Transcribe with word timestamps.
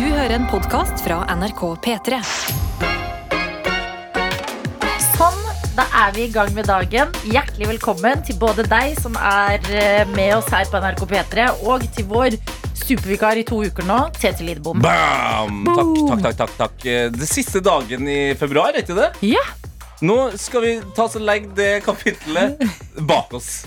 Du 0.00 0.06
hører 0.08 0.32
en 0.32 0.46
podkast 0.48 1.02
fra 1.04 1.18
NRK 1.28 1.58
P3. 1.84 2.18
Sånn, 5.04 5.42
da 5.76 5.84
er 6.06 6.14
vi 6.16 6.22
i 6.24 6.30
gang 6.32 6.54
med 6.56 6.70
dagen. 6.70 7.12
Hjertelig 7.28 7.68
velkommen 7.74 8.22
til 8.24 8.38
både 8.40 8.64
deg 8.64 8.96
som 8.96 9.18
er 9.20 9.60
eh, 9.68 10.06
med 10.14 10.38
oss 10.38 10.48
her 10.54 10.64
på 10.72 10.80
NRK 10.80 11.04
P3, 11.10 11.48
og 11.68 11.84
til 11.92 12.08
vår 12.08 12.38
supervikar 12.80 13.42
i 13.42 13.44
to 13.44 13.60
uker 13.60 13.84
nå, 13.84 13.98
Tete 14.16 14.46
Lidbom. 14.48 14.80
Bam! 14.80 15.66
Takk, 15.68 15.92
takk, 15.98 16.24
takk, 16.24 16.38
takk, 16.40 16.56
takk. 16.62 16.88
Det 17.20 17.28
siste 17.28 17.60
dagen 17.60 18.08
i 18.08 18.20
februar, 18.40 18.72
er 18.72 18.86
ikke 18.86 18.96
det? 18.96 19.12
Ja, 19.34 19.44
Nå 20.00 20.30
skal 20.40 20.64
vi 20.64 20.76
ta 20.96 21.04
oss 21.04 21.18
og 21.18 21.26
legge 21.28 21.52
det 21.58 21.82
kapitlet 21.84 22.62
bak 23.10 23.34
oss. 23.36 23.66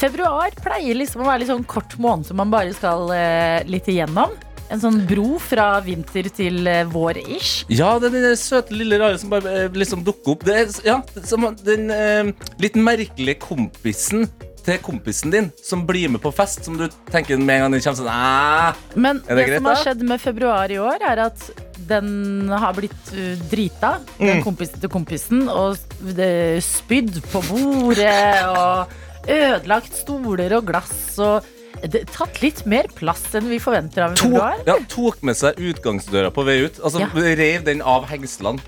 Februar 0.00 0.54
pleier 0.62 0.96
liksom 0.96 1.20
å 1.20 1.26
være 1.28 1.42
litt 1.42 1.50
sånn 1.50 1.66
kort 1.68 1.98
måned 2.00 2.24
som 2.30 2.40
man 2.40 2.48
bare 2.48 2.72
skal 2.72 3.10
eh, 3.12 3.60
litt 3.68 3.90
igjennom. 3.92 4.32
En 4.70 4.78
sånn 4.82 5.00
bro 5.08 5.38
fra 5.42 5.80
vinter 5.82 6.28
til 6.34 6.66
eh, 6.70 6.84
vår-ish. 6.86 7.64
Ja, 7.74 7.96
er 7.98 8.12
den 8.14 8.36
søte 8.38 8.76
lille 8.76 9.00
rare 9.02 9.18
som 9.18 9.32
bare 9.32 9.64
eh, 9.64 9.72
liksom 9.74 10.04
dukker 10.06 10.36
opp. 10.36 10.44
Det 10.46 10.54
er, 10.60 10.70
ja, 10.86 11.00
som 11.26 11.48
den 11.66 11.90
eh, 11.90 12.30
litt 12.62 12.78
merkelige 12.78 13.40
kompisen 13.42 14.28
til 14.60 14.76
kompisen 14.84 15.32
din 15.32 15.48
som 15.64 15.86
blir 15.88 16.10
med 16.12 16.20
på 16.22 16.30
fest, 16.36 16.66
som 16.68 16.76
du 16.78 16.84
tenker 17.10 17.40
med 17.40 17.56
en 17.56 17.62
gang 17.64 17.74
den 17.74 17.82
kommer 17.82 17.98
sånn. 18.02 18.96
Men 19.00 19.22
det, 19.24 19.36
det 19.38 19.46
greit, 19.48 19.58
som 19.58 19.70
har 19.72 19.82
skjedd 19.82 20.06
med 20.12 20.22
februar 20.22 20.70
i 20.74 20.78
år, 20.78 21.06
er 21.10 21.22
at 21.26 21.46
den 21.90 22.50
har 22.52 22.76
blitt 22.76 22.98
drita. 23.10 23.48
drita, 23.50 23.92
Mm. 24.20 24.26
den 24.28 24.42
kompisen 24.44 24.82
til 24.82 24.92
kompisen, 24.92 25.46
og 25.48 25.78
det 26.14 26.62
spydd 26.62 27.22
på 27.32 27.40
bordet, 27.48 28.44
og 28.46 28.92
ødelagt 29.26 29.96
stoler 29.96 30.54
og 30.58 30.68
glass, 30.68 31.18
og 31.18 31.42
det, 31.82 32.02
tatt 32.12 32.40
litt 32.42 32.64
mer 32.68 32.88
plass 32.96 33.22
enn 33.38 33.48
vi 33.50 33.58
forventer 33.62 34.04
av 34.04 34.14
en 34.14 34.20
februar. 34.20 34.60
Ja, 34.68 34.76
tok 34.90 35.22
med 35.26 35.38
seg 35.38 35.60
utgangsdøra 35.70 36.32
på 36.34 36.44
vei 36.46 36.58
ut. 36.66 36.80
Altså 36.82 37.00
Ja. 37.00 37.08
Rev 37.14 37.64
den 37.64 37.80
av 37.82 38.06
hengslene. 38.10 38.60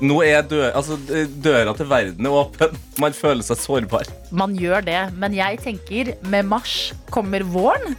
Nå 0.00 0.22
er 0.24 0.42
dø, 0.48 0.62
altså, 0.72 0.96
døra 1.44 1.74
til 1.76 1.86
verden 1.90 2.26
er 2.26 2.38
åpen. 2.40 2.78
Man 3.02 3.12
føler 3.12 3.44
seg 3.46 3.60
sårbar. 3.60 4.08
Man 4.32 4.56
gjør 4.56 4.84
det, 4.86 5.02
men 5.18 5.36
jeg 5.36 5.60
tenker 5.64 6.14
med 6.30 6.48
mars 6.48 6.92
kommer 7.10 7.44
våren. 7.44 7.96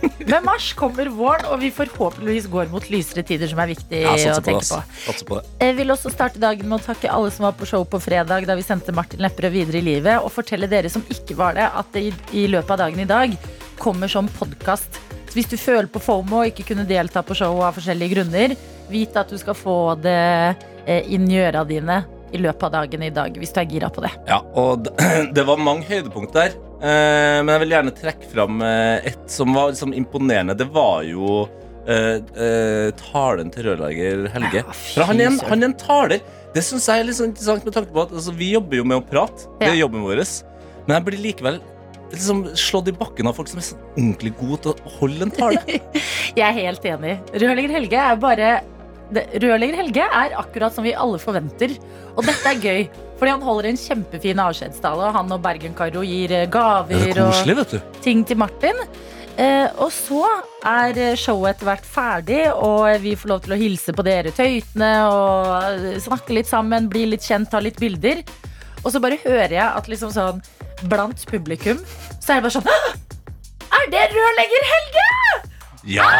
Med 0.00 0.44
mars 0.44 0.70
kommer 0.72 1.10
våren, 1.12 1.44
og 1.52 1.60
vi 1.60 1.68
forhåpentligvis 1.74 2.46
går 2.48 2.70
mot 2.72 2.86
lysere 2.92 3.24
tider, 3.26 3.50
som 3.50 3.60
er 3.60 3.68
viktig 3.74 4.00
Ja, 4.00 4.14
å 4.14 4.40
tenke 4.44 4.64
på 4.64 4.78
på. 4.80 5.24
På. 5.28 5.40
Jeg 5.60 5.76
vil 5.76 5.92
også 5.92 6.12
starte 6.12 6.40
dagen 6.40 6.68
med 6.70 6.80
å 6.80 6.84
takke 6.86 7.10
alle 7.12 7.32
som 7.34 7.44
var 7.44 7.56
på 7.58 7.68
show 7.68 7.84
på 7.84 8.00
fredag 8.00 8.46
da 8.48 8.56
vi 8.56 8.64
sendte 8.64 8.94
Martin 8.96 9.20
Lepperød 9.20 9.52
videre 9.52 9.82
i 9.82 9.84
livet, 9.84 10.22
og 10.24 10.32
fortelle 10.32 10.70
dere 10.70 10.88
som 10.92 11.04
ikke 11.12 11.36
var 11.36 11.58
det, 11.58 11.68
at 11.68 11.92
det 11.92 12.06
i, 12.08 12.14
i 12.44 12.46
løpet 12.48 12.76
av 12.76 12.86
dagen 12.86 13.04
i 13.04 13.10
dag 13.10 13.36
kommer 13.80 14.08
som 14.12 14.28
podkast. 14.28 15.00
Hvis 15.34 15.48
du 15.48 15.56
føler 15.60 15.88
på 15.90 16.02
FOMO 16.02 16.42
og 16.42 16.50
ikke 16.50 16.66
kunne 16.72 16.86
delta 16.88 17.22
på 17.24 17.36
showet 17.38 17.68
av 17.68 17.76
forskjellige 17.78 18.16
grunner, 18.16 18.56
vit 18.90 19.16
at 19.16 19.30
du 19.30 19.38
skal 19.40 19.56
få 19.56 19.76
det 20.02 20.22
eh, 20.84 21.06
inn 21.14 21.28
i 21.30 21.38
øra 21.40 21.62
dine 21.64 22.02
i 22.30 22.38
løpet 22.38 22.66
av 22.68 22.74
dagen 22.74 23.02
i 23.02 23.12
dag, 23.14 23.38
hvis 23.38 23.54
du 23.54 23.60
er 23.62 23.70
gira 23.70 23.88
på 23.90 24.04
det. 24.04 24.10
Ja, 24.28 24.40
og 24.58 24.90
det 25.36 25.46
var 25.46 25.62
mange 25.62 25.86
høydepunkt 25.88 26.36
der. 26.36 26.52
Eh, 26.80 27.38
men 27.40 27.54
jeg 27.54 27.64
vil 27.64 27.74
gjerne 27.76 27.94
trekke 27.96 28.28
fram 28.34 28.60
eh, 28.66 29.08
et 29.12 29.24
som 29.30 29.56
var 29.56 29.72
liksom 29.72 29.96
imponerende. 29.96 30.58
Det 30.58 30.68
var 30.74 31.06
jo 31.08 31.46
Uh, 31.90 32.20
uh, 32.36 32.90
talen 32.94 33.48
til 33.50 33.64
rørlegger 33.64 34.26
Helge. 34.30 34.60
Ja, 34.60 34.74
For 34.76 35.08
han 35.08 35.18
er 35.18 35.30
en, 35.30 35.38
han 35.48 35.64
er 35.64 35.70
en 35.70 35.74
taler. 35.80 36.20
Det 36.52 36.62
syns 36.62 36.84
jeg 36.86 37.02
er 37.02 37.08
litt 37.08 37.16
sånn 37.16 37.30
interessant 37.30 37.64
med 37.66 37.74
tanke 37.74 37.90
på 37.96 38.02
at 38.04 38.12
altså, 38.12 38.34
vi 38.36 38.50
jobber 38.52 38.78
jo 38.78 38.84
med 38.86 39.00
å 39.00 39.06
prate. 39.08 39.48
Det 39.58 39.72
er 39.72 39.78
jobben 39.80 40.04
vår. 40.04 40.20
Men 40.84 40.98
jeg 40.98 41.06
blir 41.08 41.22
likevel 41.24 41.56
liksom 42.12 42.42
slått 42.58 42.90
i 42.90 42.96
bakken 42.96 43.30
av 43.30 43.38
folk 43.38 43.50
som 43.50 43.60
er 43.60 43.66
sånn 43.70 43.86
ordentlig 43.94 44.34
gode 44.40 44.60
til 44.64 44.74
å 44.74 44.92
holde 44.98 45.28
en 45.28 45.34
tale. 45.34 45.80
Jeg 46.38 46.44
er 46.46 46.56
helt 46.58 46.86
enig. 46.92 47.16
Rørlegger 47.34 47.76
Helge 47.78 48.04
er 48.04 48.20
bare 48.20 48.50
Rørlegger 49.10 49.80
Helge 49.80 50.04
er 50.06 50.34
akkurat 50.38 50.74
som 50.74 50.86
vi 50.86 50.94
alle 50.94 51.18
forventer. 51.22 51.72
Og 52.14 52.22
dette 52.26 52.52
er 52.52 52.60
gøy, 52.62 52.84
fordi 53.18 53.32
han 53.34 53.42
holder 53.42 53.70
en 53.70 53.80
kjempefin 53.80 54.42
avskjedstale. 54.42 55.08
Og 55.08 55.16
han 55.16 55.34
og 55.34 55.40
Bergen-Caro 55.44 56.04
gir 56.06 56.34
eh, 56.36 56.46
gaver 56.50 57.10
er 57.10 57.24
og 57.24 57.74
ting 58.04 58.22
til 58.26 58.38
Martin. 58.38 58.78
Eh, 59.40 59.66
og 59.80 59.90
så 59.94 60.22
er 60.66 60.98
eh, 60.98 61.16
showet 61.18 61.56
etter 61.56 61.70
hvert 61.70 61.88
ferdig, 61.88 62.40
og 62.54 63.02
vi 63.02 63.16
får 63.18 63.32
lov 63.32 63.42
til 63.44 63.56
å 63.56 63.60
hilse 63.60 63.94
på 63.96 64.04
dere 64.06 64.34
tøytene 64.36 64.92
og 65.08 65.98
snakke 66.06 66.36
litt 66.36 66.50
sammen, 66.50 66.90
bli 66.92 67.06
litt 67.10 67.26
kjent, 67.26 67.50
ta 67.50 67.62
litt 67.62 67.80
bilder. 67.82 68.22
Og 68.84 68.92
så 68.92 69.02
bare 69.02 69.20
hører 69.24 69.58
jeg 69.58 69.66
at 69.66 69.90
liksom 69.90 70.12
sånn 70.14 70.42
blant 70.88 71.26
publikum 71.28 71.80
så 72.20 72.36
er 72.36 72.40
det 72.40 72.46
bare 72.46 72.54
sånn 72.56 72.70
Er 73.80 73.90
det 73.92 74.04
rørlegger 74.14 74.68
Helge? 74.70 75.08
Ja! 75.96 76.10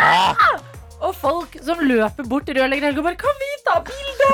Og 1.01 1.15
folk 1.17 1.55
som 1.65 1.81
løper 1.81 2.27
bort 2.29 2.45
til 2.49 2.59
rørlegger 2.61 2.91
Helge 2.91 3.01
og 3.01 3.07
bare 3.09 3.21
Kan 3.21 3.39
vi 3.41 3.51
ta 3.65 3.79
bilde? 3.89 4.33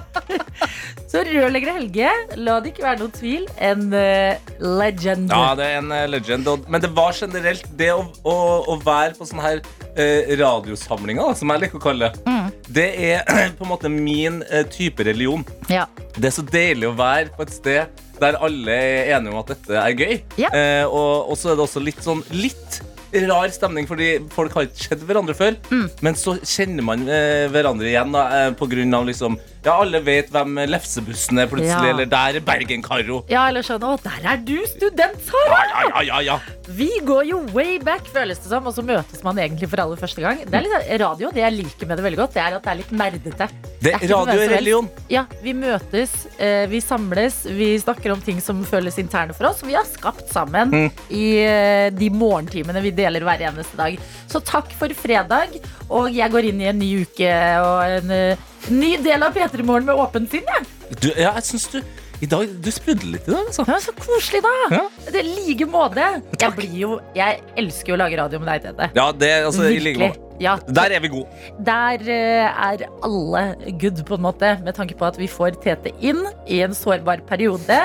så 1.10 1.24
rørlegger 1.26 1.72
Helge, 1.74 2.10
la 2.38 2.58
det 2.62 2.70
ikke 2.72 2.84
være 2.84 3.00
noen 3.00 3.14
tvil, 3.16 3.46
en 3.58 3.88
uh, 3.90 4.52
legend. 4.78 5.32
Ja, 5.32 5.54
det 5.58 5.66
er 5.66 5.78
en 5.80 5.90
uh, 5.90 6.04
legend. 6.10 6.46
Men 6.70 6.84
det 6.84 6.92
var 6.94 7.16
generelt 7.18 7.66
det 7.78 7.88
å, 7.96 8.04
å, 8.22 8.36
å 8.70 8.76
være 8.86 9.16
på 9.18 9.26
sånne 9.26 9.42
her 9.48 9.62
eh, 9.96 10.30
radiosamlinger, 10.38 11.34
som 11.38 11.50
jeg 11.50 11.64
liker 11.64 11.80
å 11.80 11.82
kalle 11.82 12.12
det, 12.12 12.22
Mm. 12.30 12.52
det 12.70 12.86
er 13.10 13.50
på 13.58 13.66
en 13.66 13.72
måte 13.72 13.90
min 13.90 14.38
type 14.70 15.02
religion. 15.06 15.42
Ja. 15.70 15.88
Det 16.14 16.30
er 16.30 16.36
så 16.38 16.46
deilig 16.46 16.92
å 16.92 16.94
være 16.98 17.34
på 17.34 17.42
et 17.46 17.54
sted 17.58 18.06
der 18.20 18.38
alle 18.40 18.76
er 18.76 19.16
enige 19.16 19.34
om 19.34 19.40
at 19.42 19.52
dette 19.54 19.82
er 19.82 19.96
gøy. 19.98 20.14
Ja. 20.40 20.52
Eh, 20.52 20.86
og, 20.86 21.30
og 21.32 21.38
så 21.40 21.52
er 21.52 21.58
det 21.58 21.66
også 21.66 21.82
litt 21.84 22.02
sånn 22.04 22.24
litt 22.34 22.80
rar 23.26 23.50
stemning, 23.50 23.88
fordi 23.90 24.12
folk 24.30 24.54
har 24.54 24.68
ikke 24.68 24.90
sett 24.92 25.06
hverandre 25.06 25.34
før. 25.34 25.56
Mm. 25.70 25.86
Men 26.06 26.18
så 26.18 26.36
kjenner 26.38 26.86
man 26.86 27.06
eh, 27.10 27.48
hverandre 27.50 27.90
igjen 27.90 28.14
da, 28.14 28.26
eh, 28.36 28.50
på 28.56 28.68
grunn 28.70 28.94
av 28.96 29.08
liksom 29.08 29.38
Ja, 29.62 29.74
alle 29.82 29.98
vet 30.00 30.30
hvem 30.32 30.54
lefsebussen 30.70 31.36
er 31.42 31.48
plutselig, 31.50 31.84
Ja. 31.84 31.90
eller 31.92 32.06
der 32.08 32.36
er 32.38 32.40
Bergen-Karo. 32.40 33.24
ja, 33.28 33.42
eller 33.50 33.60
sånn 33.62 33.82
Å, 33.84 33.98
der 34.02 34.24
er 34.32 34.38
du, 34.38 34.54
student, 34.66 35.20
Sara! 35.26 35.58
Ja, 35.68 35.82
ja, 35.88 36.00
ja, 36.02 36.20
ja. 36.20 36.38
Vi 36.70 36.88
går 37.04 37.26
jo 37.28 37.40
way 37.52 37.78
back, 37.78 38.06
føles 38.08 38.38
det 38.38 38.48
som, 38.48 38.64
og 38.66 38.72
så 38.74 38.80
møtes 38.86 39.22
man 39.22 39.36
egentlig 39.36 39.68
for 39.68 39.82
aller 39.82 39.96
første 40.00 40.22
gang. 40.22 40.38
Det 40.46 40.54
er 40.54 40.64
litt 40.64 41.00
Radio, 41.02 41.30
det 41.34 41.42
jeg 41.42 41.52
liker 41.58 41.86
med 41.90 41.98
det 42.00 42.04
veldig 42.06 42.20
godt, 42.22 42.32
det 42.38 42.42
er 42.42 42.56
at 42.56 42.62
det 42.62 42.70
er 42.72 42.80
litt 42.80 42.92
nerdete. 42.92 43.48
Det, 43.82 43.92
er 43.92 44.08
radio 44.14 44.40
er 44.40 44.48
religion. 44.54 44.88
Ja, 45.10 45.26
vi 45.42 45.52
møtes, 45.52 46.14
eh, 46.38 46.64
vi 46.70 46.80
samles, 46.80 47.42
vi 47.44 47.76
snakker 47.82 48.12
om 48.14 48.20
ting 48.24 48.40
som 48.40 48.64
føles 48.64 48.96
interne 49.02 49.34
for 49.36 49.50
oss, 49.50 49.60
vi 49.62 49.74
har 49.76 49.84
skapt 49.84 50.28
sammen 50.32 50.70
Mm. 50.70 50.90
i 51.10 51.24
eh, 51.44 51.90
de 51.90 52.08
morgentimene 52.08 52.80
vi 52.80 52.92
deler 52.92 53.20
hver 53.20 53.40
eneste 53.50 53.76
dag. 53.76 53.98
Så 54.30 54.40
takk 54.40 54.72
for 54.72 54.88
fredag, 54.88 55.58
og 55.90 56.08
jeg 56.14 56.30
går 56.32 56.44
inn 56.48 56.60
i 56.62 56.70
en 56.70 56.78
ny 56.78 57.02
uke 57.04 57.34
og 57.60 57.82
en 57.84 58.10
eh, 58.10 58.36
ny 58.68 58.96
del 59.02 59.22
av 59.24 59.34
P3 59.36 59.64
Morgen 59.66 59.88
med 59.88 59.98
åpent 59.98 60.30
sinn, 60.32 60.46
jeg. 60.46 60.68
Du, 61.00 61.08
ja, 61.14 61.32
jeg 61.38 61.46
synes 61.48 61.68
du 61.72 61.80
i 62.20 62.26
dag, 62.28 62.50
du 62.60 62.68
sprudler 62.68 63.14
litt 63.14 63.28
i 63.28 63.32
dag, 63.32 63.46
altså. 63.48 63.64
Det 63.64 63.72
var 63.72 63.84
så 63.86 63.92
koselig, 63.96 64.40
da. 64.44 64.50
Ja. 64.74 64.80
Det 65.06 65.22
er 65.22 65.28
like 65.30 65.68
måte. 65.72 66.08
Jeg 66.36 66.52
blir 66.58 66.74
jo 66.76 66.90
Jeg 67.16 67.38
elsker 67.62 67.94
jo 67.94 67.96
å 67.96 68.00
lage 68.02 68.18
radio 68.20 68.42
med 68.42 68.50
deg, 68.52 68.66
Tete. 68.66 68.90
Ja, 68.98 69.06
det 69.16 69.30
altså, 69.46 69.64
i 69.64 69.78
like 69.78 69.94
Virkelig. 69.96 70.10
måte. 70.10 70.26
Ja, 70.40 70.54
Der 70.68 70.92
er 70.96 71.00
vi 71.04 71.10
gode. 71.12 71.40
Der 71.64 72.04
eh, 72.12 72.60
er 72.68 72.84
alle 73.04 73.42
good, 73.80 74.04
på 74.08 74.16
en 74.16 74.24
måte, 74.24 74.52
med 74.64 74.76
tanke 74.76 74.96
på 74.96 75.08
at 75.08 75.16
vi 75.20 75.28
får 75.32 75.56
Tete 75.64 75.92
inn 76.04 76.20
i 76.48 76.60
en 76.64 76.76
sårbar 76.76 77.24
periode. 77.28 77.80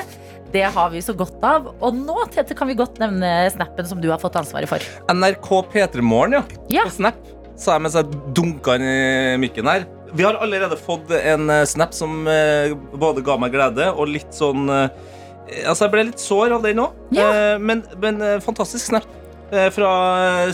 Det 0.52 0.64
har 0.76 0.92
vi 0.92 1.02
så 1.04 1.16
godt 1.16 1.40
av. 1.44 1.72
Og 1.84 1.96
nå 1.96 2.28
Tete, 2.32 2.56
kan 2.56 2.68
vi 2.68 2.76
godt 2.80 3.00
nevne 3.00 3.32
snappen 3.56 3.88
som 3.88 4.04
du 4.04 4.10
har 4.12 4.20
fått 4.20 4.36
ansvaret 4.40 4.72
for. 4.72 4.84
NRK 5.12 5.52
P3 5.72 6.04
Morgen, 6.04 6.42
ja. 6.42 6.44
Ja. 6.82 6.88
På 6.88 6.96
Snap, 7.00 7.24
sa 7.56 7.78
jeg 7.78 7.88
mens 7.88 7.96
jeg 8.00 8.24
dunka 8.36 8.76
inn 8.80 8.88
i 8.88 9.38
mikken 9.48 9.72
her. 9.72 9.88
Vi 10.16 10.24
har 10.24 10.38
allerede 10.40 10.78
fått 10.80 11.12
en 11.12 11.50
eh, 11.50 11.66
snap 11.68 11.94
som 11.94 12.28
eh, 12.28 12.72
både 12.96 13.24
ga 13.26 13.36
meg 13.42 13.52
glede 13.56 13.90
og 13.92 14.08
litt 14.14 14.32
sånn 14.36 14.70
eh, 14.72 14.88
Altså, 15.46 15.84
jeg 15.86 15.92
ble 15.94 16.04
litt 16.08 16.22
sår 16.24 16.56
av 16.56 16.64
den 16.66 16.80
òg. 16.82 16.94
Ja. 17.14 17.26
men 17.62 17.84
men 18.02 18.18
fantastisk 18.42 18.88
snap 18.88 19.04
fra 19.76 19.90
eh, 20.48 20.54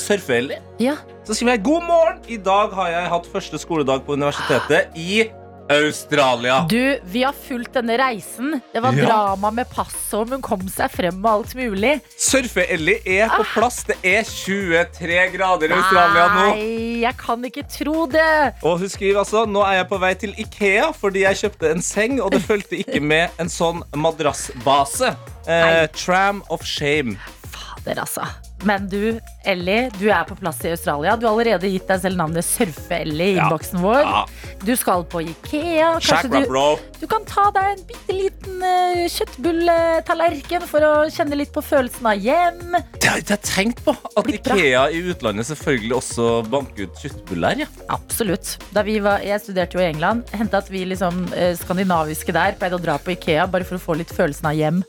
Ja. 0.83 0.97
Så 1.23 1.37
skriver 1.37 1.55
jeg 1.55 1.63
'God 1.63 1.85
morgen'. 1.87 2.19
I 2.27 2.35
dag 2.43 2.73
har 2.75 2.89
jeg 2.91 3.11
hatt 3.13 3.29
første 3.31 3.61
skoledag 3.61 4.03
på 4.03 4.17
universitetet 4.19 4.91
i 4.99 5.29
Australia. 5.71 6.59
Du, 6.69 6.99
vi 7.11 7.23
har 7.23 7.33
fulgt 7.47 7.73
denne 7.77 7.97
reisen. 7.99 8.59
Det 8.73 8.81
var 8.83 8.93
Ja. 8.97 9.05
drama 9.05 9.51
med 9.51 9.69
passet, 9.69 10.13
om 10.19 10.29
hun 10.35 10.41
kom 10.41 10.67
seg 10.69 10.91
frem 10.91 11.19
og 11.25 11.31
alt 11.31 11.55
mulig. 11.55 11.93
Surfe-Ellie 12.19 12.99
er 13.05 13.29
på 13.29 13.43
plass. 13.53 13.83
Det 13.87 13.97
er 14.03 14.23
23 14.27 15.31
grader 15.37 15.71
i 15.71 15.77
Australia 15.77 16.27
nå. 16.35 16.45
Nei, 16.55 17.01
jeg 17.05 17.17
kan 17.17 17.43
ikke 17.47 17.63
tro 17.69 18.05
det. 18.11 18.53
Og 18.63 18.79
hun 18.83 18.89
skriver 18.89 19.19
altså 19.23 19.45
Nå 19.47 19.63
er 19.67 19.79
jeg 19.81 19.89
på 19.89 19.99
vei 19.99 20.13
til 20.15 20.33
Ikea 20.37 20.91
fordi 20.93 21.23
jeg 21.25 21.35
kjøpte 21.43 21.71
en 21.71 21.81
seng, 21.81 22.19
og 22.21 22.31
det 22.31 22.41
fulgte 22.49 22.77
ikke 22.79 23.01
med 23.01 23.29
en 23.41 23.49
sånn 23.51 23.83
madrassbase. 23.95 25.15
Eh, 25.47 25.87
tram 25.97 26.43
of 26.49 26.63
shame. 26.65 27.17
Fader, 27.51 27.99
altså. 28.03 28.25
Men 28.63 28.85
du, 28.91 29.19
Ellie, 29.49 29.89
du 29.97 30.05
er 30.13 30.23
på 30.29 30.35
plass 30.37 30.59
i 30.63 30.69
Australia. 30.69 31.15
Du 31.17 31.25
har 31.25 31.33
allerede 31.33 31.65
gitt 31.71 31.87
deg 31.89 32.01
selv 32.03 32.19
navnet 32.19 32.45
Surfe-Ellie 32.45 33.31
i 33.31 33.35
Ja. 33.39 33.47
innboksen 33.47 33.81
vår. 33.81 34.01
Ja. 34.05 34.25
Du 34.61 34.75
skal 34.77 35.01
på 35.09 35.23
Ikea. 35.25 35.95
Kanskje 36.03 36.43
du, 36.45 36.55
du 37.01 37.05
kan 37.09 37.23
ta 37.25 37.47
deg 37.55 37.69
en 37.71 37.79
bitte 37.89 38.13
liten 38.13 38.61
uh, 38.61 38.99
kjøttbulletallerken 39.09 40.65
for 40.69 40.85
å 40.85 40.91
kjenne 41.09 41.39
litt 41.39 41.49
på 41.55 41.63
følelsen 41.65 42.09
av 42.11 42.21
hjem. 42.21 42.75
Det 42.93 43.09
har 43.09 43.23
jeg 43.23 43.41
tenkt 43.47 43.81
på. 43.87 43.95
At. 44.13 44.29
Ikea 44.29 44.83
i 44.93 45.01
utlandet 45.09 45.49
selvfølgelig 45.49 45.95
også 45.97 46.27
banker 46.51 46.85
ut 46.85 47.01
kjøttbuller. 47.01 47.63
Ja. 47.63 47.69
Absolutt. 47.95 48.53
Da 48.75 48.85
vi 48.85 48.99
var, 49.01 49.25
jeg 49.25 49.41
studerte 49.41 49.79
jo 49.79 49.81
i 49.81 49.87
England. 49.89 50.29
Hendte 50.37 50.61
at 50.61 50.69
vi 50.69 50.83
liksom 50.91 51.23
uh, 51.33 51.51
skandinaviske 51.57 52.37
der 52.37 52.53
pleide 52.61 52.77
å 52.77 52.83
dra 52.83 52.99
på 53.01 53.15
Ikea 53.15 53.49
bare 53.49 53.65
for 53.65 53.81
å 53.81 53.85
få 53.89 53.97
litt 53.97 54.13
følelsen 54.13 54.51
av 54.51 54.59
hjem. 54.59 54.85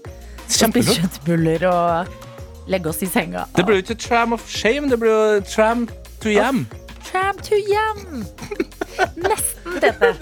Spise 0.52 0.98
kjøttbuller 1.00 1.64
og 1.70 2.68
legge 2.68 2.92
oss 2.92 3.00
i 3.02 3.08
senga. 3.08 3.48
Det 3.56 3.64
ble 3.64 3.80
jo 3.80 3.86
ikke 3.86 3.98
tram 4.04 4.36
of 4.36 4.44
shame, 4.50 4.92
det 4.92 5.00
ble 5.00 5.16
jo 5.16 5.42
tram 5.48 5.88
to 6.20 6.28
yam. 6.28 6.66
Tram 7.04 7.36
to 7.36 7.54
hjem! 7.54 8.26
Nesten, 9.16 9.80
Tete. 9.80 10.14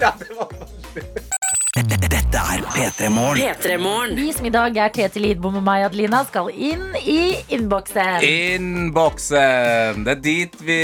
Dette 1.87 2.20
er 2.41 2.61
P3 2.73 3.09
Morgen. 3.13 3.37
P3morgen. 3.41 4.15
Vi 4.17 4.31
som 4.33 4.45
i 4.47 4.51
dag 4.53 4.77
er 4.81 4.91
Tete 4.93 5.21
Lidbom 5.21 5.57
og 5.59 5.63
meg, 5.65 5.83
Adelina, 5.87 6.23
skal 6.27 6.49
inn 6.51 6.83
i 7.01 7.35
innboksen. 7.53 8.23
Innboksen. 8.27 10.03
Det 10.05 10.15
er 10.15 10.21
dit 10.25 10.57
vi 10.65 10.77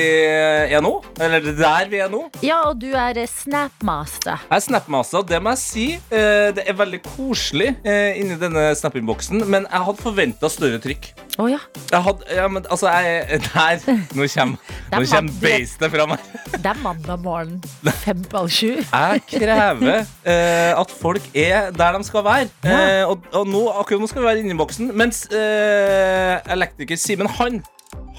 er 0.77 0.83
nå. 0.86 0.94
Eller 1.19 1.44
det 1.44 1.56
er 1.56 1.62
der 1.62 1.92
vi 1.92 2.01
er 2.06 2.12
nå. 2.13 2.24
Ja, 2.45 2.62
og 2.69 2.80
du 2.81 2.89
er 2.94 3.18
eh, 3.24 3.30
Snapmaster. 3.31 4.44
Jeg 4.48 4.59
er 4.59 4.65
Snapmaster, 4.68 5.24
og 5.24 5.30
det 5.31 5.42
må 5.44 5.56
jeg 5.56 5.63
si. 5.63 5.88
eh, 6.12 6.50
Det 6.57 6.68
er 6.68 6.77
veldig 6.80 7.01
koselig 7.07 7.74
eh, 7.83 8.19
inni 8.21 8.38
denne 8.42 8.69
Snap-innboksen, 8.77 9.44
men 9.50 9.68
jeg 9.69 9.88
hadde 9.89 10.03
forventa 10.03 10.51
større 10.51 10.81
trykk. 10.83 11.12
Å 11.38 11.45
ja. 11.51 11.60
Jeg 11.92 12.01
hadde, 12.01 12.25
ja, 12.33 12.48
men 12.50 12.65
altså, 12.74 12.89
jeg, 12.98 13.42
der, 13.45 13.83
nå 14.18 14.25
kommer, 14.33 14.71
er 14.89 15.03
nå 15.03 15.10
kommer 15.12 15.36
beistet 15.44 15.92
fra 15.94 16.07
meg. 16.10 16.24
Det 16.57 16.71
er 16.71 16.80
mandag 16.81 17.21
morgen 17.21 17.60
fem 18.01 18.24
på 18.25 18.42
halv 18.42 18.53
sju. 18.53 18.71
Jeg 18.81 19.21
krever 19.30 20.00
eh, 20.25 20.71
at 20.74 20.94
folk 20.98 21.27
er 21.38 21.47
der 21.78 21.98
de 21.98 22.04
skal 22.08 22.24
være. 22.26 22.48
Ja. 22.66 22.78
Eh, 23.02 23.10
og 23.10 23.24
og 23.34 23.48
nå, 23.48 23.62
akkurat 23.82 24.02
nå 24.04 24.08
skal 24.12 24.22
vi 24.24 24.28
være 24.28 24.40
inni 24.44 24.58
boksen, 24.60 24.92
mens 24.98 25.26
eh, 25.32 26.38
elektriker 26.54 26.98
Simen, 27.00 27.28
han, 27.40 27.62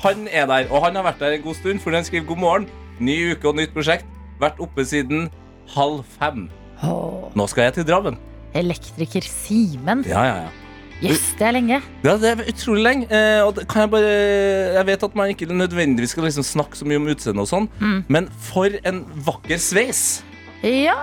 han 0.05 0.29
er 0.31 0.47
der. 0.51 0.69
Og 0.71 0.85
han 0.87 0.97
har 0.99 1.07
vært 1.09 1.21
der 1.21 1.37
en 1.39 1.43
god 1.47 1.55
stund, 1.61 1.81
fordi 1.85 1.97
han 2.01 2.05
skriver 2.09 2.27
god 2.27 2.37
morgen. 2.45 2.69
Ny 3.01 3.19
uke 3.35 3.49
og 3.49 3.57
nytt 3.61 3.75
prosjekt. 3.77 4.07
Vært 4.41 4.61
oppe 4.63 4.85
siden 4.87 5.29
halv 5.75 6.05
fem. 6.19 6.49
Oh. 6.83 7.29
Nå 7.35 7.47
skal 7.51 7.69
jeg 7.69 7.79
til 7.81 7.87
Drammen. 7.89 8.17
elektriker 8.55 9.23
Simen. 9.27 10.05
Ja, 10.09 10.23
ja, 10.25 10.37
ja. 10.47 10.49
Yes, 10.99 11.35
det 11.39 11.47
er 11.47 11.53
lenge. 11.55 11.77
Ja, 12.03 12.17
det 12.19 12.31
er 12.33 12.41
utrolig 12.51 12.83
lenge. 12.83 13.07
Eh, 13.15 13.43
og 13.47 13.55
kan 13.71 13.85
jeg 13.85 13.91
bare 13.93 14.15
Jeg 14.75 14.87
vet 14.89 15.03
at 15.07 15.15
man 15.15 15.29
ikke 15.31 15.47
nødvendigvis 15.47 16.11
skal 16.11 16.25
liksom 16.27 16.43
snakke 16.43 16.75
så 16.79 16.85
mye 16.91 16.99
om 16.99 17.07
utseendet 17.13 17.45
og 17.45 17.51
sånn, 17.51 17.69
Mm. 17.81 18.01
men 18.09 18.27
for 18.51 18.67
en 18.85 19.05
vakker 19.27 19.59
sveis. 19.63 20.25
Ja! 20.63 20.97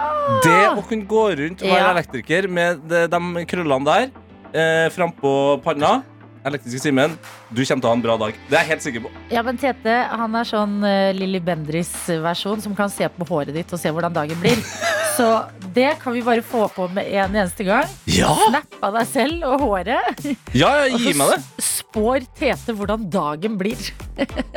Det 0.44 0.58
å 0.76 0.82
kunne 0.84 1.08
gå 1.08 1.24
rundt 1.40 1.62
og 1.64 1.70
være 1.70 1.84
Ja. 1.86 1.92
elektriker 1.94 2.48
med 2.52 2.82
de, 2.90 3.06
de 3.08 3.46
krøllene 3.48 3.86
der 3.88 4.10
eh, 4.52 4.88
frampå 4.92 5.62
panna 5.64 6.02
Elektriske 6.46 6.84
Simen, 6.84 7.16
du 7.56 7.64
kommer 7.66 7.82
til 7.82 7.88
å 7.90 7.94
ha 7.94 7.98
en 7.98 8.04
bra 8.06 8.18
dag. 8.26 8.38
Det 8.50 8.58
er 8.58 8.64
jeg 8.66 8.72
helt 8.76 8.86
sikker 8.86 9.06
på. 9.06 9.12
Ja, 9.34 9.42
men 9.48 9.58
Tete 9.62 9.96
han 10.12 10.36
er 10.36 10.48
sånn 10.50 10.78
uh, 10.84 11.12
Lilly 11.16 11.40
Bendriss-versjon 11.46 12.62
som 12.66 12.76
kan 12.78 12.92
se 12.94 13.08
på 13.10 13.28
håret 13.30 13.56
ditt 13.56 13.72
og 13.76 13.82
se 13.82 13.92
hvordan 13.96 14.14
dagen 14.16 14.40
blir. 14.44 14.60
Så 15.16 15.30
det 15.72 15.94
kan 16.02 16.12
vi 16.12 16.20
bare 16.26 16.42
få 16.44 16.66
på 16.76 16.90
med 16.92 17.08
en 17.08 17.36
eneste 17.40 17.64
gang. 17.64 17.88
Ja! 18.12 18.34
Snapp 18.50 18.74
av 18.84 18.98
deg 18.98 19.08
selv 19.08 19.46
og 19.48 19.62
håret. 19.64 20.26
Ja, 20.52 20.74
ja 20.84 20.90
gi 20.92 21.14
meg 21.16 21.32
det. 21.32 21.38
Og 21.40 21.64
så 21.64 21.72
spår 21.86 22.26
Tete 22.36 22.76
hvordan 22.76 23.06
dagen 23.14 23.56
blir. 23.60 23.80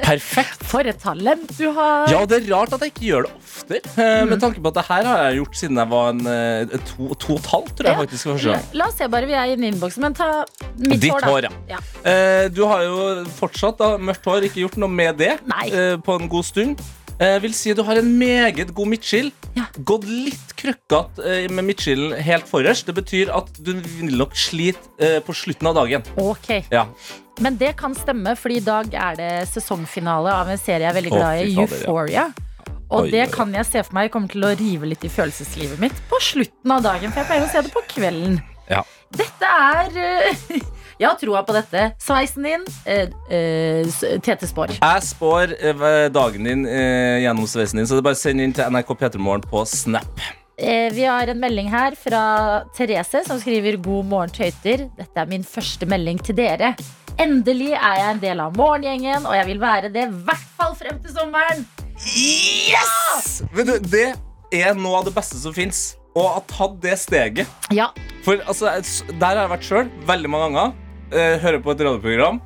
Perfekt. 0.02 0.64
For 0.66 0.86
et 0.90 0.98
talent 1.02 1.52
du 1.58 1.68
har. 1.76 2.08
Ja, 2.10 2.24
det 2.26 2.40
er 2.40 2.48
rart 2.50 2.74
at 2.74 2.82
jeg 2.82 2.90
ikke 2.94 3.06
gjør 3.06 3.28
det 3.28 3.32
oftere. 3.38 3.80
eh, 4.02 4.24
Med 4.26 4.42
tanke 4.42 4.58
på 4.64 4.72
at 4.72 4.80
det 4.80 4.84
her 4.88 5.06
har 5.06 5.22
jeg 5.28 5.38
gjort 5.38 5.60
siden 5.60 5.78
jeg 5.78 5.90
var 5.92 6.10
en 6.10 6.26
uh, 6.26 6.74
to, 6.90 7.06
to 7.22 7.36
og 7.36 7.38
et 7.38 7.50
halvt, 7.52 7.72
tror 7.78 7.90
jeg 7.90 7.94
Ja. 7.94 8.02
faktisk. 8.02 8.32
La, 8.48 8.58
la 8.80 8.88
oss 8.90 8.98
se 8.98 9.08
bare, 9.14 9.28
vi 9.30 9.36
er 9.38 9.52
i 9.54 9.56
innboksen, 9.70 10.02
men 10.08 10.16
ta 10.18 10.28
mitt 10.78 10.98
Ditt 11.06 11.14
hår, 11.14 11.46
da. 11.46 11.52
hår, 11.54 11.70
ja. 11.70 12.48
Du 12.54 12.64
har 12.66 12.82
jo 12.87 12.87
fortsatt 13.38 13.80
da, 13.80 13.92
mørkt 13.98 14.26
hår, 14.28 14.46
ikke 14.48 14.62
gjort 14.64 14.78
noe 14.80 14.92
med 14.92 15.18
det 15.20 15.34
eh, 15.38 15.96
på 16.04 16.16
en 16.18 16.30
god 16.30 16.46
stund. 16.48 16.82
Jeg 17.18 17.42
vil 17.42 17.54
si 17.56 17.72
du 17.74 17.80
har 17.82 17.98
en 17.98 18.10
meget 18.18 18.70
god 18.74 18.92
midtskill. 18.92 19.32
Ja. 19.56 19.64
Gått 19.82 20.04
litt 20.06 20.52
krøkkete 20.58 21.24
eh, 21.26 21.46
med 21.50 21.66
midtskillen 21.66 22.14
helt 22.22 22.46
forrest. 22.46 22.86
Det 22.86 22.94
betyr 22.94 23.32
at 23.34 23.50
du 23.58 23.72
vil 23.74 24.14
nok 24.20 24.36
slite 24.38 24.78
eh, 25.02 25.18
på 25.26 25.34
slutten 25.34 25.70
av 25.70 25.80
dagen. 25.80 26.06
Ok, 26.22 26.52
Ja. 26.70 26.86
Men 27.38 27.54
det 27.54 27.76
kan 27.78 27.92
stemme, 27.94 28.32
for 28.34 28.50
i 28.50 28.58
dag 28.58 28.90
er 28.98 29.14
det 29.14 29.30
sesongfinale 29.46 30.32
av 30.34 30.48
en 30.50 30.58
serie 30.58 30.82
jeg 30.82 30.90
er 30.90 30.96
veldig 30.96 31.12
glad 31.12 31.42
i. 31.44 31.52
Euphoria. 31.62 32.24
Og 32.90 33.10
det 33.12 33.28
kan 33.30 33.52
jeg 33.54 33.66
se 33.68 33.82
for 33.84 33.94
meg 33.98 34.10
kommer 34.10 34.32
til 34.32 34.46
å 34.48 34.50
rive 34.58 34.88
litt 34.90 35.04
i 35.06 35.10
følelseslivet 35.12 35.78
mitt 35.82 36.00
på 36.10 36.18
slutten 36.24 36.72
av 36.74 36.82
dagen, 36.86 37.12
for 37.12 37.20
jeg 37.22 37.28
pleier 37.28 37.46
å 37.46 37.50
se 37.52 37.62
det 37.62 37.70
på 37.74 37.84
kvelden. 37.92 38.40
Ja. 38.70 38.82
Dette 39.14 39.52
er 39.68 40.00
eh, 40.02 40.42
Jeg 40.98 41.06
har 41.06 41.18
troa 41.20 41.44
på 41.46 41.54
dette. 41.54 41.92
Sveisen 42.02 42.42
din, 42.42 42.64
eh, 42.84 43.06
eh, 43.30 43.86
Tete 44.18 44.48
Spår. 44.50 44.72
Jeg 44.80 45.02
spår 45.06 45.54
eh, 45.54 46.08
dagen 46.10 46.48
din 46.48 46.64
gjennom 46.66 47.46
sveisen 47.46 47.78
din, 47.78 47.86
så 47.86 47.94
det 47.94 48.02
er 48.02 48.08
bare 48.10 48.18
send 48.18 48.42
inn 48.42 48.54
til 48.56 48.66
NRK 48.66 48.90
P3morgen 48.98 49.46
på 49.46 49.62
Snap. 49.70 50.24
Eh, 50.58 50.90
vi 50.90 51.04
har 51.06 51.30
en 51.30 51.38
melding 51.38 51.68
her 51.70 51.94
fra 51.94 52.64
Therese 52.74 53.22
som 53.28 53.38
skriver 53.38 53.78
God 53.78 54.08
morgen, 54.10 54.32
tøyter. 54.34 54.88
Dette 54.98 55.22
er 55.22 55.30
min 55.30 55.46
første 55.46 55.86
melding 55.86 56.18
til 56.18 56.34
dere. 56.34 56.72
Endelig 57.18 57.76
er 57.76 57.94
jeg 58.00 58.16
en 58.16 58.24
del 58.24 58.42
av 58.42 58.58
morgengjengen, 58.58 59.22
og 59.26 59.36
jeg 59.38 59.46
vil 59.52 59.62
være 59.62 59.92
det 59.94 60.08
i 60.08 60.18
hvert 60.26 60.50
fall 60.58 60.74
frem 60.78 60.98
til 61.04 61.14
sommeren. 61.14 61.62
Yes! 61.94 63.38
Ja! 63.54 63.62
du, 63.62 63.78
det 63.86 64.08
er 64.50 64.74
noe 64.74 64.98
av 64.98 65.06
det 65.06 65.14
beste 65.14 65.38
som 65.38 65.54
fins. 65.54 65.92
Å 66.18 66.26
ha 66.34 66.42
tatt 66.50 66.80
det 66.82 66.98
steget. 66.98 67.46
Ja, 67.70 67.92
For 68.26 68.42
altså, 68.50 68.74
der 69.14 69.28
har 69.28 69.44
jeg 69.44 69.54
vært 69.54 69.66
sjøl 69.70 69.90
veldig 70.10 70.34
mange 70.34 70.50
ganger. 70.50 70.76
Eh, 71.08 71.38
hører 71.40 71.62
på 71.64 71.72
et 71.72 71.80
radioprogram. 71.86 72.40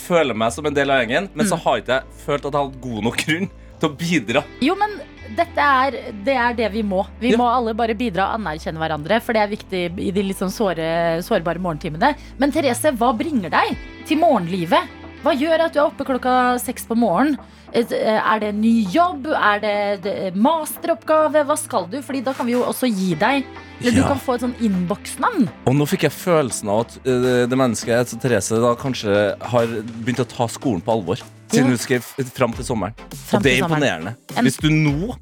Føler 0.00 0.36
meg 0.38 0.52
som 0.54 0.64
en 0.66 0.76
del 0.76 0.90
av 0.92 1.02
gjengen, 1.02 1.28
men 1.36 1.48
så 1.48 1.58
har 1.60 1.80
ikke 1.82 1.98
jeg 1.98 2.20
følt 2.24 2.44
at 2.46 2.52
jeg 2.54 2.60
har 2.60 2.68
hatt 2.70 2.80
god 2.80 3.02
nok 3.04 3.16
grunn 3.26 3.48
til 3.80 3.88
å 3.90 3.96
bidra. 4.00 4.42
Jo, 4.64 4.76
men 4.80 4.94
dette 5.36 5.66
er 5.66 5.98
det, 6.24 6.36
er 6.36 6.54
det 6.56 6.70
vi 6.72 6.82
må. 6.82 7.02
Vi 7.20 7.32
Ja. 7.32 7.36
må 7.36 7.48
alle 7.50 7.74
bare 7.74 7.94
bidra 7.94 8.30
og 8.30 8.40
anerkjenne 8.40 8.80
hverandre, 8.80 9.20
for 9.20 9.32
det 9.36 9.42
er 9.42 9.52
viktig 9.56 9.82
i 10.00 10.10
de 10.10 10.22
sånn 10.32 10.50
såre, 10.50 11.20
sårbare 11.22 11.60
morgentimene. 11.60 12.14
Men 12.38 12.50
Therese, 12.52 12.92
hva 12.96 13.12
bringer 13.16 13.50
deg 13.50 13.76
til 14.06 14.18
morgenlivet? 14.18 14.88
Hva 15.22 15.34
gjør 15.36 15.66
at 15.66 15.72
du 15.74 15.80
er 15.80 15.84
oppe 15.90 16.04
klokka 16.06 16.58
seks 16.58 16.86
på 16.86 16.96
morgenen? 16.96 17.36
Eh, 17.72 18.32
Er 18.34 18.40
det 18.42 18.54
ny 18.54 18.84
jobb? 18.90 19.26
Er 19.30 19.60
det 20.02 20.34
masteroppgave? 20.34 21.44
Hva 21.46 21.56
skal 21.58 21.86
du? 21.90 22.00
Fordi 22.02 22.22
da 22.26 22.32
kan 22.34 22.46
vi 22.48 22.52
jo 22.56 22.62
også 22.66 22.88
gi 22.90 23.14
deg 23.14 23.44
Eller 23.80 23.92
du 23.96 24.02
kan 24.04 24.18
få 24.20 24.34
et 24.36 24.42
sånn 24.44 24.54
innboksnavn. 24.60 25.46
Og 25.70 25.74
nå 25.78 25.86
fikk 25.88 26.02
jeg 26.08 26.12
følelsen 26.12 26.68
av 26.68 26.80
at 26.84 26.96
eh, 27.06 27.46
det 27.48 27.56
mennesket 27.58 27.94
altså 27.96 28.18
Therese 28.20 28.58
da 28.60 28.74
kanskje 28.76 29.14
har 29.54 29.66
begynt 30.04 30.20
å 30.20 30.28
ta 30.28 30.48
skolen 30.52 30.82
på 30.84 30.92
alvor. 30.98 31.22
Siden 31.50 31.64
Ja. 31.70 31.70
hun 31.72 31.78
skrev 31.78 32.02
fram 32.34 32.52
til 32.52 32.64
sommeren. 32.64 32.94
Frem 33.26 33.38
og 33.38 33.42
det 33.42 33.52
er 33.56 33.64
imponerende. 33.64 34.16
En- 34.36 34.44
Hvis 34.44 34.58
du 34.60 34.68
nå 34.70 35.16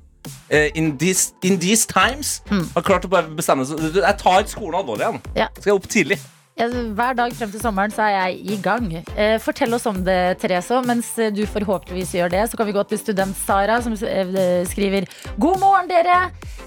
eh, 0.50 0.70
in, 0.74 0.96
these, 0.98 1.32
in 1.42 1.58
these 1.58 1.86
times 1.86 2.40
Mm. 2.50 2.66
har 2.74 2.82
klart 2.82 3.04
å 3.04 3.08
bare 3.08 3.28
bestemme 3.28 3.64
seg 3.64 3.78
Jeg 3.94 4.18
tar 4.18 4.42
skolen 4.44 4.74
alvorlig 4.74 5.06
igjen. 5.06 5.20
Ja. 5.36 5.46
Skal 5.60 5.72
jeg 5.72 5.74
opp 5.78 5.88
tidlig. 5.88 6.18
Hver 6.58 7.14
dag 7.14 7.34
frem 7.38 7.50
til 7.52 7.60
sommeren 7.62 7.92
så 7.94 8.02
er 8.02 8.14
jeg 8.16 8.38
i 8.50 8.56
gang. 8.58 8.88
Eh, 9.14 9.36
fortell 9.38 9.76
oss 9.76 9.86
om 9.86 10.00
det, 10.02 10.40
Therese. 10.42 10.80
Mens 10.88 11.12
eh, 11.22 11.30
du 11.30 11.44
forhåpentligvis 11.46 12.16
gjør 12.18 12.32
det, 12.34 12.40
så 12.50 12.58
kan 12.58 12.66
vi 12.66 12.74
gå 12.74 12.82
til 12.90 12.98
student-Sara, 12.98 13.78
som 13.84 13.94
eh, 13.94 14.66
skriver 14.66 15.06
God 15.38 15.62
morgen, 15.62 15.86
dere! 15.86 16.18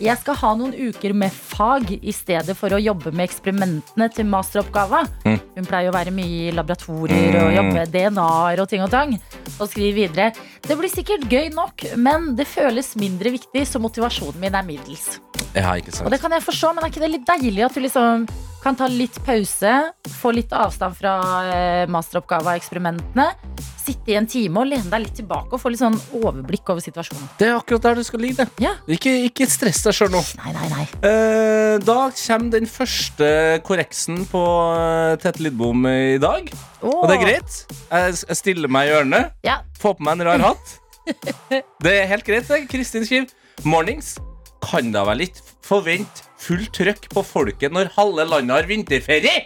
Jeg 0.02 0.18
skal 0.18 0.38
ha 0.40 0.52
noen 0.58 0.72
uker 0.74 1.14
med 1.14 1.30
fag 1.30 1.92
i 1.94 2.14
stedet 2.16 2.56
for 2.58 2.74
å 2.74 2.80
jobbe 2.82 3.12
med 3.14 3.28
eksperimentene 3.28 4.08
til 4.10 4.26
masteroppgava. 4.32 5.04
Mm. 5.28 5.38
Hun 5.60 5.68
pleier 5.68 5.92
å 5.92 5.94
være 5.94 6.14
mye 6.16 6.48
i 6.48 6.54
laboratorier 6.58 7.38
og 7.44 7.54
jobbe 7.54 7.76
med 7.76 7.94
DNA-er 7.94 8.64
og 8.64 8.70
ting 8.72 8.82
og 8.82 8.90
tang. 8.94 9.14
Og 9.60 9.70
skriver 9.70 10.00
videre 10.00 10.32
Det 10.66 10.78
blir 10.80 10.90
sikkert 10.90 11.28
gøy 11.30 11.52
nok, 11.54 11.86
men 12.02 12.32
det 12.38 12.50
føles 12.50 12.96
mindre 12.98 13.36
viktig, 13.36 13.62
så 13.70 13.82
motivasjonen 13.84 14.42
min 14.42 14.58
er 14.58 14.66
middels. 14.66 15.20
Ja, 15.54 15.76
Og 15.76 16.10
det 16.10 16.22
kan 16.24 16.34
jeg 16.34 16.48
forstå, 16.48 16.74
men 16.74 16.86
er 16.86 16.94
ikke 16.94 17.04
det 17.04 17.12
litt 17.12 17.28
deilig 17.28 17.68
at 17.68 17.78
du 17.78 17.84
liksom 17.84 18.26
kan 18.62 18.78
ta 18.78 18.88
litt 18.90 19.18
pause, 19.26 19.72
få 20.22 20.34
litt 20.38 20.54
avstand 20.54 20.98
fra 20.98 21.14
eh, 21.50 21.86
masteroppgava 21.90 22.54
og 22.54 22.62
eksperimentene, 22.62 23.32
sitte 23.82 24.14
i 24.14 24.18
en 24.20 24.28
time 24.30 24.62
og 24.62 24.70
lene 24.70 24.90
deg 24.92 25.04
litt 25.06 25.16
tilbake 25.20 25.56
og 25.56 25.62
få 25.62 25.72
litt 25.74 25.82
sånn 25.82 25.98
overblikk 26.20 26.72
over 26.74 26.84
situasjonen? 26.84 27.30
Det 27.40 27.50
er 27.50 27.58
akkurat 27.58 27.88
der 27.90 28.02
du 28.02 28.04
skal 28.08 28.24
ligge. 28.24 28.46
det. 28.46 28.64
Ja. 28.64 28.76
Ikke, 28.92 29.14
ikke 29.28 29.48
stress 29.50 29.82
deg 29.86 29.98
sjøl 29.98 30.12
nå. 30.14 30.22
Nei, 30.42 30.54
nei, 30.56 30.68
nei. 30.72 30.86
Eh, 31.08 31.78
da 31.84 32.00
kommer 32.14 32.54
den 32.56 32.70
første 32.70 33.32
korreksen 33.68 34.26
på 34.32 34.42
uh, 34.42 35.18
Tete 35.22 35.44
Lidbom 35.46 35.88
i 35.90 36.20
dag. 36.22 36.52
Og 36.86 37.08
det 37.10 37.18
er 37.18 37.24
greit. 37.26 37.60
Jeg, 37.92 38.20
jeg 38.28 38.40
stiller 38.40 38.72
meg 38.72 38.90
i 38.90 38.94
hjørnet. 38.96 39.36
Ja. 39.48 39.62
Få 39.82 39.96
på 39.98 40.08
meg 40.08 40.20
en 40.20 40.30
rar 40.32 40.48
hatt. 40.52 40.78
Det 41.82 41.92
er 41.98 42.06
helt 42.12 42.26
greit. 42.28 42.48
det. 42.48 42.68
Kristin 42.72 43.08
skriver 43.08 43.32
Mornings. 43.68 44.16
Kan 44.62 44.94
da 44.94 45.02
vel 45.08 45.26
ikke 45.26 45.42
forvente 45.66 46.28
fullt 46.42 46.74
trøkk 46.78 47.10
på 47.14 47.24
folket 47.26 47.74
når 47.74 47.94
halve 47.98 48.26
landet 48.30 48.60
har 48.60 48.70
vinterferie? 48.70 49.42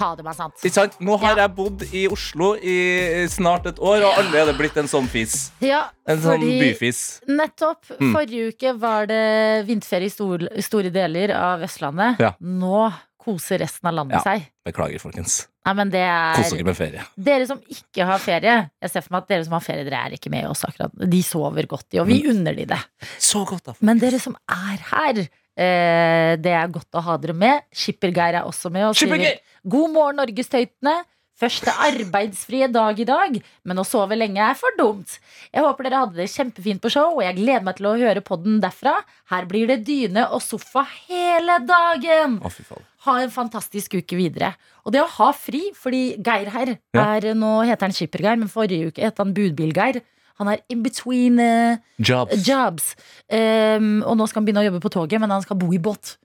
Fader 0.00 0.24
meg 0.26 0.34
sant. 0.38 0.56
Ikke 0.64 0.72
sant? 0.78 0.96
Nå 1.04 1.18
har 1.20 1.36
Ja. 1.36 1.42
jeg 1.46 1.54
bodd 1.58 1.82
i 1.92 2.06
Oslo 2.08 2.54
i 2.56 3.26
snart 3.28 3.66
et 3.70 3.76
år, 3.78 4.02
og 4.08 4.18
allerede 4.22 4.56
blitt 4.58 4.76
en 4.80 4.88
sånn 4.90 5.06
fis. 5.12 5.50
Ja, 5.60 5.90
En 6.08 6.18
sånn 6.24 6.40
byfis. 6.40 7.20
nettopp. 7.28 7.84
Mm. 8.00 8.12
Forrige 8.16 8.48
uke 8.54 8.74
var 8.80 9.06
det 9.06 9.66
vinterferie 9.68 10.06
i 10.08 10.14
stor, 10.16 10.48
store 10.60 10.90
deler 10.90 11.30
av 11.36 11.60
Østlandet. 11.68 12.18
Ja. 12.18 12.32
Nå 12.40 12.90
koser 13.20 13.58
resten 13.60 13.86
av 13.86 13.94
landet 13.94 14.16
Ja. 14.16 14.22
seg. 14.24 14.46
Beklager, 14.64 14.98
folkens. 14.98 15.46
Nei, 15.66 15.74
men 15.76 15.90
det 15.92 16.00
Kos 16.36 16.52
er 16.52 16.56
dere 16.56 16.64
med 16.64 16.76
ferie. 16.76 17.02
Dere 17.20 17.46
som 17.46 17.58
ikke 17.68 18.06
har 18.08 18.18
ferie, 18.18 18.70
jeg 18.80 18.90
ser 18.90 19.02
for 19.02 19.12
meg 19.12 19.22
at 19.22 19.28
dere 19.28 19.44
som 19.44 19.52
har 19.52 19.60
ferie, 19.60 19.84
dere 19.84 20.06
er 20.06 20.10
ikke 20.16 20.30
med 20.30 20.46
oss 20.48 20.62
akkurat. 20.64 20.90
De 20.96 21.20
sover 21.22 21.66
godt, 21.68 21.84
de, 21.90 21.98
og 22.00 22.06
vi 22.08 22.22
Mm. 22.22 22.30
unner 22.30 22.56
de 22.56 22.64
det. 22.64 22.78
Så 23.18 23.44
godt, 23.46 23.64
da. 23.64 23.74
Men 23.82 23.98
dere 24.00 24.18
som 24.18 24.34
er 24.48 24.78
her, 24.78 25.28
eh, 25.60 26.34
det 26.40 26.54
er 26.56 26.72
godt 26.72 26.96
å 26.96 27.04
ha 27.04 27.16
dere 27.20 27.36
med. 27.36 27.64
Skippergeir 27.72 28.40
er 28.40 28.48
også 28.48 28.72
med 28.72 28.88
og 28.88 28.96
sier 28.98 29.40
God 29.68 29.92
morgen, 29.94 30.20
Norgestøytene. 30.22 31.02
Første 31.40 31.72
arbeidsfrie 31.72 32.66
dag 32.68 32.98
i 33.00 33.06
dag, 33.08 33.36
men 33.64 33.80
å 33.80 33.84
sove 33.88 34.16
lenge 34.18 34.42
er 34.44 34.58
for 34.60 34.74
dumt. 34.76 35.14
Jeg 35.48 35.64
håper 35.64 35.86
dere 35.86 36.02
hadde 36.02 36.18
det 36.18 36.26
kjempefint 36.28 36.82
på 36.84 36.90
show, 36.92 37.14
og 37.16 37.22
jeg 37.24 37.38
gleder 37.38 37.64
meg 37.64 37.78
til 37.78 37.88
å 37.88 37.94
høre 37.96 38.20
podden 38.20 38.58
derfra. 38.60 38.98
Her 39.32 39.48
blir 39.48 39.70
det 39.70 39.78
dyne 39.88 40.26
og 40.34 40.42
sofa 40.44 40.84
hele 41.08 41.56
dagen. 41.64 42.36
Å, 42.44 42.52
fy. 42.52 42.66
Ha 43.06 43.14
en 43.22 43.32
fantastisk 43.32 43.96
uke 43.96 44.18
videre. 44.20 44.52
Og 44.84 44.92
det 44.92 45.00
å 45.00 45.08
ha 45.16 45.30
fri, 45.32 45.70
fordi 45.72 46.18
Geir 46.20 46.52
her 46.52 46.74
Ja. 46.92 47.06
er 47.16 47.32
Nå 47.32 47.62
heter 47.64 47.88
han 47.88 47.96
Skippergeir, 47.96 48.36
men 48.36 48.52
forrige 48.52 48.92
uke 48.92 49.00
het 49.08 49.16
han 49.16 49.32
Budbilgeir. 49.32 50.02
Han 50.40 50.48
er 50.48 50.62
in 50.72 50.80
between 50.82 51.36
uh, 51.38 51.76
Jobs. 52.00 52.40
jobs. 52.48 52.94
Um, 53.30 54.00
og 54.08 54.16
nå 54.18 54.26
skal 54.30 54.40
han 54.40 54.46
begynne 54.48 54.62
å 54.64 54.68
jobbe 54.70 54.80
på 54.82 54.92
toget, 54.96 55.20
men 55.20 55.30
han 55.30 55.44
skal 55.44 55.58
bo 55.60 55.68
i 55.76 55.78
båt. 55.78 56.16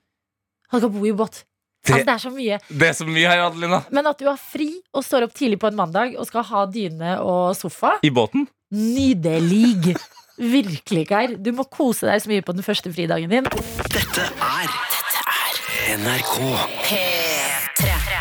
Han 0.72 0.80
skal 0.82 0.90
bo 0.96 1.04
i 1.06 1.12
båt. 1.12 1.42
Det- 1.86 1.92
Altså, 1.94 2.02
det 2.08 2.14
er 2.16 2.18
så 2.24 2.30
mye. 2.34 2.56
Det 2.80 2.86
er 2.88 2.94
så 2.98 3.04
mye 3.06 3.28
her, 3.30 3.44
Adelina. 3.44 3.82
Men 3.94 4.06
at 4.10 4.18
du 4.18 4.24
har 4.26 4.40
fri 4.40 4.72
og 4.92 5.04
står 5.06 5.28
opp 5.28 5.34
tidlig 5.38 5.60
på 5.62 5.68
en 5.70 5.76
mandag 5.78 6.16
og 6.18 6.26
skal 6.26 6.42
ha 6.48 6.64
dyne 6.66 7.12
og 7.22 7.52
sofa, 7.54 7.92
I 8.02 8.10
båten. 8.10 8.48
nydelig. 8.74 9.94
Virkelig, 10.36 11.06
Geir. 11.08 11.36
Du 11.38 11.52
må 11.52 11.64
kose 11.70 12.08
deg 12.10 12.20
så 12.24 12.28
mye 12.32 12.42
på 12.42 12.52
den 12.58 12.66
første 12.66 12.90
fridagen 12.92 13.30
din. 13.30 13.44
Dette 13.92 14.26
er 14.26 14.74
NRK. 15.96 17.35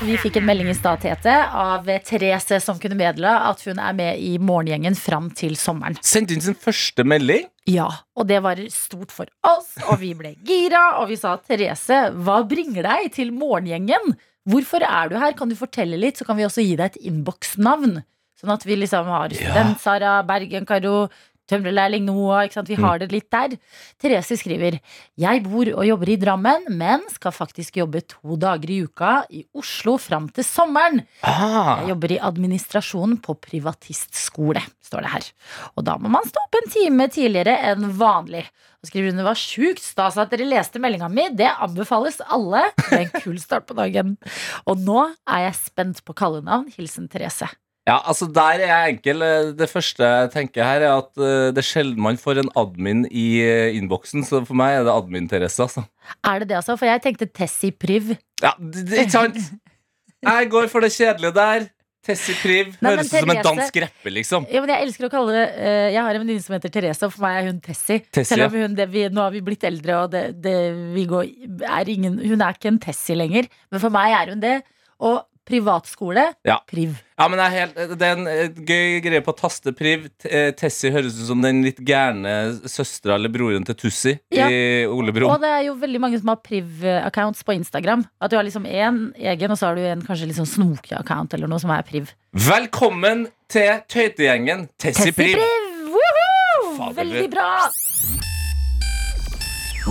Vi 0.04 0.18
fikk 0.20 0.42
en 0.42 0.46
melding 0.48 0.68
i 0.68 0.76
stad, 0.76 1.00
Tete, 1.00 1.34
av 1.56 1.88
Therese 2.04 2.58
som 2.64 2.80
kunne 2.82 2.98
meddele 3.00 3.32
at 3.48 3.62
hun 3.64 3.80
er 3.80 3.94
med 3.96 4.20
i 4.20 4.34
Morgengjengen 4.44 4.98
fram 5.00 5.30
til 5.38 5.56
sommeren. 5.60 5.96
Sendte 6.04 6.36
inn 6.36 6.44
sin 6.44 6.58
første 6.60 7.06
melding. 7.08 7.46
Ja, 7.70 7.88
og 8.18 8.28
det 8.28 8.42
var 8.44 8.60
stort 8.74 9.14
for 9.16 9.30
oss, 9.48 9.72
og 9.88 10.02
vi 10.04 10.12
ble 10.18 10.34
gira, 10.46 10.98
og 11.00 11.08
vi 11.14 11.20
sa 11.20 11.38
Therese, 11.40 12.02
hva 12.12 12.42
bringer 12.50 12.86
deg 12.90 13.14
til 13.16 13.32
morgengjengen? 13.36 14.18
Hvorfor 14.46 14.84
er 14.86 15.10
du 15.10 15.16
her? 15.22 15.38
Kan 15.38 15.50
du 15.50 15.56
fortelle 15.58 15.98
litt, 16.02 16.20
så 16.20 16.28
kan 16.28 16.38
vi 16.38 16.46
også 16.46 16.66
gi 16.66 16.76
deg 16.76 16.92
et 16.92 17.08
innboksnavn. 17.08 18.02
Sånn 18.36 18.52
at 18.54 18.68
vi 18.68 18.76
liksom 18.82 19.08
har 19.10 19.32
student 19.34 19.80
Sara, 19.82 20.18
Bergen-Karo, 20.28 21.08
tømrerlærling 21.50 22.06
nå, 22.08 22.18
Ikke 22.46 22.60
sant? 22.60 22.70
Vi 22.70 22.78
har 22.80 23.00
det 23.02 23.12
litt 23.14 23.30
der. 23.34 23.56
Therese 24.02 24.38
skriver 24.40 24.80
Jeg 25.20 25.44
bor 25.46 25.70
og 25.74 25.86
jobber 25.88 26.12
i 26.12 26.18
Drammen, 26.22 26.68
men 26.70 27.06
skal 27.14 27.36
faktisk 27.36 27.78
jobbe 27.82 28.02
to 28.08 28.38
dager 28.42 28.72
i 28.72 28.82
uka 28.86 29.14
i 29.30 29.46
Oslo 29.56 29.98
fram 30.02 30.30
til 30.34 30.48
sommeren. 30.48 31.04
Ah. 31.22 31.82
Jeg 31.82 31.94
jobber 31.94 32.16
i 32.16 32.22
administrasjon 32.32 33.18
på 33.26 33.38
privatistskole, 33.48 34.64
står 34.86 35.06
det 35.06 35.16
her. 35.16 35.32
Og 35.76 35.88
da 35.88 35.98
må 36.02 36.12
man 36.14 36.28
stå 36.28 36.46
opp 36.46 36.60
en 36.62 36.72
time 36.74 37.10
tidligere 37.12 37.58
enn 37.72 37.92
vanlig. 38.00 38.46
Og 38.86 38.90
skriver 38.92 39.10
hun 39.10 39.18
det 39.22 39.26
var 39.26 39.40
sjukt 39.40 39.82
stas 39.82 40.18
at 40.22 40.30
dere 40.30 40.46
leste 40.46 40.82
meldinga 40.82 41.10
mi. 41.10 41.28
Det 41.34 41.50
anbefales 41.50 42.20
alle. 42.30 42.68
Det 42.84 42.92
er 42.94 43.06
en 43.08 43.14
kul 43.24 43.40
start 43.42 43.66
på 43.66 43.78
dagen. 43.78 44.14
Og 44.70 44.82
nå 44.86 45.00
er 45.26 45.48
jeg 45.48 45.62
spent 45.64 46.04
på 46.06 46.14
kallenavn. 46.18 46.70
Hilsen 46.76 47.10
Therese. 47.10 47.50
Ja, 47.86 48.00
altså 48.02 48.26
Der 48.34 48.64
er 48.66 48.70
jeg 48.72 48.96
enkel. 48.96 49.22
Det 49.58 49.68
første 49.70 50.04
jeg 50.04 50.32
tenker 50.34 50.66
her, 50.66 50.82
er 50.88 50.96
at 50.98 51.12
eh, 51.22 51.52
det 51.54 51.62
er 51.62 51.68
sjelden 51.68 52.02
man 52.02 52.18
får 52.18 52.42
en 52.42 52.50
admin 52.58 53.06
i 53.12 53.28
eh, 53.46 53.78
innboksen. 53.78 54.26
Så 54.26 54.42
for 54.48 54.58
meg 54.58 54.80
er 54.80 54.88
det 54.88 54.96
admin-Therese, 54.96 55.62
altså. 55.68 55.86
Er 56.26 56.42
det 56.42 56.50
det, 56.50 56.58
altså? 56.62 56.78
For 56.82 56.90
jeg 56.90 57.04
tenkte 57.04 57.30
Tessi 57.30 57.70
Priv. 57.72 58.16
Ja, 58.42 58.56
det, 58.58 58.88
det, 58.90 59.06
ikke 59.06 59.18
sant? 59.20 59.38
Jeg 60.26 60.50
går 60.50 60.68
for 60.74 60.82
det 60.82 60.92
kjedelige 60.96 61.36
der. 61.38 61.68
Tessie 62.06 62.36
Priv. 62.38 62.74
Nei, 62.86 62.94
Høres 62.94 63.10
ut 63.10 63.16
som 63.18 63.32
en 63.34 63.44
dansk 63.48 63.78
rapper, 63.82 64.14
liksom. 64.14 64.50
Ja, 64.54 64.62
men 64.62 64.74
jeg 64.74 64.86
elsker 64.86 65.08
å 65.08 65.12
kalle 65.14 65.34
det 65.34 65.46
eh, 65.58 65.88
Jeg 65.96 66.02
har 66.06 66.18
en 66.18 66.22
venninne 66.22 66.44
som 66.44 66.54
heter 66.58 66.74
Therese, 66.74 67.06
og 67.08 67.14
for 67.14 67.26
meg 67.26 67.38
er 67.40 67.48
hun 67.50 67.62
Tessie. 67.66 68.04
Tessie, 68.10 68.30
Selv 68.30 68.50
om 68.50 68.58
hun, 68.62 68.76
det, 68.78 68.90
vi, 68.94 69.06
nå 69.14 69.24
har 69.26 69.34
vi 69.34 69.42
blitt 69.46 69.66
eldre, 69.66 70.02
og 70.04 70.12
det, 70.14 70.26
det, 70.42 70.58
vi 70.94 71.06
går, 71.10 71.32
er 71.70 71.94
ingen, 71.94 72.20
hun 72.22 72.46
er 72.46 72.58
ikke 72.58 72.74
en 72.74 72.82
Tessie 72.82 73.18
lenger. 73.18 73.50
Men 73.74 73.82
for 73.82 73.94
meg 73.94 74.18
er 74.20 74.34
hun 74.34 74.44
det. 74.44 74.60
Og 75.06 75.22
privatskole 75.46 76.34
Ja. 76.46 76.60
Priv. 76.68 76.96
Ja, 77.18 77.28
men 77.32 77.40
Det 77.40 77.46
er, 77.46 77.54
helt, 77.56 77.76
det 78.00 78.08
er 78.08 78.18
en 78.18 78.66
gøy 78.68 78.98
greie 79.06 79.22
på 79.24 79.32
å 79.32 79.38
taste 79.40 79.72
Priv. 79.78 80.10
Eh, 80.26 80.50
Tessie 80.58 80.92
høres 80.92 81.16
ut 81.20 81.28
som 81.30 81.42
den 81.42 81.62
litt 81.64 81.78
gærne 81.86 82.34
søstera 82.68 83.16
eller 83.16 83.30
broren 83.32 83.64
til 83.66 83.76
Tussi 83.80 84.16
Ja. 84.36 84.50
i 84.50 84.86
Ole 84.90 85.14
Brumm. 85.16 85.32
Og 85.32 85.40
det 85.42 85.52
er 85.54 85.64
jo 85.70 85.76
veldig 85.80 86.02
mange 86.04 86.20
som 86.20 86.34
har 86.34 86.42
priv-accounts 86.44 87.44
på 87.48 87.56
Instagram. 87.56 88.04
At 88.20 88.32
du 88.32 88.38
har 88.38 88.44
liksom 88.44 88.66
én 88.68 89.14
egen, 89.16 89.52
og 89.52 89.58
så 89.58 89.68
har 89.72 89.76
du 89.80 89.86
en 89.86 90.02
kanskje 90.02 90.28
litt 90.28 90.38
sånn 90.42 90.50
snokete 90.50 91.00
account 91.00 91.34
eller 91.34 91.48
noe 91.48 91.60
som 91.64 91.72
er 91.72 91.84
priv. 91.88 92.12
Velkommen 92.34 93.28
til 93.48 93.80
tøytegjengen 93.88 94.68
Tessie 94.78 95.14
Priv. 95.16 95.38
Priv! 95.40 95.72
Woohoo! 95.96 96.94
Veldig 96.98 97.30
bra! 97.32 97.50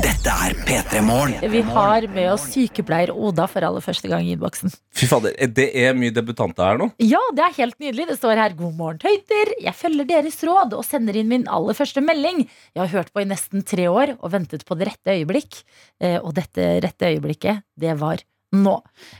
Dette 0.03 0.27
er 0.27 0.55
P3 0.67 1.01
Morgen. 1.07 1.37
Vi 1.53 1.61
har 1.63 2.07
med 2.11 2.27
oss 2.33 2.49
sykepleier 2.51 3.13
Oda 3.15 3.45
for 3.51 3.63
aller 3.63 3.85
første 3.85 4.09
gang 4.11 4.27
i 4.27 4.33
innboksen. 4.35 4.73
Fy 4.91 5.07
fader, 5.07 5.37
eh, 5.39 5.47
det 5.47 5.69
er 5.79 5.95
mye 5.95 6.11
debutanter 6.11 6.67
her 6.67 6.81
nå. 6.81 6.89
Ja, 6.99 7.21
det 7.37 7.45
er 7.45 7.55
helt 7.61 7.79
nydelig. 7.79 8.09
Det 8.09 8.19
står 8.19 8.41
her 8.43 8.57
'God 8.59 8.75
morgen, 8.75 8.99
tøyter'. 8.99 9.55
Jeg 9.63 9.75
følger 9.75 10.09
deres 10.09 10.43
råd 10.43 10.75
og 10.75 10.85
sender 10.85 11.15
inn 11.15 11.29
min 11.29 11.47
aller 11.47 11.75
første 11.79 12.03
melding. 12.03 12.49
Jeg 12.75 12.83
har 12.83 12.91
hørt 12.91 13.13
på 13.15 13.23
i 13.23 13.31
nesten 13.31 13.63
tre 13.63 13.87
år 13.87 14.19
og 14.19 14.33
ventet 14.33 14.67
på 14.67 14.75
det 14.75 14.89
rette 14.89 15.15
øyeblikk. 15.15 15.63
Eh, 16.01 16.19
og 16.19 16.35
dette 16.35 16.81
rette 16.83 17.15
øyeblikket, 17.15 17.63
det 17.79 17.95
var 18.01 18.19
nå. 18.55 18.75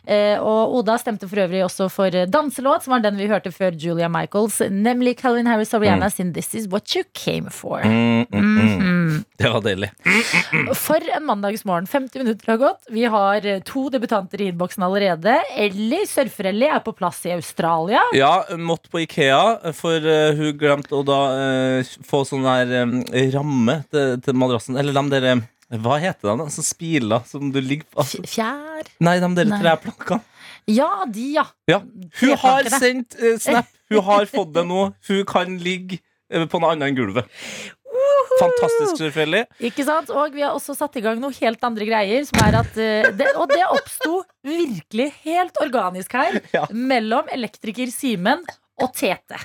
Eh, 0.07 0.39
og 0.41 0.75
Oda 0.79 0.97
stemte 0.99 1.29
for 1.29 1.43
øvrig 1.43 1.65
også 1.65 1.89
for 1.93 2.11
danselåt, 2.11 2.85
som 2.85 2.95
var 2.95 3.05
den 3.05 3.19
vi 3.19 3.29
hørte 3.31 3.53
før 3.55 3.75
Julia 3.79 4.09
Michaels, 4.09 4.61
nemlig 4.71 5.19
Calvin 5.19 5.47
Harris 5.51 5.75
og 5.75 5.83
Rihanna 5.83 6.11
sin 6.11 6.33
'This 6.33 6.55
Is 6.55 6.69
What 6.69 6.95
You 6.95 7.05
Came 7.15 7.51
For'. 7.51 7.85
Mm, 7.85 8.27
mm, 8.31 8.43
mm. 8.43 8.94
Mhm. 9.15 9.25
Det 9.37 9.51
var 9.51 9.63
deilig. 9.65 9.91
For 10.79 11.11
en 11.17 11.25
mandagsmorgen. 11.29 11.87
50 11.87 12.19
minutter 12.19 12.53
har 12.53 12.57
gått. 12.57 12.87
Vi 12.91 13.05
har 13.05 13.47
eh, 13.47 13.61
to 13.67 13.89
debutanter 13.93 14.41
i 14.41 14.49
innboksen 14.51 14.83
allerede. 14.83 15.37
Ellie, 15.57 16.07
surfer-Ellie, 16.09 16.71
er 16.75 16.83
på 16.85 16.95
plass 16.97 17.23
i 17.27 17.35
Australia. 17.35 18.03
Ja, 18.17 18.45
måtte 18.59 18.91
på 18.93 19.03
Ikea, 19.05 19.73
for 19.77 20.07
eh, 20.11 20.35
hun 20.39 20.59
glemte 20.59 20.97
å 20.99 21.03
da 21.07 21.21
uh, 21.35 21.95
få 22.07 22.25
sånn 22.29 22.47
der 22.47 22.85
um, 22.85 23.01
ramme 23.35 23.81
til, 23.93 24.17
til 24.25 24.39
madrassen. 24.39 24.79
Eller 24.81 24.97
de 24.97 25.05
der 25.13 25.29
Hva 25.81 25.99
heter 26.03 26.31
de? 26.31 26.37
da? 26.43 26.49
Sånn 26.53 26.67
spiler 26.67 27.27
som 27.29 27.51
du 27.55 27.61
ligger 27.63 27.87
på 27.95 28.07
Fjær 28.29 28.89
Nei, 29.05 29.19
de 29.23 29.31
der 29.39 29.53
treplankene. 29.55 30.23
Ja, 30.71 31.05
de, 31.05 31.27
ja. 31.35 31.45
Ja. 31.69 31.83
Hun 32.23 32.35
har 32.41 32.71
sendt 32.73 33.19
uh, 33.21 33.37
snap. 33.43 33.69
Hun 33.93 34.01
har 34.07 34.27
fått 34.31 34.55
det 34.55 34.65
nå. 34.67 34.89
Hun 35.11 35.25
kan 35.29 35.59
ligge 35.61 36.01
på 36.51 36.59
noe 36.59 36.73
annet 36.73 36.89
enn 36.89 36.97
gulvet. 36.97 37.29
Fantastisk, 38.41 38.97
selvfølgelig. 39.01 39.45
Ikke 39.71 39.85
sant? 39.87 40.11
Og 40.11 40.35
vi 40.35 40.43
har 40.45 40.55
også 40.57 40.75
satt 40.79 40.97
i 40.99 41.03
gang 41.05 41.21
noe 41.23 41.35
helt 41.37 41.63
andre 41.67 41.87
greier. 41.89 42.25
Som 42.29 42.41
er 42.47 42.59
at, 42.61 42.75
uh, 42.77 43.11
det, 43.19 43.31
og 43.37 43.49
det 43.53 43.63
oppsto 43.69 44.23
virkelig 44.45 45.11
helt 45.25 45.61
organisk 45.65 46.13
her 46.19 46.41
Ja. 46.55 46.67
mellom 46.71 47.29
elektriker 47.33 47.91
Simen 47.95 48.43
og 48.83 48.91
Tete. 48.99 49.39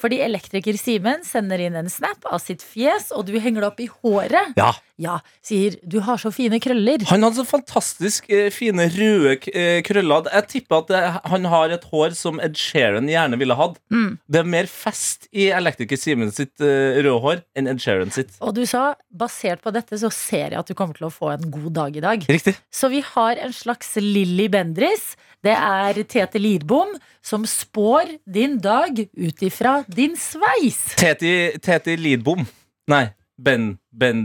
Fordi 0.00 0.20
elektriker 0.24 0.78
Simen 0.78 1.24
sender 1.26 1.62
inn 1.62 1.76
en 1.78 1.90
snap 1.90 2.26
av 2.30 2.42
sitt 2.42 2.62
fjes, 2.64 3.10
og 3.14 3.26
du 3.28 3.36
henger 3.38 3.64
det 3.64 3.70
opp 3.72 3.80
i 3.82 3.90
håret. 3.90 4.54
Ja. 4.58 4.72
Ja, 4.94 5.18
sier 5.42 5.74
'du 5.82 5.98
har 6.06 6.20
så 6.22 6.30
fine 6.30 6.60
krøller'. 6.62 7.02
Han 7.10 7.24
hadde 7.26 7.40
så 7.40 7.44
fantastisk 7.48 8.28
eh, 8.30 8.46
fine 8.54 8.86
røde 8.94 9.40
eh, 9.50 9.82
krøller. 9.82 10.28
Jeg 10.30 10.46
tipper 10.52 10.84
at 10.84 10.92
eh, 10.94 11.16
han 11.32 11.48
har 11.50 11.74
et 11.74 11.86
hår 11.90 12.14
som 12.14 12.38
Ed 12.38 12.54
Sheeran 12.54 13.10
gjerne 13.10 13.38
ville 13.40 13.56
hatt. 13.58 13.80
Mm. 13.90 14.18
Det 14.30 14.38
er 14.38 14.46
mer 14.54 14.70
fest 14.70 15.26
i 15.34 15.48
elektriker 15.50 15.98
Simen 15.98 16.30
sitt 16.30 16.62
eh, 16.62 17.00
røde 17.02 17.18
hår 17.26 17.42
enn 17.58 17.72
Ed 17.72 17.82
Sheeran 17.82 18.14
sitt. 18.14 18.38
Og 18.38 18.54
du 18.54 18.62
sa 18.70 18.94
basert 19.10 19.64
på 19.66 19.74
dette 19.74 19.98
så 19.98 20.12
ser 20.14 20.54
jeg 20.54 20.62
at 20.62 20.70
du 20.70 20.78
kommer 20.78 20.94
til 20.94 21.10
å 21.10 21.14
få 21.14 21.34
en 21.34 21.50
god 21.50 21.72
dag 21.74 21.98
i 21.98 22.04
dag. 22.04 22.30
Riktig. 22.30 22.54
Så 22.70 22.92
vi 22.94 23.02
har 23.02 23.42
en 23.42 23.52
slags 23.56 23.96
Lilly 23.98 24.46
Bendris. 24.46 25.16
Det 25.44 25.52
er 25.52 25.98
Tete 26.08 26.40
Lidbom 26.40 26.94
som 27.24 27.44
spår 27.48 28.14
din 28.24 28.60
dag 28.62 28.96
ut 29.00 29.42
ifra 29.44 29.63
din 29.88 30.14
sveis. 30.20 30.80
Teti, 31.00 31.34
Teti 31.64 31.96
Lidbom. 32.00 32.44
Nei, 32.92 33.06
Ben 33.40 33.74
Ben 33.90 34.24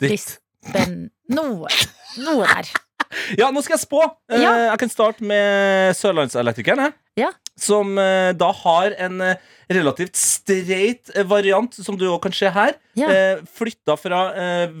Dis, 0.00 0.34
ben, 0.72 1.08
noe. 1.32 1.68
Noe 2.20 2.46
der. 2.46 2.70
Ja, 3.40 3.48
nå 3.50 3.58
skal 3.64 3.74
jeg 3.74 3.82
spå. 3.82 4.00
Eh, 4.30 4.38
Ja. 4.38 4.50
Jeg 4.68 4.78
kan 4.84 4.90
starte 4.92 5.24
med 5.26 5.96
Sørlandselektrikeren. 5.98 6.92
Ja. 7.18 7.32
Som 7.58 7.96
eh, 7.98 8.28
da 8.38 8.52
har 8.54 8.94
en 9.02 9.16
eh, 9.26 9.40
relativt 9.72 10.14
streit 10.20 11.10
variant, 11.26 11.74
som 11.74 11.98
du 11.98 12.04
òg 12.06 12.20
kan 12.22 12.36
se 12.36 12.52
her. 12.54 12.76
Ja. 12.98 13.08
Flytta 13.56 13.96
fra 13.98 14.20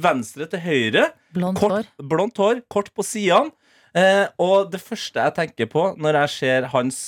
venstre 0.04 0.46
til 0.52 0.62
høyre. 0.62 1.08
Blondt 1.34 1.58
hår. 1.64 1.88
blondt 2.12 2.38
hår, 2.38 2.62
kort 2.70 2.92
på 2.94 3.02
sidene. 3.06 3.50
Og 4.38 4.70
det 4.70 4.78
første 4.84 5.18
jeg 5.26 5.34
tenker 5.40 5.66
på 5.72 5.88
når 5.98 6.20
jeg 6.22 6.34
ser 6.36 6.68
hans 6.70 7.00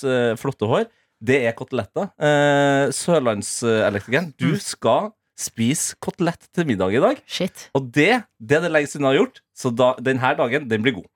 flotte 0.43 0.67
hår, 0.67 0.88
det 1.23 1.41
er 1.47 1.55
koteletter. 1.59 2.11
Eh, 2.19 2.91
Sørlandselektrikeren, 2.95 4.33
du 4.41 4.52
skal 4.62 5.12
spise 5.38 5.97
kotelett 6.02 6.45
til 6.55 6.69
middag 6.69 6.95
i 6.99 7.02
dag. 7.02 7.23
Shit. 7.26 7.69
Og 7.79 7.88
det, 7.95 8.23
det 8.38 8.59
er 8.61 8.67
det 8.69 8.75
lenge 8.75 8.91
siden 8.93 9.07
jeg 9.09 9.14
har 9.17 9.23
gjort, 9.25 9.43
så 9.57 9.73
da, 9.75 9.95
denne 10.02 10.35
dagen, 10.38 10.69
den 10.71 10.85
blir 10.85 10.99
god. 11.00 11.09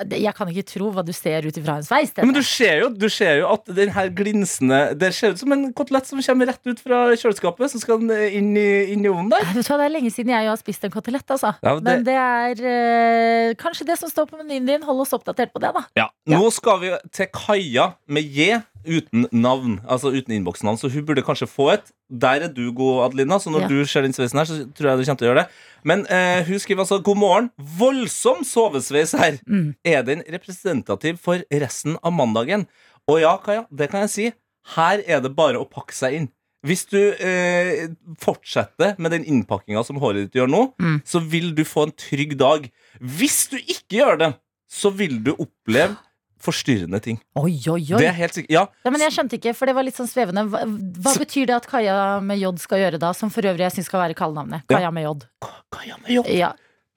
Jeg 0.00 0.32
kan 0.32 0.48
ikke 0.48 0.62
tro 0.64 0.86
hva 0.96 1.02
du 1.04 1.10
ser 1.12 1.44
ut 1.44 1.56
ifra 1.60 1.74
en 1.76 1.84
sveis. 1.84 2.14
Ja, 2.16 2.24
men 2.24 2.32
du 2.32 2.40
ser 2.40 2.78
jo, 2.80 2.86
du 2.88 3.04
ser 3.12 3.34
jo 3.42 3.50
at 3.52 3.66
den 3.76 3.90
her 3.92 4.08
glinsende 4.16 4.78
Det 4.96 5.10
ser 5.12 5.34
ut 5.34 5.42
som 5.42 5.52
en 5.52 5.66
kotelett 5.76 6.08
som 6.08 6.22
kommer 6.24 6.48
rett 6.48 6.70
ut 6.70 6.80
fra 6.80 7.02
kjøleskapet, 7.20 7.68
så 7.68 7.80
skal 7.82 8.06
inn 8.08 8.48
i, 8.56 8.64
inn 8.94 9.04
i 9.04 9.10
ovnen 9.12 9.28
der. 9.28 9.44
Vet 9.50 9.58
du 9.60 9.68
hva, 9.68 9.76
Det 9.82 9.88
er 9.90 9.92
lenge 9.92 10.12
siden 10.14 10.32
jeg 10.32 10.48
har 10.48 10.56
spist 10.56 10.88
en 10.88 10.94
kotelett. 10.94 11.28
Altså. 11.28 11.52
Ja, 11.60 11.74
det- 11.76 11.84
Men 11.84 12.06
det 12.08 12.16
er 12.16 12.64
øh, 12.72 13.54
kanskje 13.60 13.90
det 13.92 13.98
som 14.00 14.08
står 14.08 14.30
på 14.32 14.40
menyen 14.40 14.64
din. 14.72 14.82
Hold 14.88 15.04
oss 15.04 15.12
oppdatert 15.12 15.52
på 15.52 15.60
det, 15.60 15.74
da. 15.76 15.84
Ja. 16.00 16.08
Nå 16.32 16.48
skal 16.56 16.80
vi 16.80 16.94
til 17.12 17.28
Kaja 17.36 17.90
med 18.08 18.24
J 18.24 18.62
uten 18.86 19.26
navn, 19.32 19.80
altså 19.88 20.10
uten 20.14 20.32
innboksnavn, 20.36 20.78
så 20.80 20.88
hun 20.92 21.04
burde 21.06 21.22
kanskje 21.26 21.48
få 21.50 21.72
et. 21.74 21.90
Der 22.10 22.46
er 22.46 22.48
du 22.48 22.72
god, 22.72 23.04
Adelina, 23.10 23.38
så 23.38 23.50
når 23.52 23.60
Ja. 23.62 23.68
du 23.68 23.84
ser 23.86 24.02
den 24.02 24.12
sveisen 24.12 24.38
her, 24.38 24.44
så 24.48 24.56
tror 24.74 24.90
jeg 24.90 24.98
du 24.98 25.04
kommer 25.04 25.18
til 25.18 25.28
å 25.28 25.30
gjøre 25.34 25.42
det. 25.44 25.50
Men 25.84 26.06
eh, 26.10 26.42
hun 26.44 26.58
skriver 26.58 26.80
altså 26.84 26.98
'God 27.02 27.16
morgen'. 27.16 27.50
Voldsom 27.78 28.44
sovesveis 28.44 29.12
her. 29.18 29.38
Mm. 29.48 29.74
Er 29.84 30.02
den 30.02 30.22
representativ 30.30 31.18
for 31.18 31.42
resten 31.52 31.96
av 32.02 32.12
mandagen? 32.12 32.66
Og 33.08 33.20
ja, 33.20 33.36
Kaja, 33.36 33.64
det 33.70 33.90
kan 33.90 34.00
jeg 34.02 34.10
si. 34.10 34.32
Her 34.76 35.02
er 35.06 35.20
det 35.20 35.34
bare 35.36 35.58
å 35.58 35.68
pakke 35.68 35.92
seg 35.92 36.12
inn. 36.14 36.28
Hvis 36.66 36.84
du 36.90 36.98
eh, 37.18 37.88
fortsetter 38.20 38.98
med 39.00 39.12
den 39.12 39.24
innpakkinga 39.24 39.82
som 39.86 39.96
håret 39.96 40.26
ditt 40.28 40.34
gjør 40.40 40.50
nå, 40.52 40.74
Mm. 40.78 41.00
så 41.04 41.20
vil 41.20 41.54
du 41.54 41.64
få 41.64 41.86
en 41.86 41.92
trygg 41.96 42.36
dag. 42.36 42.70
Hvis 43.00 43.48
du 43.50 43.56
ikke 43.56 43.96
gjør 44.02 44.18
det, 44.18 44.34
så 44.70 44.90
vil 44.94 45.22
du 45.24 45.32
oppleve 45.34 45.96
forstyrrende 46.40 47.00
ting. 47.04 47.18
Oi, 47.36 47.52
oi, 47.68 47.80
oi. 47.80 47.98
Det 48.00 48.06
er 48.08 48.16
helt 48.16 48.34
sikkert. 48.36 48.50
Ja, 48.50 48.66
Ja, 48.84 48.90
men 48.90 49.00
jeg 49.00 49.12
skjønte 49.12 49.36
ikke, 49.38 49.54
for 49.56 49.66
det 49.70 49.74
var 49.76 49.84
litt 49.86 49.96
sånn 49.96 50.08
svevende. 50.10 50.46
Hva, 50.48 50.64
hva 50.66 51.12
Så- 51.14 51.20
betyr 51.20 51.46
det 51.46 51.56
at 51.60 51.66
Kaja 51.70 52.20
med 52.20 52.38
J 52.40 52.52
skal 52.58 52.78
gjøre 52.78 52.98
da? 52.98 53.12
Som 53.12 53.30
for 53.30 53.42
øvrig 53.42 53.58
jeg 53.66 53.72
syns 53.78 53.86
skal 53.90 54.00
være 54.08 54.14
kallenavnet. 54.18 54.62
Ja. 54.70 54.78
Kaja 54.78 54.90
med 54.90 55.04
J. 55.04 55.26
Kaja 55.72 55.96
med 56.02 56.10
J. 56.10 56.38
Ja. 56.38 56.52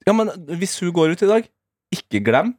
Ja, 0.07 0.13
men 0.13 0.27
hvis 0.59 0.79
hun 0.79 0.91
går 0.91 1.11
ut 1.13 1.21
i 1.23 1.27
dag, 1.27 1.47
ikke 1.93 2.23
glem 2.23 2.55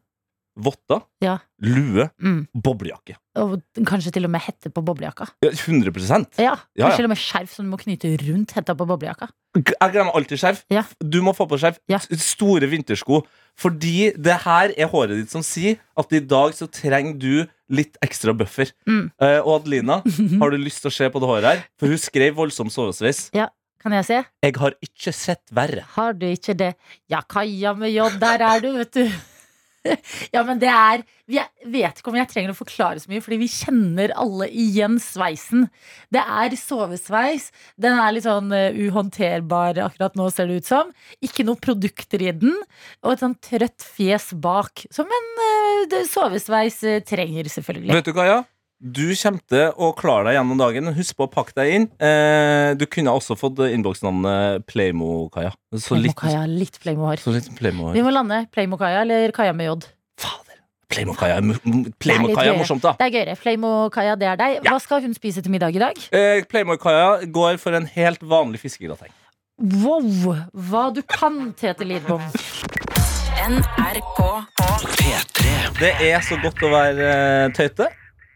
votter, 0.56 1.00
Ja. 1.20 1.38
lue, 1.60 2.10
Mm. 2.22 2.46
boblejakke. 2.54 3.16
Og 3.36 3.60
kanskje 3.84 4.12
til 4.12 4.24
og 4.24 4.30
med 4.30 4.40
hette 4.42 4.70
på 4.70 4.82
boblejakka. 4.84 5.26
Ja, 5.42 5.50
100 5.50 5.90
Ja, 6.38 6.44
Ja, 6.44 6.56
ja. 6.76 6.84
Kanskje 6.86 6.96
til 6.96 7.04
og 7.04 7.08
med 7.08 7.18
skjerf 7.18 7.48
som 7.54 7.64
du 7.64 7.70
må 7.76 7.78
knyte 7.80 8.16
rundt 8.22 8.52
hetta 8.52 8.74
på 8.74 8.86
boblejakka. 8.86 9.28
Jeg 9.56 9.92
glemmer 9.92 10.14
alltid 10.14 10.38
skjerf. 10.38 10.64
Ja. 10.70 10.84
Du 11.00 11.20
må 11.22 11.34
få 11.34 11.46
på 11.48 11.58
skjerf. 11.58 11.78
Ja. 11.88 11.98
Store 11.98 12.66
vintersko. 12.70 13.24
Fordi 13.56 14.12
det 14.20 14.40
her 14.42 14.72
er 14.76 14.88
håret 14.88 15.16
ditt 15.20 15.30
som 15.30 15.42
sier 15.42 15.78
at 15.96 16.12
i 16.12 16.20
dag 16.20 16.52
så 16.54 16.66
trenger 16.70 17.18
du 17.18 17.46
litt 17.70 17.96
ekstra 18.02 18.34
buffer. 18.36 18.70
Mm. 18.86 19.10
Uh, 19.20 19.40
og 19.46 19.60
Adelina, 19.62 20.02
har 20.40 20.50
du 20.50 20.58
lyst 20.58 20.82
til 20.82 20.90
å 20.90 20.94
se 20.94 21.08
på 21.10 21.20
det 21.22 21.28
håret 21.30 21.44
her? 21.44 21.64
For 21.78 21.86
hun 21.88 21.98
skrev 21.98 22.34
voldsom 22.34 22.70
sovesveis. 22.70 23.30
Kan 23.84 23.92
jeg 23.92 24.04
se? 24.08 24.18
Jeg 24.42 24.54
har 24.56 24.72
ikke 24.80 25.12
sett 25.12 25.42
verre. 25.52 25.82
Har 25.94 26.14
du 26.16 26.24
ikke 26.26 26.54
det? 26.56 26.74
Ja, 27.10 27.20
Kaja 27.20 27.74
med 27.76 27.92
jobb, 27.92 28.18
der 28.18 28.40
er 28.40 28.60
du, 28.64 28.70
vet 28.78 28.92
du. 28.96 29.10
Ja, 30.34 30.42
men 30.46 30.60
det 30.62 30.70
er 30.70 31.02
Jeg 31.30 31.70
vet 31.70 32.00
ikke 32.00 32.12
om 32.12 32.18
jeg 32.18 32.28
trenger 32.30 32.52
å 32.52 32.56
forklare 32.58 33.00
så 33.00 33.10
mye, 33.10 33.22
fordi 33.24 33.38
vi 33.40 33.48
kjenner 33.50 34.12
alle 34.20 34.48
igjen 34.50 34.98
sveisen. 35.00 35.68
Det 36.12 36.20
er 36.20 36.56
sovesveis. 36.60 37.48
Den 37.80 37.96
er 37.96 38.12
litt 38.12 38.26
sånn 38.26 38.52
eh, 38.52 38.76
uhåndterbar 38.86 39.80
akkurat 39.86 40.18
nå, 40.20 40.28
ser 40.32 40.50
det 40.50 40.60
ut 40.60 40.68
som. 40.68 40.92
Ikke 41.24 41.46
noe 41.48 41.60
produkter 41.60 42.20
i 42.20 42.32
den. 42.36 42.52
Og 43.04 43.14
et 43.14 43.24
sånn 43.24 43.38
trøtt 43.44 43.86
fjes 43.96 44.34
bak. 44.36 44.84
Som 44.92 45.08
en 45.08 45.30
uh, 45.40 45.96
sovesveis 46.10 46.82
eh, 46.84 47.00
trenger, 47.06 47.48
selvfølgelig. 47.52 47.96
Vet 47.96 48.10
du 48.10 48.16
hva, 48.16 48.28
ja? 48.28 48.42
Du 48.82 49.06
kommer 49.16 49.40
til 49.48 49.70
å 49.80 49.90
klare 49.96 50.26
deg 50.28 50.36
gjennom 50.36 50.58
dagen. 50.60 50.90
Husk 50.96 51.16
på 51.16 51.24
å 51.28 51.30
pakke 51.30 51.54
deg 51.56 51.70
inn. 51.72 51.86
Eh, 52.02 52.74
du 52.76 52.84
kunne 52.90 53.14
også 53.14 53.36
fått 53.38 53.62
innboksnavnet 53.70 54.66
Playmo-Kaja. 54.68 55.54
Så 55.78 55.94
Playmo-Kaja, 55.94 56.42
litt 56.50 56.76
Playmo-hår. 56.82 57.22
Playmo. 57.56 57.92
Vi 57.94 58.02
må 58.04 58.12
lande 58.12 58.42
Playmo-Kaja 58.52 59.04
eller 59.06 59.32
Kaja 59.36 59.54
med 59.56 59.70
J. 59.70 59.88
Fader. 60.20 60.60
Playmo-Kaja 60.92 61.38
er 61.38 61.48
er 61.48 62.52
er 62.52 62.58
morsomt, 62.58 62.82
da. 62.84 62.92
Det 62.98 63.08
er 63.08 63.14
gøyere. 63.16 63.38
Playmo-Kaja, 63.40 64.18
det 64.20 64.28
er 64.28 64.36
deg. 64.42 64.60
Ja. 64.60 64.74
Hva 64.74 64.82
skal 64.82 65.00
hun 65.06 65.14
spise 65.16 65.40
til 65.40 65.54
middag 65.54 65.74
i 65.74 65.80
dag? 65.80 66.04
Eh, 66.12 66.42
Playmo-Kaja 66.44 67.24
går 67.32 67.58
for 67.62 67.78
en 67.78 67.86
helt 67.86 68.20
vanlig 68.20 68.60
fiskegrateng. 68.60 69.14
Wow! 69.80 70.34
Hva 70.52 70.88
du 70.92 71.00
kan, 71.08 71.54
Tete 71.56 71.86
Lidbom. 71.86 72.20
NRK 73.44 74.20
P3. 74.98 75.50
Det 75.78 75.92
er 76.04 76.20
så 76.24 76.36
godt 76.42 76.62
å 76.64 76.70
være 76.72 77.12
eh, 77.12 77.52
tøyte. 77.56 77.88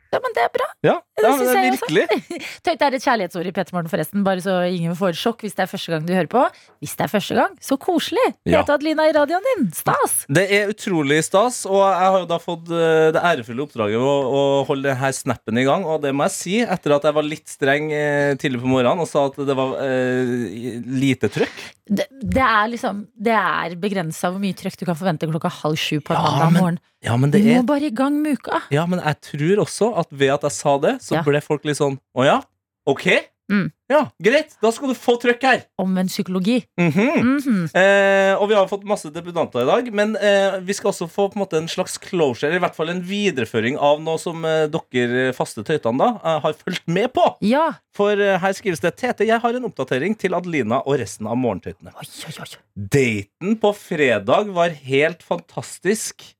Ja, 0.08 0.18
men 0.24 0.32
det 0.36 0.40
er 0.40 0.50
bra. 0.54 0.66
Ja, 0.86 0.94
Det 1.18 1.24
ja 1.26 1.30
men 1.36 1.44
det 1.44 1.54
er 1.58 1.74
virkelig. 1.74 2.04
Tøyte 2.64 2.86
er 2.86 2.94
et 2.96 3.04
kjærlighetsord 3.04 3.48
i 3.50 3.52
Petermorgen, 3.52 3.90
forresten. 3.92 4.22
Bare 4.24 4.40
så 4.40 4.54
ingen 4.72 4.94
får 4.96 5.16
sjokk 5.20 5.42
hvis 5.44 5.56
det 5.58 5.66
er 5.66 5.68
første 5.68 5.92
gang 5.92 6.06
du 6.08 6.14
hører 6.16 6.30
på. 6.32 6.44
Hvis 6.80 6.94
det 6.96 7.04
er 7.04 7.12
første 7.12 7.36
gang, 7.36 7.56
så 7.60 7.76
koselig! 7.82 8.24
Ja. 8.48 8.62
Tete 8.62 8.78
Adelina 8.78 9.04
i 9.10 9.12
radioen 9.16 9.44
din. 9.50 9.66
Stas! 9.76 10.14
Det 10.32 10.46
er 10.54 10.72
utrolig 10.72 11.20
stas, 11.26 11.60
og 11.68 11.82
jeg 11.82 12.08
har 12.14 12.18
jo 12.22 12.28
da 12.30 12.38
fått 12.40 12.72
eh, 12.72 13.10
det 13.16 13.24
ærefulle 13.34 13.66
oppdraget 13.66 14.00
å, 14.00 14.14
å 14.40 14.42
holde 14.70 14.88
denne 14.94 15.12
snappen 15.18 15.60
i 15.60 15.66
gang. 15.68 15.84
Og 15.84 16.00
det 16.06 16.14
må 16.16 16.24
jeg 16.30 16.36
si, 16.38 16.56
etter 16.64 16.96
at 16.96 17.04
jeg 17.10 17.18
var 17.20 17.28
litt 17.28 17.52
streng 17.52 17.92
eh, 17.92 18.32
tidlig 18.40 18.62
på 18.64 18.72
morgenen 18.72 19.04
og 19.04 19.10
sa 19.12 19.26
at 19.28 19.36
det 19.44 19.58
var 19.60 19.76
eh, 19.84 20.78
lite 20.88 21.28
trøkk. 21.36 21.64
Det, 21.88 22.04
det 22.20 22.42
er 22.44 22.66
liksom 22.68 22.98
Det 23.16 23.32
er 23.32 23.72
begrensa 23.80 24.28
hvor 24.28 24.40
mye 24.42 24.52
trøkk 24.56 24.74
du 24.76 24.82
kan 24.84 24.96
forvente 24.98 25.24
klokka 25.30 25.48
halv 25.62 25.78
sju 25.80 26.00
på 26.04 26.12
en 26.12 26.18
Ja, 26.20 26.24
mandag 26.32 26.52
men- 26.52 26.62
morgen. 26.62 26.80
Ja, 27.04 27.14
men 27.16 27.30
det 27.30 27.44
må 27.44 27.58
er 27.60 27.66
bare 27.68 27.86
i 27.88 27.94
gang 27.94 28.16
med 28.22 28.38
uka. 28.40 28.62
Ja, 28.74 28.84
men 28.90 28.98
jeg 29.04 29.20
tror 29.30 29.64
også 29.64 29.92
at 30.00 30.08
ved 30.10 30.34
at 30.34 30.42
jeg 30.48 30.56
sa 30.58 30.78
det, 30.82 30.96
så 31.04 31.18
Ja. 31.18 31.22
ble 31.22 31.40
folk 31.40 31.64
litt 31.64 31.78
sånn 31.78 31.98
Å 32.16 32.24
ja? 32.26 32.40
Ok? 32.86 33.06
Mm. 33.50 33.70
Ja, 33.88 34.10
greit. 34.20 34.50
Da 34.60 34.68
skal 34.70 34.88
du 34.90 34.94
få 34.94 35.14
trøkk 35.16 35.40
her. 35.42 35.62
Omvendt 35.80 36.10
psykologi. 36.12 36.66
Mhm. 36.76 37.38
Mhm. 37.38 37.70
Eh, 37.74 38.34
og 38.36 38.48
vi 38.50 38.54
har 38.54 38.66
fått 38.68 38.84
masse 38.84 39.08
debutanter 39.10 39.62
i 39.62 39.64
dag, 39.64 39.88
men 39.94 40.16
eh, 40.16 40.58
vi 40.60 40.74
skal 40.76 40.90
også 40.92 41.08
få 41.08 41.30
på 41.32 41.36
en 41.38 41.46
måte 41.46 41.56
en 41.56 41.66
slags 41.68 41.96
closure, 41.96 42.52
i 42.52 42.58
hvert 42.60 42.74
fall 42.76 42.90
en 42.90 43.00
videreføring 43.00 43.78
av 43.80 44.02
noe 44.04 44.18
som 44.20 44.44
eh, 44.44 44.66
dere 44.68 45.32
faste 45.32 45.64
tøytene 45.64 45.96
da 45.96 46.10
eh, 46.22 46.40
har 46.44 46.52
fulgt 46.60 46.84
med 46.92 47.08
på. 47.16 47.24
Ja. 47.40 47.70
For 47.96 48.12
eh, 48.20 48.36
her 48.38 48.52
skrives 48.52 48.80
det 48.84 48.96
Tete, 49.00 49.24
jeg 49.24 49.40
har 49.40 49.54
en 49.56 49.64
oppdatering 49.64 50.18
til 50.20 50.34
Adelina 50.36 50.82
og 50.84 50.98
resten 51.00 51.26
av 51.26 51.38
morgentøytene. 51.40 51.94
Oi, 51.96 52.04
oi, 52.28 52.34
oi. 52.44 52.60
Daten 52.76 53.56
på 53.64 53.72
fredag 53.74 54.52
var 54.52 54.76
helt 54.84 55.22
fantastisk, 55.24 56.34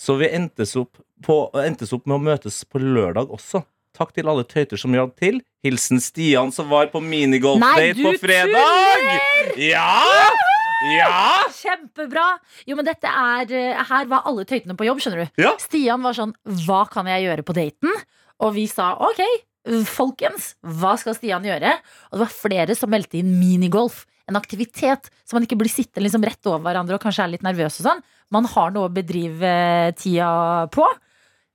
så 0.00 0.16
vi 0.20 0.28
endtes 0.34 0.74
opp, 0.76 0.98
på, 1.24 1.36
endtes 1.62 1.92
opp 1.94 2.08
med 2.10 2.18
å 2.18 2.24
møtes 2.32 2.62
på 2.66 2.82
lørdag 2.82 3.30
også. 3.34 3.62
Takk 3.94 4.10
til 4.16 4.26
alle 4.30 4.42
tøyter 4.50 4.80
som 4.80 4.94
hjalp 4.96 5.14
til. 5.22 5.38
Hilsen 5.64 6.00
Stian 6.02 6.50
som 6.52 6.66
var 6.72 6.90
på 6.90 7.00
minigolfdate 7.02 7.94
på 8.02 8.16
fredag! 8.18 9.06
Ja! 9.60 9.86
Ja! 10.98 11.44
Kjempebra! 11.54 12.26
Jo, 12.68 12.76
men 12.76 12.84
dette 12.84 13.08
er 13.08 13.52
eh, 13.54 13.78
Her 13.88 14.08
var 14.10 14.26
alle 14.28 14.44
tøytene 14.44 14.74
på 14.76 14.84
jobb, 14.88 15.00
skjønner 15.00 15.22
du. 15.22 15.42
Ja. 15.46 15.54
Stian 15.62 16.02
var 16.04 16.16
sånn 16.18 16.34
Hva 16.66 16.82
kan 16.90 17.08
jeg 17.08 17.24
gjøre 17.24 17.46
på 17.46 17.56
daten? 17.56 17.94
Og 18.44 18.56
vi 18.58 18.66
sa 18.68 18.90
ok, 19.06 19.22
folkens, 19.88 20.54
hva 20.60 20.96
skal 21.00 21.16
Stian 21.16 21.46
gjøre? 21.46 21.76
Og 22.10 22.18
det 22.18 22.24
var 22.26 22.34
flere 22.34 22.76
som 22.76 22.90
meldte 22.92 23.20
inn 23.22 23.30
minigolf. 23.38 24.02
En 24.30 24.38
aktivitet 24.38 25.10
så 25.24 25.36
man 25.36 25.44
ikke 25.46 25.58
blir 25.60 25.72
sittende 25.72 26.06
liksom 26.06 26.24
rett 26.24 26.48
over 26.48 26.62
hverandre 26.64 26.96
og 26.96 27.02
kanskje 27.02 27.26
er 27.26 27.32
litt 27.34 27.44
nervøs 27.44 27.80
og 27.80 27.88
sånn. 27.90 28.04
Man 28.32 28.48
har 28.48 28.72
noe 28.74 28.88
å 28.88 28.92
bedrive 28.92 29.54
tida 30.00 30.28
på. 30.72 30.86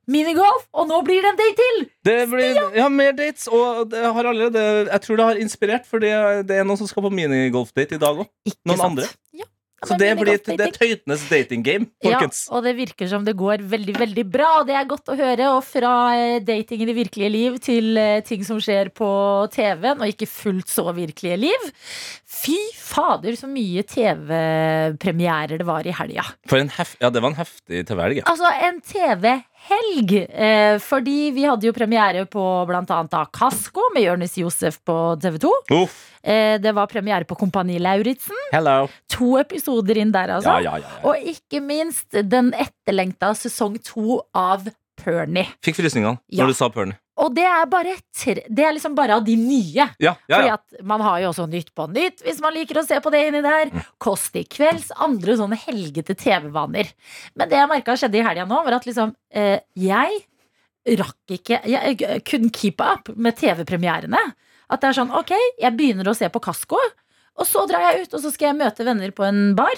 Minigolf, 0.10 0.66
og 0.74 0.88
nå 0.90 1.00
blir 1.06 1.22
det 1.22 1.30
en 1.30 1.38
date 1.38 1.58
til! 1.60 1.84
Det 2.08 2.18
blir 2.32 2.56
ja, 2.78 2.88
mer 2.90 3.14
dates, 3.14 3.46
og 3.54 3.92
det 3.92 4.02
har 4.02 4.30
allerede, 4.32 4.64
jeg 4.88 5.04
tror 5.04 5.20
det 5.20 5.28
har 5.28 5.42
inspirert, 5.44 5.86
for 5.86 6.02
det, 6.02 6.14
det 6.50 6.58
er 6.58 6.66
noen 6.66 6.80
som 6.80 6.90
skal 6.90 7.06
på 7.06 7.12
minigolfdate 7.14 8.00
i 8.00 8.02
dag 8.02 8.24
òg. 8.24 8.32
Noen 8.66 8.80
sant? 8.80 8.88
andre. 8.88 9.06
Ja. 9.38 9.46
Så 9.86 9.96
det 10.00 10.10
blir 10.20 10.40
det 10.44 10.66
er 10.66 10.74
tøytenes 10.76 11.24
dating 11.30 11.64
game, 11.64 11.88
folkens. 12.04 12.42
Ja, 12.48 12.58
og 12.58 12.66
det 12.66 12.74
virker 12.78 13.08
som 13.12 13.26
det 13.28 13.36
går 13.40 13.64
veldig, 13.72 13.96
veldig 14.02 14.26
bra. 14.32 14.50
Og 14.60 14.68
det 14.68 14.76
er 14.76 14.88
godt 14.90 15.12
å 15.12 15.18
høre. 15.20 15.52
Og 15.56 15.62
fra 15.68 15.94
eh, 16.18 16.40
dating 16.44 16.84
i 16.84 16.90
det 16.90 16.98
virkelige 16.98 17.32
liv 17.32 17.60
til 17.64 18.00
eh, 18.00 18.20
ting 18.28 18.44
som 18.48 18.60
skjer 18.64 18.92
på 18.96 19.10
TV-en, 19.54 20.02
og 20.04 20.12
ikke 20.12 20.28
fullt 20.30 20.72
så 20.72 20.90
virkelige 20.96 21.40
liv. 21.46 21.70
Fy 22.30 22.58
fader, 22.76 23.36
så 23.40 23.50
mye 23.52 23.86
TV-premierer 23.88 25.60
det 25.60 25.68
var 25.68 25.88
i 25.88 25.96
helga. 25.96 26.28
Ja, 27.00 27.12
det 27.14 27.24
var 27.24 27.32
en 27.32 27.40
heftig 27.40 27.86
TV-helg. 27.90 28.24
Altså, 28.30 28.52
en 28.68 28.84
TV-helg. 29.70 30.28
Eh, 30.30 30.80
fordi 30.80 31.32
vi 31.32 31.46
hadde 31.46 31.68
jo 31.68 31.74
premiere 31.74 32.26
på 32.26 32.44
da 33.10 33.26
Kasko 33.32 33.90
med 33.94 34.04
Jonis 34.04 34.38
Josef 34.38 34.80
på 34.86 35.20
TV 35.22 35.38
2. 35.38 35.52
Uff. 35.84 35.98
Eh, 36.24 36.60
det 36.60 36.74
var 36.74 36.88
premiere 36.88 37.26
på 37.26 37.36
Kompani 37.36 37.80
Lauritzen. 37.80 38.36
Hello. 38.52 38.88
To 39.08 39.38
episoder 39.40 39.98
inn 39.98 40.12
der, 40.12 40.36
altså. 40.38 40.60
Ja, 40.60 40.60
ja, 40.60 40.78
ja, 40.78 40.88
ja. 41.02 41.08
Og 41.08 41.16
ikke 41.18 41.62
minst 41.62 42.12
den 42.12 42.54
etterlengta 42.54 43.34
sesong 43.36 43.80
to 43.84 44.22
av 44.34 44.68
Pernie. 45.02 45.48
Fikk 45.66 45.80
frysningene 45.80 46.20
Ja. 46.30 46.44
når 46.44 46.54
du 46.54 46.58
sa 46.60 46.70
Pernie. 46.74 46.98
Og 47.20 47.34
det 47.36 47.44
er, 47.44 47.66
bare 47.68 47.98
tre, 48.16 48.46
det 48.48 48.64
er 48.64 48.72
liksom 48.78 48.94
bare 48.96 49.18
av 49.20 49.26
de 49.28 49.34
nye. 49.36 49.90
Ja, 50.00 50.14
ja, 50.32 50.38
Fordi 50.38 50.52
at 50.54 50.84
man 50.88 51.02
har 51.04 51.18
jo 51.20 51.32
også 51.34 51.50
Nytt 51.52 51.74
på 51.76 51.90
Nytt, 51.92 52.22
hvis 52.24 52.40
man 52.40 52.56
liker 52.56 52.80
å 52.80 52.86
se 52.88 52.96
på 53.04 53.12
det 53.12 53.26
inni 53.28 53.42
der. 53.44 53.74
Mm. 53.74 53.82
Kåss 54.00 54.30
til 54.32 54.46
kvelds, 54.48 54.94
andre 55.04 55.36
sånne 55.36 55.60
helgete 55.60 56.16
TV-vaner. 56.16 56.94
Men 57.36 57.52
det 57.52 57.60
jeg 57.60 57.72
merka 57.74 57.98
skjedde 58.00 58.22
i 58.22 58.24
helga 58.24 58.48
nå, 58.48 58.62
var 58.64 58.78
at 58.80 58.88
liksom 58.88 59.12
eh, 59.36 59.60
Jeg 59.76 60.24
rakk 61.00 61.36
ikke 61.36 61.60
Jeg 61.68 62.24
couldn't 62.24 62.56
keep 62.56 62.80
up 62.80 63.12
med 63.20 63.36
TV-premierene. 63.36 64.24
At 64.72 64.80
det 64.80 64.94
er 64.94 65.00
sånn, 65.02 65.12
ok, 65.12 65.36
jeg 65.60 65.76
begynner 65.76 66.08
å 66.08 66.16
se 66.16 66.30
på 66.32 66.40
Kasko, 66.46 66.80
og 67.40 67.48
så 67.48 67.68
drar 67.68 67.90
jeg 67.90 68.06
ut, 68.06 68.14
og 68.16 68.24
så 68.24 68.32
skal 68.32 68.52
jeg 68.54 68.62
møte 68.62 68.86
venner 68.88 69.12
på 69.12 69.28
en 69.28 69.56
bar. 69.60 69.76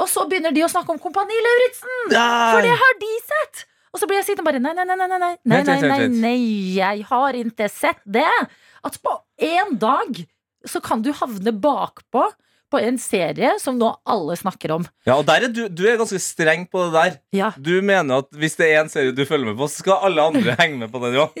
Og 0.00 0.08
så 0.08 0.24
begynner 0.26 0.54
de 0.56 0.62
å 0.64 0.70
snakke 0.72 0.90
om 0.94 0.98
Kompani 1.02 1.36
Lauritzen! 1.44 2.14
For 2.16 2.64
det 2.64 2.72
har 2.82 2.94
de 3.02 3.10
sett! 3.30 3.66
Og 3.90 3.98
så 3.98 4.06
blir 4.06 4.20
jeg 4.20 4.28
sittende 4.28 4.46
bare 4.46 4.60
nei, 4.62 4.74
nei, 4.76 4.84
nei, 4.86 4.96
nei, 5.00 5.08
nei, 5.10 5.18
nei, 5.18 5.62
nei, 5.66 5.80
nei, 5.82 6.10
nei, 6.14 6.36
jeg 6.76 7.06
har 7.08 7.38
ikke 7.40 7.66
sett 7.72 8.02
det. 8.06 8.28
At 8.86 9.00
på 9.02 9.16
én 9.42 9.74
dag 9.82 10.22
så 10.68 10.82
kan 10.84 11.02
du 11.02 11.10
havne 11.16 11.52
bakpå 11.56 12.28
på 12.70 12.78
en 12.86 13.00
serie 13.02 13.56
som 13.58 13.74
nå 13.80 13.88
alle 14.06 14.36
snakker 14.38 14.70
om. 14.76 14.84
Ja, 15.02 15.16
og 15.18 15.24
der 15.26 15.48
er 15.48 15.50
du, 15.50 15.64
du 15.66 15.82
er 15.90 15.96
ganske 15.98 16.20
streng 16.22 16.68
på 16.70 16.84
det 16.84 16.92
der. 16.94 17.16
Ja, 17.34 17.48
Du 17.58 17.72
mener 17.82 18.22
at 18.22 18.28
hvis 18.38 18.54
det 18.60 18.68
er 18.70 18.84
en 18.84 18.92
serie 18.92 19.10
du 19.16 19.24
følger 19.26 19.50
med 19.50 19.58
på, 19.58 19.66
så 19.66 19.82
skal 19.82 20.06
alle 20.06 20.28
andre 20.30 20.54
henge 20.60 20.78
med 20.84 20.92
på 20.92 21.00
den 21.02 21.18
òg. 21.24 21.34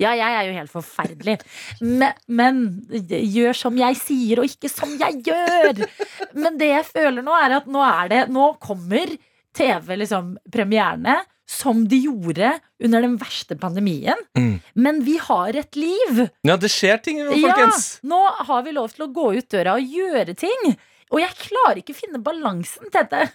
ja 0.00 0.14
jeg 0.16 0.38
er 0.38 0.48
jo 0.48 0.56
helt 0.56 0.72
forferdelig. 0.72 1.36
Men, 1.84 2.16
men 2.32 2.62
gjør 2.96 3.60
som 3.60 3.76
jeg 3.76 4.00
sier, 4.00 4.40
og 4.40 4.48
ikke 4.48 4.72
som 4.72 4.96
jeg 5.02 5.20
gjør. 5.28 5.84
Men 6.32 6.56
det 6.60 6.72
jeg 6.72 6.88
føler 6.94 7.20
nå, 7.26 7.36
er 7.44 7.58
at 7.60 7.68
nå 7.68 7.84
er 7.84 8.12
det 8.14 8.24
Nå 8.32 8.54
kommer 8.64 9.12
TV-premierene 9.54 11.20
som 11.46 11.82
de 11.88 11.98
gjorde 12.06 12.54
under 12.82 13.04
den 13.04 13.16
verste 13.20 13.56
pandemien. 13.60 14.16
Mm. 14.38 14.60
Men 14.74 15.02
vi 15.04 15.18
har 15.20 15.56
et 15.60 15.76
liv. 15.76 16.22
Ja, 16.46 16.56
det 16.56 16.70
skjer 16.72 17.02
ting, 17.04 17.20
folkens. 17.28 17.98
Ja, 18.02 18.08
nå 18.14 18.20
har 18.48 18.62
vi 18.66 18.72
lov 18.72 18.94
til 18.94 19.04
å 19.06 19.12
gå 19.12 19.26
ut 19.36 19.48
døra 19.52 19.76
og 19.76 19.94
gjøre 19.98 20.34
ting. 20.40 20.74
Og 21.12 21.20
jeg 21.20 21.36
klarer 21.36 21.78
ikke 21.82 21.92
å 21.94 21.98
finne 21.98 22.18
balansen, 22.24 22.88
Tete. 22.90 23.26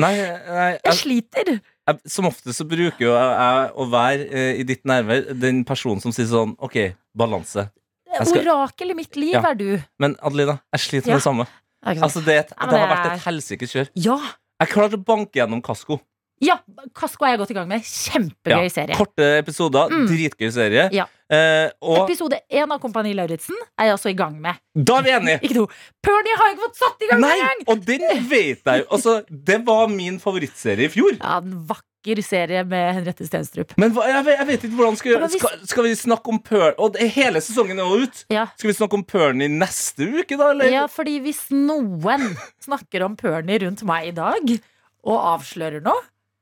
Nei, 0.00 0.12
nei 0.14 0.68
Jeg 0.70 0.80
jeg, 0.86 0.94
sliter. 1.00 1.50
jeg, 1.90 1.98
Som 2.08 2.28
ofte 2.30 2.54
så 2.56 2.64
bruker 2.64 3.02
jo 3.02 3.12
jeg 3.18 3.72
å 3.74 3.86
være 3.90 4.28
eh, 4.30 4.52
i 4.62 4.64
ditt 4.64 4.86
nærvær 4.88 5.26
den 5.36 5.64
personen 5.68 6.00
som 6.00 6.14
sier 6.14 6.30
sånn 6.30 6.54
OK, 6.62 6.78
balanse. 7.18 7.66
Jeg 8.10 8.26
skal- 8.30 8.46
Orakel 8.46 8.90
i 8.90 8.94
mitt 8.94 9.16
liv 9.18 9.34
Ja. 9.34 9.42
er 9.50 9.54
du. 9.58 9.82
Men 9.98 10.16
Adelina, 10.22 10.60
jeg 10.72 10.80
sliter 10.86 11.10
Ja. 11.10 11.14
med 11.14 11.20
det 11.20 11.26
samme. 11.26 11.46
Altså, 11.84 12.24
det, 12.24 12.34
et- 12.46 12.52
Ja, 12.56 12.66
men 12.66 12.74
det 12.74 12.80
har 12.80 12.96
vært 12.96 13.12
et 13.16 13.24
helsikes 13.26 13.70
kjør. 13.74 13.88
Ja. 13.94 14.18
Jeg 14.60 14.68
klarte 14.68 14.96
å 14.98 15.04
banke 15.04 15.32
gjennom 15.40 15.62
Kasko. 15.62 16.00
Ja, 16.40 16.56
Kasko 16.96 17.24
er 17.26 17.34
jeg 17.34 17.40
godt 17.42 17.50
i 17.52 17.56
gang 17.58 17.68
med. 17.68 17.82
Kjempegøy 17.84 18.62
Ja, 18.64 18.68
serie. 18.72 18.96
Korte 18.96 19.26
episoder, 19.42 19.90
Mm. 19.92 20.06
dritgøy 20.08 20.50
serie. 20.54 20.88
Ja. 20.96 21.04
Eh, 21.30 21.68
og 21.82 22.08
Episode 22.08 22.40
én 22.50 22.72
av 22.74 22.80
Kompani 22.82 23.12
Lauritzen 23.14 23.54
er 23.78 23.86
jeg 23.90 23.94
også 23.94 24.10
i 24.10 24.16
gang 24.18 24.40
med. 24.40 24.54
da 24.74 24.96
er 24.98 25.02
vi 25.06 25.10
enige! 25.14 25.40
Ikke 25.46 25.54
to. 25.60 25.66
Pernie 26.02 26.34
har 26.40 26.48
jeg 26.48 26.56
ikke 26.56 26.64
fått 26.66 26.80
satt 26.80 27.04
i 27.04 27.10
gang 27.12 27.22
engang! 27.28 27.60
og 27.68 27.84
den 27.86 28.00
vet 28.28 28.64
jeg 28.66 28.80
jo. 28.82 28.86
Altså, 28.90 29.22
det 29.30 29.60
var 29.66 29.86
min 29.92 30.18
favorittserie 30.18 30.88
i 30.88 30.90
fjor. 30.90 31.20
Ja, 31.20 31.38
den 31.44 31.54
vakker 31.68 32.22
serie 32.24 32.64
med 32.64 32.94
Henriette 32.96 33.26
Stenstrup. 33.28 33.74
Men 33.78 33.92
hva, 33.92 34.08
jeg, 34.08 34.24
vet, 34.24 34.38
jeg 34.40 34.46
vet 34.48 34.62
ikke 34.64 34.76
hvordan 34.80 34.96
skal, 34.96 35.28
skal, 35.36 35.58
skal 35.68 35.84
vi 35.84 35.94
snakke 36.00 36.32
om 36.32 36.38
Pernie 36.42 36.74
Og 36.80 36.94
det, 36.96 37.10
hele 37.12 37.42
sesongen 37.44 37.78
er 37.78 37.84
jo 37.84 38.06
ut. 38.08 38.24
Ja. 38.32 38.46
Skal 38.56 38.70
vi 38.72 38.78
snakke 38.80 38.96
om 38.98 39.04
Pernie 39.04 39.48
neste 39.52 40.08
uke, 40.08 40.38
da? 40.40 40.50
Eller? 40.54 40.72
ja, 40.72 40.86
fordi 40.90 41.18
hvis 41.20 41.44
noen 41.52 42.34
snakker 42.64 43.04
om 43.04 43.14
Pernie 43.20 43.60
rundt 43.66 43.84
meg 43.84 44.08
i 44.08 44.16
dag, 44.16 44.56
og 45.04 45.20
avslører 45.36 45.80
noe, 45.84 46.00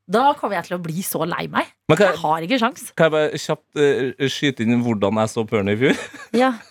da 0.09 0.33
kommer 0.39 0.57
jeg 0.59 0.69
til 0.71 0.77
å 0.79 0.81
bli 0.83 1.03
så 1.05 1.25
lei 1.29 1.45
meg. 1.53 1.69
Kan, 1.93 2.07
Jeg 2.07 2.17
har 2.23 2.45
ikke 2.47 2.59
sjans. 2.63 2.87
kan 2.97 3.09
jeg 3.09 3.13
bare 3.13 3.41
kjapt 3.43 3.81
uh, 3.81 4.29
skyte 4.33 4.65
inn 4.65 4.81
hvordan 4.85 5.21
jeg 5.21 5.33
så 5.35 5.45
Pernie 5.49 5.77
i 5.77 5.81
fjor? 5.83 6.03
Ja. 6.37 6.53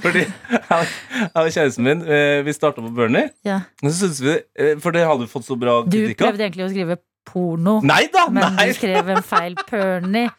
Fordi 0.00 0.22
jeg 0.22 0.86
jeg 1.20 1.30
og 1.34 1.48
kjæresten 1.54 1.84
min 1.84 2.02
eh, 2.04 2.40
Vi 2.46 2.52
starta 2.54 2.82
på 2.84 2.90
Bernie. 2.94 3.30
Ja. 3.44 3.60
Men 3.82 3.92
så 3.92 4.04
synes 4.06 4.20
vi, 4.22 4.34
eh, 4.60 4.74
For 4.80 4.94
det 4.94 5.06
hadde 5.08 5.26
fått 5.30 5.46
så 5.48 5.56
bra 5.58 5.80
kritikk 5.86 6.20
av. 6.20 6.30
prøvde 6.30 6.44
egentlig 6.46 6.66
å 6.66 6.70
skrive 6.72 6.96
porno, 7.30 7.78
Nei 7.84 8.04
da! 8.12 8.26
men 8.32 8.54
Nei, 8.56 8.68
du 8.70 8.76
skrev 8.78 9.10
en 9.12 9.22
feil 9.26 9.56
Pernie. 9.70 10.30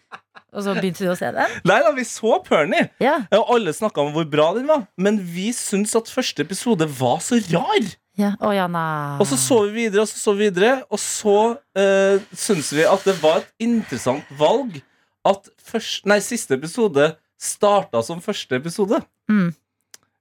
Og 0.51 0.65
så 0.65 0.73
begynte 0.75 1.05
du 1.05 1.11
å 1.13 1.15
se 1.15 1.29
den? 1.31 1.53
nei 1.67 1.77
da, 1.83 1.91
vi 1.95 2.03
så 2.07 2.37
Pernie. 2.43 2.89
Ja. 2.99 3.21
Og 3.37 3.53
alle 3.55 3.71
snakka 3.75 4.03
om 4.03 4.09
hvor 4.15 4.25
bra 4.27 4.49
den 4.57 4.65
var. 4.67 4.85
Men 4.99 5.19
vi 5.23 5.49
syntes 5.55 5.95
at 5.95 6.11
første 6.11 6.43
episode 6.43 6.87
var 6.99 7.21
så 7.23 7.39
rar. 7.53 7.91
Ja. 8.19 8.33
Å 8.43 8.51
ja, 8.55 8.67
nei. 8.71 9.17
Og 9.21 9.27
så 9.29 9.37
så 9.39 9.61
vi 9.67 9.85
videre, 9.85 10.03
og 10.03 10.09
så 10.11 10.19
så 10.19 10.33
vi 10.35 10.49
videre, 10.49 10.73
og 10.91 10.99
så 10.99 11.37
uh, 11.55 12.31
syns 12.35 12.71
vi 12.75 12.85
at 12.87 13.05
det 13.07 13.15
var 13.21 13.41
et 13.41 13.51
interessant 13.63 14.27
valg 14.39 14.81
at 15.27 15.51
først, 15.61 16.07
nei, 16.09 16.19
siste 16.23 16.57
episode 16.57 17.13
starta 17.41 18.01
som 18.05 18.21
første 18.23 18.57
episode. 18.57 19.01
Mm. 19.31 19.51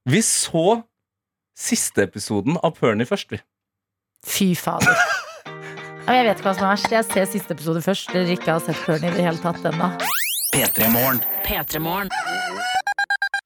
Vi 0.09 0.21
så 0.25 0.81
siste 1.57 2.05
episoden 2.07 2.57
av 2.63 2.77
Pernie 2.79 3.09
først, 3.09 3.33
vi. 3.33 3.41
Fy 4.25 4.53
fader. 4.55 4.95
Jeg 6.11 6.25
vet 6.25 6.39
ikke 6.39 6.49
hva 6.49 6.55
som 6.57 6.65
er 6.65 6.73
verst. 6.73 6.91
Jeg 6.91 7.07
ser 7.07 7.29
siste 7.29 7.55
episode 7.55 7.83
først. 7.85 8.09
Dere 8.11 8.35
ikke 8.35 8.55
har 8.55 8.65
sett 8.65 8.81
Pernie 8.87 9.13
i 9.13 9.19
det 9.19 9.27
hele 9.29 9.41
tatt 9.43 9.63
ennå. 9.69 9.93
P3 11.45 11.79
Morgen. 11.85 12.11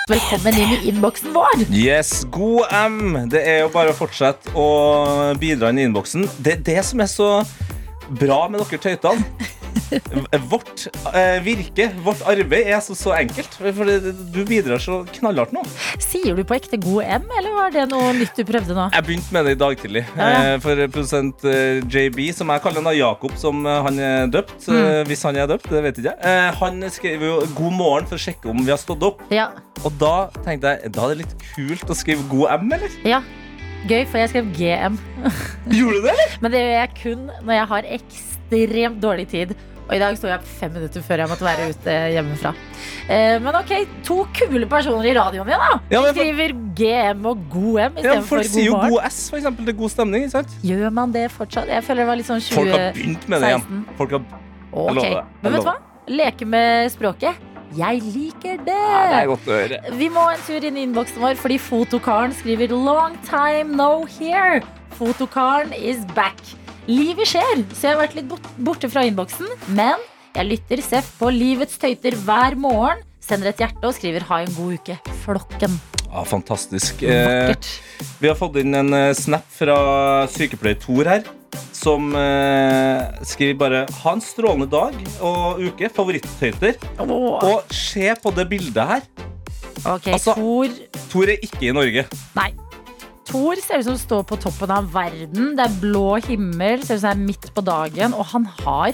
P3morgen. 0.06 0.30
Velkommen 0.30 0.54
inn 0.54 0.74
i 0.74 0.88
innboksen 0.90 1.34
vår! 1.34 1.64
Yes, 1.74 2.26
god 2.30 2.66
M. 2.72 3.30
Det 3.30 3.42
er 3.42 3.64
jo 3.64 3.72
bare 3.74 3.90
å 3.90 3.98
fortsette 3.98 4.52
å 4.54 5.34
bidra 5.42 5.72
inn 5.74 5.80
i 5.82 5.86
innboksen. 5.88 6.28
Det 6.38 6.60
er 6.60 6.62
det 6.68 6.84
som 6.86 7.02
er 7.02 7.10
så 7.10 7.30
bra 8.20 8.44
med 8.50 8.62
dere 8.62 8.82
tøytene. 8.84 9.26
Vårt 10.50 10.88
eh, 11.14 11.38
virke, 11.46 11.90
vårt 12.06 12.22
arbeid, 12.28 12.70
er 12.72 12.82
så, 12.84 12.96
så 12.98 13.14
enkelt. 13.18 13.54
For 13.60 13.92
du 14.34 14.42
bidrar 14.48 14.82
så 14.82 15.02
knallhardt 15.18 15.54
nå. 15.56 15.64
Sier 16.04 16.38
du 16.38 16.44
på 16.48 16.58
ekte 16.58 16.80
god 16.82 17.06
M, 17.22 17.28
eller 17.40 17.56
var 17.58 17.76
det 17.76 17.86
noe 17.92 18.14
nytt 18.18 18.36
du 18.38 18.44
prøvde 18.48 18.76
nå? 18.78 18.88
Jeg 18.96 19.08
begynte 19.08 19.36
med 19.36 19.48
det 19.50 19.56
i 19.56 19.62
dag 19.62 19.78
tidlig. 19.82 20.06
Ja, 20.16 20.30
ja. 20.32 20.42
Eh, 20.56 20.58
for 20.64 20.84
produsent 20.88 21.46
eh, 21.50 21.82
JB, 21.84 22.22
som 22.38 22.52
jeg 22.54 22.64
kaller 22.66 22.82
han 22.82 22.90
da 22.90 22.96
Jakob, 22.98 23.38
som 23.42 23.62
eh, 23.66 23.80
han 23.88 24.02
er 24.02 24.34
døpt. 24.34 24.58
Mm. 24.66 25.06
hvis 25.08 25.22
han 25.28 25.38
er 25.38 25.48
døpt, 25.50 25.68
det 25.72 25.82
vet 25.84 26.00
ikke 26.02 26.14
jeg. 26.16 26.52
Han 26.60 26.84
skrev 26.92 27.24
jo 27.26 27.36
'God 27.56 27.74
morgen' 27.76 28.08
for 28.10 28.18
å 28.18 28.22
sjekke 28.22 28.50
om 28.50 28.64
vi 28.66 28.74
har 28.74 28.80
stått 28.82 29.04
opp. 29.06 29.22
Ja. 29.34 29.50
Og 29.84 29.94
da 30.02 30.30
tenkte 30.46 30.76
jeg 30.76 30.94
da 30.96 31.06
er 31.06 31.14
det 31.14 31.26
litt 31.26 31.36
kult 31.54 31.92
å 31.92 31.98
skrive 31.98 32.26
'God 32.32 32.50
M', 32.60 32.72
eller? 32.78 33.02
ja. 33.06 33.22
Gøy, 33.86 34.02
for 34.10 34.18
jeg 34.18 34.32
skrev 34.32 34.48
GM. 34.58 34.96
Gjorde 35.70 36.00
du 36.02 36.08
det. 36.08 36.16
Men 36.42 36.54
det 36.56 36.62
gjør 36.64 36.72
jeg 36.74 36.94
kun 37.04 37.28
når 37.46 37.54
jeg 37.54 37.68
har 37.70 37.90
ekstremt 38.00 39.04
dårlig 39.04 39.28
tid. 39.30 39.54
Og 39.86 39.94
i 39.94 40.00
dag 40.02 40.16
sto 40.18 40.26
jeg 40.28 40.40
opp 40.40 40.46
fem 40.50 40.72
minutter 40.74 41.04
før 41.06 41.22
jeg 41.22 41.30
måtte 41.30 41.46
være 41.46 41.66
ute 41.70 41.96
hjemmefra. 42.16 42.52
Eh, 43.08 43.36
men 43.44 43.56
ok, 43.60 43.74
to 44.08 44.24
kule 44.34 44.66
personer 44.72 45.06
i 45.12 45.14
radioen 45.14 45.46
igjen, 45.52 45.62
da. 45.62 45.80
Ja, 45.94 46.02
men 46.02 46.14
for- 46.14 46.22
Skriver 46.24 46.54
GM 46.80 47.26
og 47.30 47.44
god 47.54 47.80
M 47.80 47.92
Ja, 47.98 48.02
istedenfor 48.02 48.28
folk 48.32 48.50
sier 48.50 48.66
jo 48.66 48.80
god 48.82 49.06
S, 49.12 49.30
for 49.30 49.38
eksempel. 49.38 49.66
Det 49.66 49.76
er 49.76 49.80
god 49.80 49.90
stemning. 49.94 50.30
sant? 50.32 50.48
Gjør 50.64 50.90
man 50.92 51.12
det 51.14 51.28
fortsatt? 51.32 51.68
Jeg 51.70 51.84
føler 51.84 52.02
det 52.02 52.08
var 52.08 52.16
litt 52.18 52.26
sånn 52.32 52.42
2016. 52.42 52.56
Folk 52.58 52.72
har 52.74 52.94
begynt 52.98 53.30
med 53.30 53.42
det 53.42 53.50
igjen. 53.54 53.86
Folk 53.98 54.12
har, 54.12 54.20
Jeg 54.76 54.96
lover 54.96 55.16
det. 55.20 55.26
Men 55.44 55.52
vet 55.54 55.62
du 55.62 55.70
hva? 55.70 55.78
Leke 56.08 56.46
med 56.46 56.92
språket. 56.92 57.36
Jeg 57.76 58.02
liker 58.02 58.58
det! 58.58 58.66
det 58.66 59.22
er 59.22 59.26
godt 59.28 59.48
å 59.48 59.52
høre. 59.52 59.80
Vi 59.98 60.08
må 60.10 60.32
en 60.32 60.40
tur 60.48 60.64
inn 60.64 60.78
i 60.78 60.84
innboksen 60.86 61.20
vår 61.20 61.36
fordi 61.36 61.58
fotokaren 61.60 62.32
skriver 62.34 62.70
'Long 62.70 63.18
time 63.26 63.76
no 63.76 64.06
here'. 64.06 64.62
Fotokaren 64.98 65.74
is 65.74 66.06
back. 66.16 66.38
Livet 66.86 67.26
skjer, 67.32 67.64
så 67.74 67.88
jeg 67.88 67.96
har 67.96 68.02
vært 68.04 68.16
litt 68.20 68.34
borte 68.62 68.90
fra 68.92 69.06
innboksen. 69.08 69.50
Men 69.74 70.02
jeg 70.36 70.50
lytter 70.52 70.82
seff 70.86 71.08
på 71.18 71.32
Livets 71.34 71.80
tøyter 71.82 72.18
hver 72.28 72.58
morgen. 72.60 73.02
Sender 73.26 73.50
et 73.50 73.62
hjerte 73.64 73.88
og 73.90 73.96
skriver 73.98 74.22
'ha 74.22 74.44
en 74.44 74.54
god 74.54 74.74
uke'. 74.78 74.98
Flokken. 75.24 75.80
Ja, 76.12 76.22
fantastisk. 76.24 77.02
Eh, 77.02 77.56
vi 78.22 78.28
har 78.28 78.36
fått 78.36 78.58
inn 78.62 78.76
en 78.76 78.94
eh, 78.94 79.14
snap 79.18 79.50
fra 79.50 80.28
sykepleier 80.30 80.78
Tor 80.80 81.10
her. 81.10 81.24
Som 81.74 82.14
eh, 82.16 83.02
skriver 83.24 83.58
bare 83.58 83.86
'ha 83.90 84.14
en 84.14 84.22
strålende 84.22 84.70
dag 84.70 84.94
og 85.22 85.58
uke'. 85.60 85.90
Favorittøyter. 85.90 86.78
Oh. 87.00 87.42
Og 87.42 87.64
se 87.74 88.14
på 88.22 88.36
det 88.36 88.48
bildet 88.48 88.86
her. 88.86 89.02
ok, 89.86 90.08
altså- 90.14 90.36
Tor 90.36 90.70
Tor 91.10 91.24
er 91.24 91.42
ikke 91.42 91.66
i 91.66 91.72
Norge. 91.72 92.06
Nei. 92.36 92.54
Tor 93.26 93.56
ser 93.62 93.82
ut 93.82 93.88
som 93.90 93.98
står 93.98 94.24
på 94.30 94.38
toppen 94.44 94.72
av 94.76 94.92
verden. 94.94 95.56
Det 95.58 95.66
er 95.66 95.80
blå 95.82 96.18
himmel, 96.28 96.84
ser 96.86 97.00
ut 97.00 97.02
som 97.02 97.10
det 97.10 97.16
er 97.16 97.24
midt 97.32 97.48
på 97.56 97.64
dagen, 97.66 98.14
og 98.14 98.28
han 98.34 98.46
har 98.62 98.94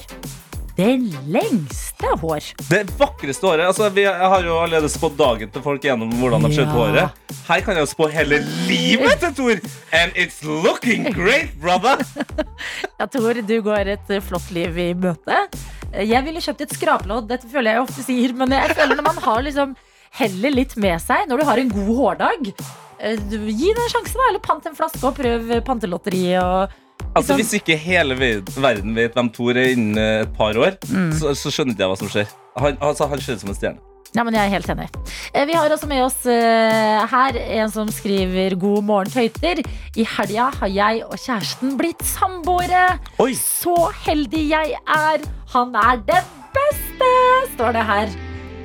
det 0.77 0.93
lengste 1.29 2.07
hår. 2.21 2.45
Det 2.69 2.79
vakreste 2.97 3.43
håret. 3.45 3.65
Altså, 3.67 3.89
vi, 3.93 4.05
jeg 4.07 4.29
har 4.33 4.45
jo 4.47 4.55
allerede 4.63 4.89
spådd 4.89 5.17
dagen 5.19 5.51
til 5.51 5.61
folk 5.65 5.83
gjennom 5.83 6.13
hvordan 6.21 6.41
de 6.41 6.47
har 6.47 6.55
skjøtt 6.55 6.71
Ja. 6.71 6.77
håret. 6.79 7.35
Her 7.49 7.65
kan 7.65 7.75
jeg 7.75 7.83
jo 7.83 7.89
spå 7.91 8.07
hele 8.13 8.39
livet 8.69 9.19
til 9.19 9.35
Tor. 9.35 9.59
And 9.99 10.15
it's 10.15 10.39
looking 10.47 11.09
great, 11.13 11.51
brother! 11.61 11.99
Ja, 13.01 13.05
Tor, 13.09 13.33
du 13.41 13.55
går 13.65 13.89
et 13.97 14.09
flott 14.23 14.51
liv 14.55 14.75
i 14.79 14.91
møte. 14.93 15.43
Jeg 15.91 16.23
ville 16.23 16.39
kjøpt 16.41 16.61
et 16.67 16.75
skraplodd, 16.77 17.27
dette 17.27 17.49
føler 17.51 17.75
jeg 17.75 17.83
ofte 17.83 18.03
sier, 18.05 18.33
men 18.37 18.53
jeg 18.55 18.75
føler 18.77 18.95
når 18.95 19.07
man 19.09 19.17
har 19.25 19.41
liksom 19.43 19.73
heller 20.21 20.53
litt 20.53 20.75
med 20.79 21.01
seg 21.03 21.27
når 21.27 21.41
du 21.41 21.45
har 21.49 21.59
en 21.61 21.71
god 21.73 21.89
hårdag, 21.97 22.51
gi 23.01 23.73
det 23.73 23.83
en 23.87 23.93
sjanse, 23.95 24.13
da. 24.17 24.29
Eller 24.29 24.39
pant 24.45 24.65
en 24.69 24.75
flaske 24.77 25.03
og 25.09 25.15
prøv 25.17 25.51
pantelotteriet 25.67 26.41
og 26.43 26.77
Altså, 27.11 27.33
Sånn- 27.33 27.39
Hvis 27.41 27.53
ikke 27.57 27.75
hele 27.81 28.15
verden 28.15 28.93
vet 28.95 29.13
hvem 29.17 29.29
Thor 29.35 29.57
er 29.57 29.73
innen 29.73 29.97
eh, 29.97 30.21
et 30.21 30.33
par 30.37 30.53
år, 30.55 30.77
Mm. 30.87 31.09
så, 31.11 31.33
så 31.35 31.49
skjønner 31.51 31.73
ikke 31.73 31.83
jeg 31.83 31.89
hva 31.91 31.97
som 31.99 32.07
skjer. 32.13 32.27
Han, 32.61 32.77
altså, 32.79 33.07
han 33.09 33.19
ser 33.19 33.35
som 33.41 33.49
en 33.49 33.55
stjerne. 33.57 33.79
Ja, 34.15 34.23
men 34.23 34.33
jeg 34.35 34.45
er 34.45 34.53
helt 34.53 34.69
enig. 34.69 34.87
Eh, 35.33 35.45
Vi 35.45 35.53
har 35.57 35.69
også 35.71 35.87
med 35.87 36.03
oss 36.05 36.25
uh, 36.25 37.07
her 37.11 37.35
en 37.35 37.69
som 37.71 37.87
skriver 37.91 38.55
God 38.59 38.83
morgen, 38.83 39.11
tøyter. 39.11 39.59
I 39.97 40.03
helga 40.07 40.51
har 40.61 40.67
jeg 40.71 41.03
og 41.03 41.17
kjæresten 41.19 41.75
blitt 41.79 41.99
samboere. 42.03 42.97
Så 43.35 43.75
heldig 44.05 44.47
jeg 44.49 44.77
er. 44.87 45.19
Han 45.53 45.75
er 45.75 45.97
den 46.07 46.23
beste, 46.55 47.11
står 47.57 47.73
det 47.75 47.85
her. 47.91 48.07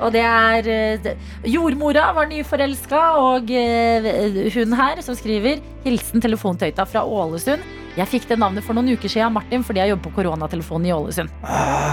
Og 0.00 0.12
det 0.14 0.22
er 0.26 0.68
eh, 0.68 1.08
Jordmora 1.48 2.10
var 2.16 2.28
nyforelska, 2.30 3.00
og 3.22 3.50
eh, 3.50 4.46
hun 4.54 4.76
her 4.76 5.00
som 5.04 5.16
skriver 5.16 5.62
Hilsen 5.86 6.22
telefontøyta 6.24 6.86
fra 6.88 7.04
Ålesund. 7.06 7.64
Jeg 7.96 8.10
fikk 8.12 8.26
det 8.28 8.36
navnet 8.36 8.64
for 8.66 8.76
noen 8.76 8.92
uker 8.92 9.08
siden, 9.08 9.32
Martin, 9.32 9.62
fordi 9.64 9.80
jeg 9.80 9.94
jobber 9.94 10.10
på 10.10 10.18
koronatelefonen 10.18 10.90
i 10.90 10.92
Ålesund. 10.92 11.32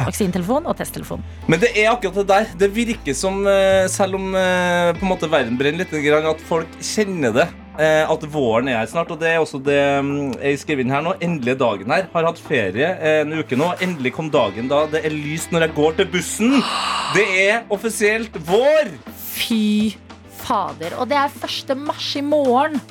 Vaksinetelefon 0.10 0.68
og 0.68 0.76
testtelefon. 0.76 1.24
Men 1.48 1.64
det 1.64 1.72
er 1.80 1.94
akkurat 1.94 2.20
det 2.20 2.28
der. 2.34 2.50
Det 2.66 2.72
virker 2.76 3.16
som, 3.16 3.40
eh, 3.48 3.88
selv 3.88 4.20
om 4.20 4.34
på 4.34 5.00
en 5.00 5.12
måte 5.14 5.32
verden 5.32 5.56
brenner 5.60 5.86
litt, 5.86 5.94
at 6.34 6.48
folk 6.50 6.80
kjenner 6.84 7.32
det. 7.40 7.48
Eh, 7.78 8.04
At 8.10 8.26
våren 8.34 8.70
er 8.72 8.80
her 8.82 8.90
snart. 8.92 9.12
Og 9.14 9.20
det 9.22 9.32
er 9.32 9.42
også 9.42 9.62
det 9.64 9.82
mm, 10.06 10.36
jeg 10.40 10.62
skrev 10.64 10.84
inn 10.84 10.94
her 10.94 11.04
nå. 11.06 11.16
Endelig 11.24 11.58
dagen 11.62 11.94
her. 11.94 12.08
Har 12.14 12.30
hatt 12.30 12.42
ferie 12.44 12.94
eh, 12.94 13.22
en 13.24 13.36
uke 13.40 13.60
nå. 13.60 13.74
Endelig 13.84 14.14
kom 14.18 14.32
dagen 14.34 14.72
da 14.72 14.86
det 14.92 15.04
er 15.06 15.16
lyst 15.16 15.54
når 15.54 15.68
jeg 15.68 15.78
går 15.80 16.00
til 16.00 16.10
bussen. 16.14 16.58
Det 17.18 17.28
er 17.48 17.64
offisielt 17.74 18.38
vår! 18.48 18.94
Fy 19.34 19.96
fader. 20.44 20.98
Og 21.00 21.10
det 21.10 21.18
er 21.20 21.32
1. 21.46 21.78
mars 21.80 22.12
i 22.20 22.26
morgen. 22.26 22.82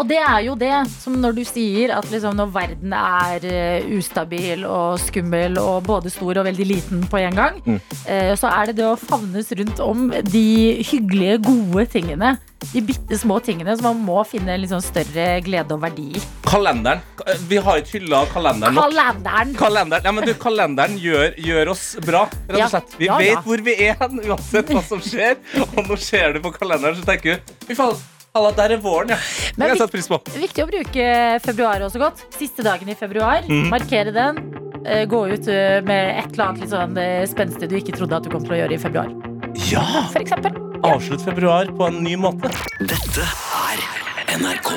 Og 0.00 0.06
det 0.08 0.16
er 0.24 0.38
jo 0.46 0.54
det 0.56 0.70
som 0.88 1.18
når 1.20 1.34
du 1.36 1.42
sier 1.44 1.90
at 1.92 2.06
liksom 2.08 2.32
når 2.38 2.48
verden 2.54 2.94
er 2.96 3.44
eh, 3.44 3.88
ustabil 3.98 4.62
og 4.64 4.94
skummel 5.02 5.58
og 5.60 5.82
både 5.84 6.08
stor 6.14 6.40
og 6.40 6.46
veldig 6.48 6.66
liten 6.70 7.02
på 7.12 7.20
en 7.20 7.36
gang, 7.36 7.58
Mm. 7.62 7.76
eh, 8.08 8.32
så 8.40 8.48
er 8.48 8.70
det 8.70 8.76
det 8.80 8.86
å 8.88 8.96
favnes 8.98 9.50
rundt 9.58 9.78
om 9.84 10.06
de 10.32 10.82
hyggelige, 10.88 11.36
gode 11.44 11.84
tingene. 11.92 12.38
De 12.72 12.80
bitte 12.80 13.18
små 13.18 13.36
tingene 13.44 13.74
som 13.76 13.84
man 13.90 14.00
må 14.06 14.22
finne 14.26 14.54
litt 14.58 14.70
sånn 14.72 14.82
større 14.82 15.40
glede 15.44 15.74
og 15.76 15.82
verdi 15.82 16.08
i. 16.16 16.22
Kalenderen. 16.46 17.02
Vi 17.50 17.58
har 17.62 17.82
ikke 17.82 17.98
hylla 18.00 18.22
kalenderen 18.32 18.74
nok. 18.78 18.88
Kalenderen! 18.88 19.52
Kalenderen, 19.58 20.04
ja, 20.08 20.12
men 20.16 20.24
du, 20.26 20.32
kalenderen 20.40 20.96
gjør, 21.02 21.36
gjør 21.42 21.72
oss 21.74 21.84
bra, 22.06 22.24
rett 22.48 22.64
og 22.64 22.72
slett. 22.72 22.96
Vi 22.98 23.10
Ja, 23.10 23.18
ja. 23.20 23.36
vet 23.36 23.44
hvor 23.50 23.62
vi 23.66 23.76
er 23.90 23.98
hen, 24.00 24.22
uansett 24.24 24.72
hva 24.72 24.82
som 24.88 25.00
skjer. 25.04 25.36
Og 25.68 25.84
nå 25.90 25.98
ser 26.00 26.32
du 26.32 26.40
på 26.48 26.54
kalenderen, 26.56 26.96
så 26.96 27.04
tenker 27.12 27.36
du 27.42 27.52
Fy 27.68 27.74
faen, 27.78 27.98
Halla, 28.32 28.50
der 28.56 28.72
er 28.72 28.80
våren, 28.80 29.10
ja. 29.12 29.18
Det 29.52 29.60
har 29.60 29.72
jeg 29.74 29.80
satt 29.82 29.92
pris 29.92 30.06
på. 30.08 30.16
Viktig 30.40 30.62
å 30.64 30.68
bruke 30.70 31.06
februar 31.44 31.82
også 31.84 32.00
godt. 32.00 32.22
Siste 32.32 32.64
dagen 32.64 32.88
i 32.88 32.94
februar. 32.96 33.44
Mm. 33.44 33.66
Markere 33.72 34.14
den. 34.14 34.38
Eh, 34.88 35.02
Gå 35.10 35.20
ut 35.34 35.48
eh, 35.52 35.82
med 35.84 36.16
et 36.22 36.30
eller 36.32 36.46
annet 36.46 36.62
litt 36.64 36.72
sånn 36.72 36.96
eh, 36.98 37.26
spenstig 37.28 37.68
du 37.68 37.76
ikke 37.76 37.92
trodde 37.98 38.16
at 38.16 38.24
du 38.24 38.30
kom 38.32 38.42
til 38.46 38.56
å 38.56 38.62
gjøre 38.62 38.78
i 38.78 38.80
februar. 38.80 39.12
Ja! 39.68 39.84
For 40.14 40.22
eksempel. 40.24 40.56
Avslutt 40.82 41.20
februar 41.26 41.68
på 41.76 41.90
en 41.90 42.00
ny 42.02 42.16
måte. 42.18 42.48
Dette 42.80 43.28
er 43.28 43.84
NRK 44.40 44.72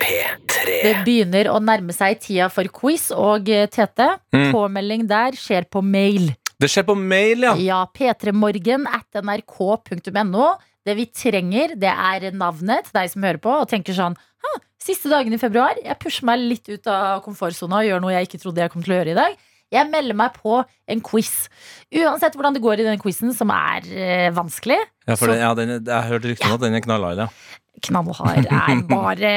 P3. 0.00 0.78
Det 0.86 0.94
begynner 1.04 1.50
å 1.50 1.58
nærme 1.60 1.92
seg 1.92 2.22
tida 2.22 2.46
for 2.52 2.70
quiz, 2.72 3.10
og 3.10 3.50
Tete, 3.74 4.06
Mm. 4.32 4.52
påmelding 4.54 5.08
der 5.10 5.34
skjer 5.36 5.66
på 5.68 5.82
mail. 5.82 6.30
Det 6.60 6.68
skjer 6.70 6.84
på 6.86 6.94
mail, 6.96 7.42
ja. 7.42 7.54
Ja, 7.58 7.82
p3morgen 7.90 8.86
at 8.86 9.18
nrk.no. 9.24 10.48
Det 10.90 10.96
vi 10.98 11.06
trenger, 11.14 11.76
det 11.78 11.92
er 11.92 12.30
navnet 12.34 12.88
til 12.90 12.96
deg 12.98 13.12
som 13.14 13.22
hører 13.28 13.38
på 13.44 13.52
og 13.62 13.68
tenker 13.70 13.94
sånn 13.96 14.16
«Hm, 14.42 14.58
Siste 14.80 15.10
dagen 15.12 15.34
i 15.36 15.38
februar, 15.38 15.76
jeg 15.84 15.98
pusher 16.00 16.24
meg 16.24 16.40
litt 16.40 16.66
ut 16.72 16.86
av 16.88 17.20
komfortsona 17.22 17.82
og 17.82 17.86
gjør 17.86 18.00
noe 18.00 18.14
jeg 18.16 18.26
ikke 18.30 18.38
trodde 18.40 18.62
jeg 18.64 18.72
kom 18.72 18.82
til 18.82 18.94
å 18.94 18.96
gjøre 19.02 19.12
i 19.12 19.18
dag. 19.18 19.34
Jeg 19.70 19.86
melder 19.92 20.16
meg 20.18 20.32
på 20.40 20.54
en 20.90 21.02
quiz. 21.04 21.34
Uansett 21.94 22.34
hvordan 22.34 22.56
det 22.56 22.62
går 22.64 22.80
i 22.80 22.86
den 22.88 22.98
quizen, 22.98 23.30
som 23.36 23.52
er 23.54 23.84
eh, 23.92 24.30
vanskelig. 24.34 24.78
ja, 25.06 25.14
for 25.20 25.28
Så- 25.28 25.34
den, 25.36 25.42
ja 25.44 25.50
den, 25.54 25.74
jeg 25.84 26.08
hørte 26.08 26.32
rykter 26.32 26.48
om 26.48 26.56
at 26.56 26.64
den 26.64 26.74
er 26.74 26.82
knallhard, 26.88 27.20
ja. 27.22 27.28
Knallhard 27.86 28.48
er 28.50 28.80
bare 28.96 29.34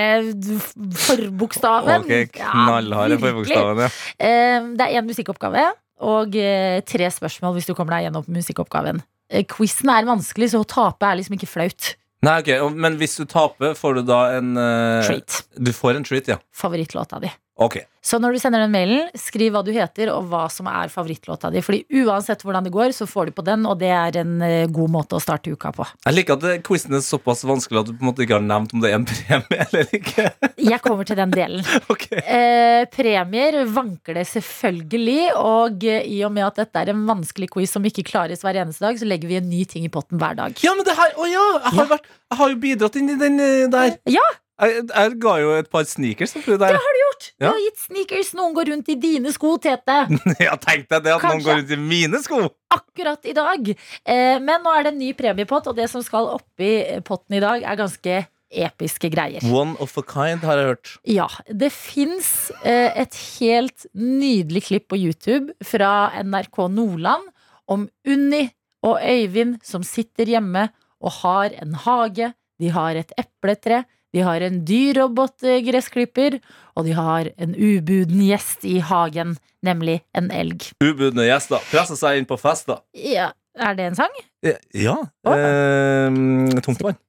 forbokstaven. 1.03 2.03
Ok, 2.07 2.31
knallhard 2.39 3.11
er 3.11 3.17
Ja, 3.17 3.21
forbokstaven, 3.27 3.83
ja. 3.83 3.89
Eh, 4.17 4.59
Det 4.79 4.87
er 4.87 4.99
én 5.01 5.07
musikkoppgave 5.07 5.67
og 6.03 6.35
eh, 6.35 6.81
tre 6.87 7.11
spørsmål 7.13 7.53
hvis 7.59 7.67
du 7.69 7.73
kommer 7.77 7.97
deg 7.99 8.07
gjennom 8.09 8.25
musikkoppgaven. 8.27 9.03
Eh, 9.33 9.45
Quizen 9.49 9.91
er 9.91 10.07
vanskelig, 10.07 10.51
så 10.53 10.61
å 10.61 10.69
tape 10.69 11.09
er 11.09 11.19
liksom 11.19 11.37
ikke 11.39 11.49
flaut. 11.49 11.93
Nei, 12.23 12.37
ok, 12.39 12.51
Men 12.79 12.95
hvis 13.01 13.17
du 13.19 13.25
taper, 13.27 13.73
får 13.75 13.99
du 13.99 14.05
da 14.07 14.19
en 14.37 14.53
uh, 14.55 15.03
Treat. 15.03 15.41
Du 15.59 15.73
får 15.75 15.99
en 15.99 16.05
treat, 16.07 16.29
ja. 16.31 16.37
Favorittlåta 16.55 17.19
di. 17.19 17.31
Ok. 17.63 17.81
Så 18.03 18.17
når 18.19 18.35
du 18.35 18.39
sender 18.41 18.59
den 18.65 18.73
mailen, 18.73 19.05
skriv 19.15 19.53
hva 19.55 19.61
du 19.63 19.69
heter 19.71 20.09
og 20.11 20.25
hva 20.27 20.41
som 20.51 20.67
er 20.67 20.89
favorittlåta 20.91 21.47
di. 21.53 21.61
Fordi 21.63 22.01
uansett 22.03 22.41
hvordan 22.43 22.65
det 22.65 22.73
går, 22.75 22.91
så 22.91 23.07
får 23.07 23.29
du 23.29 23.35
på 23.37 23.45
den, 23.47 23.63
og 23.69 23.77
det 23.79 23.93
er 23.95 24.17
en 24.19 24.33
eh, 24.43 24.65
god 24.67 24.91
måte 24.91 25.15
å 25.15 25.21
starte 25.23 25.53
uka 25.53 25.71
på. 25.71 25.85
Jeg 26.03 26.17
liker 26.17 26.35
at 26.35 26.65
quizen 26.67 26.97
er 26.97 27.05
såpass 27.05 27.45
vanskelig 27.47 27.79
at 27.79 27.87
du 27.87 27.93
på 27.95 28.03
en 28.03 28.09
måte 28.09 28.25
ikke 28.25 28.35
har 28.35 28.43
nevnt 28.43 28.75
om 28.75 28.83
det 28.83 28.91
er 28.91 28.97
en 28.99 29.07
premie 29.07 29.61
eller 29.69 29.95
ikke. 29.95 30.27
Jeg 30.59 30.81
kommer 30.83 31.07
til 31.07 31.21
den 31.21 31.31
delen. 31.31 31.63
ok. 31.93 32.05
Eh, 32.19 32.83
premier 32.91 33.61
vanker 33.71 34.19
det 34.19 34.27
selvfølgelig, 34.33 35.31
og 35.39 35.87
eh, 35.87 36.03
i 36.03 36.19
og 36.27 36.35
med 36.35 36.49
at 36.49 36.59
dette 36.65 36.83
er 36.83 36.91
en 36.91 37.07
vanskelig 37.07 37.53
quiz 37.55 37.71
som 37.71 37.87
ikke 37.87 38.03
klares 38.11 38.43
hver 38.43 38.59
eneste 38.65 38.83
dag, 38.83 38.99
så 38.99 39.07
legger 39.07 39.31
vi 39.31 39.39
en 39.39 39.47
ny 39.47 39.63
ting 39.69 39.87
i 39.87 39.93
potten 39.93 40.19
hver 40.19 40.35
dag. 40.43 40.59
Ja, 40.65 40.75
men 40.75 40.83
det 40.83 40.99
her 40.99 41.15
Å 41.15 41.31
ja! 41.31 41.49
Jeg 41.63 41.77
har, 41.79 41.91
Vært, 41.93 42.07
jeg 42.33 42.39
har 42.39 42.51
jo 42.51 42.63
bidratt 42.67 42.95
inn 42.99 43.11
i 43.15 43.19
den 43.19 43.39
eh, 43.39 43.67
der. 43.71 43.95
Ja. 44.11 44.27
Jeg, 44.63 44.83
jeg 44.89 45.15
ga 45.23 45.33
jo 45.41 45.53
et 45.57 45.69
par 45.71 45.85
sneakers. 45.89 46.33
Det 46.33 46.57
har 46.59 46.75
du 46.97 46.99
gjort! 47.01 47.29
Du 47.39 47.47
har 47.47 47.61
gitt 47.63 47.81
sneakers. 47.85 48.33
Noen 48.37 48.55
går 48.55 48.71
rundt 48.73 48.91
i 48.93 48.97
dine 48.99 49.33
sko, 49.35 49.55
Tete. 49.61 50.03
Ja, 50.45 50.55
tenk 50.61 50.87
deg 50.91 51.05
det 51.05 51.15
at 51.15 51.25
noen 51.27 51.43
går 51.45 51.59
rundt 51.61 51.73
i 51.75 51.79
mine 51.79 52.21
sko! 52.23 52.43
Akkurat 52.73 53.25
i 53.29 53.35
dag. 53.37 53.69
Eh, 53.69 54.37
men 54.43 54.63
nå 54.63 54.73
er 54.73 54.87
det 54.87 54.93
en 54.93 55.01
ny 55.01 55.11
premiepott, 55.17 55.67
og 55.69 55.77
det 55.77 55.89
som 55.91 56.03
skal 56.05 56.31
oppi 56.33 56.71
potten 57.05 57.37
i 57.37 57.43
dag, 57.43 57.65
er 57.65 57.79
ganske 57.79 58.21
episke 58.53 59.09
greier. 59.13 59.43
One 59.49 59.75
of 59.81 59.97
a 59.97 60.03
kind, 60.05 60.43
har 60.45 60.59
jeg 60.59 60.69
hørt. 60.71 60.91
Ja, 61.09 61.27
det 61.49 61.71
fins 61.73 62.51
eh, 62.61 62.91
et 63.03 63.17
helt 63.39 63.87
nydelig 63.97 64.67
klipp 64.69 64.89
på 64.93 64.99
YouTube 64.99 65.55
fra 65.65 66.11
NRK 66.23 66.67
Nordland 66.73 67.29
om 67.71 67.87
Unni 68.05 68.45
og 68.83 68.99
Øyvind 68.99 69.61
som 69.65 69.85
sitter 69.87 70.29
hjemme 70.35 70.67
og 71.03 71.19
har 71.23 71.55
en 71.63 71.75
hage. 71.85 72.33
De 72.61 72.69
har 72.71 72.99
et 72.99 73.11
epletre. 73.19 73.83
De 74.13 74.21
har 74.21 74.43
en 74.45 74.59
dyr 74.67 74.99
robotgressklipper, 75.01 76.37
og 76.77 76.85
de 76.85 76.93
har 76.97 77.31
en 77.41 77.55
ubuden 77.57 78.21
gjest 78.27 78.65
i 78.69 78.77
hagen, 78.85 79.37
nemlig 79.65 80.01
en 80.17 80.29
elg. 80.33 80.69
Ubudne 80.83 81.25
gjester 81.25 81.63
presser 81.71 81.97
seg 81.99 82.21
inn 82.21 82.29
på 82.29 82.37
fester. 82.41 82.83
Ja, 82.93 83.31
er 83.57 83.79
det 83.79 83.89
en 83.89 83.97
sang? 83.97 84.13
Ja. 84.43 84.99
Å. 85.25 85.33
Eh, 85.33 86.61
tungtvann. 86.61 86.99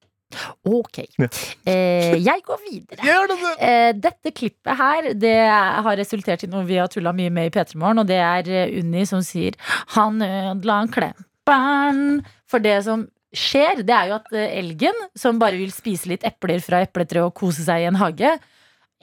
Ok. 0.67 1.05
Ja. 1.19 1.29
Eh, 1.69 2.17
jeg 2.19 2.43
går 2.47 2.62
videre. 2.64 3.05
Gjør 3.09 3.29
det! 3.31 3.37
Eh, 3.62 3.90
dette 3.95 4.33
klippet 4.35 4.79
her 4.81 5.12
Det 5.14 5.37
har 5.47 5.99
resultert 6.01 6.43
i 6.43 6.51
noe 6.51 6.64
vi 6.67 6.81
har 6.81 6.90
tulla 6.90 7.12
mye 7.14 7.31
med 7.31 7.51
i 7.51 7.55
P3 7.55 7.79
Morgen, 7.79 8.03
og 8.03 8.09
det 8.11 8.19
er 8.19 8.51
eh, 8.51 8.79
Unni 8.81 9.05
som 9.07 9.23
sier 9.23 9.55
'Han 9.95 10.23
ødela 10.25 10.85
klemperen' 10.90 12.25
For 12.51 12.62
det 12.62 12.85
som 12.87 13.07
skjer, 13.38 13.83
det 13.87 13.94
er 13.94 14.11
jo 14.11 14.16
at 14.18 14.35
eh, 14.35 14.59
elgen, 14.61 14.99
som 15.18 15.38
bare 15.42 15.59
vil 15.61 15.73
spise 15.75 16.11
litt 16.11 16.27
epler 16.27 16.62
fra 16.64 16.83
epletreet 16.87 17.27
og 17.27 17.35
kose 17.37 17.66
seg 17.66 17.85
i 17.85 17.88
en 17.90 18.01
hage 18.01 18.37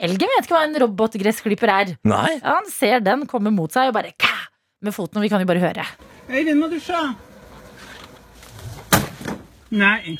Elgen 0.02 0.32
vet 0.34 0.48
ikke 0.48 0.56
hva 0.56 0.63
en 0.65 0.78
robotgressklipper 0.82 1.70
er. 1.70 1.89
Nei. 2.10 2.39
Han 2.41 2.65
ser 2.74 3.04
den 3.06 3.28
komme 3.30 3.52
mot 3.54 3.70
seg 3.74 3.91
og 3.91 3.98
bare 4.00 4.15
kæ, 4.17 4.34
med 4.82 4.96
foten, 4.96 5.20
og 5.20 5.26
vi 5.26 5.30
kan 5.30 5.44
jo 5.44 5.50
bare 5.50 5.62
høre. 5.62 5.86
Øyvind 6.32 6.58
må 6.58 6.70
dusje. 6.72 7.02
Nei. 9.78 10.17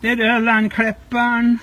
Det 0.00 0.14
er 0.14 0.22
Ørlandklipperen. 0.30 1.58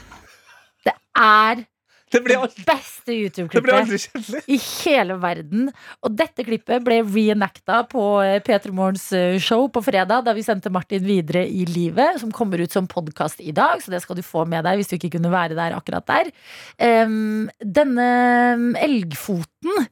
Det 0.85 0.93
er 1.17 1.65
Det 2.07 2.21
ble 2.23 2.37
aldri, 2.39 2.63
beste 2.67 3.11
det 3.11 3.17
YouTube-klippet. 3.17 4.47
i 4.47 4.57
hele 4.61 5.17
verden. 5.19 5.67
Og 6.05 6.13
dette 6.15 6.45
klippet 6.47 6.83
ble 6.85 7.01
reenacta 7.03 7.81
på 7.91 8.03
eh, 8.23 8.37
P3 8.45 8.71
Morgens 8.75 9.09
eh, 9.17 9.35
show 9.43 9.67
på 9.71 9.83
fredag, 9.83 10.23
da 10.27 10.35
vi 10.37 10.45
sendte 10.45 10.71
Martin 10.73 11.03
videre 11.03 11.43
i 11.43 11.65
livet, 11.67 12.21
som 12.21 12.31
kommer 12.35 12.63
ut 12.63 12.71
som 12.71 12.87
podkast 12.87 13.43
i 13.43 13.51
dag, 13.55 13.83
så 13.83 13.91
det 13.91 14.01
skal 14.05 14.19
du 14.19 14.23
få 14.25 14.45
med 14.47 14.63
deg 14.67 14.79
hvis 14.79 14.91
du 14.91 14.95
ikke 14.97 15.17
kunne 15.17 15.33
være 15.33 15.57
der 15.57 15.75
akkurat 15.75 16.07
der. 16.07 16.31
Um, 16.79 17.47
denne 17.59 18.07
elgfoten 18.79 19.83
eh, 19.83 19.91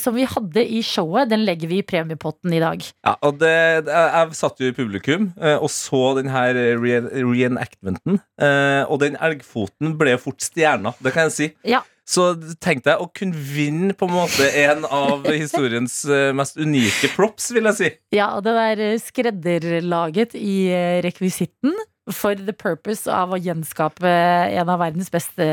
som 0.00 0.14
vi 0.16 0.24
hadde 0.24 0.62
i 0.64 0.78
showet, 0.86 1.28
den 1.28 1.44
legger 1.44 1.68
vi 1.68 1.82
i 1.82 1.86
premiepotten 1.86 2.54
i 2.56 2.60
dag. 2.62 2.84
Ja, 3.04 3.14
og 3.26 3.36
det, 3.42 3.52
jeg, 3.84 4.38
satt 4.38 4.62
jo 4.62 4.70
i 4.70 4.76
publikum 4.76 5.30
eh, 5.36 5.58
og 5.58 5.70
så 5.72 6.14
den 6.18 6.30
her 6.32 6.56
re 6.80 7.02
reenactmenten. 7.12 8.20
Eh, 8.40 8.82
og 8.88 9.02
den 9.04 9.18
elgfoten 9.20 9.96
ble 10.00 10.16
fort 10.20 10.42
stjerna, 10.44 10.94
det 11.04 11.14
kan 11.14 11.28
jeg 11.28 11.36
si. 11.36 11.50
Ja. 11.68 11.84
Så 12.08 12.30
tenkte 12.64 12.94
jeg 12.94 13.04
å 13.04 13.10
kunne 13.12 13.36
vinne 13.36 13.92
på 13.96 14.08
en 14.08 14.14
måte 14.16 14.48
en 14.62 14.86
av 14.86 15.26
historiens 15.42 16.00
eh, 16.08 16.30
mest 16.36 16.56
unike 16.56 17.12
props, 17.16 17.50
vil 17.52 17.68
jeg 17.68 17.78
si. 17.78 17.92
Ja, 18.16 18.32
og 18.38 18.46
det 18.46 18.56
eh, 18.78 18.96
skredderlaget 19.02 20.36
i 20.38 20.58
eh, 20.72 20.98
rekvisitten. 21.04 21.76
For 22.14 22.34
the 22.34 22.52
purpose 22.56 23.06
av 23.10 23.32
å 23.34 23.38
gjenskape 23.40 24.08
en 24.08 24.68
av 24.72 24.78
verdens 24.80 25.10
beste 25.12 25.44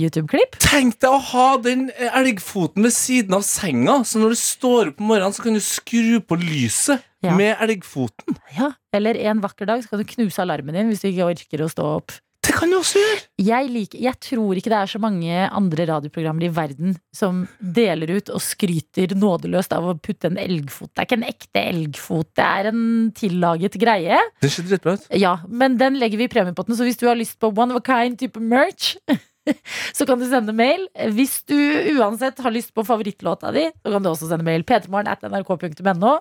YouTube-klipp. 0.00 0.58
Tenk 0.62 0.98
deg 1.02 1.10
å 1.10 1.20
ha 1.32 1.46
den 1.62 1.88
elgfoten 2.10 2.82
ved 2.86 2.94
siden 2.96 3.36
av 3.38 3.44
senga, 3.46 4.00
så 4.04 4.20
når 4.22 4.34
du 4.34 4.40
står 4.40 4.92
opp 4.92 5.00
om 5.02 5.10
morgenen, 5.12 5.36
så 5.36 5.44
kan 5.46 5.54
du 5.58 5.62
skru 5.64 6.20
på 6.24 6.38
lyset 6.40 7.02
Ja. 7.22 7.34
med 7.36 7.58
elgfoten. 7.60 8.36
Ja. 8.56 8.70
Eller 8.96 9.14
en 9.28 9.42
vakker 9.42 9.66
dag 9.68 9.82
så 9.84 9.90
kan 9.90 10.00
du 10.00 10.06
knuse 10.08 10.40
alarmen 10.40 10.72
din 10.74 10.88
hvis 10.88 11.02
du 11.02 11.08
ikke 11.10 11.26
orker 11.28 11.64
å 11.66 11.68
stå 11.68 11.84
opp. 11.98 12.12
Det 12.40 12.54
kan 12.56 12.70
du 12.72 12.78
også 12.78 13.00
gjøre! 13.00 13.20
Jeg, 13.44 13.68
liker, 13.72 14.00
jeg 14.00 14.16
tror 14.24 14.58
ikke 14.58 14.72
det 14.72 14.78
er 14.78 14.90
så 14.90 15.00
mange 15.02 15.42
andre 15.46 15.86
radioprogrammer 15.90 16.46
i 16.46 16.52
verden 16.56 16.94
som 17.14 17.42
deler 17.60 18.14
ut 18.16 18.32
og 18.32 18.40
skryter 18.44 19.12
nådeløst 19.18 19.74
av 19.76 19.90
å 19.90 19.96
putte 20.00 20.30
en 20.30 20.40
elgfot. 20.40 20.88
Det 20.94 21.02
er 21.02 21.08
ikke 21.08 21.18
en 21.20 21.28
ekte 21.28 21.64
elgfot, 21.74 22.30
det 22.40 22.46
er 22.46 22.70
en 22.72 22.82
tillaget 23.16 23.76
greie. 23.80 24.22
Det 24.40 24.52
ser 24.52 24.68
dritbra 24.68 24.96
ut. 24.96 25.06
Ja, 25.20 25.36
men 25.48 25.76
den 25.80 26.00
legger 26.00 26.20
vi 26.20 26.30
i 26.30 26.32
premiepotten, 26.32 26.78
så 26.78 26.88
hvis 26.88 27.00
du 27.00 27.06
har 27.10 27.20
lyst 27.20 27.36
på 27.42 27.52
one 27.52 27.76
of 27.76 27.82
a 27.82 27.84
kind 27.84 28.16
type 28.20 28.40
merch, 28.40 28.94
så 29.96 30.08
kan 30.08 30.20
du 30.20 30.24
sende 30.30 30.56
mail. 30.56 30.88
Hvis 31.12 31.42
du 31.44 31.56
uansett 31.98 32.40
har 32.40 32.56
lyst 32.56 32.72
på 32.72 32.86
favorittlåta 32.88 33.52
di, 33.56 33.68
så 33.84 33.92
kan 33.92 34.04
du 34.04 34.14
også 34.14 34.32
sende 34.32 34.48
mail. 34.48 34.64
p3morgen 34.64 35.12
at 35.12 35.28
nrk.no. 35.28 36.18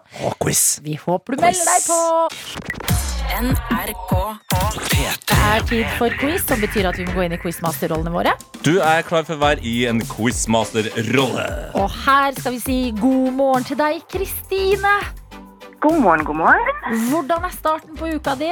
Vi 0.84 1.00
håper 1.00 1.40
du 1.40 1.46
melder 1.48 1.76
deg 1.76 1.88
på! 1.88 2.99
NRK 3.30 4.12
Det 4.90 5.36
er 5.38 5.66
tid 5.70 5.86
for 6.00 6.14
quiz, 6.18 6.42
som 6.50 6.62
betyr 6.64 6.88
at 6.90 6.98
vi 6.98 7.06
må 7.06 7.14
gå 7.14 7.28
inn 7.28 7.36
i 7.36 7.40
quizmasterrollene 7.42 8.12
våre. 8.14 8.34
Du 8.66 8.80
er 8.82 9.04
klar 9.06 9.28
for 9.28 9.38
å 9.38 9.42
være 9.44 9.62
i 9.70 9.84
en 9.90 10.02
quizmaster-rolle. 10.10 11.46
Og 11.78 11.94
her 12.08 12.34
skal 12.40 12.56
vi 12.58 12.62
si 12.64 12.78
god 12.98 13.30
morgen 13.38 13.68
til 13.70 13.78
deg, 13.80 14.02
Kristine. 14.12 14.96
God 15.80 16.02
morgen, 16.02 16.26
god 16.28 16.40
morgen. 16.42 16.82
Hvordan 17.12 17.46
er 17.46 17.54
starten 17.54 18.00
på 18.00 18.10
uka 18.18 18.34
di? 18.42 18.50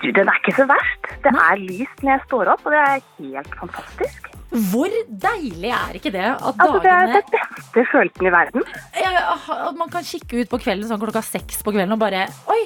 Du, 0.00 0.08
den 0.16 0.32
er 0.32 0.40
ikke 0.40 0.56
så 0.56 0.66
verst. 0.70 1.12
Det 1.20 1.36
er 1.36 1.60
lyst 1.60 2.00
når 2.00 2.16
jeg 2.16 2.24
står 2.30 2.54
opp, 2.56 2.64
og 2.64 2.72
det 2.72 2.82
er 2.86 3.06
helt 3.20 3.56
fantastisk. 3.60 4.30
Hvor 4.72 4.96
deilig 5.28 5.70
er 5.76 6.00
ikke 6.00 6.10
det 6.16 6.24
at 6.26 6.42
Altså, 6.56 6.80
det 6.82 6.90
er 6.90 7.12
den 7.12 7.28
beste 7.36 7.84
følelsen 7.92 8.26
i 8.26 8.32
verden. 8.34 8.64
At 8.96 9.76
man 9.78 9.92
kan 9.92 10.08
kikke 10.08 10.40
ut 10.40 10.50
på 10.50 10.64
kvelden 10.64 10.88
sånn 10.88 11.04
klokka 11.04 11.22
seks 11.22 11.60
på 11.62 11.76
kvelden 11.76 11.94
og 11.94 12.00
bare 12.02 12.24
Oi, 12.50 12.64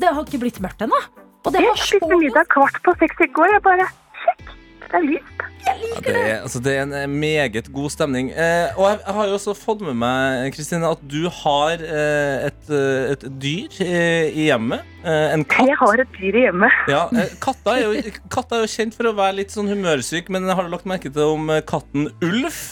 det 0.00 0.08
har 0.14 0.24
ikke 0.24 0.40
blitt 0.42 0.60
mørkt 0.64 0.82
ennå. 0.86 0.98
Og 1.42 1.52
det 1.52 1.60
Jeg 1.62 1.68
var 1.72 1.80
så 1.80 1.86
spiste 1.90 2.18
middag 2.20 2.48
kvart 2.52 2.76
på 2.84 2.94
seks 3.00 3.24
i 3.24 3.30
går. 3.34 3.56
Jeg 3.56 3.62
bare 3.64 3.86
Sjekk, 4.22 4.52
det 4.86 4.98
er 5.00 5.06
lyst. 5.08 5.28
Ja, 5.62 5.72
det, 5.78 6.12
er, 6.12 6.36
altså, 6.42 6.58
det 6.62 6.72
er 6.74 6.80
en 6.82 6.92
eh, 6.98 7.06
meget 7.06 7.68
god 7.74 7.90
stemning. 7.94 8.30
Eh, 8.34 8.74
og 8.78 8.86
jeg, 8.88 8.98
jeg 9.06 9.14
har 9.14 9.28
jo 9.30 9.34
også 9.36 9.54
fått 9.54 9.82
med 9.86 9.94
meg 9.98 10.48
Kristine, 10.56 10.90
at 10.90 11.02
du 11.06 11.28
har 11.30 11.82
eh, 11.86 12.46
et, 12.48 12.70
eh, 12.70 13.12
et 13.14 13.26
dyr 13.42 13.76
eh, 13.84 14.30
i 14.42 14.48
hjemmet. 14.48 14.82
Eh, 15.04 15.26
en 15.36 15.44
katt. 15.46 15.70
Jeg 15.70 15.78
har 15.78 16.02
et 16.02 16.14
dyr 16.18 16.38
hjemme. 16.44 16.70
Ja, 16.90 17.04
eh, 17.14 17.34
katta, 17.46 17.76
er 17.78 17.86
jo, 17.86 18.14
katta 18.34 18.58
er 18.58 18.66
jo 18.66 18.72
kjent 18.74 18.98
for 18.98 19.10
å 19.10 19.14
være 19.18 19.38
litt 19.38 19.54
sånn 19.54 19.70
humørsyk, 19.70 20.30
men 20.34 20.50
har 20.50 20.66
du 20.66 20.72
lagt 20.74 20.88
merke 20.90 21.12
til 21.14 21.36
om 21.36 21.50
katten 21.68 22.10
Ulf 22.26 22.62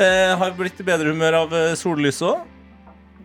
eh, 0.00 0.32
har 0.40 0.56
blitt 0.56 0.80
i 0.80 0.88
bedre 0.88 1.12
humør 1.12 1.42
av 1.44 1.58
sollyset 1.80 2.30
òg? 2.32 2.46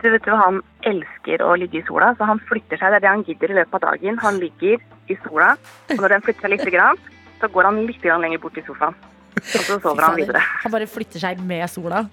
Du 0.03 0.09
vet 0.11 0.25
du, 0.27 0.33
Han 0.35 0.59
elsker 0.83 1.41
å 1.45 1.53
ligge 1.55 1.79
i 1.79 1.85
sola, 1.87 2.11
så 2.19 2.27
han 2.27 2.41
flytter 2.49 2.79
seg. 2.79 2.91
Det 2.91 2.99
er 2.99 3.03
det 3.05 3.11
han 3.11 3.23
gidder 3.23 3.53
i 3.53 3.57
løpet 3.61 3.77
av 3.79 3.83
dagen. 3.85 4.19
Han 4.19 4.39
ligger 4.41 4.81
i 5.07 5.17
sola, 5.23 5.53
og 5.93 6.01
når 6.03 6.17
den 6.17 6.25
flytter 6.25 6.45
seg 6.45 6.53
litt, 6.57 6.65
grann, 6.75 6.99
så 7.39 7.47
går 7.53 7.69
han 7.69 7.79
litt 7.87 8.03
grann 8.03 8.23
lenger 8.23 8.41
bort 8.43 8.59
i 8.59 8.65
sofaen. 8.67 8.97
Og 9.39 9.63
så 9.63 9.79
sover 9.79 10.03
han 10.03 10.19
videre. 10.19 10.43
Han 10.65 10.75
bare 10.75 10.87
flytter 10.91 11.23
seg 11.23 11.39
med 11.47 11.63
sola. 11.71 12.03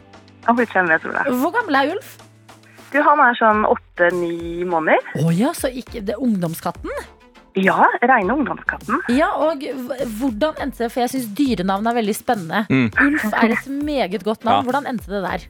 Han 0.47 0.59
flytter 0.59 0.79
seg 0.79 0.87
med 0.89 1.03
sola. 1.03 1.27
Hvor 1.43 1.55
gammel 1.59 1.81
er 1.81 1.95
Ulf? 1.97 2.17
Du, 2.91 2.99
Han 3.07 3.21
er 3.23 3.37
sånn 3.39 3.67
åtte-ni 3.69 4.65
måneder. 4.67 5.11
Å 5.23 5.35
ja, 5.35 5.53
så 5.55 5.71
ikke 5.71 6.03
det 6.03 6.17
er 6.17 6.23
ungdomskatten? 6.23 6.91
Ja, 7.59 7.87
reine 8.07 8.35
ungdomskatten. 8.39 9.03
Ja, 9.11 9.33
og 9.35 9.63
hvordan 10.19 10.59
endte 10.63 10.85
det? 10.85 10.93
For 10.95 11.03
jeg 11.03 11.13
syns 11.13 11.31
dyrenavn 11.39 11.91
er 11.91 11.99
veldig 11.99 12.15
spennende. 12.15 12.65
Mm. 12.71 12.89
Ulf 12.95 13.27
er 13.35 13.55
et 13.57 13.71
meget 13.71 14.23
godt 14.27 14.47
navn. 14.47 14.63
Ja. 14.63 14.67
Hvordan 14.67 14.87
endte 14.91 15.11
det 15.11 15.23
der? 15.27 15.47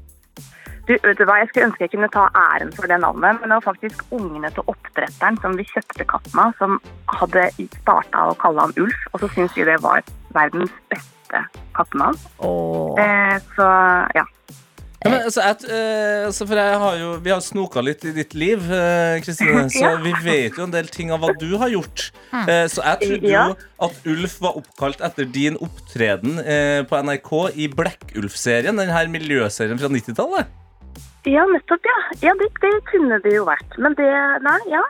Du, 0.88 0.95
vet 1.05 1.19
du 1.19 1.25
hva, 1.29 1.37
Jeg 1.43 1.51
skulle 1.51 1.69
ønske 1.69 1.85
jeg 1.87 1.93
kunne 1.93 2.09
ta 2.14 2.25
æren 2.35 2.73
for 2.75 2.88
det 2.90 2.99
navnet, 3.03 3.38
men 3.40 3.51
det 3.53 3.59
var 3.61 3.66
faktisk 3.69 4.03
ungene 4.16 4.51
til 4.57 4.66
oppdretteren 4.71 5.38
som 5.43 5.55
vi 5.59 5.66
kjøpte 5.71 6.07
katten 6.11 6.40
av, 6.43 6.57
som 6.59 6.81
hadde 7.21 7.47
starta 7.83 8.27
å 8.31 8.35
kalle 8.40 8.66
han 8.66 8.75
Ulf, 8.81 9.07
og 9.12 9.21
så 9.23 9.31
syntes 9.35 9.57
vi 9.59 9.69
det 9.69 9.79
var 9.85 10.03
verdens 10.35 10.73
beste 10.90 11.45
kattenavn. 11.77 12.19
Åh. 12.43 12.99
Eh, 12.99 13.38
så 13.57 13.71
ja. 14.19 14.27
Ja, 15.01 15.09
men, 15.14 15.23
altså, 15.25 15.40
at, 15.40 15.62
eh, 15.64 16.27
altså, 16.27 16.45
for 16.45 16.59
jeg 16.61 16.81
har 16.83 16.97
jo, 17.01 17.12
vi 17.25 17.31
har 17.33 17.40
snoka 17.40 17.81
litt 17.81 18.03
i 18.05 18.11
ditt 18.12 18.35
liv, 18.37 18.66
eh, 18.69 19.16
Kristine, 19.25 19.62
så 19.73 19.95
Ja. 19.95 19.95
vi 20.03 20.12
vet 20.27 20.59
jo 20.61 20.66
en 20.66 20.75
del 20.75 20.90
ting 20.93 21.09
av 21.14 21.23
hva 21.23 21.31
du 21.40 21.55
har 21.57 21.71
gjort. 21.73 22.11
Eh, 22.35 22.66
så 22.69 22.83
jeg 22.85 22.99
trodde 23.07 23.31
Ja. 23.31 23.47
jo 23.49 23.57
at 23.87 23.97
Ulf 24.12 24.35
var 24.45 24.59
oppkalt 24.61 25.01
etter 25.01 25.25
din 25.25 25.57
opptreden 25.57 26.37
eh, 26.45 26.83
på 26.85 27.01
NRK 27.01 27.33
i 27.57 27.69
Blekkulf-serien, 27.73 28.77
den 28.77 28.93
her 28.93 29.09
miljøserien 29.09 29.81
fra 29.81 29.88
90-tallet. 29.88 30.53
Ja, 31.29 31.45
nettopp, 31.51 31.85
ja. 31.85 31.99
Ja, 32.25 32.33
det, 32.41 32.49
det 32.63 32.73
kunne 32.89 33.21
det 33.25 33.35
jo 33.35 33.45
vært. 33.49 33.77
Men 33.79 33.97
det 33.99 34.09
Nei, 34.47 34.59
ja. 34.73 34.85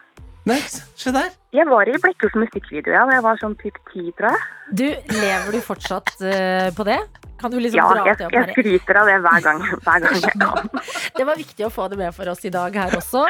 Nei, 0.49 0.61
se 0.97 1.12
der. 1.12 1.33
Jeg 1.53 1.66
var 1.69 1.88
i 1.90 1.97
Blekkulfs 2.01 2.37
musikkvideo, 2.38 2.95
ja, 2.95 3.03
da 3.09 3.16
jeg 3.19 3.25
var 3.27 3.40
sånn 3.40 3.57
typ 3.61 3.77
ti, 3.90 4.07
tror 4.16 4.33
jeg. 4.33 4.45
Du, 4.71 4.87
lever 5.19 5.57
du 5.57 5.61
fortsatt 5.64 6.14
uh, 6.23 6.71
på 6.77 6.87
det? 6.88 7.01
Kan 7.40 7.53
du 7.53 7.59
liksom 7.61 7.81
Ja, 7.81 7.88
dra 7.90 8.05
jeg, 8.07 8.19
det 8.21 8.27
opp 8.29 8.37
jeg 8.37 8.55
skryter 8.55 9.01
av 9.01 9.09
det 9.09 9.16
hver 9.25 9.45
gang, 9.45 9.62
hver 9.85 10.03
gang 10.05 10.19
jeg 10.21 10.35
kan. 10.40 10.69
Det 11.21 11.27
var 11.29 11.38
viktig 11.40 11.66
å 11.66 11.71
få 11.73 11.87
det 11.93 11.99
med 12.01 12.14
for 12.16 12.31
oss 12.33 12.45
i 12.49 12.53
dag 12.53 12.77
her 12.77 12.97
også. 12.97 13.25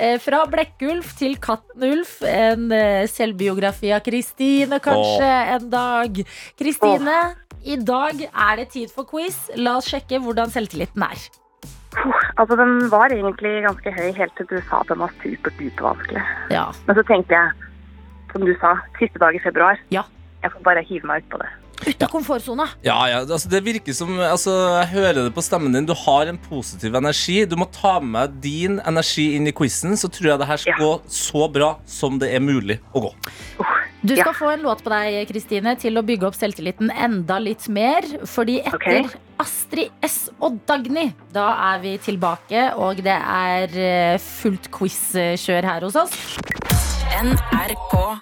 Eh, 0.00 0.16
fra 0.22 0.42
Blekkulf 0.52 1.14
til 1.18 1.38
Kattenulf. 1.42 2.18
En 2.28 2.68
eh, 2.72 3.08
selvbiografi 3.10 3.92
av 3.96 4.04
Kristine, 4.06 4.80
kanskje 4.84 5.32
en 5.56 5.66
dag. 5.72 6.20
Kristine, 6.60 7.16
i 7.64 7.80
dag 7.80 8.22
er 8.28 8.62
det 8.62 8.70
tid 8.76 8.92
for 8.92 9.08
quiz. 9.08 9.46
La 9.56 9.78
oss 9.80 9.88
sjekke 9.92 10.20
hvordan 10.22 10.52
selvtilliten 10.52 11.04
er. 11.08 11.26
Altså, 12.36 12.56
Den 12.56 12.90
var 12.92 13.12
egentlig 13.12 13.62
ganske 13.64 13.92
høy 13.92 14.10
helt 14.16 14.34
til 14.36 14.48
du 14.50 14.56
sa 14.68 14.82
at 14.82 14.90
den 14.92 15.00
var 15.00 15.14
superdupervanskelig. 15.22 16.24
Ja. 16.52 16.66
Men 16.86 16.98
så 16.98 17.04
tenkte 17.08 17.34
jeg, 17.34 17.50
som 18.32 18.44
du 18.44 18.52
sa, 18.60 18.76
siste 18.98 19.18
dag 19.22 19.34
i 19.34 19.42
februar. 19.42 19.80
Ja. 19.94 20.02
Jeg 20.42 20.52
får 20.52 20.66
bare 20.66 20.84
hive 20.84 21.08
meg 21.08 21.24
ut 21.24 21.30
på 21.32 21.40
det. 21.42 21.48
Ut 21.84 22.02
av 22.02 22.08
komfortsona. 22.10 22.68
Ja, 22.86 22.96
ja, 23.10 23.18
altså 23.26 23.50
det 23.52 23.60
virker 23.66 23.92
som 23.96 24.14
altså, 24.18 24.52
Jeg 24.80 24.88
hører 24.94 25.24
det 25.26 25.34
på 25.36 25.42
stemmen 25.44 25.72
din. 25.76 25.86
Du 25.86 25.94
har 26.06 26.26
en 26.30 26.38
positiv 26.48 26.94
energi. 26.96 27.44
Du 27.44 27.56
må 27.60 27.68
ta 27.72 27.98
med 28.00 28.38
din 28.42 28.80
energi 28.86 29.34
inn 29.36 29.46
i 29.46 29.52
quizen, 29.52 29.92
så 29.98 30.08
tror 30.08 30.32
jeg 30.32 30.38
det 30.40 30.48
her 30.48 30.56
skal 30.62 30.72
Ja. 30.72 30.84
gå 30.84 31.00
så 31.08 31.48
bra 31.52 31.76
som 31.86 32.18
det 32.18 32.32
er 32.34 32.40
mulig 32.40 32.80
å 32.94 33.00
gå. 33.08 33.12
Du 34.06 34.14
skal 34.14 34.32
Ja. 34.32 34.38
få 34.38 34.52
en 34.52 34.62
låt 34.62 34.82
på 34.84 34.90
deg, 34.90 35.26
Kristine, 35.28 35.76
til 35.76 35.94
å 35.98 36.02
bygge 36.02 36.26
opp 36.28 36.34
selvtilliten 36.34 36.90
enda 36.94 37.38
litt 37.38 37.68
mer. 37.68 38.02
Fordi 38.24 38.60
etter 38.60 38.74
okay. 38.76 39.04
Astrid 39.40 39.90
S 40.02 40.30
og 40.40 40.60
Dagny, 40.66 41.12
da 41.32 41.74
er 41.74 41.80
vi 41.80 41.98
tilbake, 41.98 42.74
og 42.76 42.96
det 43.02 43.18
er 43.20 43.68
eh, 43.76 44.18
fullt 44.18 44.70
quiz-kjør 44.70 45.64
her 45.64 45.80
hos 45.80 45.96
oss. 45.96 46.12
NRK 47.16 48.20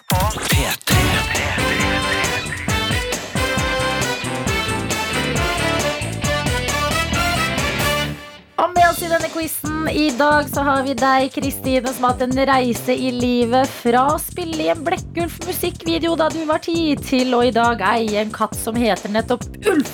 Og 8.55 8.71
med 8.71 8.85
oss 8.87 9.01
i 9.03 9.09
denne 9.11 9.29
quizen 9.33 9.89
i 9.91 10.05
dag 10.15 10.47
så 10.47 10.63
har 10.63 10.85
vi 10.87 10.95
deg, 10.99 11.27
Kristine, 11.35 11.91
som 11.91 12.07
har 12.07 12.15
hatt 12.15 12.23
en 12.23 12.39
reise 12.47 12.95
i 12.95 13.11
livet 13.11 13.71
fra 13.81 14.05
å 14.13 14.21
spille 14.23 14.63
i 14.63 14.71
en 14.71 14.85
Blekkulf 14.87 15.41
musikkvideo 15.43 16.15
da 16.21 16.29
du 16.31 16.45
var 16.47 16.63
ti, 16.63 16.95
til 17.03 17.35
å 17.35 17.43
i 17.43 17.51
dag 17.55 17.83
eie 17.91 18.23
en 18.23 18.31
katt 18.35 18.55
som 18.59 18.79
heter 18.79 19.11
nettopp 19.11 19.49
Ulf. 19.73 19.91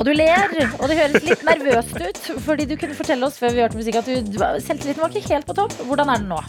Og 0.00 0.06
du 0.08 0.14
ler, 0.16 0.54
og 0.78 0.86
det 0.88 0.96
høres 0.96 1.26
litt 1.26 1.44
nervøst 1.44 2.00
ut, 2.00 2.20
fordi 2.46 2.64
du 2.70 2.76
kunne 2.80 2.96
fortelle 2.96 3.28
oss 3.28 3.36
før 3.40 3.52
vi 3.52 3.64
hørte 3.66 3.76
musikk 3.76 4.00
at 4.00 4.08
du, 4.08 4.40
selvtilliten 4.64 5.02
var 5.04 5.12
ikke 5.12 5.34
helt 5.34 5.48
på 5.50 5.58
topp. 5.60 5.76
Hvordan 5.90 6.14
er 6.14 6.22
den 6.22 6.32
nå? 6.32 6.40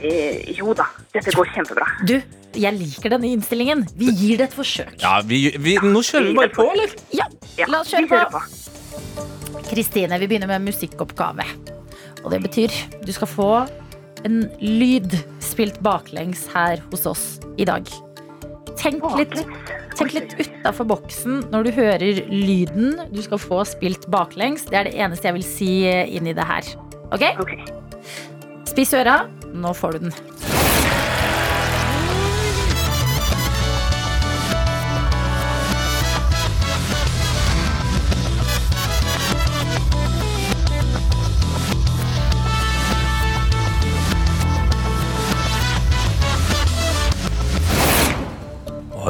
Eh, 0.00 0.54
jo 0.56 0.72
da, 0.72 0.88
dette 1.12 1.34
går 1.36 1.52
kjempebra. 1.52 1.90
Du, 2.08 2.16
jeg 2.56 2.78
liker 2.78 3.12
denne 3.12 3.28
innstillingen. 3.34 3.84
Vi 4.00 4.08
gir 4.08 4.40
det 4.40 4.48
et 4.48 4.56
forsøk. 4.56 4.96
Ja, 5.02 5.18
vi, 5.20 5.50
vi, 5.60 5.76
Nå 5.84 6.00
kjører 6.00 6.30
vi 6.30 6.38
bare 6.40 6.54
på, 6.56 6.70
eller? 6.72 6.96
Ja, 7.12 7.28
la 7.68 7.82
oss 7.84 7.92
kjøre 7.92 8.24
på. 8.32 8.40
Kristine, 9.70 10.18
vi 10.18 10.26
begynner 10.26 10.50
med 10.50 10.66
musikkoppgave. 10.66 11.46
Og 12.24 12.32
det 12.32 12.40
betyr 12.42 12.74
du 13.06 13.12
skal 13.14 13.30
få 13.30 13.50
en 14.26 14.42
lyd 14.60 15.14
spilt 15.40 15.78
baklengs 15.84 16.48
her 16.52 16.82
hos 16.90 17.06
oss 17.08 17.24
i 17.56 17.66
dag. 17.68 17.86
Tenk 18.80 19.04
litt, 19.18 19.36
tenk 19.96 20.14
litt 20.16 20.34
utafor 20.40 20.88
boksen 20.90 21.44
når 21.52 21.68
du 21.68 21.70
hører 21.76 22.22
lyden 22.32 22.96
du 23.12 23.20
skal 23.24 23.40
få 23.40 23.62
spilt 23.68 24.08
baklengs. 24.12 24.66
Det 24.68 24.80
er 24.80 24.90
det 24.90 24.96
eneste 24.98 25.30
jeg 25.30 25.38
vil 25.38 25.46
si 25.46 25.72
inn 25.86 26.30
i 26.30 26.36
det 26.36 26.48
her. 26.50 26.72
Ok? 27.14 27.28
Ok. 27.42 27.54
Spiss 28.70 28.94
øra. 28.96 29.22
Nå 29.50 29.74
får 29.74 29.98
du 29.98 30.08
den. 30.08 30.49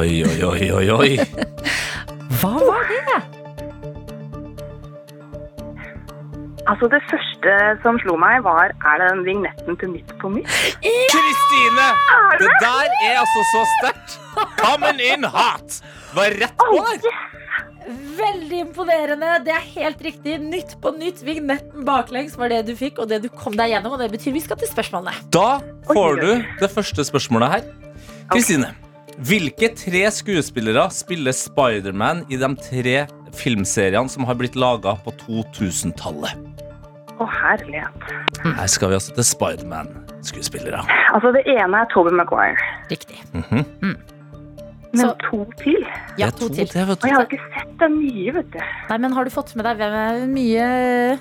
Oi, 0.01 0.23
oi, 0.25 0.37
oi, 0.41 0.67
oi, 0.73 0.85
oi. 0.89 1.09
Hva 2.41 2.55
var 2.57 2.87
det? 2.89 3.17
Altså 6.71 6.89
Det 6.89 7.01
første 7.11 7.53
som 7.83 7.99
slo 8.01 8.15
meg, 8.17 8.39
var 8.47 8.73
er 8.73 9.03
det 9.03 9.11
den 9.11 9.21
vignetten 9.27 9.77
til 9.77 9.93
Nytt 9.93 10.15
på 10.17 10.33
Nytt. 10.33 10.49
Kristine! 10.81 11.87
Det 12.41 12.49
der 12.63 12.97
er 13.11 13.21
altså 13.21 13.45
så 13.51 13.63
sterkt. 13.75 14.17
Coming 14.63 15.05
in 15.05 15.29
hot. 15.37 15.81
Var 16.17 16.37
rett 16.41 16.57
på 16.57 16.81
der. 16.81 17.21
Veldig 18.17 18.65
imponerende. 18.65 19.37
Det 19.45 19.53
er 19.53 19.65
helt 19.77 20.01
riktig. 20.01 20.41
Nytt 20.41 20.79
på 20.81 20.95
nytt. 20.97 21.21
Vignetten 21.27 21.85
baklengs 21.85 22.39
var 22.41 22.49
det 22.49 22.63
du 22.71 22.77
fikk, 22.79 23.03
og 23.03 23.11
det 23.13 23.21
du 23.21 23.29
kom 23.29 23.53
deg 23.59 23.75
gjennom. 23.75 23.93
Og 23.97 24.01
det 24.01 24.09
betyr 24.17 24.33
vi 24.33 24.41
skal 24.41 24.57
til 24.57 24.71
spørsmålene. 24.71 25.13
Da 25.29 25.59
får 25.93 26.23
du 26.25 26.31
det 26.61 26.71
første 26.73 27.05
spørsmålet 27.05 27.59
her. 27.59 27.75
Kristine, 28.31 28.73
hvilke 29.19 29.69
tre 29.75 30.05
skuespillere 30.11 30.87
spiller 30.93 31.31
Spiderman 31.35 32.23
i 32.31 32.37
de 32.37 32.49
tre 32.55 33.07
filmseriene 33.35 34.09
som 34.09 34.23
har 34.27 34.35
blitt 34.39 34.55
laga 34.55 34.95
på 35.05 35.11
2000-tallet? 35.27 36.47
Å, 37.21 37.27
herlighet. 37.29 38.07
Her 38.43 38.67
skal 38.71 38.89
vi 38.89 38.95
altså 38.97 39.13
til 39.13 39.23
Spiderman-skuespillere. 39.27 40.81
Altså 41.13 41.31
Det 41.35 41.43
ene 41.53 41.83
er 41.83 41.89
Toby 41.93 42.09
Maguire. 42.17 42.57
Riktig. 42.89 43.19
Men 44.91 44.99
Så- 45.05 45.15
to 45.29 45.45
til? 45.61 45.85
Ja, 46.17 46.27
er 46.27 46.31
to 46.31 46.49
til. 46.49 46.67
til, 46.67 46.81
Og 46.89 46.97
jeg 47.03 47.13
har 47.13 47.23
ikke 47.25 47.39
sett 47.55 47.77
den 47.79 47.99
nye, 47.99 48.33
vet 48.33 48.51
du. 48.51 48.59
Nei, 48.89 48.97
men 48.97 49.13
har 49.13 49.23
du 49.23 49.29
fått 49.29 49.55
med 49.55 49.63
deg 49.65 49.77
hvem 49.77 49.93
er 49.93 50.27
mye, 50.27 51.19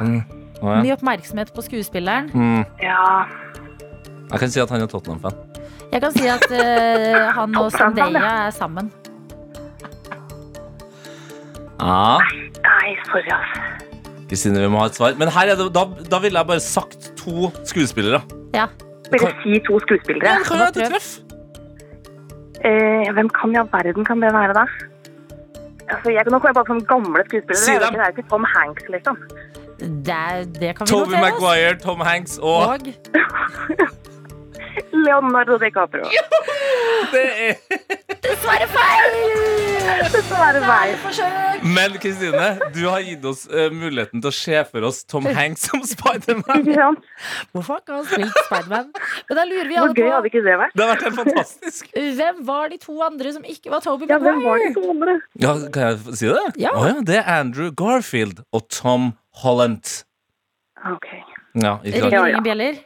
Mm. 0.00 0.24
Ja. 0.62 0.82
mye 0.82 0.92
oppmerksomhet 0.96 1.52
på 1.54 1.62
skuespilleren? 1.62 2.30
Mm. 2.32 2.64
Ja, 2.80 3.26
Jeg 4.30 4.40
kan 4.40 4.48
si 4.50 4.60
at 4.60 4.68
han 4.70 4.80
er 4.82 4.86
Tottenham-fan. 4.86 5.32
Jeg 5.92 6.00
kan 6.04 6.12
si 6.12 6.26
at 6.28 6.44
eh, 6.52 7.28
han 7.38 7.56
og 7.56 7.70
Sandeya 7.72 8.24
er 8.46 8.50
sammen. 8.54 8.90
Ja. 11.78 12.18
nei, 12.64 12.88
sorry, 13.08 13.30
altså. 13.30 13.62
Kristine, 14.28 14.60
vi 14.60 14.68
må 14.68 14.82
ha 14.82 14.88
et 14.90 14.98
svar. 14.98 15.14
Men 15.16 15.30
her 15.32 15.52
er 15.54 15.56
det, 15.56 15.68
da, 15.76 15.84
da 16.12 16.18
ville 16.20 16.36
jeg 16.42 16.48
bare 16.50 16.60
sagt 16.60 17.12
to 17.16 17.48
skuespillere. 17.64 18.20
Ja. 18.54 18.66
Vil 19.12 19.22
du 19.24 19.30
si 19.44 19.60
to 19.68 19.78
skuespillere? 19.86 20.28
Ja, 20.28 20.36
det 20.42 20.46
kan 20.50 20.58
jo 20.58 20.66
være 20.66 20.84
et 20.84 20.92
treff. 20.92 21.08
Eh, 22.68 23.08
hvem 23.16 23.28
kan 23.38 23.54
i 23.54 23.60
all 23.62 23.70
verden 23.72 24.04
kan 24.04 24.20
det 24.20 24.32
være, 24.34 24.52
da? 24.58 24.66
Altså, 25.88 26.10
jeg 26.12 26.26
kan 26.26 26.34
nok 26.34 26.42
komme 26.44 26.58
på 26.58 26.64
sånne 26.68 26.84
gamle 26.90 27.22
skuespillere. 27.30 27.62
Si 27.64 27.72
Jeg 27.72 27.80
vet 27.80 27.86
dem. 27.86 27.94
ikke, 27.94 28.02
Det 28.02 28.04
er 28.04 28.12
jo 28.12 28.16
ikke 28.18 28.28
Tom 28.34 28.44
Hanks, 28.56 28.84
liksom. 28.96 29.16
Det, 29.78 30.18
er- 30.18 30.44
det 30.60 30.70
kan 30.76 30.84
vi 30.84 30.90
Toby 30.92 31.14
notere 31.14 31.22
oss. 31.22 31.40
Maguire, 31.40 31.74
Tom 31.86 32.00
Hanks 32.10 32.38
og 32.42 32.56
Og 32.68 32.78
Leonardo 35.06 35.58
DiCaprio. 35.58 36.04
det 37.12 37.26
er 37.48 37.56
dessverre 38.24 38.68
feil! 38.72 39.66
Dessverre 40.12 40.60
feil. 40.62 41.62
Men 41.64 41.94
Kristine, 42.02 42.48
du 42.74 42.82
har 42.88 43.02
gitt 43.04 43.24
oss 43.28 43.46
uh, 43.50 43.68
muligheten 43.72 44.22
til 44.22 44.30
å 44.30 44.34
se 44.34 44.62
for 44.68 44.86
oss 44.88 45.00
Tom 45.08 45.26
Hanks 45.38 45.68
som 45.68 45.82
Spiderman. 45.86 46.98
Hvorfor 47.52 47.78
har 47.78 47.82
ikke 47.82 47.96
han 47.96 48.08
spilt 48.08 48.40
Spiderman? 48.48 48.90
Men 49.30 49.40
da 49.40 49.46
lurer 49.48 49.70
vi 49.70 49.78
gøy 49.78 50.10
hadde 50.12 50.30
ikke 50.30 50.44
det 50.44 50.58
vært? 50.60 50.76
Det 50.76 50.84
har 50.84 50.92
vært 50.92 51.06
helt 51.08 51.20
fantastisk. 51.22 51.88
hvem 52.18 52.42
var 52.48 52.74
de 52.74 52.80
to 52.82 52.98
andre 53.06 53.34
som 53.38 53.48
ikke 53.48 53.72
var 53.74 53.84
Toby 53.84 54.10
Ja, 54.10 54.20
hvem 54.22 54.42
var 54.44 54.60
de 54.64 54.74
to 54.76 54.84
andre? 54.92 55.16
Ja, 55.40 55.54
kan 55.74 55.88
jeg 55.88 56.18
si 56.20 56.28
det? 56.32 56.44
Ja. 56.60 56.74
Oh, 56.74 56.84
ja, 56.88 57.00
det 57.08 57.22
er 57.22 57.32
Andrew 57.38 57.72
Garfield 57.72 58.44
og 58.52 58.68
Tom 58.74 59.12
Holland. 59.42 60.02
Ok. 60.88 61.08
Ja, 61.58 61.78
ikke 61.82 62.04
Ringer 62.06 62.28
ingen 62.34 62.46
bjeller? 62.46 62.84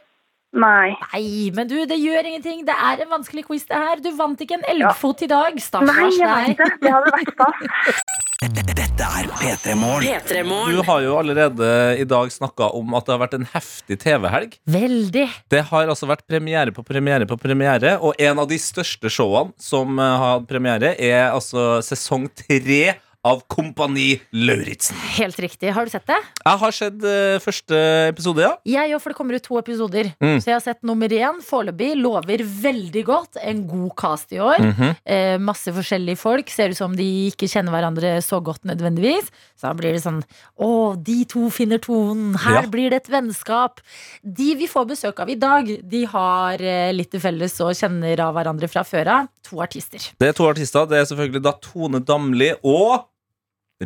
Nei. 0.53 0.93
Nei, 1.13 1.49
men 1.55 1.69
du, 1.69 1.79
det 1.89 1.97
gjør 1.97 2.27
ingenting. 2.29 2.61
Det 2.67 2.75
er 2.77 3.01
en 3.03 3.09
vanskelig 3.15 3.45
quiz, 3.47 3.65
det 3.69 3.79
her. 3.79 4.01
Du 4.03 4.11
vant 4.17 4.39
ikke 4.43 4.59
en 4.59 4.67
elgfot 4.69 5.23
i 5.25 5.29
dag. 5.31 5.55
Nei, 5.57 5.63
Stakkars 5.65 6.19
jeg 6.19 6.29
deg. 6.29 6.59
det. 6.59 6.69
Det 6.83 6.93
hadde 6.93 7.13
vært 7.15 7.33
stas. 7.33 8.21
Dette 8.43 9.05
er 9.07 9.29
P3 9.39 9.73
Morgen. 9.79 10.69
Du 10.69 10.81
har 10.85 11.01
jo 11.05 11.15
allerede 11.17 11.69
i 11.97 12.05
dag 12.05 12.31
snakka 12.33 12.69
om 12.77 12.93
at 12.97 13.07
det 13.07 13.15
har 13.15 13.21
vært 13.23 13.37
en 13.37 13.47
heftig 13.53 13.97
TV-helg. 14.03 14.57
Veldig. 14.69 15.25
Det 15.53 15.63
har 15.71 15.89
altså 15.89 16.09
vært 16.11 16.25
premiere 16.29 16.73
på 16.75 16.83
premiere 16.85 17.27
på 17.29 17.37
premiere, 17.41 17.95
og 18.03 18.19
en 18.21 18.43
av 18.43 18.49
de 18.51 18.59
største 18.61 19.09
showene 19.13 19.55
som 19.61 19.97
har 19.97 20.21
hatt 20.35 20.47
premiere, 20.49 20.93
er 20.99 21.31
altså 21.31 21.79
sesong 21.85 22.27
tre 22.43 22.93
av 23.23 23.41
Kompani 23.47 24.19
Lauritzen. 24.35 24.97
Helt 25.17 25.37
riktig. 25.39 25.71
Har 25.75 25.85
du 25.87 25.91
sett 25.93 26.05
det? 26.09 26.17
Jeg 26.43 26.59
har 26.59 26.75
sett 26.75 27.05
uh, 27.07 27.37
første 27.43 27.77
episode, 28.11 28.43
ja. 28.43 28.51
Jeg 28.67 28.91
òg, 28.95 28.99
for 29.03 29.13
det 29.13 29.17
kommer 29.19 29.37
ut 29.39 29.45
to 29.45 29.57
episoder. 29.61 30.09
Mm. 30.19 30.41
Så 30.43 30.51
jeg 30.51 30.57
har 30.57 30.63
sett 30.65 30.81
nummer 30.83 31.07
én. 31.15 31.39
Foreløpig 31.45 31.93
lover 32.01 32.43
veldig 32.43 33.03
godt. 33.07 33.39
En 33.41 33.63
god 33.69 33.93
cast 33.99 34.33
i 34.35 34.41
år. 34.43 34.59
Mhm. 34.63 34.91
eh, 35.05 35.37
masse 35.39 35.71
forskjellige 35.73 36.19
folk. 36.19 36.49
Ser 36.51 36.73
ut 36.73 36.77
som 36.79 36.95
de 36.99 37.07
ikke 37.31 37.47
kjenner 37.47 37.71
hverandre 37.73 38.17
så 38.25 38.41
godt 38.43 38.67
nødvendigvis. 38.67 39.31
Så 39.55 39.69
da 39.69 39.73
blir 39.79 39.95
det 39.95 40.03
sånn 40.03 40.19
Å, 40.59 40.69
de 40.99 41.23
to 41.29 41.47
finner 41.53 41.79
tonen. 41.83 42.35
Her 42.43 42.61
Ja. 42.63 42.67
blir 42.69 42.89
det 42.91 43.03
et 43.03 43.11
vennskap. 43.13 43.79
De 44.23 44.53
vi 44.59 44.67
får 44.67 44.85
besøk 44.91 45.19
av 45.23 45.29
i 45.29 45.35
dag, 45.39 45.65
de 45.89 46.03
har 46.05 46.59
eh, 46.61 46.91
litt 46.93 47.11
til 47.11 47.19
felles 47.23 47.55
og 47.63 47.71
kjenner 47.75 48.19
av 48.19 48.35
hverandre 48.35 48.67
fra 48.69 48.83
før 48.83 49.07
av. 49.07 49.27
To 49.49 49.61
artister. 49.63 49.99
Det 50.19 50.27
er 50.29 50.33
to 50.37 50.45
artister. 50.49 50.85
Det 50.87 50.99
er 50.99 51.07
selvfølgelig 51.09 51.41
da 51.43 51.53
Tone 51.63 51.99
Damli 52.03 52.51
og 52.63 53.05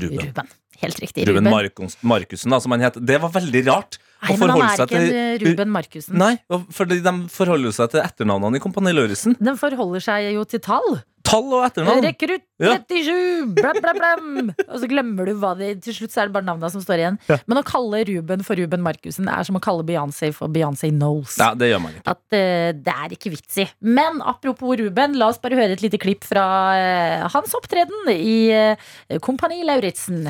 Ruben. 0.04 0.28
Ruben. 0.30 0.52
Helt 0.82 1.00
riktig. 1.02 1.26
Ruben 1.30 1.50
Ruben. 1.50 1.96
Markussen, 2.06 2.54
da, 2.54 2.60
som 2.62 2.76
han 2.76 2.86
heter. 2.86 3.02
Det 3.02 3.18
var 3.24 3.34
veldig 3.34 3.64
rart 3.70 3.98
Nei, 4.18 4.34
men 4.42 4.50
han 4.50 4.64
er 4.66 4.80
ikke 4.82 4.88
til 4.90 5.12
eh, 5.14 5.34
Ruben 5.44 5.70
Markussen. 5.74 6.18
Nei, 6.18 6.32
fordi 6.74 6.98
de 7.06 7.14
forholder 7.30 7.76
seg 7.76 7.92
til 7.94 8.02
etternavnene 8.02 8.58
i 8.58 8.64
Kompani 8.64 8.94
Lauritzen. 8.96 9.38
De 9.38 9.54
forholder 9.60 10.04
seg 10.08 10.32
jo 10.34 10.46
til 10.50 10.64
tall. 10.66 10.98
Tall 11.28 11.48
og 11.52 11.66
etternavn. 11.68 12.06
Rekrutt 12.06 12.46
Ja. 12.58 12.72
37! 12.90 13.54
Blam, 13.54 13.78
blam, 13.84 13.98
blam. 14.00 14.48
Og 14.66 14.80
så 14.82 14.88
glemmer 14.90 15.28
du 15.30 15.36
hva 15.38 15.52
det 15.60 15.84
Til 15.86 15.94
slutt 15.94 16.10
så 16.10 16.24
er 16.24 16.30
det 16.30 16.34
bare 16.34 16.48
navnene 16.48 16.72
som 16.74 16.82
står 16.82 17.04
igjen. 17.04 17.20
Ja. 17.30 17.38
Men 17.46 17.60
å 17.62 17.64
kalle 17.68 18.00
Ruben 18.08 18.42
for 18.48 18.58
Ruben 18.58 18.82
Markussen 18.86 19.30
er 19.30 19.46
som 19.46 19.60
å 19.60 19.62
kalle 19.62 19.86
Beyoncé 19.86 20.32
for 20.34 20.50
Beyoncé 20.50 20.90
Knowles. 20.90 21.36
Ja, 21.38 21.52
det 21.54 21.70
gjør 21.70 21.84
man 21.84 21.94
ikke. 21.94 22.16
At 22.16 22.24
uh, 22.34 22.72
det 22.88 22.96
er 22.96 23.14
ikke 23.14 23.34
vits 23.36 23.60
i. 23.62 23.68
Men 23.86 24.24
apropos 24.26 24.80
Ruben, 24.82 25.20
la 25.22 25.30
oss 25.30 25.42
bare 25.44 25.60
høre 25.60 25.78
et 25.78 25.86
lite 25.86 26.02
klipp 26.02 26.26
fra 26.26 26.48
uh, 26.74 27.28
hans 27.36 27.54
opptreden 27.60 28.10
i 28.16 28.38
uh, 28.58 29.20
Kompani 29.22 29.62
Lauritzen. 29.68 30.26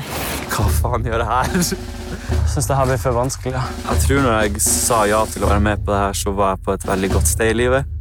Hva 0.52 0.68
faen 0.82 1.08
gjør 1.08 1.22
jeg 1.24 1.30
her? 1.32 1.54
Jeg 1.58 2.52
syns 2.52 2.68
det 2.68 2.76
her 2.76 2.88
blir 2.88 3.00
for 3.00 3.16
vanskelig. 3.16 3.68
Jeg 3.88 4.04
tror 4.04 4.24
når 4.24 4.42
jeg 4.42 4.64
sa 4.64 5.04
ja 5.08 5.24
til 5.32 5.46
å 5.46 5.52
være 5.54 5.64
med 5.64 5.84
på 5.84 5.94
det 5.94 6.02
her, 6.04 6.18
så 6.26 6.34
var 6.36 6.56
jeg 6.56 6.66
på 6.68 6.76
et 6.76 6.90
veldig 6.92 7.16
godt 7.16 7.32
sted 7.36 7.54
i 7.54 7.62
livet. 7.64 7.97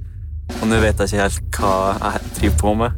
Og 0.55 0.65
nå 0.69 0.79
vet 0.81 0.99
jeg 1.03 1.11
ikke 1.11 1.23
helt 1.23 1.59
hva 1.59 1.73
jeg 2.01 2.31
driver 2.39 2.57
på 2.61 2.73
med. 2.81 2.91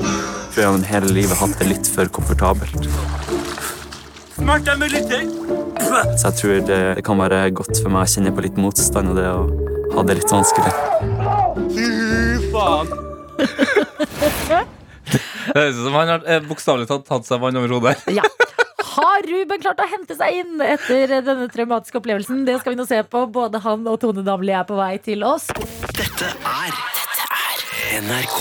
Jeg 0.00 0.54
tror 0.54 0.64
jeg 0.64 0.88
hele 0.90 1.12
livet 1.14 1.38
hatt 1.38 1.58
det 1.60 1.68
litt 1.70 1.90
for 1.94 2.10
komfortabelt. 2.16 2.88
Smerte 4.34 4.72
er 4.72 4.80
mulig. 4.80 5.02
Så 5.10 6.30
jeg 6.30 6.36
tror 6.40 6.54
det, 6.66 6.80
det 6.96 7.04
kan 7.06 7.20
være 7.20 7.42
godt 7.54 7.76
for 7.82 7.92
meg 7.92 8.06
å 8.06 8.10
kjenne 8.14 8.32
på 8.34 8.44
litt 8.46 8.58
motstand 8.60 9.12
og 9.12 9.20
det 9.20 9.28
å 9.28 9.44
ha 9.94 10.04
det 10.08 10.18
litt 10.20 10.32
vanskelig. 10.32 10.72
Fy 11.76 11.88
faen. 12.52 12.88
Det 15.50 15.56
høres 15.56 15.78
ut 15.78 15.84
som 15.84 15.96
han 15.98 16.12
har 16.12 16.26
eh, 16.30 16.42
bokstavelig 16.46 16.86
talt 16.90 17.08
tatt 17.08 17.26
seg 17.26 17.40
vann 17.42 17.58
over 17.58 17.76
hodet. 17.78 17.96
Ja. 18.14 18.24
Har 19.00 19.22
Ruben 19.24 19.62
klart 19.62 19.80
å 19.80 19.86
hente 19.88 20.16
seg 20.18 20.42
inn 20.42 20.60
etter 20.64 21.14
denne 21.24 21.46
traumatiske 21.52 21.96
opplevelsen? 22.00 22.42
Det 22.44 22.58
skal 22.60 22.74
vi 22.74 22.80
nå 22.80 22.84
se 22.88 22.98
på. 23.08 23.22
Både 23.32 23.60
han 23.64 23.86
og 23.88 23.96
Tone 24.02 24.24
Damli 24.26 24.52
er 24.56 24.66
på 24.68 24.76
vei 24.78 24.94
til 25.04 25.24
oss. 25.24 25.46
Dette 25.96 26.28
er 26.36 26.80
NRK. 28.04 28.36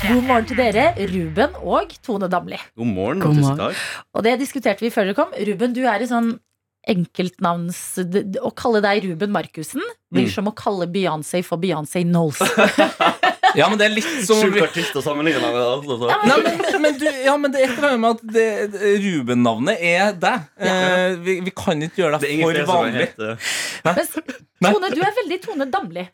God 0.00 0.24
morgen 0.26 0.46
til 0.48 0.58
dere, 0.58 0.88
Ruben 1.12 1.54
og 1.60 1.92
Tone 2.04 2.28
Damli. 2.32 2.58
God 2.80 2.90
morgen. 2.96 3.22
og 3.22 3.36
tusen 3.38 3.58
takk. 3.60 3.82
Og 4.16 4.24
det 4.26 4.38
diskuterte 4.42 4.84
vi 4.84 4.90
før 4.94 5.10
dere 5.10 5.18
kom. 5.18 5.34
Ruben, 5.46 5.74
du 5.76 5.82
er 5.86 6.02
i 6.02 6.08
sånn 6.10 6.32
enkeltnavns... 6.90 7.78
Å 8.40 8.50
kalle 8.56 8.80
deg 8.84 9.04
Ruben 9.10 9.32
Markussen 9.34 9.84
blir 10.10 10.26
Mm. 10.26 10.32
som 10.32 10.48
å 10.50 10.54
kalle 10.56 10.88
Beyoncé 10.90 11.42
for 11.46 11.60
Beyoncé 11.62 12.00
Knowles. 12.02 12.40
Ja, 13.58 13.66
men 13.70 13.78
det 13.80 13.86
er 13.88 13.94
litt 13.94 14.10
som 14.26 14.38
Sjukt 14.44 14.60
artist 14.62 14.96
å 14.98 15.02
sammenligne 15.04 15.40
med. 15.42 15.58
Altså. 15.58 16.10
Nei, 16.28 16.36
men, 16.44 16.60
men, 16.84 16.98
du, 17.00 17.06
ja, 17.24 17.34
men 17.40 17.54
det 17.54 17.62
er 17.62 17.72
et 17.72 17.78
eller 17.78 17.96
annet 17.96 18.04
med 18.04 18.10
at 18.14 18.78
Ruben-navnet 19.04 19.82
er 19.90 20.14
deg. 20.22 20.46
Eh, 20.60 21.16
vi, 21.24 21.36
vi 21.48 21.54
kan 21.56 21.82
ikke 21.86 22.04
gjøre 22.04 22.20
Det 22.22 22.30
er 22.34 22.42
for 22.44 22.70
vanlig. 22.74 23.08
heter 23.10 23.36
Mens 23.86 24.16
Tone, 24.76 24.92
du 24.92 25.00
er 25.00 25.16
veldig 25.22 25.40
Tone 25.46 25.68
Damli. 25.72 26.06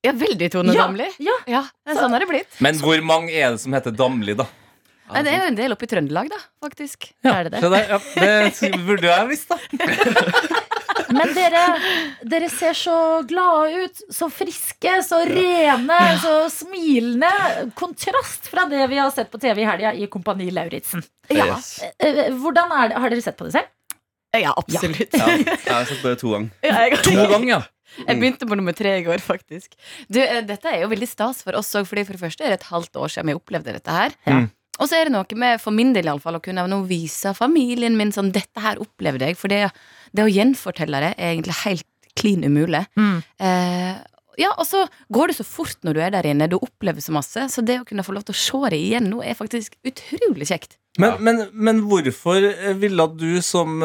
Ja, 0.00 0.14
veldig 0.16 0.48
Tone 0.54 0.72
Ja, 0.74 0.86
Damli. 0.86 1.10
ja. 1.20 1.36
Ja, 1.50 1.62
sånn 1.92 2.14
er 2.16 2.24
det 2.24 2.30
blitt. 2.30 2.58
Men 2.64 2.80
hvor 2.80 3.02
mange 3.04 3.34
er 3.36 3.52
det 3.54 3.62
som 3.62 3.76
heter 3.76 3.92
Damli, 3.94 4.34
da? 4.38 4.48
Nei, 5.10 5.24
det 5.26 5.32
er 5.34 5.40
jo 5.42 5.46
en 5.50 5.56
del 5.58 5.74
oppe 5.74 5.88
i 5.88 5.90
Trøndelag, 5.90 6.28
da, 6.30 6.38
faktisk. 6.62 7.08
Er 7.26 7.48
det 7.48 7.58
det? 7.58 7.70
det, 7.72 7.80
ja, 7.90 7.98
det 8.46 8.70
burde 8.86 9.08
jeg 9.10 9.30
visst, 9.32 9.50
da. 9.50 9.58
Men 11.10 11.32
dere, 11.34 11.62
dere 12.32 12.48
ser 12.52 12.76
så 12.78 12.96
glade 13.28 13.84
ut. 13.84 14.02
Så 14.14 14.28
friske, 14.32 14.94
så 15.06 15.20
rene, 15.28 15.98
så 16.22 16.34
smilende. 16.54 17.30
Kontrast 17.78 18.48
fra 18.52 18.64
det 18.70 18.86
vi 18.92 18.98
har 19.00 19.10
sett 19.14 19.30
på 19.32 19.40
TV 19.42 19.62
i 19.62 19.68
helga 19.68 19.92
i 19.94 20.06
Kompani 20.12 20.50
Lauritzen. 20.54 21.02
Ja, 21.30 21.58
Eh, 21.98 22.30
Hvordan 22.40 22.72
er 22.74 22.88
det? 22.92 22.96
Har 23.02 23.10
dere 23.10 23.22
sett 23.22 23.36
på 23.38 23.46
det 23.48 23.52
selv? 23.58 23.68
ja 24.38 24.52
absolutt. 24.56 25.14
Ja, 25.18 25.26
jeg 25.36 25.72
har 25.74 25.84
sett 25.90 26.02
på 26.04 26.08
det 26.12 26.18
to 26.22 26.30
ganger. 26.36 26.50
Ja, 26.62 26.80
jeg- 26.86 27.02
To 27.04 27.14
ganger, 27.34 27.48
ja. 27.56 27.60
Jeg 28.06 28.20
begynte 28.20 28.46
på 28.46 28.54
nummer 28.54 28.72
tre 28.78 28.92
i 29.00 29.02
går, 29.02 29.18
faktisk. 29.18 29.72
Du, 30.06 30.20
eh, 30.22 30.40
dette 30.46 30.70
er 30.70 30.84
jo 30.84 30.88
veldig 30.92 31.08
stas 31.10 31.40
for 31.42 31.56
oss 31.58 31.72
òg, 31.74 31.88
Fordi 31.90 32.04
for 32.06 32.14
det 32.14 32.22
første 32.22 32.44
er 32.46 32.52
det 32.54 32.60
et 32.60 32.68
halvt 32.70 32.94
år 33.02 33.10
siden 33.10 33.26
vi 33.32 33.34
opplevde 33.34 33.74
dette 33.74 33.90
her. 33.90 34.14
Ja. 34.30 34.36
Og 34.80 34.88
så 34.88 34.96
er 34.96 35.08
det 35.10 35.12
noe 35.14 35.36
med, 35.38 35.60
for 35.60 35.76
min 35.76 35.92
del 35.92 36.08
i 36.08 36.12
alle 36.12 36.22
fall, 36.24 36.38
å 36.38 36.44
kunne 36.44 36.64
nå 36.70 36.82
vise 36.88 37.34
familien 37.36 37.98
min 38.00 38.12
sånn 38.16 38.32
Dette 38.32 38.62
her 38.64 38.80
opplevde 38.80 39.28
jeg. 39.28 39.36
For 39.36 39.52
det, 39.52 39.66
det 40.16 40.24
å 40.24 40.30
gjenfortelle 40.32 41.02
det 41.04 41.12
er 41.18 41.34
egentlig 41.34 41.58
helt 41.66 41.86
klin 42.18 42.42
umulig. 42.48 42.80
Mm. 42.98 43.18
Eh, 43.44 43.98
ja, 44.40 44.54
og 44.56 44.64
så 44.64 44.86
går 45.12 45.30
det 45.30 45.36
så 45.36 45.44
fort 45.44 45.76
når 45.84 45.94
du 45.94 46.00
er 46.00 46.12
der 46.14 46.26
inne. 46.30 46.48
Du 46.48 46.56
opplever 46.56 47.04
så 47.04 47.12
masse. 47.12 47.44
Så 47.52 47.60
det 47.66 47.76
å 47.82 47.84
kunne 47.84 48.04
få 48.06 48.14
lov 48.16 48.24
til 48.24 48.32
å 48.32 48.40
se 48.40 48.70
det 48.72 48.78
igjen 48.80 49.10
nå 49.12 49.20
er 49.20 49.36
faktisk 49.36 49.76
utrolig 49.86 50.48
kjekt. 50.48 50.78
Men, 50.98 51.20
men, 51.22 51.42
men 51.54 51.82
hvorfor 51.86 52.42
ville 52.80 53.04
du 53.20 53.36
som 53.46 53.78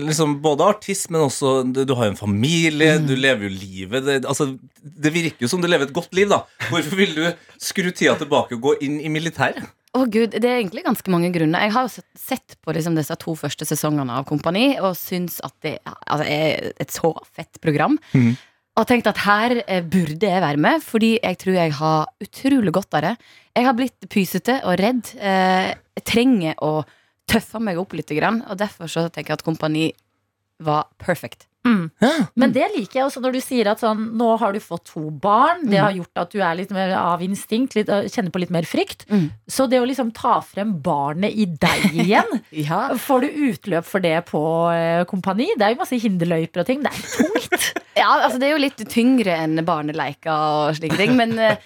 liksom 0.00 0.38
både 0.42 0.64
artist, 0.72 1.10
men 1.12 1.26
også 1.26 1.50
Du, 1.68 1.82
du 1.84 1.92
har 1.98 2.08
jo 2.08 2.14
en 2.14 2.20
familie, 2.22 2.94
Mm. 3.00 3.06
du 3.10 3.12
lever 3.18 3.48
jo 3.48 3.50
livet. 3.58 4.06
Det, 4.06 4.16
altså, 4.30 4.46
det 4.80 5.12
virker 5.12 5.44
jo 5.44 5.50
som 5.52 5.60
du 5.60 5.68
lever 5.68 5.88
et 5.90 5.92
godt 5.94 6.14
liv, 6.16 6.30
da. 6.32 6.40
Hvorfor 6.70 6.96
ville 6.96 7.26
du 7.28 7.44
skru 7.60 7.90
tida 7.90 8.14
tilbake 8.22 8.56
og 8.56 8.64
gå 8.70 8.74
inn 8.86 9.00
i 9.04 9.10
militæret? 9.12 9.68
Å 9.90 10.04
gud, 10.06 10.36
Det 10.38 10.46
er 10.46 10.60
egentlig 10.60 10.84
ganske 10.86 11.10
mange 11.10 11.32
grunner. 11.34 11.64
Jeg 11.64 11.74
har 11.74 11.86
jo 11.86 11.90
sett, 11.90 12.06
sett 12.14 12.54
på 12.62 12.74
liksom 12.76 12.94
disse 12.94 13.16
to 13.18 13.34
første 13.34 13.66
sesongene 13.66 14.20
av 14.20 14.28
Kompani 14.28 14.76
og 14.78 14.94
syns 14.98 15.40
at 15.42 15.54
det 15.66 15.72
altså, 15.82 16.26
er 16.30 16.70
et 16.78 16.94
så 16.94 17.10
fett 17.26 17.58
program. 17.62 17.98
Mm. 18.14 18.36
Og 18.78 18.86
tenkt 18.86 19.10
at 19.10 19.18
her 19.24 19.56
eh, 19.64 19.82
burde 19.82 20.30
jeg 20.30 20.44
være 20.44 20.62
med, 20.62 20.84
fordi 20.86 21.16
jeg 21.18 21.40
tror 21.42 21.58
jeg 21.58 21.74
har 21.80 22.06
utrolig 22.22 22.74
godt 22.76 22.96
av 23.00 23.06
det. 23.08 23.12
Jeg 23.58 23.66
har 23.66 23.76
blitt 23.76 24.08
pysete 24.12 24.60
og 24.62 24.78
redd. 24.78 25.10
Eh, 25.18 25.74
jeg 25.98 26.06
trenger 26.06 26.62
å 26.62 26.72
tøffe 27.30 27.58
meg 27.62 27.78
opp 27.82 27.98
litt, 27.98 28.14
og 28.14 28.56
derfor 28.58 28.90
så 28.90 29.08
tenker 29.10 29.34
jeg 29.34 29.40
at 29.40 29.46
Kompani 29.46 29.90
var 30.62 30.86
perfect. 31.02 31.49
Mm. 31.66 31.90
Men 32.40 32.52
det 32.54 32.66
liker 32.74 33.00
jeg 33.00 33.04
også 33.04 33.20
når 33.20 33.34
du 33.36 33.40
sier 33.44 33.68
at 33.68 33.82
sånn, 33.82 34.06
nå 34.16 34.30
har 34.40 34.54
du 34.56 34.60
fått 34.64 34.86
to 34.94 35.10
barn. 35.10 35.66
Det 35.68 35.76
Mm. 35.76 35.84
har 35.84 35.92
gjort 35.98 36.20
at 36.22 36.30
du 36.32 36.38
er 36.40 36.54
litt 36.56 36.70
mer 36.72 36.94
av 36.96 37.20
instinkt, 37.20 37.74
litt, 37.76 37.88
øh, 37.92 38.08
kjenner 38.08 38.30
på 38.32 38.40
litt 38.40 38.50
mer 38.50 38.62
frykt. 38.64 39.04
Mm. 39.10 39.30
Så 39.46 39.68
det 39.68 39.80
å 39.80 39.86
liksom 39.86 40.12
ta 40.16 40.40
frem 40.40 40.72
barnet 40.82 41.34
i 41.36 41.44
deg 41.44 41.92
igjen, 41.92 42.40
Ja. 42.52 42.88
får 42.96 43.20
du 43.20 43.28
utløp 43.52 43.84
for 43.84 44.00
det 44.00 44.24
på 44.30 44.40
eh, 44.72 45.04
kompani? 45.04 45.50
Det 45.58 45.66
er 45.66 45.74
jo 45.74 45.82
masse 45.82 46.00
hinderløyper 46.00 46.60
og 46.60 46.66
ting. 46.66 46.82
Det 46.82 46.92
er 46.92 47.02
tungt. 47.18 47.70
Ja, 48.00 48.06
altså 48.24 48.38
Det 48.40 48.46
er 48.48 48.52
jo 48.54 48.62
litt 48.62 48.78
tyngre 48.88 49.34
enn 49.42 49.58
barneleiker 49.66 50.30
og 50.32 50.76
slike 50.78 50.96
ting. 50.96 51.16
Men 51.18 51.34
eh, 51.38 51.56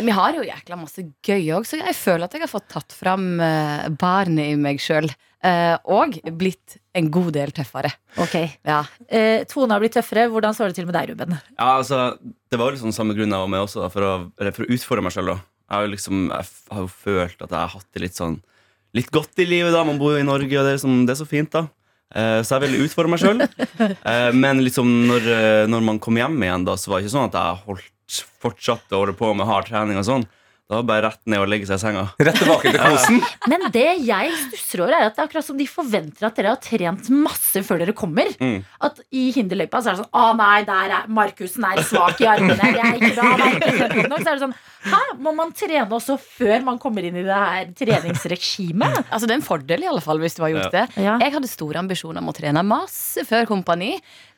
vi 0.00 0.10
har 0.14 0.32
jo 0.32 0.40
jækla 0.46 0.78
masse 0.80 1.02
gøy 1.26 1.50
òg, 1.52 1.66
så 1.68 1.76
jeg 1.82 1.92
føler 1.98 2.24
at 2.24 2.32
jeg 2.32 2.40
har 2.46 2.48
fått 2.48 2.68
tatt 2.72 2.94
fram 2.96 3.26
eh, 3.42 3.88
barnet 4.00 4.54
i 4.54 4.56
meg 4.56 4.80
sjøl. 4.80 5.10
Og 5.42 6.14
blitt 6.38 6.76
en 6.94 7.08
god 7.10 7.32
del 7.34 7.50
tøffere. 7.50 7.90
Ok, 8.22 8.36
Ja. 8.68 8.82
eh, 9.08 9.42
Tone 9.50 9.72
har 9.74 9.80
blitt 9.82 9.94
tøffere. 9.96 10.28
Hvordan 10.30 10.54
står 10.54 10.70
det 10.70 10.76
til 10.76 10.86
med 10.86 10.94
deg, 10.94 11.10
Ruben? 11.10 11.34
Ja, 11.58 11.78
altså, 11.80 12.16
det 12.50 12.58
var 12.60 12.70
liksom 12.72 12.92
samme 12.94 13.14
grunn 13.16 13.32
jeg 13.32 13.42
var 13.42 13.48
med 13.50 13.64
også, 13.64 13.82
da, 13.82 13.88
for, 13.90 14.02
å, 14.06 14.30
eller 14.38 14.52
for 14.54 14.62
å 14.66 14.70
utfordre 14.76 15.02
meg 15.02 15.12
sjøl. 15.16 15.32
Jeg, 15.32 15.42
har 15.74 15.82
jo 15.86 15.92
liksom, 15.94 16.24
jeg 16.30 16.46
har 16.76 16.80
jo 16.84 16.90
følt 16.92 17.42
at 17.42 17.50
jeg 17.50 17.58
har 17.58 17.72
hatt 17.74 17.86
det 17.94 18.02
litt 18.06 18.18
sånn 18.18 18.40
Litt 18.92 19.08
godt 19.10 19.38
i 19.40 19.46
livet. 19.48 19.72
da 19.72 19.84
Man 19.88 19.96
bor 19.96 20.12
jo 20.12 20.18
i 20.20 20.26
Norge, 20.28 20.52
og 20.60 20.66
det 20.66 20.74
er, 20.74 20.76
liksom, 20.76 21.06
det 21.08 21.14
er 21.14 21.20
så 21.22 21.24
fint, 21.26 21.48
da. 21.50 21.62
Eh, 22.14 22.42
så 22.44 22.58
jeg 22.58 22.66
ville 22.66 22.84
utfordre 22.84 23.08
meg 23.14 23.22
sjøl. 23.22 23.40
Eh, 24.12 24.32
men 24.36 24.60
liksom 24.60 24.84
når, 25.08 25.28
eh, 25.32 25.66
når 25.66 25.80
man 25.86 25.98
kom 25.98 26.18
hjem 26.20 26.36
igjen, 26.44 26.66
da, 26.68 26.74
så 26.76 26.90
var 26.92 27.00
det 27.00 27.06
ikke 27.08 27.14
sånn 27.16 27.30
at 27.30 27.38
jeg 27.40 27.62
holdt 27.64 28.18
fortsatte 28.44 28.92
å 28.92 29.00
holde 29.00 29.14
på 29.16 29.30
med 29.34 29.48
hard 29.48 29.70
trening 29.70 29.96
og 29.96 30.04
sånn. 30.04 30.26
Det 30.72 30.78
var 30.78 30.86
bare 30.88 31.02
rett 31.10 31.20
ned 31.28 31.42
og 31.44 31.50
legge 31.52 31.66
seg 31.68 31.76
i 31.76 31.82
senga. 31.82 32.02
Rett 32.16 32.38
tilbake 32.40 32.70
til 32.72 32.80
kosen. 32.86 33.18
Men 33.52 33.66
det 33.74 33.84
jeg 34.08 34.30
stusser 34.46 34.80
over, 34.86 34.94
er 34.96 35.10
at 35.10 35.18
det 35.18 35.20
er 35.20 35.28
akkurat 35.28 35.44
som 35.44 35.58
de 35.60 35.66
forventer 35.68 36.24
at 36.30 36.38
dere 36.38 36.54
har 36.54 36.62
trent 36.64 37.10
masse 37.12 37.60
før 37.66 37.82
dere 37.82 37.92
kommer. 37.96 38.30
Mm. 38.40 38.62
At 38.88 39.02
i 39.12 39.26
hinderløypa 39.36 39.82
så 39.84 39.92
er 39.92 39.98
det 39.98 40.06
sånn 40.06 40.16
Å 40.22 40.30
nei, 40.40 40.62
der 40.68 40.94
er 40.96 41.10
Markussen 41.12 41.66
er 41.68 41.82
svak 41.84 42.22
i 42.24 42.30
armene. 42.32 42.56
Det 42.56 42.80
er 42.80 42.96
ikke 42.96 43.12
bra. 43.18 43.34
Nok. 43.42 44.16
Så 44.16 44.24
er 44.24 44.32
det 44.32 44.40
sånn 44.46 44.56
Hæ, 44.82 44.98
må 45.22 45.30
man 45.36 45.52
trene 45.54 45.84
også 45.94 46.16
før 46.18 46.64
man 46.66 46.80
kommer 46.82 47.04
inn 47.06 47.20
i 47.20 47.22
det 47.22 47.36
her 47.38 47.68
treningsregimet? 47.78 48.96
Altså 49.12 49.28
Det 49.28 49.36
er 49.36 49.38
en 49.38 49.46
fordel 49.46 49.84
i 49.84 49.90
alle 49.92 50.02
fall 50.02 50.18
hvis 50.22 50.34
du 50.34 50.42
har 50.42 50.50
gjort 50.56 50.74
det. 50.74 50.84
Jeg 50.98 51.34
hadde 51.36 51.50
store 51.50 51.78
ambisjoner 51.84 52.22
om 52.24 52.32
å 52.32 52.34
trene 52.34 52.64
masse 52.66 53.22
før 53.28 53.46
Kompani. 53.50 53.92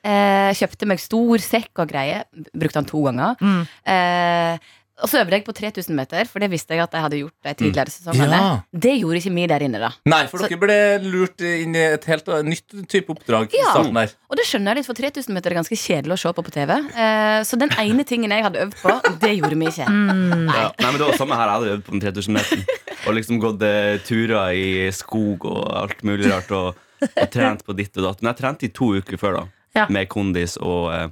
Eh, 0.04 0.50
kjøpte 0.58 0.88
meg 0.90 1.00
stor 1.00 1.40
sekk 1.40 1.80
og 1.80 1.88
greie. 1.88 2.24
Brukte 2.52 2.82
den 2.82 2.90
to 2.90 3.00
ganger. 3.06 3.38
Mm. 3.40 3.62
Eh, 3.94 4.72
og 5.02 5.08
så 5.10 5.20
øvde 5.24 5.34
jeg 5.34 5.44
på 5.44 5.52
3000 5.56 5.96
meter, 5.98 6.28
for 6.30 6.38
det 6.38 6.48
visste 6.52 6.74
jeg 6.76 6.84
at 6.84 6.92
jeg 6.94 7.02
hadde 7.02 7.18
gjort 7.18 7.34
de 7.42 7.54
tidligere 7.58 7.90
sesongene. 7.90 8.38
Ja. 8.38 8.50
Det 8.86 8.92
gjorde 9.00 9.18
ikke 9.18 9.32
vi 9.34 9.46
der 9.50 9.64
inne, 9.66 9.80
da. 9.82 9.90
Nei, 10.06 10.20
for 10.30 10.38
Så- 10.38 10.48
dere 10.48 10.60
ble 10.62 10.76
lurt 11.10 11.40
inn 11.42 11.74
i 11.74 11.82
et 11.96 12.04
helt 12.04 12.28
uh, 12.28 12.42
nytt 12.46 12.76
type 12.88 13.10
oppdrag 13.10 13.50
Ja. 13.58 13.72
der. 13.82 14.12
Og 14.30 14.36
det 14.38 14.46
skjønner 14.46 14.70
jeg 14.70 14.76
litt, 14.76 14.86
for 14.86 14.94
3000 14.94 15.34
meter 15.34 15.50
er 15.50 15.58
ganske 15.58 15.74
kjedelig 15.78 16.14
å 16.14 16.20
se 16.22 16.32
på 16.32 16.44
på 16.46 16.52
TV. 16.54 16.70
Eh, 16.94 17.40
så 17.42 17.58
den 17.58 17.70
ene 17.78 18.04
tingen 18.06 18.30
jeg 18.30 18.42
hadde 18.46 18.62
øvd 18.68 18.76
på, 18.82 19.18
det 19.20 19.32
gjorde 19.38 19.58
vi 19.58 19.66
ikke. 19.72 19.88
Mm. 19.90 20.46
Ja. 20.52 20.70
Nei, 20.78 20.90
men 20.92 20.98
Det 21.00 21.06
var 21.08 21.18
samme 21.18 21.34
her. 21.40 21.48
Jeg 21.50 21.56
hadde 21.58 21.72
øvd 21.74 21.84
på 21.84 21.90
den 21.98 22.00
3000 22.06 22.32
meteren. 22.38 22.64
Og 23.06 23.14
liksom 23.18 23.40
gått 23.42 23.62
eh, 23.66 23.98
turer 24.06 24.54
i 24.54 24.90
skog 24.94 25.44
og 25.50 25.74
alt 25.82 26.02
mulig 26.06 26.30
rart. 26.30 26.50
Og, 26.54 26.74
og 27.02 27.30
trent 27.34 27.64
på 27.66 27.74
ditt 27.76 27.96
og 27.98 28.06
datt. 28.06 28.22
Men 28.22 28.30
jeg 28.32 28.40
trente 28.44 28.64
i 28.64 28.72
to 28.72 28.94
uker 28.94 29.18
før, 29.20 29.40
da. 29.42 29.44
Ja. 29.74 29.86
Med 29.90 30.06
kondis 30.08 30.54
og, 30.62 30.92
eh, 30.94 31.08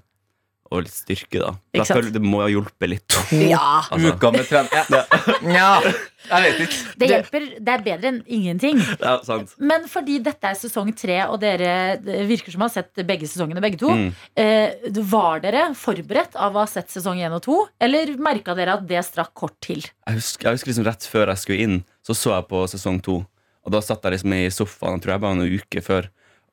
og 0.73 0.87
litt 0.87 0.95
styrke, 0.95 1.39
da. 1.43 1.51
Ikke 1.77 1.85
sant? 1.89 2.09
det 2.14 2.23
må 2.25 2.41
ha 2.43 2.49
hjulpet 2.53 2.89
litt. 2.91 3.16
Ja. 3.53 3.83
Altså, 3.93 4.12
Uka 4.16 4.31
med 4.35 4.47
trening 4.49 4.73
ja. 4.89 5.03
ja, 5.59 5.70
jeg 6.29 6.43
vet 6.47 6.61
ikke. 6.64 6.81
Det 7.03 7.09
hjelper. 7.11 7.47
Det 7.66 7.73
er 7.75 7.85
bedre 7.87 8.11
enn 8.12 8.20
ingenting. 8.39 8.81
ja, 9.03 9.14
sant. 9.27 9.53
Men 9.61 9.85
fordi 9.91 10.18
dette 10.25 10.51
er 10.53 10.59
sesong 10.59 10.93
tre, 10.97 11.18
og 11.29 11.41
dere 11.43 11.73
det 12.03 12.23
virker 12.31 12.55
som 12.55 12.64
har 12.64 12.73
sett 12.73 13.03
begge 13.09 13.29
sesongene, 13.31 13.62
begge 13.64 13.81
to, 13.83 13.91
Mm. 13.93 14.09
eh, 14.41 14.89
var 15.12 15.43
dere 15.45 15.66
forberedt 15.77 16.37
av 16.41 16.55
å 16.57 16.62
ha 16.62 16.68
sett 16.70 16.89
sesong 16.95 17.20
én 17.20 17.35
og 17.37 17.43
to, 17.45 17.59
eller 17.83 18.14
merka 18.23 18.55
dere 18.57 18.79
at 18.79 18.87
det 18.89 19.03
strakk 19.05 19.35
kort 19.37 19.59
til? 19.62 19.83
Jeg 19.83 20.16
husker, 20.20 20.49
jeg 20.49 20.57
husker 20.61 20.73
liksom 20.73 20.87
rett 20.89 21.05
før 21.12 21.33
jeg 21.35 21.43
skulle 21.43 21.66
inn, 21.66 21.77
så 22.07 22.16
så 22.16 22.33
jeg 22.39 22.49
på 22.49 22.62
sesong 22.73 23.03
to. 23.05 23.18
Og 23.66 23.75
da 23.75 23.79
satt 23.85 24.03
jeg 24.09 24.16
liksom 24.16 24.33
i 24.35 24.47
sofaen, 24.51 24.97
jeg 24.97 25.05
tror 25.05 25.12
jeg 25.14 25.23
bare 25.23 25.37
en 25.37 25.59
uke 25.61 25.83
før. 25.85 26.09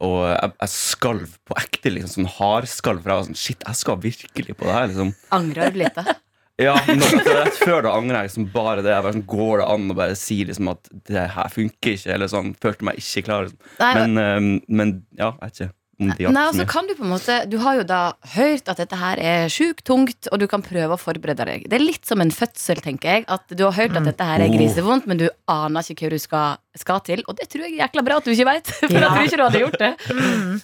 Og 0.05 0.17
jeg, 0.31 0.51
jeg 0.61 0.71
skalv 0.73 1.35
på 1.49 1.57
ekte, 1.59 1.91
liksom 1.91 2.13
sånn 2.13 2.31
hardskalv. 2.37 3.01
For 3.03 3.11
jeg 3.11 3.19
var 3.19 3.27
sånn, 3.27 3.39
shit, 3.39 3.63
jeg 3.67 3.79
skal 3.81 3.99
virkelig 4.03 4.55
på 4.55 4.67
det 4.67 4.75
her. 4.77 4.89
liksom 4.91 5.13
Angrer 5.35 5.73
du 5.75 5.79
litt, 5.83 5.95
da? 5.99 6.17
Ja, 6.59 6.73
nå, 6.91 7.05
Rett 7.23 7.55
før 7.55 7.85
da 7.85 7.93
angrer 7.95 8.17
jeg 8.25 8.29
liksom 8.33 8.47
bare 8.51 8.81
det. 8.83 8.91
Jeg 8.91 9.03
bare 9.05 9.15
sånn, 9.15 9.27
Går 9.31 9.61
det 9.61 9.67
an 9.71 9.91
å 9.93 9.95
bare 9.95 10.15
si 10.19 10.41
liksom 10.43 10.67
at 10.73 10.89
det 11.07 11.21
her 11.37 11.51
funker 11.53 11.93
ikke? 11.95 12.11
Eller 12.11 12.27
sånn, 12.31 12.49
Følte 12.59 12.83
meg 12.89 12.99
ikke 12.99 13.23
klar. 13.29 13.47
Liksom. 13.47 13.75
Nei, 13.79 13.91
Men, 13.95 14.17
eh, 14.19 14.47
men 14.67 14.91
ja, 15.15 15.29
jeg 15.37 15.45
vet 15.45 15.61
ikke 15.61 15.69
Nei, 15.99 16.15
altså 16.31 16.63
kan 16.69 16.87
Du 16.87 16.93
på 16.95 17.03
en 17.03 17.11
måte 17.11 17.35
Du 17.51 17.57
har 17.59 17.75
jo 17.75 17.83
da 17.87 18.13
hørt 18.35 18.69
at 18.71 18.79
dette 18.79 18.95
her 18.95 19.19
er 19.19 19.49
sjukt 19.51 19.83
tungt, 19.87 20.29
og 20.31 20.39
du 20.39 20.45
kan 20.51 20.63
prøve 20.63 20.95
å 20.95 20.99
forberede 20.99 21.47
deg. 21.49 21.65
Det 21.67 21.75
er 21.75 21.83
litt 21.83 22.07
som 22.07 22.23
en 22.23 22.31
fødsel, 22.31 22.79
tenker 22.83 23.17
jeg. 23.17 23.25
At 23.27 23.51
Du 23.51 23.65
har 23.67 23.75
hørt 23.75 23.97
at 23.99 24.07
dette 24.07 24.29
her 24.29 24.45
er 24.45 24.53
grisevondt, 24.53 25.09
men 25.09 25.19
du 25.19 25.27
aner 25.51 25.91
ikke 25.91 26.07
hva 26.07 26.13
du 26.15 26.23
skal, 26.23 26.61
skal 26.79 27.03
til. 27.07 27.23
Og 27.27 27.35
det 27.39 27.49
tror 27.51 27.67
jeg 27.67 27.75
er 27.75 27.83
jækla 27.83 28.05
bra 28.07 28.21
at 28.21 28.29
du 28.29 28.31
ikke 28.31 28.47
veit, 28.47 28.71
for 28.79 28.95
jeg 28.95 29.09
tror 29.09 29.27
ikke 29.27 29.41
du 29.41 29.45
hadde 29.47 29.63
gjort 29.65 29.81
det. 29.83 29.91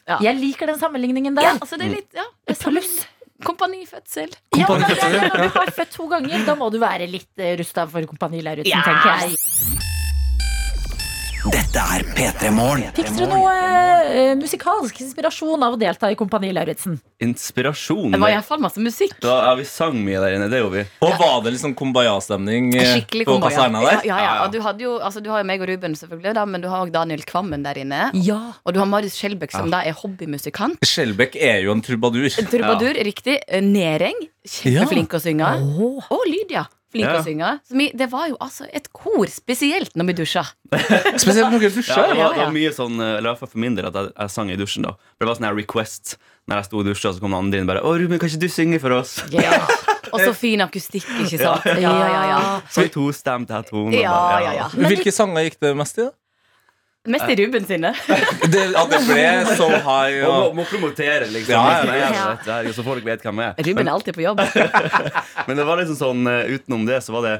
Ja. 0.05 0.21
Jeg 0.29 0.39
liker 0.39 0.71
den 0.71 0.79
sammenligningen 0.79 1.36
der. 1.36 1.49
Ja, 1.49 1.57
altså 1.59 1.81
det 1.81 1.89
er 1.89 1.97
litt 1.97 2.15
ja, 2.15 2.29
det 2.47 2.55
er 2.55 2.63
Pluss. 2.65 2.95
Kompanifødsel. 3.43 4.31
Ja, 4.55 4.69
når 4.71 5.36
du 5.36 5.49
har 5.57 5.71
født 5.75 5.91
to 5.91 6.07
ganger, 6.07 6.45
da 6.47 6.55
må 6.55 6.69
du 6.71 6.79
være 6.79 7.07
litt 7.11 7.27
uh, 7.41 7.51
rusta 7.59 7.83
for 7.91 8.07
Kompani 8.07 8.39
Lauritzen, 8.45 8.79
tenker 8.86 9.25
jeg. 9.25 9.36
Dette 11.51 11.77
er 11.81 12.03
P3 12.15 12.49
Morgen. 12.55 12.87
Fikk 12.95 13.09
dere 13.17 13.27
noe 13.29 13.51
eh, 14.09 14.31
musikalsk 14.39 14.97
inspirasjon 15.03 15.61
av 15.65 15.75
å 15.75 15.79
delta 15.79 16.09
i 16.11 16.15
Kompani 16.17 16.49
Lauritzen? 16.55 16.95
Inspirasjon. 17.21 18.13
Det 18.15 18.19
var 18.21 18.31
iallfall 18.33 18.61
masse 18.63 18.81
musikk. 18.81 19.13
da, 19.23 19.35
ja, 19.49 19.51
vi 19.59 19.65
sang 19.69 19.97
mye 20.05 20.21
der 20.23 20.37
inne. 20.37 20.47
Det 20.51 20.61
gjorde 20.61 20.79
vi. 20.79 20.85
Og 21.05 21.13
var 21.19 21.35
det 21.45 21.53
liksom 21.55 21.75
kumbaya-stemning 21.77 22.71
eh, 22.79 22.91
Skikkelig 22.95 23.27
på 23.27 23.35
kumbaya. 23.35 23.55
kaserna 23.57 23.81
Ja, 23.83 23.89
der? 23.91 24.07
ja, 24.09 24.19
ja. 24.25 24.31
Og 24.45 24.53
du, 24.55 24.59
hadde 24.65 24.85
jo, 24.87 24.93
altså, 24.99 25.21
du 25.25 25.29
har 25.33 25.43
jo 25.43 25.49
meg 25.51 25.65
og 25.65 25.69
Ruben, 25.69 25.97
selvfølgelig, 25.99 26.33
da, 26.39 26.45
men 26.55 26.63
du 26.65 26.69
har 26.71 26.85
òg 26.87 26.93
Daniel 26.95 27.25
Kvammen 27.29 27.65
der 27.67 27.81
inne. 27.83 28.01
Ja. 28.25 28.39
Og 28.63 28.73
du 28.75 28.81
har 28.81 28.89
Marius 28.89 29.17
Skjelbæk, 29.19 29.53
som 29.57 29.69
da 29.73 29.83
er 29.85 29.97
hobbymusikant. 30.01 30.81
Skjelbæk 30.85 31.37
er 31.41 31.61
jo 31.67 31.75
en 31.75 31.83
trubadur. 31.85 32.29
Trubadur, 32.49 32.97
riktig. 33.05 33.37
Eh, 33.47 33.61
Nereng, 33.65 34.17
kjempeflink 34.47 35.13
å 35.13 35.21
synge. 35.21 35.53
Og 36.09 36.25
Lydia, 36.31 36.65
flink 36.95 37.05
Ja. 37.11 37.19
å 37.19 37.23
synge. 37.27 37.51
Vi, 37.75 37.89
det 37.93 38.07
var 38.11 38.29
jo 38.31 38.37
altså 38.41 38.65
et 38.71 38.87
kor, 38.95 39.27
spesielt 39.31 39.93
når 39.99 40.09
vi 40.09 40.15
dusja. 40.23 40.45
Spesielt 41.21 41.51
når 41.51 41.67
dere 41.67 41.83
Ja, 41.83 41.95
det, 41.95 41.95
var, 41.95 42.07
det 42.09 42.17
Ja, 42.17 42.29
ja. 42.31 42.45
var 42.47 42.55
mye 42.55 42.71
sånn, 42.75 42.95
eh, 42.99 43.17
eller 43.19 43.27
i 43.27 43.31
hvert 43.33 43.43
fall 43.43 43.51
for 43.51 43.63
min 43.65 43.75
del, 43.77 43.89
at 43.91 43.99
jeg, 43.99 44.11
jeg 44.15 44.33
sang 44.33 44.49
i 44.53 44.57
dusjen. 44.59 44.87
da 44.87 44.95
For 44.95 45.25
Det 45.25 45.29
var 45.29 45.37
sånn 45.41 45.49
her 45.51 45.59
request 45.59 46.15
Når 46.47 46.61
jeg 46.61 46.65
sto 46.69 46.79
og 46.81 46.85
dusja, 46.89 47.11
så 47.13 47.21
kom 47.23 47.33
den 47.35 47.39
andre 47.43 47.59
inn 47.61 47.67
bare 47.69 47.81
'Å, 47.83 47.93
Ruben, 47.99 48.19
kan 48.21 48.29
ikke 48.29 48.39
du 48.45 48.49
synge 48.49 48.79
for 48.81 48.93
oss?' 48.95 49.19
Og 50.13 50.21
så 50.21 50.33
fin 50.37 50.61
akustikk, 50.61 51.03
ikke 51.25 51.39
sant? 51.41 51.65
Ja, 51.81 51.91
ja, 51.91 52.21
ja. 52.29 52.39
Så 52.71 52.85
tostemt 52.93 53.49
her 53.51 53.63
tone. 53.67 53.91
Ja, 53.97 54.39
ja, 54.39 54.51
ja. 54.53 54.67
Hvilke 54.69 55.11
sanger 55.11 55.43
gikk 55.49 55.57
det 55.59 55.73
mest 55.75 55.97
i? 55.99 56.05
da? 56.05 56.11
Mest 57.06 57.30
i 57.30 57.36
Ruben 57.39 57.66
sine. 57.70 57.91
Det, 58.53 58.64
at 58.78 58.91
det 58.91 59.01
ble 59.08 59.26
så 59.58 59.68
high 59.70 60.24
Og 60.26 60.34
må, 60.34 60.62
må 60.62 60.66
promotere, 60.70 61.28
liksom. 61.32 61.53
Ja, 61.53 61.82
nei, 61.86 61.97
Ja, 61.99 62.10
ja. 62.14 62.30
dette 62.45 62.74
Så 62.76 62.86
folk 62.86 63.06
vet 63.06 63.26
hvem 63.26 63.41
jeg 63.43 63.53
er. 63.53 63.68
Ruben 63.70 63.88
er 63.88 63.93
alltid 63.93 64.18
på 64.18 64.26
jobb. 64.26 64.41
Men 65.47 65.60
det 65.60 65.68
var 65.68 65.82
liksom 65.82 65.99
sånn 65.99 66.32
eh, 66.32 66.56
utenom 66.56 66.88
det, 66.89 67.01
så 67.06 67.16
var 67.18 67.28
det 67.30 67.36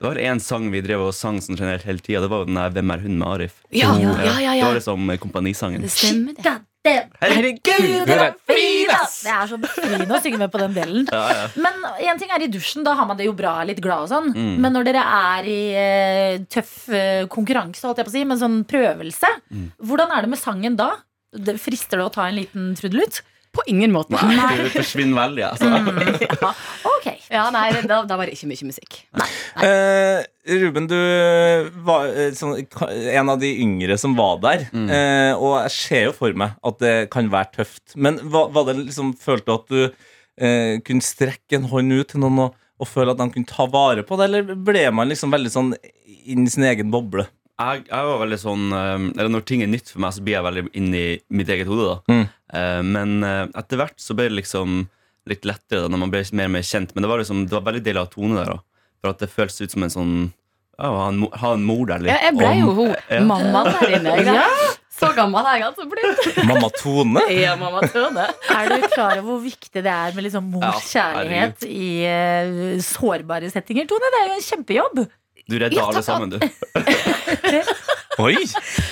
det 0.00 0.08
var 0.08 0.16
en 0.16 0.38
sang 0.40 0.70
vi 0.72 0.80
drev 0.80 1.02
og 1.04 1.10
sang 1.12 1.42
sånn 1.44 1.58
generelt 1.60 1.84
hele 1.84 2.00
tida. 2.00 2.22
Det 2.24 2.30
var 2.32 2.40
jo 2.40 2.48
den 2.48 2.56
der 2.56 2.70
'Hvem 2.72 2.92
er 2.94 3.02
hun?' 3.04 3.18
med 3.20 3.28
Arif. 3.28 3.58
Ja, 3.68 3.90
ja, 4.00 4.14
ja, 4.24 4.38
ja, 4.40 4.52
Det 4.56 4.64
var 4.64 4.78
liksom 4.78 5.10
eh, 5.12 5.18
kompanisangen. 5.20 5.82
Det 5.84 5.90
stemmer, 5.92 6.32
det. 6.40 6.54
Herregud, 6.80 8.06
dere 8.08 8.26
er 8.30 8.36
fin, 8.48 8.88
ass! 8.94 9.18
Det 9.26 9.32
er 9.34 9.48
så 9.50 9.58
befriende 9.60 10.16
å 10.16 10.20
synge 10.24 10.38
med 10.40 10.52
på 10.52 10.60
den 10.62 10.72
delen. 10.76 11.02
Ja, 11.12 11.22
ja. 11.36 11.42
Men 11.60 11.82
en 12.08 12.20
ting 12.22 12.32
er 12.32 12.44
i 12.46 12.48
dusjen, 12.52 12.84
da 12.86 12.94
har 12.96 13.08
man 13.10 13.18
det 13.20 13.26
jo 13.28 13.34
bra, 13.36 13.58
litt 13.68 13.82
glad 13.84 14.06
og 14.06 14.12
sånn. 14.12 14.30
Mm. 14.32 14.54
Men 14.64 14.76
når 14.78 14.88
dere 14.88 15.02
er 15.18 15.50
i 15.50 15.58
eh, 15.76 16.38
tøff 16.50 16.72
eh, 16.96 17.26
konkurranse, 17.32 17.84
holdt 17.84 18.00
jeg 18.00 18.08
på 18.08 18.14
å 18.14 18.16
si, 18.16 18.24
med 18.32 18.40
sånn 18.42 18.60
prøvelse, 18.70 19.34
Mm. 19.50 19.66
hvordan 19.82 20.12
er 20.14 20.22
det 20.24 20.30
med 20.30 20.38
sangen 20.38 20.76
da? 20.78 20.88
Det 21.34 21.56
frister 21.60 21.98
det 21.98 22.04
å 22.06 22.12
ta 22.14 22.28
en 22.30 22.36
liten 22.38 22.70
trudelutt? 22.78 23.20
På 23.52 23.64
ingen 23.66 23.90
måte. 23.90 24.14
Nei, 24.14 24.56
det 24.62 24.70
forsvinner 24.76 25.18
veldig. 25.24 25.42
Altså. 25.48 25.66
Ja, 25.66 26.52
ok. 26.86 27.08
Ja, 27.36 27.44
nei, 27.54 27.68
da, 27.86 28.00
da 28.08 28.16
var 28.18 28.26
det 28.26 28.34
ikke 28.34 28.48
mye 28.50 28.66
musikk. 28.66 28.96
Eh, 29.62 30.24
Ruben, 30.60 30.88
du 30.90 30.96
var 31.86 32.08
eh, 32.10 32.32
sånn, 32.34 32.56
en 33.12 33.30
av 33.30 33.38
de 33.42 33.50
yngre 33.62 33.94
som 34.02 34.16
var 34.18 34.40
der. 34.42 34.64
Mm. 34.74 34.88
Eh, 34.90 35.32
og 35.38 35.54
jeg 35.62 35.74
ser 35.76 36.06
jo 36.08 36.14
for 36.16 36.34
meg 36.34 36.56
at 36.66 36.80
det 36.82 36.94
kan 37.14 37.30
være 37.30 37.52
tøft. 37.60 37.94
Men 37.94 38.18
var, 38.34 38.50
var 38.54 38.66
det 38.70 38.80
liksom, 38.80 39.12
følte 39.20 39.46
du 39.46 39.54
at 39.54 39.70
du 39.70 39.82
eh, 40.42 40.80
kunne 40.86 41.06
strekke 41.06 41.60
en 41.60 41.68
hånd 41.70 41.94
ut 42.00 42.10
til 42.14 42.24
noen 42.24 42.46
og, 42.48 42.56
og 42.80 42.88
føle 42.90 43.14
at 43.14 43.20
de 43.22 43.30
kunne 43.34 43.50
ta 43.50 43.66
vare 43.70 44.02
på 44.06 44.18
det, 44.18 44.26
eller 44.30 44.54
ble 44.66 44.86
man 44.96 45.10
liksom 45.10 45.30
veldig 45.34 45.52
sånn 45.54 45.74
inn 46.24 46.46
i 46.46 46.52
sin 46.52 46.66
egen 46.66 46.90
boble? 46.94 47.26
jeg, 47.60 47.82
jeg 47.90 48.06
var 48.08 48.22
veldig 48.22 48.38
sånn 48.40 48.70
eh, 48.72 49.02
Eller 49.20 49.32
når 49.34 49.42
ting 49.44 49.60
er 49.64 49.68
nytt 49.68 49.90
for 49.92 50.00
meg, 50.02 50.14
så 50.16 50.22
blir 50.24 50.38
jeg 50.38 50.46
veldig 50.46 50.62
inn 50.80 50.94
i 50.96 51.06
mitt 51.36 51.50
eget 51.52 51.68
hode. 51.70 51.90
da 51.92 52.14
Mm. 52.14 52.24
Eh, 52.56 52.80
Men 52.96 53.18
eh, 53.22 53.44
etter 53.60 53.78
hvert 53.82 54.00
så 54.00 54.16
ble 54.18 54.30
det 54.30 54.38
liksom 54.40 54.80
litt 55.28 55.44
lettere 55.44 55.82
da 55.84 55.88
når 55.92 55.98
man 56.06 56.10
ble 56.10 56.22
mer 56.32 56.48
og 56.48 56.54
mer 56.56 56.62
kjent. 56.66 56.94
Men 56.94 57.02
det 57.04 57.10
var 57.10 57.18
liksom 57.22 57.46
Det 57.48 57.52
var 57.58 57.66
veldig 57.72 57.82
deilig 57.84 58.00
av 58.00 58.10
Tone 58.14 58.36
der. 58.40 58.44
da 58.54 58.58
For 59.02 59.10
at 59.10 59.18
det 59.18 59.30
føltes 59.30 59.60
ut 59.60 59.70
som 59.70 59.82
en 59.82 59.90
sånn 59.90 60.14
ja, 60.80 60.88
ha, 60.88 61.08
en, 61.12 61.26
ha 61.36 61.52
en 61.52 61.64
mor 61.68 61.84
der. 61.90 61.98
litt. 62.00 62.08
Ja, 62.08 62.30
jeg 62.30 62.36
ble 62.38 62.52
jo 62.60 62.70
hun 62.72 62.94
Ja. 63.10 63.20
mammaen 63.20 63.68
der 63.80 63.90
inne. 63.98 64.14
ja. 64.32 64.46
Så 65.00 65.08
gammel 65.16 65.44
er 65.48 65.58
jeg 65.60 65.64
altså 65.64 65.84
blitt. 65.88 66.44
Mamma 66.48 66.68
Tone? 66.76 67.20
Ja, 67.32 67.54
mamma 67.56 67.80
Tone. 67.88 68.26
Er 68.52 68.68
du 68.68 68.86
klar 68.92 69.18
over 69.20 69.28
hvor 69.34 69.40
viktig 69.44 69.82
det 69.84 69.92
er 69.92 70.12
med 70.16 70.24
liksom 70.24 70.50
mors 70.52 70.92
Ja, 70.94 71.12
kjærlighet 71.14 71.64
i 71.68 72.04
eh, 72.04 72.80
sårbare 72.84 73.48
settinger, 73.52 73.86
Tone? 73.88 74.10
Det 74.12 74.20
er 74.22 74.28
jo 74.28 74.36
en 74.40 74.46
kjempejobb. 74.48 75.00
Du 75.50 75.56
redda 75.58 75.74
Ja, 75.76 75.86
alle 75.88 76.02
sammen, 76.04 76.30
du. 76.30 76.38
Oi! 78.18 78.34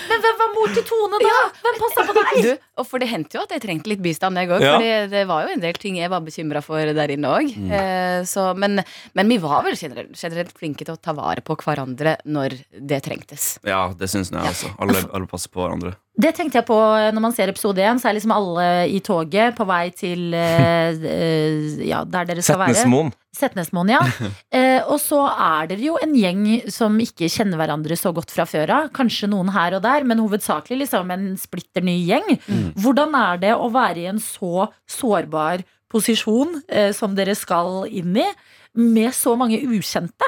Men 0.08 0.20
hvem 0.22 0.36
var 0.38 0.50
mor 0.54 0.74
til 0.76 0.84
Tone, 0.86 1.18
da? 1.22 1.32
Hvem 1.64 1.78
passa 1.82 2.04
på 2.06 2.14
deg? 2.14 2.36
Du, 2.44 2.66
og 2.78 2.86
for 2.86 3.02
det 3.02 3.08
hendte 3.10 3.38
jo 3.38 3.42
at 3.42 3.54
jeg 3.56 3.64
trengte 3.64 3.90
litt 3.90 4.02
bistand, 4.04 4.38
jeg 4.38 4.52
òg. 4.54 4.62
Ja. 4.62 4.76
For 4.76 5.10
det 5.10 5.24
var 5.30 5.46
jo 5.46 5.54
en 5.56 5.64
del 5.64 5.80
ting 5.82 5.98
jeg 5.98 6.12
var 6.12 6.22
bekymra 6.24 6.62
for 6.64 6.92
der 6.98 7.14
inne 7.14 7.32
òg. 7.34 7.50
Eh, 7.78 8.36
men, 8.62 8.82
men 9.18 9.32
vi 9.34 9.40
var 9.42 9.64
vel 9.66 9.78
generelt, 9.78 10.14
generelt 10.18 10.54
flinke 10.56 10.86
til 10.86 10.94
å 10.94 11.00
ta 11.02 11.16
vare 11.18 11.42
på 11.44 11.58
hverandre 11.58 12.18
når 12.30 12.60
det 12.78 13.02
trengtes. 13.08 13.56
Ja, 13.66 13.88
det 13.98 14.10
syns 14.12 14.30
jeg 14.34 14.38
også. 14.54 14.70
Alle, 14.78 15.02
alle 15.10 15.30
passer 15.30 15.50
på 15.52 15.64
hverandre. 15.64 15.96
Det 16.18 16.32
tenkte 16.34 16.58
jeg 16.58 16.66
på 16.66 16.76
når 17.14 17.22
man 17.22 17.34
ser 17.34 17.50
episode 17.52 17.78
én. 17.78 18.00
Så 18.00 18.08
er 18.10 18.16
liksom 18.16 18.34
alle 18.34 18.66
i 18.90 18.98
toget 19.04 19.54
på 19.54 19.66
vei 19.68 19.84
til 19.94 20.34
eh, 20.34 20.90
eh, 20.98 21.84
ja, 21.86 22.02
der 22.02 22.26
dere 22.26 22.42
skal 22.42 22.58
være. 22.64 22.74
Setnesmoen. 22.74 23.12
Setnesmoen, 23.38 23.92
ja. 23.94 24.02
Eh, 24.58 24.80
og 24.88 24.96
så 25.02 25.20
er 25.28 25.68
dere 25.70 25.84
jo 25.84 25.98
en 26.02 26.14
gjeng 26.16 26.42
som 26.72 26.96
ikke 27.02 27.28
kjenner 27.30 27.60
hverandre 27.60 27.96
så 28.00 28.10
godt 28.16 28.32
fra 28.34 28.46
før 28.48 28.72
av. 28.74 28.88
Kanskje 28.96 29.28
noen 29.30 29.52
her 29.54 29.76
og 29.76 29.84
der, 29.84 30.06
men 30.08 30.22
hovedsakelig 30.22 30.80
liksom 30.82 31.12
en 31.14 31.28
splitter 31.38 31.84
ny 31.86 31.98
gjeng. 32.08 32.38
Hvordan 32.80 33.14
er 33.18 33.42
det 33.44 33.52
å 33.54 33.68
være 33.74 34.02
i 34.02 34.08
en 34.10 34.22
så 34.22 34.66
sårbar 34.90 35.62
posisjon 35.92 36.58
eh, 36.66 36.90
som 36.96 37.14
dere 37.16 37.36
skal 37.38 37.86
inn 37.86 38.16
i, 38.18 38.26
med 38.78 39.14
så 39.16 39.36
mange 39.38 39.60
ukjente? 39.68 40.26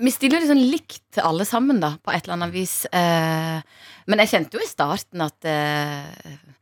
Vi 0.00 0.10
stiller 0.14 0.40
liksom 0.42 0.60
likt 0.70 1.18
alle 1.22 1.44
sammen, 1.48 1.80
da, 1.82 1.94
på 2.02 2.12
et 2.14 2.24
eller 2.24 2.38
annet 2.38 2.54
vis. 2.54 2.84
Eh, 2.92 3.60
men 4.10 4.22
jeg 4.24 4.30
kjente 4.32 4.56
jo 4.58 4.62
i 4.64 4.68
starten 4.70 5.20
at 5.26 5.46
f.eks. 5.46 6.56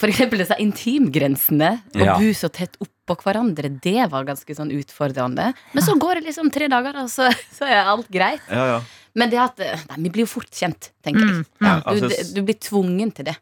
for 0.00 0.08
eksempel 0.08 0.40
disse 0.40 0.56
intimgrensene, 0.62 1.74
å 1.94 2.04
Ja. 2.06 2.14
bo 2.18 2.30
så 2.36 2.48
tett 2.52 2.76
oppå 2.80 3.16
hverandre, 3.20 3.68
det 3.82 4.06
var 4.10 4.24
ganske 4.24 4.54
sånn 4.56 4.70
utfordrende. 4.72 5.50
Men 5.74 5.82
så 5.84 5.96
går 5.98 6.20
det 6.20 6.30
liksom 6.30 6.50
tre 6.54 6.68
dager, 6.72 6.96
og 7.02 7.10
så, 7.12 7.28
så 7.58 7.66
er 7.68 7.84
alt 7.84 8.08
greit. 8.08 8.40
Ja, 8.48 8.66
ja. 8.76 8.80
Men 9.14 9.28
det 9.32 9.40
at 9.42 9.58
eh, 9.60 9.80
Nei, 9.90 10.02
vi 10.06 10.10
blir 10.14 10.24
jo 10.26 10.30
fort 10.38 10.50
kjent, 10.54 10.90
tenker 11.04 11.20
jeg. 11.26 11.44
Ja, 11.60 11.80
Du, 11.84 12.06
altså, 12.06 12.34
du 12.34 12.42
blir 12.46 12.54
tvungen 12.62 13.10
til 13.12 13.26
det. 13.26 13.36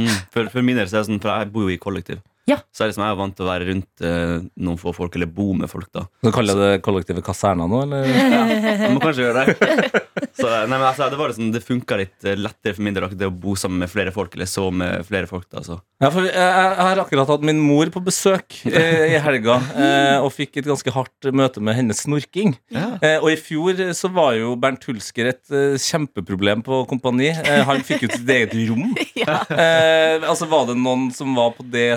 Mm. 0.00 0.08
For, 0.32 0.48
for 0.48 0.62
min 0.64 0.76
del 0.80 0.88
så 0.88 0.96
er 0.96 1.02
det 1.04 1.10
sånn, 1.10 1.20
for 1.20 1.30
jeg 1.36 1.50
bor 1.52 1.66
jo 1.68 1.74
i 1.74 1.78
kollektiv. 1.80 2.20
Ja. 2.50 2.58
Så 2.74 2.84
det 2.84 2.90
liksom, 2.90 3.06
jeg 3.06 3.14
er 3.14 3.20
vant 3.20 3.36
til 3.38 3.46
å 3.46 3.50
være 3.50 3.68
rundt 3.70 4.04
eh, 4.06 4.36
noen 4.66 4.80
få 4.80 4.94
folk, 4.96 5.16
eller 5.18 5.30
bo 5.30 5.52
med 5.56 5.70
folk. 5.70 5.88
da 5.94 6.06
Så 6.24 6.32
kaller 6.34 6.56
jeg 6.58 6.74
det 6.76 6.84
kollektive 6.86 7.24
kaserner 7.26 7.70
nå, 7.70 7.84
eller? 7.86 8.10
Ja, 8.30 8.44
man 8.86 8.96
må 8.96 9.02
kanskje 9.02 9.28
gjøre 9.28 9.44
det. 9.46 10.00
Så, 10.36 10.48
nei, 10.48 10.76
men 10.78 10.86
altså, 10.86 11.08
det 11.12 11.18
var 11.20 11.32
liksom, 11.32 11.50
det 11.54 11.62
funka 11.64 11.98
litt 12.00 12.26
eh, 12.26 12.38
lettere 12.38 12.76
for 12.76 12.86
min 12.86 12.96
del 12.96 13.06
akkurat 13.06 13.22
det 13.22 13.28
å 13.30 13.34
bo 13.46 13.54
sammen 13.58 13.82
med 13.84 13.92
flere 13.92 14.12
folk. 14.14 14.34
Eller 14.36 14.50
sove 14.50 14.74
med 14.82 15.06
flere 15.08 15.28
folk 15.30 15.46
da 15.52 15.62
så. 15.66 15.78
Ja, 16.00 16.08
for 16.12 16.24
jeg, 16.24 16.34
jeg 16.34 16.80
har 16.80 17.02
akkurat 17.02 17.28
hatt 17.28 17.44
min 17.44 17.60
mor 17.60 17.90
på 17.92 18.02
besøk 18.04 18.56
eh, 18.70 19.14
i 19.14 19.18
helga 19.20 19.58
eh, 19.84 20.16
og 20.22 20.30
fikk 20.32 20.60
et 20.62 20.68
ganske 20.68 20.94
hardt 20.94 21.30
møte 21.36 21.62
med 21.64 21.76
hennes 21.76 22.02
snorking. 22.06 22.54
Eh, 22.72 23.18
og 23.18 23.30
i 23.32 23.38
fjor 23.40 23.82
så 23.96 24.10
var 24.14 24.34
jo 24.38 24.54
Bernt 24.60 24.86
Hulsker 24.88 25.30
et 25.34 25.54
eh, 25.54 25.76
kjempeproblem 25.80 26.64
på 26.66 26.82
Kompani. 26.90 27.30
Eh, 27.34 27.62
han 27.68 27.84
fikk 27.86 28.06
jo 28.06 28.12
sitt 28.14 28.32
eget 28.32 28.54
rom. 28.70 28.94
eh, 29.20 30.16
altså 30.24 30.48
Var 30.50 30.70
det 30.70 30.78
noen 30.80 31.08
som 31.14 31.34
var 31.36 31.52
på 31.56 31.66
det 31.70 31.88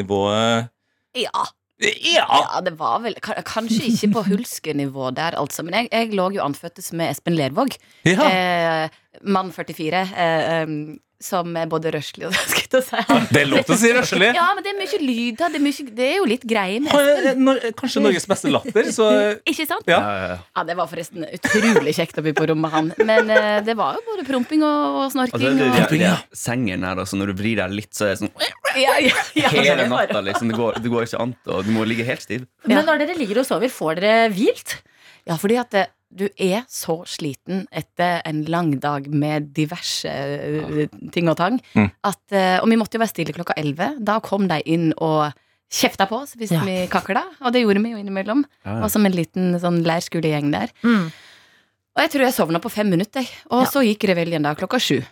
snorkenivået? 0.00 0.68
Ja. 1.14 1.46
Ja! 1.80 2.26
Ja, 2.28 2.60
det 2.60 2.74
var 2.78 3.00
vel 3.00 3.14
Kanskje 3.20 3.86
ikke 3.88 4.12
på 4.12 4.22
hulskenivå 4.28 5.10
der, 5.16 5.36
altså. 5.40 5.62
Men 5.62 5.74
jeg, 5.74 5.88
jeg 5.92 6.14
lå 6.14 6.30
jo 6.30 6.42
anføttes 6.44 6.92
med 6.92 7.10
Espen 7.10 7.34
Lervåg. 7.34 7.76
ja. 8.04 8.84
Eh, 8.84 8.90
mann 9.22 9.52
44. 9.52 10.00
Eh, 10.16 10.68
som 11.20 11.52
er 11.60 11.66
både 11.68 11.90
røslig 11.92 12.24
og 12.28 12.32
jeg 12.38 12.82
si. 12.86 13.00
Det 13.34 13.40
er 13.42 13.48
lov 13.50 13.64
til 13.68 13.74
å 13.74 13.78
si 13.80 13.90
røslig. 13.92 14.30
Ja, 14.36 14.46
men 14.56 14.64
det 14.64 14.70
er 14.72 14.78
mye 14.78 15.00
lyder. 15.02 15.50
Det 15.52 15.58
er, 15.58 15.64
mye, 15.66 15.86
det 15.98 16.06
er 16.06 16.14
jo 16.16 16.28
litt 16.30 16.46
greie 16.48 16.78
med 16.80 17.40
Nor- 17.40 17.60
Kanskje 17.76 18.00
Norges 18.04 18.24
beste 18.30 18.48
latter, 18.52 18.88
så 18.94 19.08
Ikke 19.50 19.66
sant? 19.68 19.84
Ja. 19.90 19.98
Ja, 20.00 20.14
ja, 20.16 20.28
ja. 20.32 20.38
Ja, 20.56 20.64
Det 20.70 20.76
var 20.78 20.88
forresten 20.90 21.26
utrolig 21.28 21.94
kjekt 21.98 22.18
å 22.20 22.24
bli 22.24 22.32
på 22.38 22.46
rom 22.48 22.62
med 22.64 22.72
han. 22.72 22.88
Men 23.04 23.28
uh, 23.28 23.58
det 23.66 23.76
var 23.78 23.98
jo 23.98 24.04
både 24.08 24.24
promping 24.30 24.64
og, 24.64 24.70
og 24.70 25.02
Altså, 25.10 25.18
snorking. 25.18 25.44
det, 25.60 25.68
Og, 25.68 25.76
det, 25.76 25.84
det, 25.92 26.00
det 26.06 26.40
sengeren 26.40 26.88
her, 26.88 27.02
altså, 27.04 27.18
når 27.20 27.32
du 27.34 27.38
vrir 27.42 27.60
deg 27.60 27.76
litt, 27.82 27.92
så 27.96 28.08
er 28.08 28.14
det 28.16 28.22
sånn 28.24 28.34
ja, 28.80 28.92
ja, 29.02 29.16
ja, 29.34 29.48
hele 29.50 29.88
natta. 29.90 30.20
liksom 30.22 30.52
Det 30.52 30.56
går, 30.60 30.80
det 30.84 30.90
går 30.92 31.08
ikke 31.08 31.20
an. 31.24 31.32
Og 31.50 31.64
du 31.66 31.72
må 31.74 31.84
ligge 31.90 32.06
helt 32.06 32.22
stiv. 32.24 32.44
Men 32.70 32.84
når 32.86 33.02
dere 33.04 33.16
ligger 33.18 33.42
og 33.42 33.48
sover, 33.48 33.72
får 33.72 33.98
dere 34.00 34.28
hvilt? 34.32 34.76
Ja, 35.28 35.36
fordi 35.40 35.56
at 35.60 35.74
eh, 35.76 35.88
du 36.10 36.26
er 36.42 36.64
så 36.68 36.96
sliten 37.06 37.66
etter 37.70 38.20
en 38.26 38.42
lang 38.50 38.72
dag 38.82 39.06
med 39.08 39.52
diverse 39.54 40.10
eh, 40.10 40.88
ting 41.14 41.28
og 41.30 41.36
tang. 41.38 41.60
Mm. 41.76 41.90
At, 42.04 42.20
eh, 42.34 42.58
og 42.60 42.68
vi 42.68 42.76
måtte 42.80 42.98
jo 42.98 43.02
være 43.04 43.12
stille 43.12 43.34
klokka 43.36 43.54
11. 43.56 44.00
Da 44.04 44.18
kom 44.20 44.48
de 44.50 44.58
inn 44.66 44.90
og 44.98 45.30
kjefta 45.70 46.08
på 46.10 46.18
oss 46.24 46.34
hvis 46.34 46.50
Ja. 46.50 46.64
vi 46.66 46.86
kakla. 46.90 47.22
Og 47.46 47.52
det 47.54 47.62
gjorde 47.62 47.82
vi 47.84 47.92
jo 47.94 47.98
innimellom. 48.02 48.44
Ja, 48.64 48.74
ja. 48.78 48.82
Og 48.84 48.90
som 48.90 49.06
en 49.06 49.12
liten 49.14 49.54
sånn 49.62 49.84
leirskolegjeng 49.86 50.50
der. 50.50 50.72
Mm. 50.82 51.12
Og 51.96 52.02
jeg 52.02 52.10
tror 52.10 52.24
jeg 52.26 52.34
sovna 52.34 52.58
på 52.62 52.70
fem 52.70 52.90
minutter. 52.90 53.22
Og 53.50 53.62
Ja. 53.64 53.70
så 53.70 53.84
gikk 53.86 54.08
reveljen 54.10 54.42
da 54.42 54.54
klokka 54.54 54.80
sju. 54.82 55.02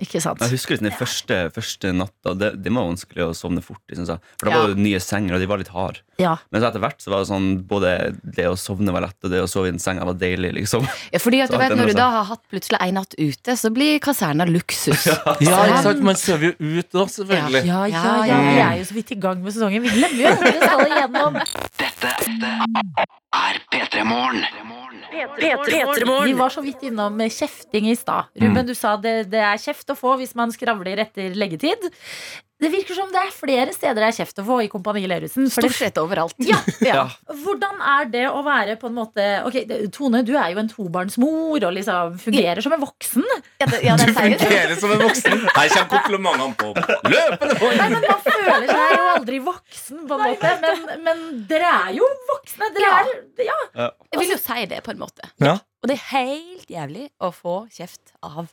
Ikke 0.00 0.22
sant? 0.24 0.40
Jeg 0.40 0.54
husker 0.54 0.78
den 0.80 0.88
den 0.88 0.96
første, 0.96 1.36
første 1.52 1.90
natta. 1.92 2.32
Det, 2.32 2.48
det 2.64 2.70
var 2.72 2.86
vanskelig 2.88 3.26
å 3.26 3.34
sovne 3.36 3.60
fort 3.60 3.82
i. 3.92 3.96
synes 3.98 4.08
jeg. 4.08 4.20
For 4.40 4.48
da 4.48 4.52
Ja. 4.54 4.60
var 4.62 4.68
det 4.72 4.78
nye 4.80 5.00
senger, 5.04 5.34
og 5.36 5.40
de 5.42 5.46
var 5.50 5.58
litt 5.60 5.68
harde. 5.68 6.00
Ja. 6.18 6.36
Men 6.50 6.62
så 6.62 6.68
etter 6.70 6.80
hvert 6.80 7.00
så 7.02 7.10
var 7.12 7.20
det 7.20 7.28
sånn 7.28 7.48
både 7.68 7.90
det 8.24 8.46
å 8.48 8.54
sovne 8.56 8.92
var 8.94 9.02
lett, 9.04 9.16
og 9.24 9.30
det 9.32 9.40
å 9.42 9.48
sove 9.50 9.68
i 9.68 9.72
en 9.74 9.78
seng 9.82 9.98
var 10.00 10.14
deilig. 10.16 10.52
liksom 10.54 10.86
Ja, 11.12 11.18
fordi 11.20 11.42
at 11.42 11.50
Så 11.50 11.56
du 11.56 11.58
vet, 11.58 11.76
Når 11.76 11.86
du 11.92 11.92
da 11.98 12.08
har 12.10 12.24
hatt 12.24 12.42
plutselig 12.48 12.78
en 12.80 12.94
natt 12.94 13.14
ute, 13.18 13.56
så 13.58 13.68
blir 13.74 13.98
kaserna 14.00 14.46
luksus. 14.48 15.06
Ja, 15.42 15.66
ikke 15.66 15.82
sant? 15.82 16.02
Man 16.02 16.16
sover 16.16 16.52
jo 16.52 16.78
ut 16.80 16.88
da, 16.92 17.04
selvfølgelig. 17.06 17.64
Ja, 17.66 17.84
ja, 17.86 18.02
Ja, 18.02 18.24
ja. 18.24 18.40
ja. 18.40 18.40
Vi 18.52 18.60
er 18.64 18.78
jo 18.80 18.84
så 18.88 18.94
vidt 18.96 19.12
i 19.12 19.20
gang 19.20 19.42
med 19.44 19.52
sesongen. 19.52 19.82
Vi 19.82 19.92
glemmer 19.92 20.22
jo 20.24 20.32
at 20.32 20.40
dere 20.40 20.60
skal 20.62 20.86
igjennom. 20.88 21.40
Dette 21.78 22.10
er 23.32 23.58
P3 23.72 24.04
Morgen. 24.04 24.42
Vi 26.26 26.34
var 26.36 26.52
så 26.52 26.62
vidt 26.64 26.82
innom 26.88 27.20
kjefting 27.24 27.88
i 27.90 27.96
stad. 27.96 28.28
Ruben, 28.40 28.66
du 28.68 28.74
sa 28.76 28.96
det, 29.00 29.30
det 29.32 29.40
er 29.40 29.60
kjeft 29.60 29.92
å 29.92 29.96
få 29.98 30.16
hvis 30.20 30.34
man 30.38 30.52
skravler 30.54 31.00
etter 31.06 31.36
leggetid. 31.38 31.88
Det 32.62 32.70
virker 32.70 32.94
som 32.94 33.08
det 33.10 33.18
er 33.18 33.32
flere 33.34 33.72
steder 33.74 33.98
det 33.98 34.08
er 34.12 34.16
kjeft 34.20 34.38
å 34.38 34.44
få 34.46 34.60
i 34.62 34.68
Kompani 34.70 35.02
Lauritzen. 35.10 35.48
Stort 35.50 35.74
sett 35.74 35.98
overalt. 35.98 36.36
Ja, 36.46 36.60
Ja. 36.86 37.02
Hvordan 37.42 37.80
er 37.82 38.06
det 38.12 38.22
å 38.30 38.42
være 38.46 38.76
på 38.78 38.86
en 38.90 38.94
måte 38.96 39.24
Ok, 39.48 39.56
Tone, 39.94 40.20
du 40.26 40.32
er 40.38 40.52
jo 40.54 40.60
en 40.62 40.70
tobarnsmor 40.70 41.58
og 41.66 41.72
liksom 41.74 42.16
fungerer 42.22 42.62
som 42.62 42.72
en 42.76 42.82
voksen. 42.84 43.26
Ja, 43.60 43.66
det, 43.66 43.82
ja, 43.82 43.96
Du 43.98 44.04
det 44.06 44.14
det. 44.14 44.38
fungerer 44.38 44.76
som 44.80 44.94
en 44.94 45.02
voksen. 45.02 45.44
Her 45.56 45.74
kommer 45.74 45.90
komplimentene 45.96 46.54
på 46.62 46.70
løpende 47.10 47.58
bånd. 47.60 47.76
Nei, 47.82 47.90
men 47.96 48.06
Man 48.06 48.24
føler 48.28 48.70
seg 48.70 48.94
jo 48.94 49.04
aldri 49.16 49.42
voksen, 49.50 50.06
på 50.08 50.18
en 50.20 50.24
måte. 50.28 50.54
Men, 50.62 50.86
men 51.08 51.22
dere 51.50 51.74
er 51.82 51.92
jo 51.98 52.08
voksne. 52.30 52.70
Dere 52.78 52.88
Ja. 52.88 52.96
er, 53.02 53.46
ja. 53.50 53.90
Jeg 54.12 54.22
vil 54.22 54.34
jo 54.36 54.40
si 54.46 54.66
det, 54.70 54.82
på 54.86 54.94
en 54.94 55.02
måte. 55.02 55.26
Ja. 55.42 55.58
Og 55.82 55.90
det 55.90 55.98
er 55.98 56.04
helt 56.14 56.68
jævlig 56.70 57.08
å 57.18 57.32
få 57.34 57.64
kjeft 57.74 58.14
av 58.22 58.46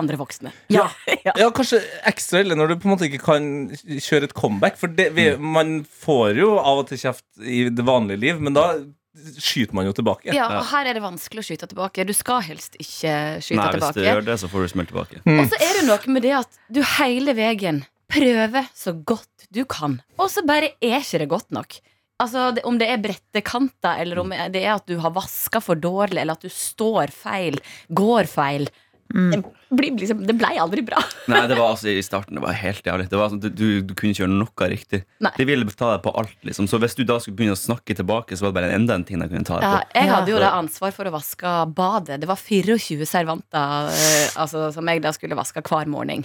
andre 0.00 0.16
voksne. 0.20 0.52
Ja. 0.72 0.86
Ja, 1.36 1.50
kanskje 1.54 1.82
ekstra 2.08 2.40
ille 2.42 2.56
når 2.58 2.72
du 2.72 2.78
på 2.80 2.88
en 2.88 2.94
måte 2.94 3.06
ikke 3.08 3.20
kan 3.22 3.44
kjøre 3.76 4.28
et 4.30 4.34
comeback. 4.38 4.78
For 4.80 4.90
det, 4.90 5.10
vi, 5.16 5.28
man 5.38 5.82
får 5.84 6.38
jo 6.40 6.56
av 6.58 6.82
og 6.82 6.88
til 6.90 6.98
kjeft 7.02 7.24
i 7.44 7.66
det 7.70 7.84
vanlige 7.86 8.20
liv, 8.22 8.40
men 8.42 8.56
da 8.56 8.66
skyter 9.12 9.76
man 9.76 9.84
jo 9.86 9.92
tilbake. 9.92 10.32
Ja, 10.32 10.46
og 10.58 10.64
her 10.70 10.88
er 10.88 10.96
det 10.96 11.02
vanskelig 11.04 11.42
å 11.42 11.46
skyte 11.50 11.68
tilbake. 11.68 12.06
Du 12.08 12.14
skal 12.16 12.40
helst 12.46 12.78
ikke 12.80 13.12
skyte 13.44 13.58
Nei, 13.60 13.68
hvis 13.74 13.82
du 13.84 13.88
tilbake. 13.92 14.06
gjør 14.08 14.26
det, 14.30 14.36
så 14.40 14.48
får 14.48 14.64
du 14.64 14.72
smelt 14.72 14.92
tilbake. 14.92 15.20
Og 15.28 15.42
så 15.52 15.58
er 15.60 15.78
det 15.78 15.86
noe 15.90 16.14
med 16.16 16.24
det 16.24 16.34
at 16.40 16.60
du 16.72 16.80
hele 16.96 17.34
veien 17.36 17.82
prøver 18.12 18.68
så 18.76 18.94
godt 18.96 19.46
du 19.52 19.62
kan, 19.68 19.98
og 20.20 20.30
så 20.32 20.42
bare 20.48 20.72
er 20.84 20.98
ikke 21.02 21.20
det 21.22 21.28
godt 21.28 21.50
nok. 21.52 21.76
Altså, 22.22 22.50
det, 22.54 22.62
Om 22.68 22.76
det 22.78 22.86
er 22.92 23.00
brettekanter, 23.02 24.00
eller 24.00 24.20
om 24.22 24.32
det 24.54 24.60
er 24.62 24.74
at 24.76 24.86
du 24.88 24.94
har 25.02 25.12
vaska 25.12 25.60
for 25.64 25.76
dårlig, 25.80 26.20
eller 26.22 26.36
at 26.38 26.44
du 26.44 26.52
står 26.52 27.10
feil, 27.12 27.58
går 27.90 28.28
feil. 28.30 28.68
Det, 29.12 29.38
blir 29.76 29.92
liksom, 30.00 30.22
det 30.28 30.34
ble 30.40 30.50
aldri 30.62 30.82
bra. 30.86 31.00
Nei, 31.32 31.42
det 31.50 31.56
var 31.58 31.74
altså 31.74 31.90
i 31.92 32.02
starten 32.04 32.38
Det 32.38 32.42
var 32.44 32.56
helt 32.56 32.86
jævlig. 32.86 33.08
Det 33.12 33.18
var 33.20 33.32
sånn, 33.32 33.42
du, 33.42 33.48
du, 33.52 33.66
du 33.84 33.92
kunne 33.98 34.14
ikke 34.14 34.24
gjøre 34.24 34.32
noe 34.38 34.68
riktig. 34.72 35.02
Nei. 35.24 35.32
De 35.36 35.46
ville 35.48 35.68
ta 35.76 35.90
deg 35.94 36.04
på 36.06 36.14
alt. 36.22 36.34
liksom 36.48 36.68
Så 36.70 36.80
hvis 36.82 36.96
du 36.98 37.04
da 37.08 37.18
skulle 37.20 37.36
begynne 37.40 37.56
å 37.56 37.60
snakke 37.60 37.96
tilbake, 37.98 38.38
så 38.38 38.46
var 38.46 38.54
det 38.54 38.60
bare 38.60 38.72
enda 38.78 38.96
en 38.96 39.04
ting 39.08 39.20
de 39.22 39.28
kunne 39.30 39.44
ta 39.48 39.58
deg 39.60 39.68
Ja, 39.68 39.76
på. 39.82 39.98
jeg 40.00 40.12
hadde 40.14 40.34
jo 40.34 40.40
da 40.42 40.54
ansvar 40.62 40.96
for 40.96 41.10
å 41.10 41.14
vaske 41.14 41.52
badet. 41.76 42.18
Det 42.24 42.30
var 42.30 42.40
24 42.40 43.08
servanter 43.08 43.92
eh, 43.92 44.26
altså, 44.40 44.70
som 44.74 44.88
jeg 44.92 45.04
da 45.04 45.12
skulle 45.16 45.38
vaske 45.38 45.64
hver 45.68 45.90
morgen. 45.92 46.24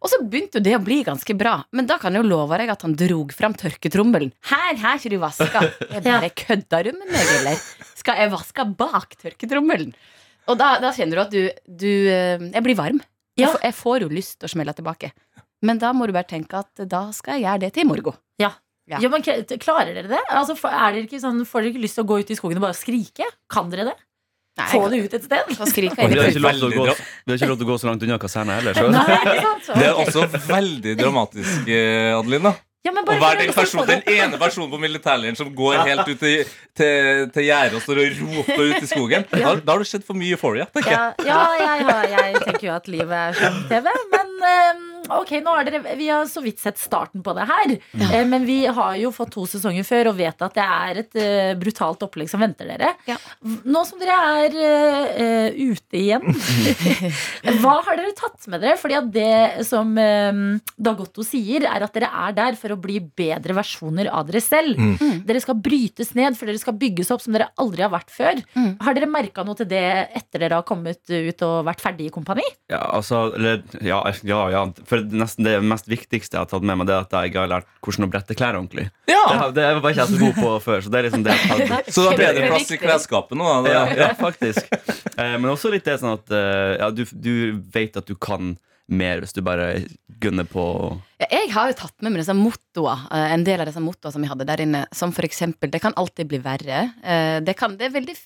Og 0.00 0.08
så 0.08 0.16
begynte 0.24 0.56
jo 0.60 0.64
det 0.64 0.72
å 0.78 0.80
bli 0.80 1.02
ganske 1.04 1.34
bra. 1.36 1.58
Men 1.76 1.84
da 1.88 1.98
kan 2.00 2.14
jeg 2.16 2.22
jo 2.24 2.30
love 2.30 2.56
deg 2.56 2.70
at 2.72 2.86
han 2.86 2.94
drog 2.96 3.34
fram 3.36 3.52
tørketrommelen. 3.60 4.30
Her 4.48 4.78
her 4.80 4.96
ikke 4.96 5.12
du 5.12 5.18
vaska. 5.20 5.60
Jeg 5.92 6.04
bare 6.06 6.30
kødda 6.32 6.80
du 6.86 6.94
med 6.96 7.10
meg, 7.12 7.34
eller? 7.40 7.60
Skal 8.00 8.16
jeg 8.22 8.30
vaske 8.32 8.64
bak 8.80 9.12
tørketrommelen? 9.20 9.90
Og 10.48 10.58
da, 10.58 10.72
da 10.82 10.92
kjenner 10.96 11.20
du 11.20 11.22
at 11.22 11.34
du, 11.34 11.42
du 11.84 11.90
eh, 12.10 12.48
Jeg 12.50 12.64
blir 12.64 12.78
varm. 12.78 13.02
Jeg, 13.38 13.48
får, 13.52 13.60
jeg 13.64 13.76
får 13.76 14.04
jo 14.04 14.10
lyst 14.12 14.38
til 14.40 14.48
å 14.48 14.52
smelle 14.54 14.74
tilbake. 14.76 15.12
Men 15.64 15.80
da 15.80 15.92
må 15.96 16.08
du 16.08 16.14
bare 16.16 16.28
tenke 16.28 16.60
at 16.60 16.84
da 16.88 17.06
skal 17.16 17.38
jeg 17.38 17.46
gjøre 17.46 17.62
det 17.66 17.72
til 17.76 17.84
i 17.84 17.88
morgen. 17.88 18.16
Ja. 18.40 18.54
Ja, 18.90 18.98
men 19.06 19.22
Klarer 19.22 19.92
dere 19.94 20.08
det? 20.10 20.20
Altså, 20.34 20.56
er 20.66 20.96
dere 20.96 21.04
ikke 21.06 21.20
sånn, 21.22 21.44
får 21.46 21.62
dere 21.62 21.74
ikke 21.74 21.82
lyst 21.84 21.98
til 21.98 22.02
å 22.02 22.08
gå 22.10 22.16
ut 22.24 22.32
i 22.32 22.36
skogen 22.38 22.58
og 22.58 22.64
bare 22.66 22.78
skrike? 22.78 23.28
Kan 23.52 23.68
dere 23.70 23.92
det? 23.92 23.98
Nei, 24.58 24.66
Få 24.72 24.80
det 24.90 24.98
ut 25.04 25.12
et 25.14 25.26
sted? 25.28 25.52
Vi 25.52 25.54
har 25.54 26.32
ikke 26.32 26.42
lov 26.42 26.56
til 26.58 26.66
å 26.66 26.70
gå, 26.74 26.86
Veldig 26.90 27.30
vi 27.30 27.36
ikke 27.38 27.48
lov 27.52 27.60
til 27.60 27.68
å 27.68 27.70
gå 27.70 27.76
så 27.78 27.88
langt 27.88 28.02
unna 28.04 28.18
kaserna 28.20 28.56
heller. 28.58 28.74
Så. 28.74 28.88
Nei? 28.90 29.20
Det 29.78 29.86
er 29.86 30.00
også 30.02 30.26
veldig 30.48 30.96
dramatisk, 30.98 31.70
eh, 31.70 32.16
Adeline. 32.18 32.52
Ja, 32.80 32.92
men 32.96 33.04
Å 33.04 33.06
bare 33.10 33.20
være 33.20 33.44
den, 33.44 33.50
det- 33.52 33.86
den 33.90 34.14
ene 34.16 34.38
personen 34.40 34.70
på 34.72 34.78
militærleiren 34.80 35.36
som 35.36 35.50
går 35.54 35.82
helt 35.84 36.08
ut 36.08 36.18
til, 36.22 36.46
til, 36.80 37.26
til 37.34 37.44
gjerdet 37.44 37.76
og 37.76 37.82
står 37.84 38.00
og 38.00 38.22
roper 38.22 38.62
ut 38.70 38.86
i 38.86 38.88
skogen. 38.88 39.26
Da, 39.34 39.52
da 39.60 39.74
har 39.74 39.82
du 39.84 39.88
sett 39.90 40.06
for 40.06 40.16
mye 40.16 40.32
Euphoria, 40.32 40.64
tenker 40.72 40.94
jeg. 40.94 41.26
Ja, 41.28 41.34
ja 41.34 41.42
jeg, 41.60 41.84
har, 41.90 42.06
jeg 42.14 42.40
tenker 42.46 42.66
jo 42.70 42.72
at 42.78 42.88
livet 42.88 43.12
er 43.12 43.36
som 43.36 43.58
TV, 43.68 43.92
men 44.14 44.32
eh, 44.54 44.80
ok, 45.18 45.32
nå 45.44 45.54
har 45.56 45.66
dere 45.66 45.96
Vi 45.98 46.08
har 46.10 46.26
så 46.30 46.42
vidt 46.44 46.60
sett 46.62 46.78
starten 46.80 47.24
på 47.24 47.34
det 47.36 47.46
her. 47.48 47.74
Eh, 48.10 48.24
men 48.28 48.46
vi 48.48 48.62
har 48.66 48.96
jo 49.00 49.12
fått 49.14 49.32
to 49.34 49.46
sesonger 49.48 49.86
før 49.86 50.12
og 50.12 50.18
vet 50.20 50.44
at 50.46 50.56
det 50.56 50.66
er 50.66 51.00
et 51.02 51.20
eh, 51.20 51.52
brutalt 51.58 52.02
opplegg 52.06 52.30
som 52.30 52.42
venter 52.42 52.68
dere. 52.70 52.92
Ja. 53.08 53.16
Nå 53.40 53.84
som 53.88 54.00
dere 54.00 54.16
er 54.44 54.58
eh, 54.60 55.22
eh, 55.24 55.60
ute 55.70 56.00
igjen, 56.00 56.24
hva 57.62 57.76
har 57.86 57.98
dere 57.98 58.14
tatt 58.18 58.48
med 58.50 58.62
dere? 58.64 58.78
Fordi 58.80 58.98
at 58.98 59.10
det 59.14 59.66
som 59.68 59.92
eh, 60.00 60.42
Dagotto 60.80 61.24
sier, 61.26 61.66
er 61.68 61.86
at 61.86 61.96
dere 61.96 62.10
er 62.26 62.36
der 62.36 62.58
for 62.60 62.74
å 62.74 62.80
bli 62.80 63.00
bedre 63.00 63.56
versjoner 63.58 64.10
av 64.12 64.28
dere 64.30 64.42
selv. 64.44 64.78
Mm. 64.80 65.22
Dere 65.28 65.42
skal 65.42 65.58
brytes 65.60 66.14
ned, 66.18 66.38
for 66.38 66.50
dere 66.50 66.60
skal 66.62 66.78
bygges 66.80 67.12
opp 67.14 67.24
som 67.24 67.36
dere 67.36 67.50
aldri 67.60 67.84
har 67.86 67.92
vært 67.92 68.12
før. 68.14 68.40
Mm. 68.54 68.72
Har 68.84 68.96
dere 68.96 69.10
merka 69.10 69.44
noe 69.46 69.58
til 69.58 69.68
det 69.70 69.84
etter 70.16 70.44
dere 70.44 70.60
har 70.60 70.66
kommet 70.68 71.02
ut 71.10 71.46
og 71.46 71.56
vært 71.68 71.82
ferdig 71.82 72.08
i 72.08 72.14
kompani? 72.14 72.46
Ja, 72.70 72.82
altså, 72.96 73.28
eller, 73.36 73.62
ja, 73.84 74.00
ja, 74.26 74.40
ja. 74.52 74.64
For 74.88 74.99
nesten 75.04 75.44
det 75.44 75.56
mest 75.62 75.88
viktigste 75.90 76.36
jeg 76.36 76.42
har 76.44 76.48
tatt 76.50 76.62
med 76.62 76.78
meg, 76.80 76.86
Det 76.86 76.94
er 76.94 77.06
at 77.06 77.16
jeg 77.24 77.34
har 77.38 77.48
lært 77.48 77.66
hvordan 77.82 78.06
å 78.06 78.10
brette 78.12 78.34
klær 78.38 78.58
ordentlig. 78.58 78.86
Det, 79.06 79.14
Ja, 79.16 79.50
Det, 79.50 79.54
det 79.62 79.82
var 79.82 79.90
ikke 79.90 80.06
jeg 80.06 80.14
så 80.14 80.20
god 80.24 80.34
på 80.40 80.54
før. 80.64 80.80
Så 80.84 80.90
det 80.92 80.98
er 80.98 81.08
liksom 81.08 81.24
det 81.26 81.34
jeg 81.36 81.50
har 81.50 81.66
tatt 81.74 81.92
Så 81.94 82.06
det 82.06 82.12
er 82.12 82.22
bedre 82.24 82.48
plass 82.52 82.70
i 82.70 82.80
klesskapet 82.80 83.38
nå? 83.38 83.50
Da. 83.64 83.70
ja, 83.72 83.84
ja, 84.04 84.08
faktisk. 84.18 84.66
Eh, 85.16 85.36
men 85.38 85.50
også 85.52 85.70
litt 85.72 85.84
det 85.84 85.98
sånn 86.00 86.16
at 86.16 86.30
eh, 86.32 86.78
ja, 86.80 86.90
du, 86.90 87.04
du 87.12 87.32
vet 87.74 87.96
at 88.00 88.06
du 88.08 88.14
kan 88.16 88.56
mer 88.90 89.20
hvis 89.22 89.32
du 89.36 89.38
bare 89.46 89.84
gunner 90.20 90.48
på 90.50 90.62
Ja, 91.20 91.26
Jeg 91.30 91.52
har 91.54 91.68
jo 91.70 91.76
tatt 91.78 91.94
med 92.02 92.10
meg 92.10 92.22
disse 92.24 92.34
mottoene, 92.34 93.06
eh, 93.14 93.34
en 93.36 93.44
del 93.46 93.60
av 93.62 93.68
disse 93.70 93.82
mottoene 93.84 94.12
som 94.16 94.24
vi 94.24 94.30
hadde 94.32 94.46
der 94.48 94.64
inne. 94.64 94.80
Som 94.92 95.12
for 95.14 95.22
eksempel 95.28 95.70
'det 95.70 95.80
kan 95.82 95.94
alltid 95.96 96.26
bli 96.26 96.40
verre'. 96.42 96.90
Eh, 97.04 97.38
Det 97.40 97.56
kan, 97.56 97.76
det 97.76 97.86
er 97.86 97.94
veldig, 98.00 98.16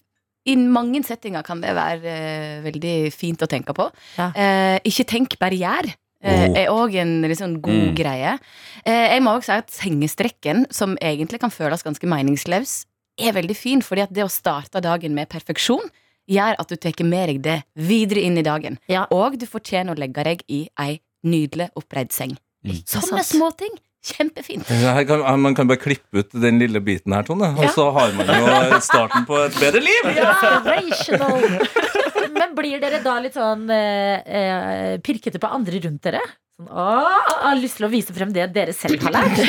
I 0.47 0.57
mange 0.57 1.03
settinger 1.05 1.43
kan 1.45 1.61
det 1.61 1.75
være 1.75 2.05
eh, 2.05 2.63
veldig 2.65 3.13
fint 3.13 3.41
å 3.43 3.47
tenke 3.49 3.73
på. 3.77 3.91
Ja. 4.19 4.31
Eh, 4.37 4.79
ikke 4.85 5.05
tenk, 5.09 5.39
bare 5.39 5.57
gjør. 5.57 5.93
Eh, 6.25 6.49
Oh. 6.49 6.57
Er 6.57 6.69
òg 6.73 6.95
en 6.97 7.23
sånn 7.37 7.61
god 7.61 7.75
Mm. 7.75 7.95
greie. 7.95 8.39
Eh, 8.85 9.15
jeg 9.15 9.23
må 9.23 9.37
også 9.37 9.45
si 9.45 9.53
at 9.53 9.71
sengestrekken, 9.71 10.67
som 10.73 10.97
egentlig 11.01 11.41
kan 11.41 11.51
føles 11.51 11.83
ganske 11.83 12.07
meningsløs, 12.07 12.87
er 13.19 13.33
veldig 13.33 13.57
fin. 13.57 13.81
fordi 13.81 14.03
at 14.03 14.13
det 14.13 14.25
å 14.25 14.31
starte 14.31 14.81
dagen 14.83 15.15
med 15.15 15.29
perfeksjon 15.29 15.91
gjør 16.29 16.57
at 16.59 16.69
du 16.69 16.77
tar 16.77 17.05
med 17.05 17.29
deg 17.29 17.43
det 17.43 17.63
videre 17.77 18.23
inn 18.25 18.39
i 18.39 18.43
dagen. 18.43 18.79
Ja. 18.89 19.07
Og 19.11 19.39
du 19.39 19.47
fortjener 19.47 19.95
å 19.95 19.99
legge 19.99 20.25
deg 20.25 20.43
i 20.49 20.69
ei 20.79 21.01
nydelig 21.25 21.71
oppreid 21.77 22.13
seng. 22.13 22.37
Sånne 22.65 23.23
småting. 23.25 23.77
Kjempefint. 24.05 24.67
Her 24.69 25.05
kan, 25.09 25.23
man 25.41 25.55
kan 25.55 25.67
bare 25.67 25.79
klippe 25.81 26.19
ut 26.21 26.31
den 26.37 26.59
lille 26.61 26.81
biten 26.85 27.13
her, 27.15 27.23
Tone, 27.23 27.55
og 27.57 27.71
så 27.73 27.87
har 27.91 28.13
man 28.13 28.27
jo 28.27 28.81
starten 28.85 29.25
på 29.25 29.39
et 29.47 29.55
bedre 29.57 29.81
liv! 29.81 30.05
Inspirational. 30.13 31.59
Men 32.35 32.55
blir 32.57 32.81
dere 32.83 33.01
da 33.05 33.19
litt 33.23 33.37
sånn 33.37 33.69
eh, 33.71 34.23
eh, 34.25 34.95
pirkete 35.05 35.41
på 35.43 35.51
andre 35.55 35.81
rundt 35.85 36.03
dere? 36.07 36.21
Sånn, 36.55 36.69
å, 36.71 36.85
jeg 37.03 37.39
har 37.43 37.57
lyst 37.59 37.79
til 37.81 37.87
å 37.89 37.91
vise 37.91 38.15
frem 38.15 38.31
det 38.35 38.45
dere 38.55 38.75
selv 38.77 39.03
har 39.03 39.15
lært. 39.17 39.41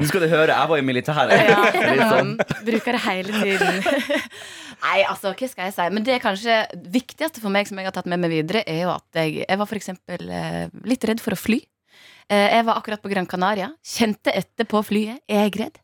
Nå 0.00 0.08
skal 0.10 0.24
du 0.24 0.28
høre, 0.32 0.54
jeg 0.56 0.70
var 0.72 0.80
i 0.80 0.86
militæret. 0.86 1.50
Litt 1.76 2.00
sånn. 2.10 2.32
Bruker 2.66 2.96
det 2.98 3.02
hele 3.04 3.42
tiden. 3.44 3.78
Nei, 4.84 4.96
altså, 5.04 5.30
hva 5.36 5.48
skal 5.52 5.68
jeg 5.68 5.76
si? 5.76 5.86
Men 5.94 6.06
det 6.06 6.16
kanskje 6.24 6.56
viktigste 6.90 7.42
for 7.44 7.52
meg 7.54 7.68
som 7.70 7.78
jeg 7.78 7.86
har 7.86 7.94
tatt 7.94 8.08
med 8.10 8.22
meg 8.24 8.32
videre, 8.32 8.64
er 8.66 8.82
jo 8.86 8.94
at 8.96 9.20
jeg, 9.22 9.44
jeg 9.44 9.60
var 9.60 9.76
eksempel 9.78 10.26
eh, 10.34 10.64
litt 10.90 11.06
redd 11.10 11.22
for 11.22 11.36
å 11.36 11.38
fly. 11.38 11.60
Eh, 12.30 12.48
Jeg 12.56 12.66
var 12.66 12.80
akkurat 12.80 13.02
på 13.04 13.10
Gran 13.12 13.28
Canaria. 13.30 13.70
Kjente 13.86 14.34
etter 14.34 14.66
på 14.70 14.82
flyet. 14.86 15.22
Er 15.30 15.46
jeg 15.46 15.60
redd? 15.62 15.78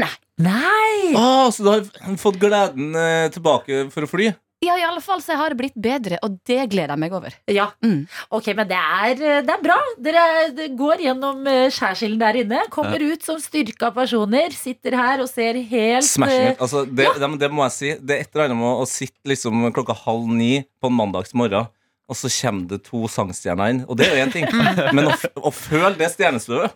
Nei. 0.00 0.12
Nei! 0.40 1.14
Ah, 1.20 1.48
så 1.52 1.64
du 1.64 1.72
har 1.72 2.16
fått 2.20 2.36
gleden 2.40 2.92
tilbake 3.32 3.86
for 3.92 4.04
å 4.06 4.08
fly? 4.12 4.30
Ja, 4.60 4.74
i 4.76 4.82
alle 4.84 5.00
fall 5.00 5.22
så 5.24 5.32
har 5.40 5.54
det 5.54 5.56
blitt 5.56 5.76
bedre, 5.80 6.18
og 6.20 6.34
det 6.44 6.66
gleder 6.68 6.92
jeg 6.92 7.00
meg 7.00 7.14
over. 7.16 7.32
Ja, 7.48 7.70
Mm. 7.80 8.02
ok, 8.28 8.50
men 8.54 8.68
det 8.68 8.76
er, 8.76 9.10
eh, 9.16 9.40
det 9.40 9.54
er 9.54 9.62
bra. 9.62 9.78
Dere 9.96 10.52
det 10.52 10.76
går 10.76 11.00
gjennom 11.00 11.46
eh, 11.48 11.70
skjærsilden 11.72 12.18
der 12.20 12.40
inne. 12.42 12.60
Kommer 12.68 13.00
ut 13.00 13.22
som 13.24 13.40
styrka 13.40 13.90
personer. 13.94 14.52
Sitter 14.52 14.96
her 15.00 15.20
og 15.24 15.30
ser 15.32 15.54
helt 15.54 16.04
Smashing 16.04 16.44
eh, 16.44 16.52
it. 16.52 16.60
Altså, 16.60 16.84
det, 16.84 17.08
det, 17.18 17.30
det 17.40 17.50
må 17.50 17.64
jeg 17.70 17.72
si. 17.78 17.94
Det 18.04 18.16
er 18.18 18.20
et 18.20 18.34
eller 18.34 18.50
annet 18.50 18.60
med 18.60 18.84
å 18.84 18.86
sitte 18.90 19.32
liksom 19.32 19.72
klokka 19.72 19.96
halv 20.04 20.28
ni 20.28 20.66
på 20.80 20.92
en 20.92 20.98
mandagsmorgen 21.00 21.70
og 22.10 22.16
så 22.18 22.26
kommer 22.26 22.66
det 22.72 22.80
to 22.88 23.06
sangstjerner 23.06 23.70
inn. 23.70 23.80
Og 23.86 23.96
det 23.98 24.08
er 24.08 24.16
jo 24.18 24.22
én 24.26 24.32
ting. 24.34 24.46
Men 24.96 25.06
å, 25.12 25.14
å 25.46 25.52
føle 25.54 25.94
det 25.94 26.08
stjernestøvet, 26.10 26.74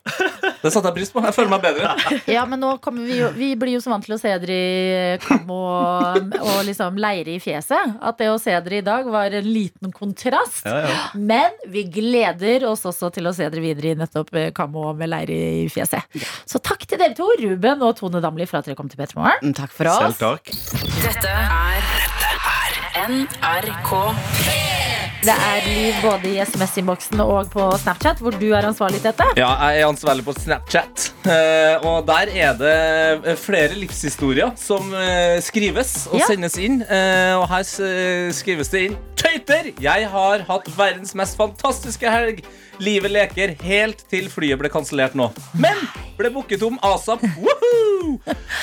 det 0.64 0.72
satte 0.72 0.88
jeg 0.90 0.96
pris 0.96 1.12
på. 1.12 1.20
Jeg 1.24 1.34
føler 1.36 1.52
meg 1.52 1.62
bedre. 1.64 1.92
Ja, 2.34 2.44
men 2.48 2.60
nå 2.62 2.70
kommer 2.82 3.04
vi 3.06 3.18
jo 3.20 3.28
Vi 3.36 3.50
blir 3.60 3.74
jo 3.76 3.80
så 3.84 3.92
vant 3.92 4.04
til 4.06 4.14
å 4.16 4.18
se 4.20 4.32
dere 4.40 4.54
i 4.56 5.18
kam 5.22 5.50
og, 5.52 6.34
og 6.40 6.58
liksom 6.66 6.96
leire 7.00 7.34
i 7.36 7.40
fjeset. 7.42 7.94
At 8.00 8.18
det 8.20 8.30
å 8.32 8.38
se 8.40 8.54
dere 8.64 8.80
i 8.80 8.84
dag 8.86 9.06
var 9.12 9.34
en 9.36 9.46
liten 9.48 9.92
kontrast. 9.94 10.64
Ja, 10.66 10.80
ja. 10.88 10.96
Men 11.20 11.54
vi 11.70 11.84
gleder 11.92 12.64
oss 12.70 12.84
også 12.88 13.12
til 13.14 13.28
å 13.30 13.34
se 13.36 13.46
dere 13.46 13.62
videre 13.64 13.92
i 13.92 13.98
nettopp 14.00 14.32
eh, 14.40 14.50
kam 14.56 14.74
og 14.80 14.96
med 15.00 15.12
leire 15.12 15.36
i 15.64 15.68
fjeset. 15.72 16.08
Så 16.48 16.60
takk 16.64 16.86
til 16.88 17.00
dere 17.00 17.14
to, 17.18 17.28
Ruben 17.44 17.84
og 17.84 17.96
Tone 18.00 18.22
Damli, 18.24 18.48
for 18.48 18.60
at 18.62 18.68
dere 18.70 18.78
kom 18.78 18.88
til 18.92 19.00
P3 19.00 19.20
Morgen. 19.20 19.40
Mm, 19.44 19.54
Takk 19.60 19.72
for 19.76 19.90
Selv 19.92 20.14
oss. 20.14 20.18
takk. 20.18 20.44
Dette 21.04 21.34
er 21.34 21.92
NRK. 23.04 24.63
Det 25.24 25.32
er 25.32 25.62
liv 25.64 25.94
både 26.04 26.28
i 26.34 26.40
SMS-innboksen 26.44 27.20
og 27.24 27.46
på 27.52 27.64
Snapchat, 27.80 28.18
hvor 28.20 28.34
du 28.36 28.44
er 28.52 28.66
ansvarlig 28.68 28.98
til 29.00 29.08
dette. 29.08 29.24
Ja, 29.40 29.54
jeg 29.70 29.80
er 29.80 29.88
ansvarlig 29.88 30.24
på 30.26 30.34
Snapchat. 30.36 31.06
Eh, 31.24 31.86
og 31.88 32.04
der 32.10 32.28
er 32.34 32.52
det 32.60 32.74
eh, 33.32 33.38
flere 33.40 33.72
livshistorier 33.78 34.52
som 34.60 34.92
eh, 34.92 35.38
skrives 35.44 35.94
og 36.10 36.18
Ja. 36.20 36.28
sendes 36.28 36.58
inn. 36.60 36.82
Og 36.84 37.46
her 37.48 37.64
skrives 38.36 38.68
det 38.74 38.84
inn 38.90 38.98
Tøyter! 39.16 39.70
Jeg 39.80 40.10
har 40.12 40.44
hatt 40.44 40.68
verdens 40.76 41.14
mest 41.16 41.38
fantastiske 41.40 42.10
helg. 42.12 42.42
Livet 42.82 43.12
leker 43.14 43.54
helt 43.62 44.02
til 44.10 44.26
flyet 44.32 44.58
ble 44.58 44.70
kansellert 44.72 45.14
nå. 45.18 45.28
Men 45.54 45.78
ble 46.18 46.30
booket 46.34 46.62
om 46.66 46.78
asap. 46.82 47.22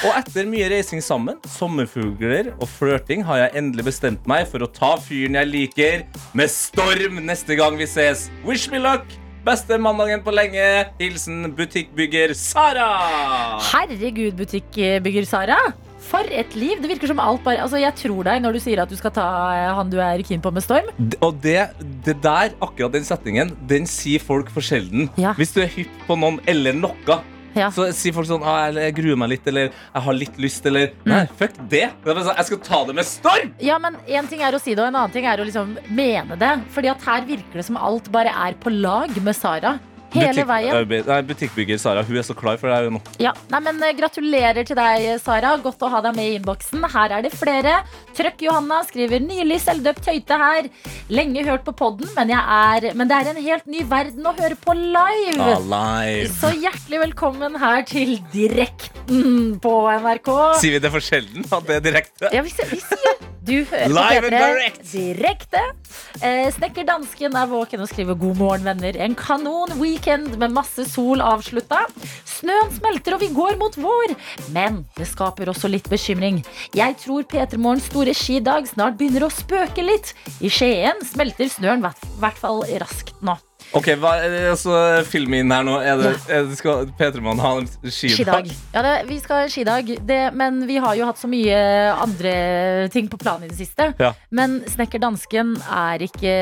Og 0.01 0.11
etter 0.15 0.47
mye 0.49 0.67
reising 0.71 1.01
sammen, 1.03 1.39
sommerfugler 1.49 2.51
og 2.57 2.67
flørting, 2.69 3.23
har 3.27 3.45
jeg 3.45 3.57
endelig 3.61 3.87
bestemt 3.87 4.27
meg 4.29 4.47
for 4.51 4.63
å 4.65 4.69
ta 4.71 4.93
fyren 5.01 5.39
jeg 5.39 5.51
liker, 5.51 6.05
med 6.37 6.51
storm 6.51 7.21
neste 7.25 7.57
gang 7.59 7.79
vi 7.79 7.89
ses. 7.89 8.29
Wish 8.47 8.71
me 8.71 8.81
luck! 8.83 9.05
Beste 9.41 9.77
mandagen 9.81 10.21
på 10.21 10.33
lenge. 10.35 10.65
Hilsen 10.99 11.47
butikkbygger 11.57 12.35
Sara. 12.37 12.91
Herregud, 13.71 14.35
butikkbygger 14.37 15.25
Sara. 15.25 15.57
For 16.11 16.27
et 16.27 16.55
liv! 16.59 16.81
Det 16.83 16.89
virker 16.91 17.07
som 17.11 17.21
alt 17.23 17.43
bare 17.45 17.61
Altså, 17.63 17.79
Jeg 17.79 17.95
tror 18.01 18.25
deg 18.27 18.41
når 18.43 18.57
du 18.57 18.61
sier 18.63 18.81
at 18.83 18.91
du 18.91 18.97
skal 18.99 19.13
ta 19.15 19.25
eh, 19.55 19.67
han 19.77 19.89
du 19.93 19.97
er 20.03 20.21
keen 20.27 20.41
på 20.43 20.51
med 20.53 20.63
storm. 20.65 20.89
D- 20.99 21.17
Og 21.23 21.37
det, 21.43 21.69
det 22.05 22.17
der, 22.23 22.51
akkurat 22.61 22.91
den 22.97 23.05
setningen, 23.07 23.53
den 23.69 23.87
sier 23.89 24.19
folk 24.23 24.51
for 24.51 24.61
sjelden. 24.65 25.07
Ja. 25.21 25.31
Hvis 25.39 25.53
du 25.55 25.61
er 25.63 25.71
hypp 25.71 25.93
på 26.09 26.17
noen 26.19 26.41
eller 26.51 26.75
noe, 26.75 27.21
Ja. 27.55 27.67
så 27.75 27.89
sier 27.91 28.13
folk 28.15 28.27
sånn 28.29 28.43
ah, 28.47 28.69
jeg, 28.69 28.77
jeg 28.79 28.93
gruer 28.95 29.17
meg 29.19 29.29
litt, 29.33 29.47
eller 29.51 29.65
jeg 29.73 30.03
har 30.05 30.15
litt 30.15 30.37
lyst, 30.39 30.65
eller 30.69 30.93
Nei, 31.03 31.25
fuck 31.35 31.51
det. 31.71 31.89
sånn, 32.05 32.29
jeg 32.37 32.45
skal 32.47 32.59
ta 32.63 32.79
det 32.87 32.95
med 32.95 33.07
storm! 33.09 33.49
Ja, 33.59 33.75
men 33.83 33.97
En 34.07 34.27
ting 34.31 34.39
er 34.43 34.55
å 34.55 34.61
si 34.63 34.71
det, 34.75 34.79
og 34.83 34.87
en 34.87 34.95
annen 35.01 35.11
ting 35.11 35.25
er 35.27 35.39
å 35.43 35.47
liksom 35.47 35.73
mene 35.91 36.37
det. 36.39 36.51
Fordi 36.71 36.91
at 36.93 37.03
her 37.07 37.25
virker 37.27 37.59
det 37.59 37.65
som 37.67 37.75
alt 37.79 38.07
bare 38.11 38.31
er 38.31 38.55
på 38.59 38.71
lag 38.71 39.11
med 39.19 39.35
Sara. 39.35 39.77
Hele 40.15 40.43
veien. 40.47 40.93
Nei, 41.07 41.19
butikkbygger 41.29 41.79
Sara, 41.81 42.03
hun 42.07 42.17
er 42.19 42.25
så 42.27 42.35
klar 42.37 42.59
for 42.59 42.71
det 42.71 42.77
her 42.77 42.91
nå. 42.93 43.01
Ja, 43.21 43.31
nei, 43.53 43.61
men 43.67 43.79
eh, 43.85 43.93
Gratulerer 43.97 44.65
til 44.67 44.77
deg, 44.79 45.07
Sara. 45.23 45.53
Godt 45.63 45.83
å 45.85 45.91
ha 45.93 46.01
deg 46.03 46.17
med 46.17 46.29
i 46.29 46.35
innboksen. 46.39 46.83
Her 46.91 47.17
er 47.17 47.25
det 47.25 47.31
flere. 47.35 47.77
Trøkk 48.17 48.43
Johanna 48.47 48.81
skriver 48.87 49.23
nylig 49.23 49.61
selvdøpt 49.63 50.09
høyte 50.11 50.39
her. 50.41 50.69
Lenge 51.13 51.45
hørt 51.47 51.65
på 51.67 51.75
podden, 51.83 52.11
men, 52.17 52.33
er, 52.35 52.91
men 52.97 53.11
det 53.11 53.19
er 53.21 53.31
en 53.31 53.41
helt 53.41 53.67
ny 53.71 53.85
verden 53.87 54.27
å 54.27 54.35
høre 54.37 54.59
på 54.59 54.75
live. 54.77 55.39
Ah, 55.39 55.63
live. 55.75 56.29
Så 56.41 56.51
hjertelig 56.57 57.03
velkommen 57.07 57.57
her 57.61 57.85
til 57.87 58.17
Direkten 58.33 59.57
på 59.63 59.75
NRK. 60.03 60.31
Sier 60.61 60.77
vi 60.77 60.83
det 60.83 60.93
for 60.93 61.03
sjelden? 61.03 61.47
At 61.51 61.67
det 61.67 61.79
er 61.79 61.85
direkte? 61.91 62.31
Ja, 62.35 62.43
vi, 62.45 62.51
vi 62.71 62.81
sier 62.83 63.21
Du 63.41 63.55
hører 63.65 63.89
Live 63.89 64.29
på 64.29 64.37
and 64.37 64.59
P3 64.61 64.91
direkte. 64.91 65.61
Eh, 66.21 66.45
Snekker 66.53 66.85
dansken 66.85 67.33
er 67.33 67.47
våken 67.49 67.81
og 67.81 67.89
skriver 67.89 68.17
god 68.21 68.37
morgen, 68.37 68.67
venner. 68.69 68.99
En 69.01 69.15
kanon 69.17 69.73
weekend 69.79 70.35
med 70.37 70.53
masse 70.53 70.85
sol 70.91 71.23
avslutta. 71.25 71.79
Snøen 72.29 72.69
smelter, 72.77 73.17
og 73.17 73.23
vi 73.25 73.31
går 73.33 73.57
mot 73.57 73.77
vår. 73.81 74.13
Men 74.53 74.83
det 74.97 75.09
skaper 75.09 75.49
også 75.49 75.71
litt 75.73 75.89
bekymring. 75.89 76.43
Jeg 76.77 76.99
tror 77.01 77.25
P3 77.25 77.57
Morgens 77.57 77.89
store 77.89 78.13
skidag 78.13 78.69
snart 78.69 78.99
begynner 79.01 79.25
å 79.25 79.33
spøke 79.33 79.85
litt. 79.89 80.13
I 80.37 80.51
Skien 80.53 81.01
smelter 81.09 81.49
snøen 81.49 81.81
i 81.81 81.93
hvert 82.21 82.37
fall 82.45 82.61
raskt 82.83 83.17
nå. 83.25 83.39
Ok, 83.77 83.87
hva 84.01 84.17
er 84.19 84.33
det, 84.33 84.39
altså, 84.51 84.73
Film 85.07 85.35
inn 85.37 85.51
her 85.53 85.63
nå. 85.63 85.77
Er 85.79 85.99
det, 85.99 86.11
er 86.27 86.47
det 86.49 86.57
skal 86.59 86.89
P3-mannen 86.99 87.43
ha 87.43 87.51
en 87.61 87.69
skidag? 87.87 88.17
Skidag. 88.17 88.49
Ja, 88.73 88.83
det, 88.85 88.95
vi 89.07 89.19
skal 89.23 89.43
ha 89.43 89.51
skidag, 89.51 89.91
det, 90.07 90.19
men 90.37 90.65
vi 90.67 90.79
har 90.83 90.97
jo 90.99 91.07
hatt 91.07 91.21
så 91.21 91.29
mye 91.31 91.55
andre 91.95 92.33
ting 92.91 93.07
på 93.11 93.19
planen 93.21 93.47
i 93.47 93.51
det 93.51 93.59
siste. 93.61 93.91
Ja. 94.01 94.11
Men 94.35 94.59
snekker 94.71 95.01
dansken 95.03 95.55
er 95.63 96.03
ikke 96.03 96.35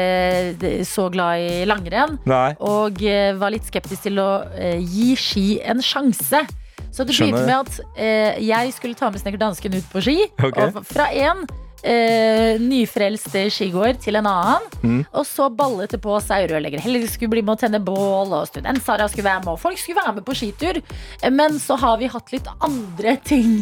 eh, 0.57 0.82
så 0.89 1.09
glad 1.13 1.45
i 1.45 1.63
langrenn. 1.69 2.17
Nei. 2.30 2.55
Og 2.65 3.03
eh, 3.05 3.36
var 3.38 3.53
litt 3.53 3.69
skeptisk 3.69 4.09
til 4.09 4.21
å 4.23 4.32
eh, 4.57 4.82
gi 4.82 5.13
ski 5.19 5.47
en 5.69 5.86
sjanse. 5.86 6.45
Så 6.89 7.05
det 7.05 7.13
begynte 7.13 7.45
med 7.45 7.57
at 7.59 7.80
eh, 8.01 8.41
jeg 8.41 8.73
skulle 8.73 8.97
ta 8.97 9.11
med 9.13 9.21
snekker 9.21 9.41
dansken 9.41 9.77
ut 9.77 9.89
på 9.93 10.01
ski. 10.01 10.17
Okay. 10.39 10.69
Og 10.69 10.82
fra 10.89 11.11
en 11.13 11.45
eh, 11.84 12.59
nyfrelst 12.61 13.36
skigåer 13.53 13.99
til 14.01 14.19
en 14.19 14.30
annen. 14.30 14.65
Mm. 14.84 15.01
Og 15.13 15.27
så 15.27 15.49
ballet 15.53 15.91
det 15.95 16.01
på 16.03 16.15
seg 16.23 16.49
rørlegger. 16.51 16.84
Helge 16.84 17.11
skulle 17.11 17.36
bli 17.36 17.43
med 17.45 17.57
å 17.57 17.61
tenne 17.65 17.82
bål, 17.84 18.34
og 18.34 18.49
student 18.49 18.84
Sara 18.84 19.07
skulle 19.11 19.30
være 19.30 19.45
med. 19.45 19.53
Og 19.53 19.61
folk 19.61 19.80
skulle 19.80 20.01
være 20.01 20.17
med 20.19 20.27
på 20.27 20.38
skitur. 20.38 20.82
Eh, 21.21 21.30
Men 21.32 21.59
så 21.59 21.77
har 21.80 21.97
vi 22.01 22.11
hatt 22.11 22.34
litt 22.36 22.49
andre 22.59 23.17
ting 23.23 23.61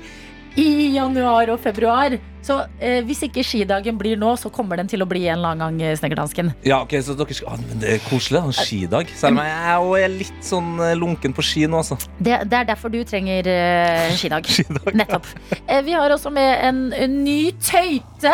i 0.57 0.95
januar 0.95 1.51
og 1.53 1.61
februar. 1.61 2.17
Så 2.45 2.59
eh, 2.79 3.01
hvis 3.07 3.23
ikke 3.27 3.43
skidagen 3.45 3.97
blir 3.99 4.19
nå, 4.19 4.33
så 4.39 4.51
kommer 4.53 4.79
den 4.79 4.89
til 4.89 5.03
å 5.03 5.07
bli 5.09 5.25
en 5.27 5.39
eller 5.39 5.55
annen 5.55 5.79
gang, 5.79 5.89
eh, 5.89 5.97
Snekkerdansken. 5.99 6.53
Ja, 6.67 6.81
ok, 6.85 6.97
så 7.03 7.15
dere 7.17 7.35
skal, 7.35 7.55
ah, 7.55 7.61
men 7.61 7.81
Det 7.81 7.95
er 7.97 8.03
koselig. 8.07 8.41
En 8.47 8.55
skidag. 8.55 9.11
Selv 9.17 9.37
om 9.37 9.43
jeg 9.43 10.03
er, 10.05 10.13
litt 10.17 10.45
sånn 10.45 10.77
eh, 10.83 10.93
lunken 10.97 11.35
på 11.35 11.43
ski 11.45 11.65
nå, 11.67 11.81
altså. 11.81 11.97
Det, 12.19 12.39
det 12.49 12.59
er 12.61 12.69
derfor 12.69 12.93
du 12.93 12.99
trenger 13.07 13.49
eh, 13.51 14.13
skidag. 14.19 14.47
Nettopp. 14.99 15.27
Eh, 15.65 15.81
vi 15.85 15.95
har 15.97 16.13
også 16.13 16.31
med 16.33 16.53
en, 16.67 16.81
en 16.95 17.17
ny 17.25 17.51
tøyte. 17.63 18.33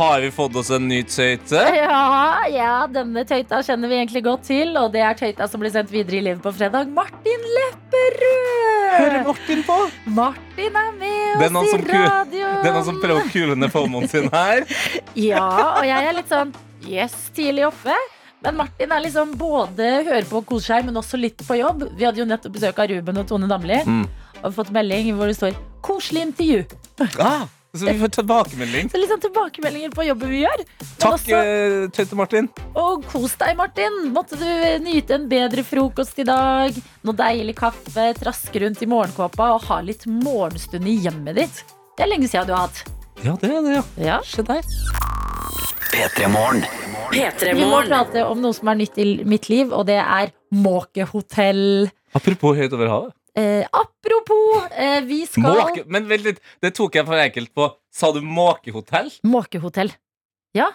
Har 0.00 0.24
vi 0.24 0.32
fått 0.34 0.58
oss 0.60 0.72
en 0.74 0.88
ny 0.90 1.02
tøyte? 1.08 1.64
Ja, 1.84 2.46
ja, 2.48 2.74
denne 2.90 3.24
tøyta 3.28 3.58
kjenner 3.64 3.90
vi 3.90 3.98
egentlig 3.98 4.22
godt 4.24 4.46
til, 4.48 4.70
og 4.80 4.92
det 4.94 5.02
er 5.04 5.16
tøyta 5.18 5.46
som 5.50 5.60
blir 5.62 5.72
sendt 5.74 5.92
videre 5.92 6.18
i 6.18 6.22
livet 6.24 6.42
på 6.44 6.52
fredag. 6.54 6.88
Martin 6.94 7.44
Lepperød! 7.56 8.84
Hører 8.94 9.24
Martin 9.26 9.62
på? 9.66 9.76
Martin 10.16 10.78
er 10.80 10.92
med 10.98 11.58
oss 11.60 11.72
i 11.74 11.80
radio. 11.82 12.50
det 12.62 12.70
er 12.70 12.76
noen 12.76 12.86
som 12.86 13.00
prøver 13.02 13.24
å 13.24 13.32
kule 13.32 13.43
ned 13.52 13.72
FOMOen 13.72 14.08
sin 14.08 14.30
her. 14.32 14.64
Ja, 15.28 15.44
og 15.78 15.84
jeg 15.86 16.08
er 16.08 16.16
litt 16.16 16.30
sånn 16.32 16.52
yes, 16.88 17.14
tidlig 17.36 17.68
oppe. 17.68 17.94
Men 18.44 18.58
Martin 18.58 18.92
er 18.92 19.00
liksom 19.04 19.32
både 19.40 19.90
hører 20.04 20.26
på 20.28 20.40
og 20.42 20.48
koser 20.48 20.74
seg, 20.74 20.88
men 20.88 21.00
også 21.00 21.20
litt 21.20 21.40
på 21.46 21.56
jobb. 21.56 21.86
Vi 21.96 22.04
hadde 22.04 22.20
jo 22.20 22.28
nettopp 22.28 22.56
besøk 22.56 22.80
av 22.82 22.90
Ruben 22.90 23.20
og 23.22 23.28
Tone 23.30 23.48
Damli. 23.48 23.80
Mm. 23.88 24.04
Og 24.42 24.56
fått 24.56 24.72
melding 24.74 25.14
hvor 25.16 25.30
det 25.30 25.38
står 25.38 25.54
'koselig 25.84 26.26
intervju'. 26.28 26.64
Ah, 27.20 27.46
så 27.74 27.88
vi 27.88 27.98
får 27.98 28.12
tilbakemelding. 28.14 28.90
Så 28.92 29.00
sånn 29.10 29.22
tilbakemeldinger 29.24 29.90
på 29.94 30.04
jobben 30.06 30.30
vi 30.30 30.42
gjør. 30.44 30.60
Takk, 31.02 31.14
også, 31.16 31.38
eh, 31.40 31.88
tøyte 31.90 32.14
Martin. 32.14 32.48
og 32.74 33.04
kos 33.10 33.34
deg, 33.40 33.56
Martin. 33.56 34.12
Måtte 34.12 34.38
du 34.38 34.84
nyte 34.84 35.14
en 35.14 35.28
bedre 35.28 35.64
frokost 35.64 36.18
i 36.18 36.24
dag. 36.28 36.70
Noe 37.02 37.14
deilig 37.14 37.56
kaffe, 37.56 38.14
traske 38.14 38.60
rundt 38.60 38.82
i 38.82 38.86
morgenkåpa 38.86 39.54
og 39.54 39.64
ha 39.64 39.80
litt 39.80 40.06
morgenstund 40.06 40.86
i 40.86 40.98
hjemmet 41.02 41.34
ditt. 41.34 41.64
Det 41.96 42.06
er 42.06 42.12
lenge 42.12 42.28
siden 42.28 42.46
du 42.46 42.54
har 42.54 42.68
hatt. 42.68 42.84
Ja, 43.24 43.34
det 43.40 43.48
er 43.48 43.62
det, 43.64 43.72
ja. 43.72 43.82
Ja. 44.04 44.16
Se 44.28 44.42
der. 44.44 44.66
P3 45.94 46.26
Morgen. 46.28 46.64
P3 47.08 47.54
Vi 47.56 47.64
må 47.64 47.78
prate 47.86 48.24
om 48.28 48.40
noe 48.42 48.52
som 48.52 48.68
er 48.68 48.76
nytt 48.82 48.98
i 49.00 49.06
mitt 49.24 49.48
liv, 49.48 49.70
og 49.72 49.86
det 49.88 49.96
er 50.02 50.32
måkehotell. 50.52 51.88
Apropos 52.12 52.58
høyt 52.58 52.74
over 52.76 52.90
havet. 52.92 53.14
Eh, 53.34 53.64
apropos, 53.72 54.66
eh, 54.76 55.00
vi 55.08 55.24
skal 55.26 55.56
Måke, 55.56 55.86
men 55.90 56.04
vent 56.10 56.22
litt, 56.26 56.42
det 56.62 56.74
tok 56.76 57.00
jeg 57.00 57.06
for 57.08 57.18
enkelt 57.18 57.50
på. 57.56 57.70
Sa 57.90 58.12
du 58.12 58.20
måkehotell? 58.20 59.08
Måkehotell. 59.26 59.94
Ja, 60.54 60.68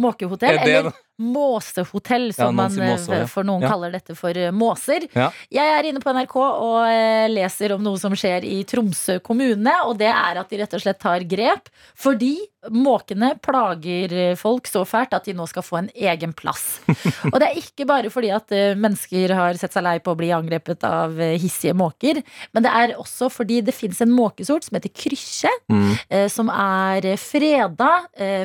måkehotell. 0.00 0.54
Er 0.54 0.62
det 0.64 0.76
Eller 0.78 0.92
måsehotell, 1.18 2.32
som 2.34 2.44
Ja, 2.46 2.50
man, 2.68 2.78
eh, 2.80 2.96
ja. 3.20 3.26
for 3.26 3.44
noen 3.44 3.62
Ja. 3.62 3.68
kaller 3.70 3.92
dette 3.92 4.14
for 4.16 4.30
eh, 4.36 4.50
måser. 4.52 5.06
Jeg 5.50 5.58
er 5.78 5.82
inne 5.88 6.00
på 6.00 6.12
NRK 6.12 6.36
og 6.36 6.86
eh, 6.88 7.28
leser 7.28 7.72
om 7.74 7.82
noe 7.82 7.98
som 7.98 8.12
skjer 8.12 8.44
i 8.44 8.62
Tromsø 8.64 9.18
kommune. 9.22 9.72
Og 9.86 9.96
det 9.98 10.08
er 10.12 10.36
at 10.40 10.48
de 10.50 10.58
rett 10.58 10.74
og 10.74 10.80
slett 10.80 10.98
tar 11.00 11.20
grep 11.24 11.68
fordi 11.96 12.36
måkene 12.70 13.38
plager 13.40 14.34
folk 14.36 14.66
så 14.66 14.82
fælt 14.84 15.14
at 15.14 15.24
de 15.28 15.32
nå 15.38 15.46
skal 15.48 15.62
få 15.62 15.78
en 15.78 15.90
egen 15.94 16.32
plass. 16.34 16.80
og 17.32 17.38
det 17.38 17.48
er 17.48 17.60
ikke 17.60 17.86
bare 17.86 18.10
fordi 18.10 18.30
at 18.34 18.50
mennesker 18.76 19.32
har 19.34 19.54
sett 19.54 19.72
seg 19.72 19.84
lei 19.86 19.98
på 20.02 20.10
å 20.12 20.18
bli 20.18 20.32
angrepet 20.34 20.82
av 20.82 21.14
hissige 21.38 21.76
måker, 21.78 22.18
men 22.52 22.62
det 22.66 22.72
er 22.74 22.96
også 22.98 23.30
fordi 23.30 23.60
det 23.62 23.72
fins 23.74 24.00
en 24.02 24.10
måkesort 24.10 24.64
som 24.66 24.74
heter 24.80 24.90
krysje, 24.90 25.50
Mm. 25.70 25.94
som 26.30 26.48
er 26.50 27.02
freda 27.20 27.88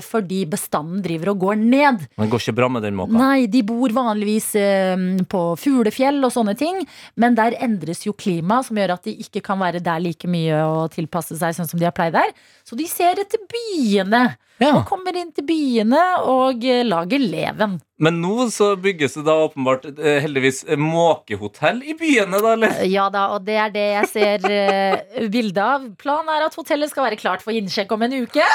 fordi 0.05 0.45
bestanden 0.49 1.01
driver 1.03 1.31
og 1.33 1.39
går 1.39 1.57
ned. 1.57 2.05
Det 2.17 2.29
går 2.29 2.39
ikke 2.41 2.55
bra 2.55 2.60
med 2.69 2.83
den 2.83 2.95
måka. 2.95 3.15
Nei, 3.17 3.47
de 3.47 3.61
bor 3.63 3.89
vanligvis 3.95 4.49
eh, 4.59 4.97
på 5.31 5.41
fuglefjell 5.57 6.19
og 6.27 6.31
sånne 6.35 6.53
ting, 6.59 6.83
men 7.15 7.35
der 7.35 7.55
endres 7.59 8.05
jo 8.05 8.13
klimaet, 8.13 8.65
som 8.67 8.77
gjør 8.77 8.93
at 8.97 9.03
de 9.07 9.15
ikke 9.23 9.41
kan 9.41 9.59
være 9.59 9.81
der 9.81 9.99
like 10.03 10.27
mye 10.29 10.59
og 10.67 10.91
tilpasse 10.93 11.37
seg 11.39 11.55
sånn 11.57 11.67
som 11.71 11.79
de 11.79 11.85
har 11.87 11.95
pleid 11.95 12.13
der. 12.13 12.33
Så 12.67 12.75
de 12.77 12.85
ser 12.87 13.17
etter 13.23 13.39
byene, 13.49 14.35
Ja. 14.61 14.75
og 14.77 14.85
kommer 14.85 15.15
inn 15.17 15.31
til 15.33 15.45
byene 15.47 16.01
og 16.29 16.63
eh, 16.65 16.83
lager 16.85 17.17
leven. 17.19 17.79
Men 18.01 18.17
nå 18.21 18.47
så 18.49 18.71
bygges 18.81 19.13
det 19.19 19.23
da 19.27 19.35
åpenbart 19.43 19.85
eh, 19.91 20.17
heldigvis 20.23 20.63
eh, 20.63 20.79
måkehotell 20.79 21.83
i 21.85 21.93
byene, 21.99 22.39
da, 22.41 22.53
eller? 22.55 22.73
Eh, 22.81 22.89
Ja 22.89 23.05
da, 23.13 23.27
og 23.35 23.45
det 23.45 23.57
er 23.61 23.73
det 23.75 23.83
jeg 23.85 24.09
ser 24.09 24.47
uh, 24.49 25.27
bilde 25.29 25.61
av. 25.61 25.85
Planen 26.01 26.31
er 26.33 26.47
at 26.47 26.57
hotellet 26.57 26.89
skal 26.89 27.05
være 27.05 27.19
klart 27.21 27.45
for 27.45 27.53
innsjekk 27.53 27.93
om 27.93 28.07
en 28.07 28.15
uke. 28.23 28.47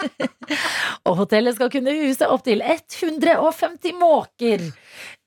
og 1.06 1.20
hotellet 1.20 1.58
skal 1.58 1.68
kunne 1.72 1.92
huse 1.98 2.28
opptil 2.32 2.64
150 2.64 4.00
måker. 4.00 4.64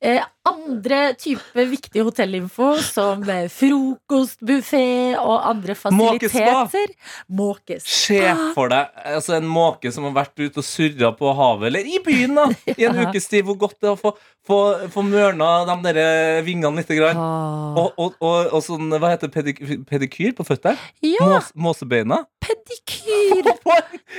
Eh, 0.04 0.20
andre 0.44 1.14
type 1.16 1.64
viktig 1.70 2.02
hotellinfo, 2.04 2.74
som 2.84 3.22
eh, 3.32 3.46
frokostbuffé 3.48 5.16
og 5.16 5.46
andre 5.48 5.76
fasiliteter. 5.78 6.92
Måkespa. 7.32 7.88
Se 7.88 8.18
for 8.52 8.68
deg 8.72 8.92
altså 9.14 9.38
en 9.38 9.48
måke 9.48 9.92
som 9.94 10.04
har 10.10 10.12
vært 10.18 10.42
ute 10.42 10.60
og 10.60 10.66
surra 10.68 11.14
på 11.16 11.32
havet, 11.38 11.70
eller 11.70 11.88
i 11.88 12.02
byen, 12.04 12.36
da, 12.36 12.46
i 12.74 12.84
en 12.84 13.00
ukes 13.06 13.30
tid. 13.32 13.46
Hvor 13.48 13.56
godt 13.64 13.78
det 13.80 13.88
er 13.88 13.94
å 13.94 14.00
få, 14.00 14.12
få, 14.44 14.60
få 14.92 15.06
mørna 15.08 15.50
de 15.70 15.78
der 15.88 16.02
eh, 16.04 16.42
vingene 16.44 16.76
litt. 16.82 16.92
Grann. 16.94 17.16
Ah. 17.18 17.80
Og, 17.80 17.96
og, 17.96 18.20
og, 18.20 18.52
og 18.54 18.60
sånn, 18.62 18.92
hva 19.00 19.14
heter 19.14 19.32
pedik 19.32 19.64
pedikyr 19.88 20.36
på 20.36 20.44
føttene? 20.46 20.76
Ja, 21.02 21.24
Mås 21.32 21.48
måsebeina? 21.56 22.20
Pedikyr! 22.44 23.50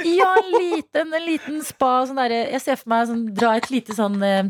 Ja, 0.05 0.27
en 0.41 0.49
liten, 0.59 1.13
en 1.15 1.23
liten 1.25 1.61
spa. 1.65 2.01
Sånn 2.05 2.17
der, 2.19 2.33
jeg 2.51 2.61
ser 2.61 2.77
for 2.81 2.91
meg 2.91 3.07
sånn, 3.09 3.21
dra 3.37 3.53
et 3.57 3.69
lite 3.71 3.95
sånn 3.95 4.17
eh, 4.25 4.49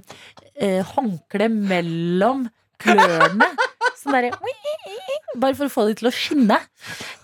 eh, 0.57 0.81
håndkle 0.95 1.47
mellom 1.53 2.47
klørne. 2.81 3.47
Sånn 4.01 4.15
derre 4.17 4.31
Bare 5.35 5.55
for 5.57 5.67
å 5.67 5.71
få 5.71 5.83
det 5.89 5.97
til 5.99 6.07
å 6.09 6.13
skinne. 6.15 6.57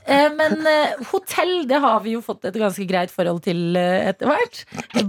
Eh, 0.05 0.27
men 0.35 0.65
eh, 0.67 0.93
hotell, 1.13 1.61
det 1.69 1.79
har 1.83 2.01
vi 2.03 2.13
jo 2.17 2.21
fått 2.25 2.45
et 2.49 2.57
ganske 2.59 2.85
greit 2.89 3.11
forhold 3.13 3.41
til 3.45 3.77
eh, 3.79 4.09
etter 4.11 4.27
hvert. 4.29 4.61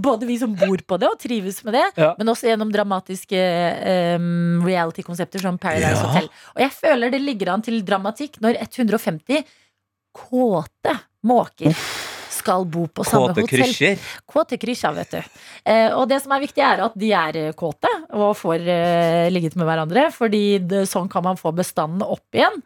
Både 0.03 0.27
vi 0.29 0.37
som 0.41 0.53
bor 0.57 0.79
på 0.87 0.99
det 1.01 1.09
og 1.11 1.19
trives 1.21 1.59
med 1.67 1.75
det, 1.77 1.85
Ja. 1.99 2.13
men 2.19 2.31
også 2.31 2.47
gjennom 2.49 2.71
dramatiske 2.73 3.39
eh, 3.39 4.29
reality-konsepter 4.63 5.43
som 5.43 5.59
Paradise 5.61 5.99
Ja. 5.99 6.05
Hotel. 6.07 6.29
Og 6.55 6.63
jeg 6.65 6.75
føler 6.79 7.11
det 7.13 7.21
ligger 7.23 7.53
an 7.55 7.65
til 7.65 7.81
dramatikk 7.85 8.39
når 8.43 8.61
150 8.63 9.43
kåte 10.13 10.97
måker 11.27 11.75
skal 12.33 12.65
bo 12.67 12.87
på 12.91 13.05
samme 13.07 13.31
Kåte 13.31 13.45
hotell. 13.45 13.63
krysjer. 13.63 13.99
Kåte 14.29 14.59
krysjer, 14.59 14.95
vet 14.97 15.15
du. 15.15 15.39
Eh, 15.69 15.89
og 15.95 16.07
det 16.11 16.19
som 16.23 16.33
er 16.35 16.43
viktig, 16.43 16.63
er 16.65 16.83
at 16.87 16.95
de 16.99 17.11
er 17.15 17.39
eh, 17.39 17.53
kåte 17.57 17.91
og 18.11 18.33
får 18.39 18.67
eh, 18.73 19.27
ligget 19.31 19.55
med 19.59 19.69
hverandre. 19.69 20.09
Fordi 20.15 20.59
det, 20.59 20.85
sånn 20.91 21.09
kan 21.11 21.25
man 21.25 21.39
få 21.39 21.53
bestanden 21.55 22.03
opp 22.05 22.35
igjen. 22.35 22.61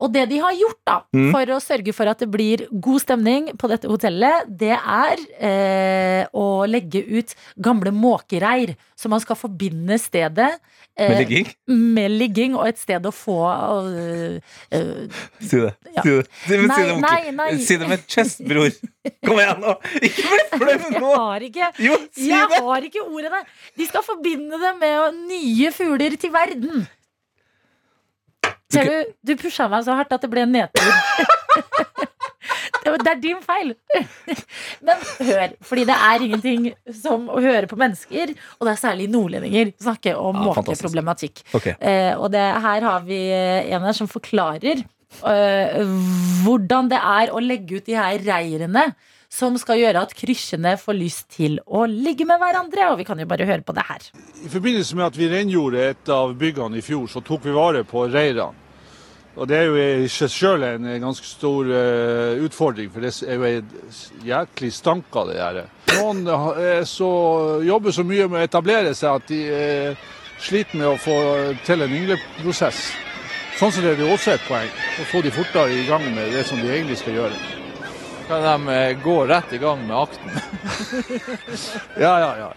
Og 0.00 0.12
det 0.14 0.22
de 0.30 0.38
har 0.40 0.54
gjort 0.56 0.78
da, 0.86 0.96
Mm. 1.12 1.30
for 1.34 1.44
å 1.52 1.60
sørge 1.60 1.92
for 1.92 2.06
at 2.08 2.18
det 2.22 2.30
blir 2.30 2.66
god 2.80 3.00
stemning 3.02 3.50
på 3.58 3.68
dette 3.68 3.88
hotellet, 3.90 4.46
det 4.48 4.72
er 4.78 5.16
eh, 5.38 6.26
å 6.32 6.64
legge 6.68 7.02
ut 7.18 7.34
gamle 7.60 7.90
måkereir, 7.92 8.76
så 8.96 9.08
man 9.12 9.20
skal 9.20 9.36
forbinde 9.36 9.98
stedet 10.00 10.54
eh, 10.96 11.08
Med 11.10 11.18
ligging. 11.24 11.46
med 11.68 12.10
ligging 12.10 12.54
og 12.56 12.66
et 12.68 12.78
sted 12.80 13.04
å 13.06 13.12
få 13.12 13.36
uh, 13.48 14.38
uh, 14.72 15.20
Si 15.40 15.56
det. 15.60 15.74
Ja. 15.96 16.02
Si 16.02 16.10
det, 16.16 16.26
si, 16.46 16.56
men 16.56 16.70
si 16.76 16.86
det 16.88 16.96
nei, 17.00 17.30
nei. 17.36 17.50
Si 17.58 17.76
det 17.80 17.88
med 17.90 18.06
chest, 18.08 18.40
bror. 18.46 18.70
Kom 19.26 19.40
igjen 19.40 19.60
nå! 19.64 19.74
Ikke 20.00 20.60
bli 20.60 20.76
flau 20.78 20.94
Jeg 20.94 21.00
nå! 21.00 21.12
har 21.16 21.44
ikke 21.50 21.68
Jo, 21.80 21.98
si 22.16 22.28
Jeg 22.30 22.48
det! 22.52 22.62
har 22.70 22.88
ikke 22.88 23.04
ordene. 23.08 23.42
De 23.76 23.86
skal 23.88 24.04
forbinde 24.06 24.60
det 24.60 24.72
med 24.80 25.20
nye 25.28 25.70
fugler 25.76 26.16
til 26.20 26.32
verden. 26.34 26.86
Ser 28.70 28.86
du, 28.86 29.14
du 29.26 29.34
pusha 29.40 29.66
meg 29.70 29.86
så 29.86 29.96
hardt 29.98 30.12
at 30.14 30.22
det 30.24 30.30
ble 30.32 30.46
en 30.46 30.54
nedtur. 30.54 30.90
Det 32.80 33.10
er 33.10 33.18
din 33.20 33.40
feil. 33.44 33.72
Men 34.86 35.02
hør, 35.28 35.52
fordi 35.66 35.84
det 35.88 35.96
er 35.96 36.24
ingenting 36.24 36.68
som 36.96 37.28
å 37.30 37.40
høre 37.42 37.68
på 37.70 37.78
mennesker, 37.80 38.32
og 38.58 38.66
det 38.66 38.72
er 38.72 38.80
særlig 38.80 39.08
nordlendinger, 39.12 39.72
snakke 39.82 40.14
om 40.18 40.40
Ja, 40.40 40.46
måkeproblematikk. 40.48 41.42
Okay. 41.56 41.76
Eh, 41.78 42.12
og 42.16 42.30
det, 42.34 42.40
her 42.40 42.86
har 42.88 43.04
vi 43.06 43.20
en 43.30 43.86
her 43.86 43.96
som 43.96 44.10
forklarer 44.10 44.82
eh, 44.82 45.94
hvordan 46.44 46.90
det 46.90 47.00
er 47.00 47.34
å 47.34 47.42
legge 47.44 47.80
ut 47.80 47.88
de 47.88 47.98
her 47.98 48.20
reirene 48.26 48.90
som 49.30 49.54
skal 49.62 49.78
gjøre 49.78 50.04
at 50.04 50.14
kryssene 50.18 50.74
får 50.80 50.96
lyst 50.98 51.28
til 51.36 51.60
å 51.66 51.84
ligge 51.88 52.26
med 52.28 52.40
hverandre. 52.42 52.90
Og 52.92 52.98
vi 53.00 53.06
kan 53.08 53.20
jo 53.20 53.28
bare 53.30 53.46
høre 53.48 53.64
på 53.66 53.74
det 53.76 53.86
her. 53.86 54.08
I 54.42 54.50
forbindelse 54.50 54.98
med 54.98 55.06
at 55.06 55.20
vi 55.20 55.30
rengjorde 55.30 55.86
et 55.92 56.12
av 56.12 56.34
byggene 56.38 56.80
i 56.80 56.84
fjor, 56.84 57.06
så 57.10 57.22
tok 57.24 57.46
vi 57.46 57.54
vare 57.54 57.84
på 57.86 58.08
reirene. 58.10 58.66
Og 59.38 59.46
det 59.46 59.56
er 59.56 59.68
jo 59.68 59.76
i 59.78 60.08
seg 60.10 60.30
selv 60.34 60.66
en 60.66 60.88
eh, 60.90 60.98
ganske 61.00 61.24
stor 61.24 61.68
uh, 61.70 62.40
utfordring, 62.42 62.90
for 62.90 63.04
det 63.04 63.12
er 63.22 63.38
jo 63.38 63.60
jæklig 64.26 64.72
stank 64.74 65.14
av 65.16 65.30
det 65.30 65.38
her. 65.38 65.60
Noen 65.94 66.24
er 66.26 66.82
så, 66.88 67.10
jobber 67.64 67.94
så 67.94 68.04
mye 68.04 68.26
med 68.26 68.40
å 68.40 68.48
etablere 68.48 68.90
seg 68.98 69.20
at 69.20 69.30
de 69.30 69.38
eh, 69.54 70.10
sliter 70.42 70.82
med 70.82 70.90
å 70.90 70.98
få 71.00 71.16
til 71.64 71.86
en 71.86 71.96
yngleprosess. 72.00 72.90
Sånn 73.60 73.72
er 73.84 73.94
det 73.94 74.02
jo 74.02 74.12
også 74.16 74.34
et 74.34 74.44
poeng, 74.48 74.68
å 74.98 75.08
få 75.12 75.22
de 75.22 75.32
fortere 75.32 75.78
i 75.78 75.86
gang 75.88 76.04
med 76.10 76.34
det 76.34 76.44
som 76.50 76.60
de 76.60 76.68
egentlig 76.74 76.98
skal 77.00 77.20
gjøre. 77.22 77.59
Kan 78.30 78.64
de 78.66 78.94
gå 79.02 79.16
rett 79.26 79.52
i 79.52 79.58
gang 79.58 79.80
med 79.88 79.96
akten? 79.96 80.30
Ja, 82.04 82.12
ja, 82.22 82.30
ja. 82.38 82.50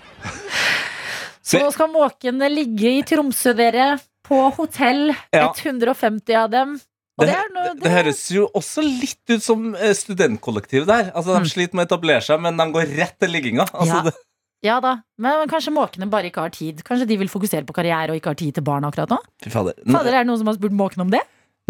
Så 1.43 1.59
nå 1.59 1.71
skal 1.73 1.89
måkene 1.91 2.47
ligge 2.51 2.91
i 2.99 3.03
Tromsø, 3.07 3.55
dere. 3.57 3.95
På 4.23 4.45
hotell. 4.55 5.09
Ja. 5.33 5.49
150 5.51 6.37
av 6.39 6.51
dem. 6.53 6.75
Og 7.19 7.25
det, 7.27 7.33
er 7.35 7.49
noe, 7.53 7.73
Det 7.77 7.91
høres 7.91 8.21
jo 8.33 8.45
også 8.55 8.81
litt 8.85 9.33
ut 9.33 9.43
som 9.43 9.65
eh, 9.75 9.91
studentkollektiv 9.97 10.85
der. 10.89 11.09
Altså, 11.11 11.35
De 11.41 11.49
sliter 11.51 11.77
med 11.77 11.85
å 11.85 11.89
etablere 11.91 12.23
seg, 12.25 12.39
men 12.41 12.57
de 12.57 12.69
går 12.73 12.93
rett 12.97 13.17
til 13.21 13.33
ligginga. 13.33 13.67
Altså, 13.73 13.97
Ja. 13.99 14.05
det, 14.07 14.13
Ja 14.63 14.77
da, 14.79 14.93
men 15.19 15.49
kanskje 15.51 15.73
måkene 15.75 16.07
bare 16.07 16.29
ikke 16.29 16.45
har 16.45 16.53
tid. 16.55 16.79
Kanskje 16.87 17.09
de 17.09 17.17
vil 17.19 17.27
fokusere 17.33 17.67
på 17.67 17.75
karriere 17.75 18.13
og 18.13 18.21
ikke 18.21 18.31
har 18.31 18.39
tid 18.39 18.55
til 18.55 18.63
barn 18.63 18.85
akkurat 18.87 19.11
nå? 19.11 19.17
fy 19.43 19.51
fader. 19.51 19.75
Fader, 19.83 20.13
er 20.13 20.23
det 20.23 20.29
noen 20.29 20.39
som 20.39 20.47
har 20.47 20.55
spurt 20.55 20.77
måkene 20.79 21.03
om 21.03 21.11
det? 21.11 21.19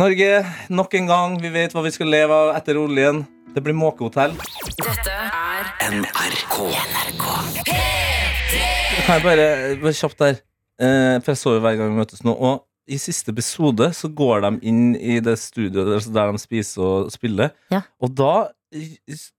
Norge, 0.01 0.29
nok 0.73 0.93
en 0.97 1.05
gang. 1.09 1.33
Vi 1.41 1.49
vet 1.53 1.73
hva 1.75 1.83
vi 1.85 1.91
skal 1.93 2.09
leve 2.09 2.33
av 2.33 2.55
etter 2.57 2.79
oljen. 2.81 3.19
Det 3.53 3.61
blir 3.61 3.75
måkehotell. 3.77 4.31
Dette 4.79 5.13
er 5.13 5.67
NRK. 5.93 6.55
NRK. 6.89 7.25
Kan 9.03 9.19
jeg 9.19 9.23
bare, 9.25 9.45
bare 9.83 9.93
kjapt 9.97 10.19
der 10.23 10.35
eh, 10.39 11.17
For 11.19 11.33
jeg 11.33 11.39
så 11.41 11.53
jo 11.57 11.61
hver 11.63 11.75
gang 11.77 11.89
vi 11.91 11.97
møtes 11.97 12.21
nå 12.23 12.31
Og 12.37 12.61
i 12.87 12.95
siste 13.01 13.33
episode 13.33 13.89
så 13.97 14.07
går 14.15 14.43
de 14.45 14.51
inn 14.69 14.93
i 14.95 15.17
det 15.23 15.33
studioet 15.41 15.89
der, 15.89 16.05
der 16.15 16.31
de 16.35 16.39
spiser 16.41 16.83
og 16.85 17.09
spiller 17.13 17.51
Ja. 17.73 17.81
Og 17.99 18.13
da 18.15 18.31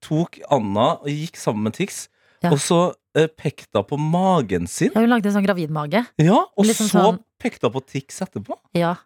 tok 0.05 0.39
Anna 0.53 0.89
og 1.01 1.09
gikk 1.09 1.39
sammen 1.41 1.67
med 1.71 1.79
Tix 1.79 2.05
Ja. 2.45 2.51
Og 2.53 2.61
så 2.61 2.81
eh, 3.17 3.27
pekte 3.31 3.81
hun 3.81 3.89
på 3.95 3.99
magen 4.03 4.69
sin 4.71 4.93
Ja, 4.93 5.01
hun 5.01 5.11
lagde 5.15 5.31
en 5.33 5.37
sånn 5.39 5.47
gravidmage. 5.49 6.05
Ja, 6.21 6.43
og 6.45 6.69
Liksom 6.69 6.91
så 6.91 7.07
sånn- 7.09 7.23
pekte 7.41 7.71
hun 7.71 7.77
på 7.79 7.85
Tix 7.95 8.21
etterpå 8.27 8.59
Ja. 8.77 8.97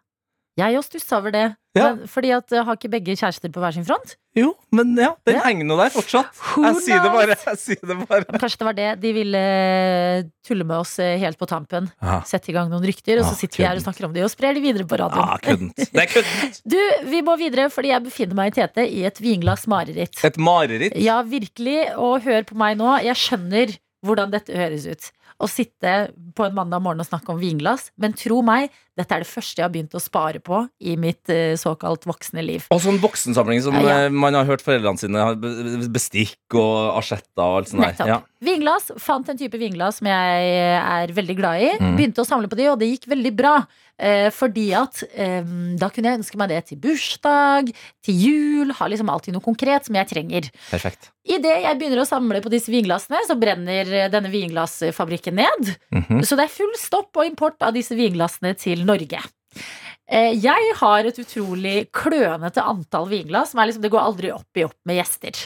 Jeg 0.59 0.75
òg 0.79 0.85
stussa 0.85 1.17
over 1.21 1.31
det. 1.35 1.45
Ja. 1.77 1.91
Men, 1.93 2.07
fordi 2.09 2.31
at 2.33 2.51
uh, 2.51 2.63
har 2.65 2.75
ikke 2.79 2.89
begge 2.91 3.13
kjærester 3.15 3.51
på 3.53 3.61
hver 3.61 3.75
sin 3.75 3.85
front? 3.85 4.15
Jo, 4.35 4.55
men 4.73 4.89
ja, 4.97 5.11
den 5.27 5.35
Ja. 5.37 5.43
henger 5.45 5.67
nå 5.69 5.75
der 5.77 5.91
fortsatt 5.93 6.31
Who 6.55 6.63
Jeg 6.65 6.79
sier 6.85 7.03
det 7.03 7.11
bare, 7.13 7.35
jeg 7.45 7.59
sier 7.61 7.81
det 7.91 7.97
bare 8.09 8.23
ja, 8.25 8.39
kanskje 8.41 8.57
det 8.61 8.65
var 8.67 8.77
det 8.79 8.87
de 9.03 9.11
ville 9.13 9.41
eh, 9.43 10.23
tulle 10.45 10.65
med 10.65 10.77
oss 10.81 10.95
eh, 11.03 11.13
helt 11.21 11.37
på 11.39 11.47
tampen. 11.49 11.91
Ja. 12.01 12.19
Sette 12.29 12.49
i 12.51 12.55
gang 12.57 12.71
noen 12.73 12.85
rykter, 12.89 13.21
og 13.21 13.27
så 13.29 13.35
sitter 13.37 13.61
vi 13.61 13.67
her 13.69 13.77
og 13.79 13.85
snakker 13.85 14.07
om 14.09 14.15
det 14.17 14.25
og 14.25 14.31
sprer 14.33 14.57
de 14.57 14.63
videre 14.65 14.87
på 14.89 14.97
Ja, 14.99 15.07
radioen. 15.07 15.43
køddent 15.45 15.85
Det 15.93 16.03
er 16.03 16.09
køddent 16.15 16.61
Du, 16.73 16.79
vi 17.13 17.21
må 17.29 17.37
videre, 17.41 17.69
fordi 17.73 17.93
jeg 17.93 18.05
befinner 18.09 18.39
meg 18.41 18.51
i 18.51 18.57
Tete 18.59 18.87
i 18.89 19.05
et 19.09 19.21
vinglass 19.23 19.67
mareritt. 19.69 20.17
Et 20.25 20.41
mareritt 20.41 20.97
Ja, 20.99 21.21
virkelig. 21.21 21.77
Og 22.01 22.25
hør 22.25 22.43
på 22.49 22.57
meg 22.59 22.77
nå. 22.81 22.95
Jeg 23.05 23.15
skjønner 23.19 23.77
hvordan 24.05 24.31
dette 24.33 24.55
høres 24.57 24.85
ut. 24.89 25.09
Å 25.39 25.47
sitte 25.47 25.91
på 26.35 26.43
en 26.49 26.55
mandag 26.57 26.81
morgen 26.83 26.99
og 26.99 27.07
snakke 27.07 27.31
om 27.31 27.37
vinglass. 27.39 27.89
Men 27.99 28.11
tro 28.19 28.41
meg, 28.43 28.73
dette 28.99 29.15
er 29.15 29.23
det 29.23 29.29
første 29.29 29.61
jeg 29.61 29.65
har 29.65 29.73
begynt 29.73 29.95
å 29.95 30.01
spare 30.03 30.41
på 30.43 30.61
i 30.83 30.95
mitt 30.99 31.31
eh, 31.31 31.55
såkalt 31.59 32.07
voksne 32.09 32.43
liv. 32.45 32.67
Og 32.73 32.81
sånn 32.83 32.99
voksensamling 33.01 33.63
som 33.63 33.77
Ja, 33.79 34.05
eh, 34.05 34.09
man 34.11 34.35
har 34.35 34.47
hørt 34.49 34.63
foreldrene 34.65 34.99
sine 34.99 35.87
bestikk 35.91 36.57
og 36.59 36.99
asjetter 36.99 37.45
og 37.45 37.61
alt 37.61 37.71
sånt 37.71 37.85
der. 37.85 37.93
Nettopp. 37.95 38.11
Ja. 38.11 38.19
Vinglass. 38.43 38.91
Fant 39.03 39.29
en 39.31 39.39
type 39.39 39.59
vinglass 39.59 39.99
som 39.99 40.09
jeg 40.11 40.49
er 40.79 41.13
veldig 41.15 41.37
glad 41.39 41.63
i. 41.63 41.69
Mm. 41.79 41.93
Begynte 41.99 42.23
å 42.23 42.27
samle 42.27 42.51
på 42.51 42.59
de, 42.59 42.69
og 42.71 42.79
det 42.81 42.91
gikk 42.93 43.09
veldig 43.11 43.35
bra. 43.39 43.59
Eh, 43.99 44.29
fordi 44.31 44.69
at 44.79 45.01
eh, 45.11 45.43
da 45.79 45.89
kunne 45.91 46.07
jeg 46.13 46.21
ønske 46.21 46.39
meg 46.39 46.53
det 46.53 46.61
til 46.69 46.79
bursdag, 46.79 47.71
til 48.05 48.21
jul. 48.23 48.73
Har 48.77 48.91
liksom 48.91 49.11
alltid 49.11 49.35
noe 49.35 49.43
konkret 49.43 49.89
som 49.89 49.97
jeg 49.99 50.07
trenger. 50.11 50.47
Perfekt. 50.69 51.11
Idet 51.29 51.57
jeg 51.65 51.77
begynner 51.77 52.01
å 52.01 52.07
samle 52.07 52.39
på 52.41 52.51
disse 52.53 52.71
vinglassene, 52.71 53.19
så 53.27 53.35
brenner 53.39 53.91
eh, 53.91 54.07
denne 54.11 54.31
vinglassfabrikken 54.31 55.35
ned. 55.41 55.73
Mhm. 55.91 56.23
Så 56.23 56.39
det 56.39 56.47
er 56.47 56.53
full 56.53 56.71
stopp 56.79 57.19
og 57.19 57.27
import 57.27 57.59
av 57.65 57.75
disse 57.75 57.97
vinglassene 57.97 58.55
til 58.59 58.85
Norge. 58.89 59.21
Eh, 60.09 60.33
Jeg 60.41 60.73
har 60.81 61.05
et 61.05 61.19
utrolig 61.21 61.77
klønete 61.93 62.63
antall 62.65 63.05
vinglass. 63.11 63.53
Som 63.53 63.61
er 63.61 63.69
liksom, 63.69 63.85
det 63.85 63.93
går 63.93 64.01
aldri 64.07 64.33
opp 64.33 64.57
i 64.59 64.65
opp 64.65 64.77
med 64.89 64.97
gjester. 64.99 65.37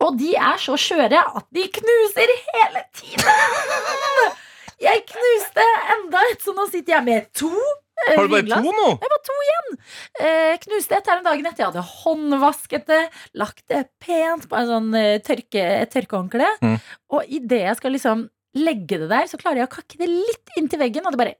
Og 0.00 0.14
de 0.16 0.30
er 0.38 0.56
så 0.62 0.78
skjøre 0.80 1.18
at 1.20 1.44
de 1.52 1.66
knuser 1.76 2.30
hele 2.46 2.80
tiden! 2.96 4.38
Jeg 4.80 5.02
knuste 5.10 5.64
enda 5.92 6.22
et, 6.30 6.40
så 6.40 6.54
nå 6.56 6.64
sitter 6.70 6.94
jeg 6.94 7.04
med 7.04 7.26
to. 7.36 7.50
eh, 7.52 8.14
Har 8.16 8.24
du 8.24 8.30
bare 8.32 8.40
vinglass. 8.46 8.64
to 8.64 8.72
nå? 8.78 8.86
Jeg 9.02 9.10
var 9.12 9.20
to 9.26 9.34
igjen. 9.44 9.76
Eh, 10.24 10.54
knuste 10.62 10.96
et 10.96 11.10
her 11.12 11.20
om 11.20 11.26
dagen 11.28 11.50
etter 11.50 11.64
jeg 11.66 11.68
hadde 11.74 11.84
håndvasket 11.98 12.86
det. 12.88 13.00
Lagt 13.42 13.60
det 13.68 13.82
pent 14.00 14.48
på 14.48 14.56
en 14.56 14.70
sånn 14.72 14.88
eh, 14.96 15.18
tørke, 15.26 15.66
et 15.82 15.92
tørkehåndkle. 15.92 16.48
Mm. 16.64 16.78
Og 17.12 17.28
idet 17.28 17.60
jeg 17.66 17.76
skal 17.82 17.92
liksom 17.98 18.24
legge 18.56 19.02
det 19.04 19.10
der, 19.12 19.28
så 19.28 19.36
klarer 19.42 19.60
jeg 19.62 19.68
å 19.68 19.74
kakke 19.76 20.00
det 20.00 20.08
litt 20.08 20.56
inntil 20.58 20.80
veggen, 20.80 21.04
og 21.04 21.12
det 21.12 21.20
bare. 21.26 21.36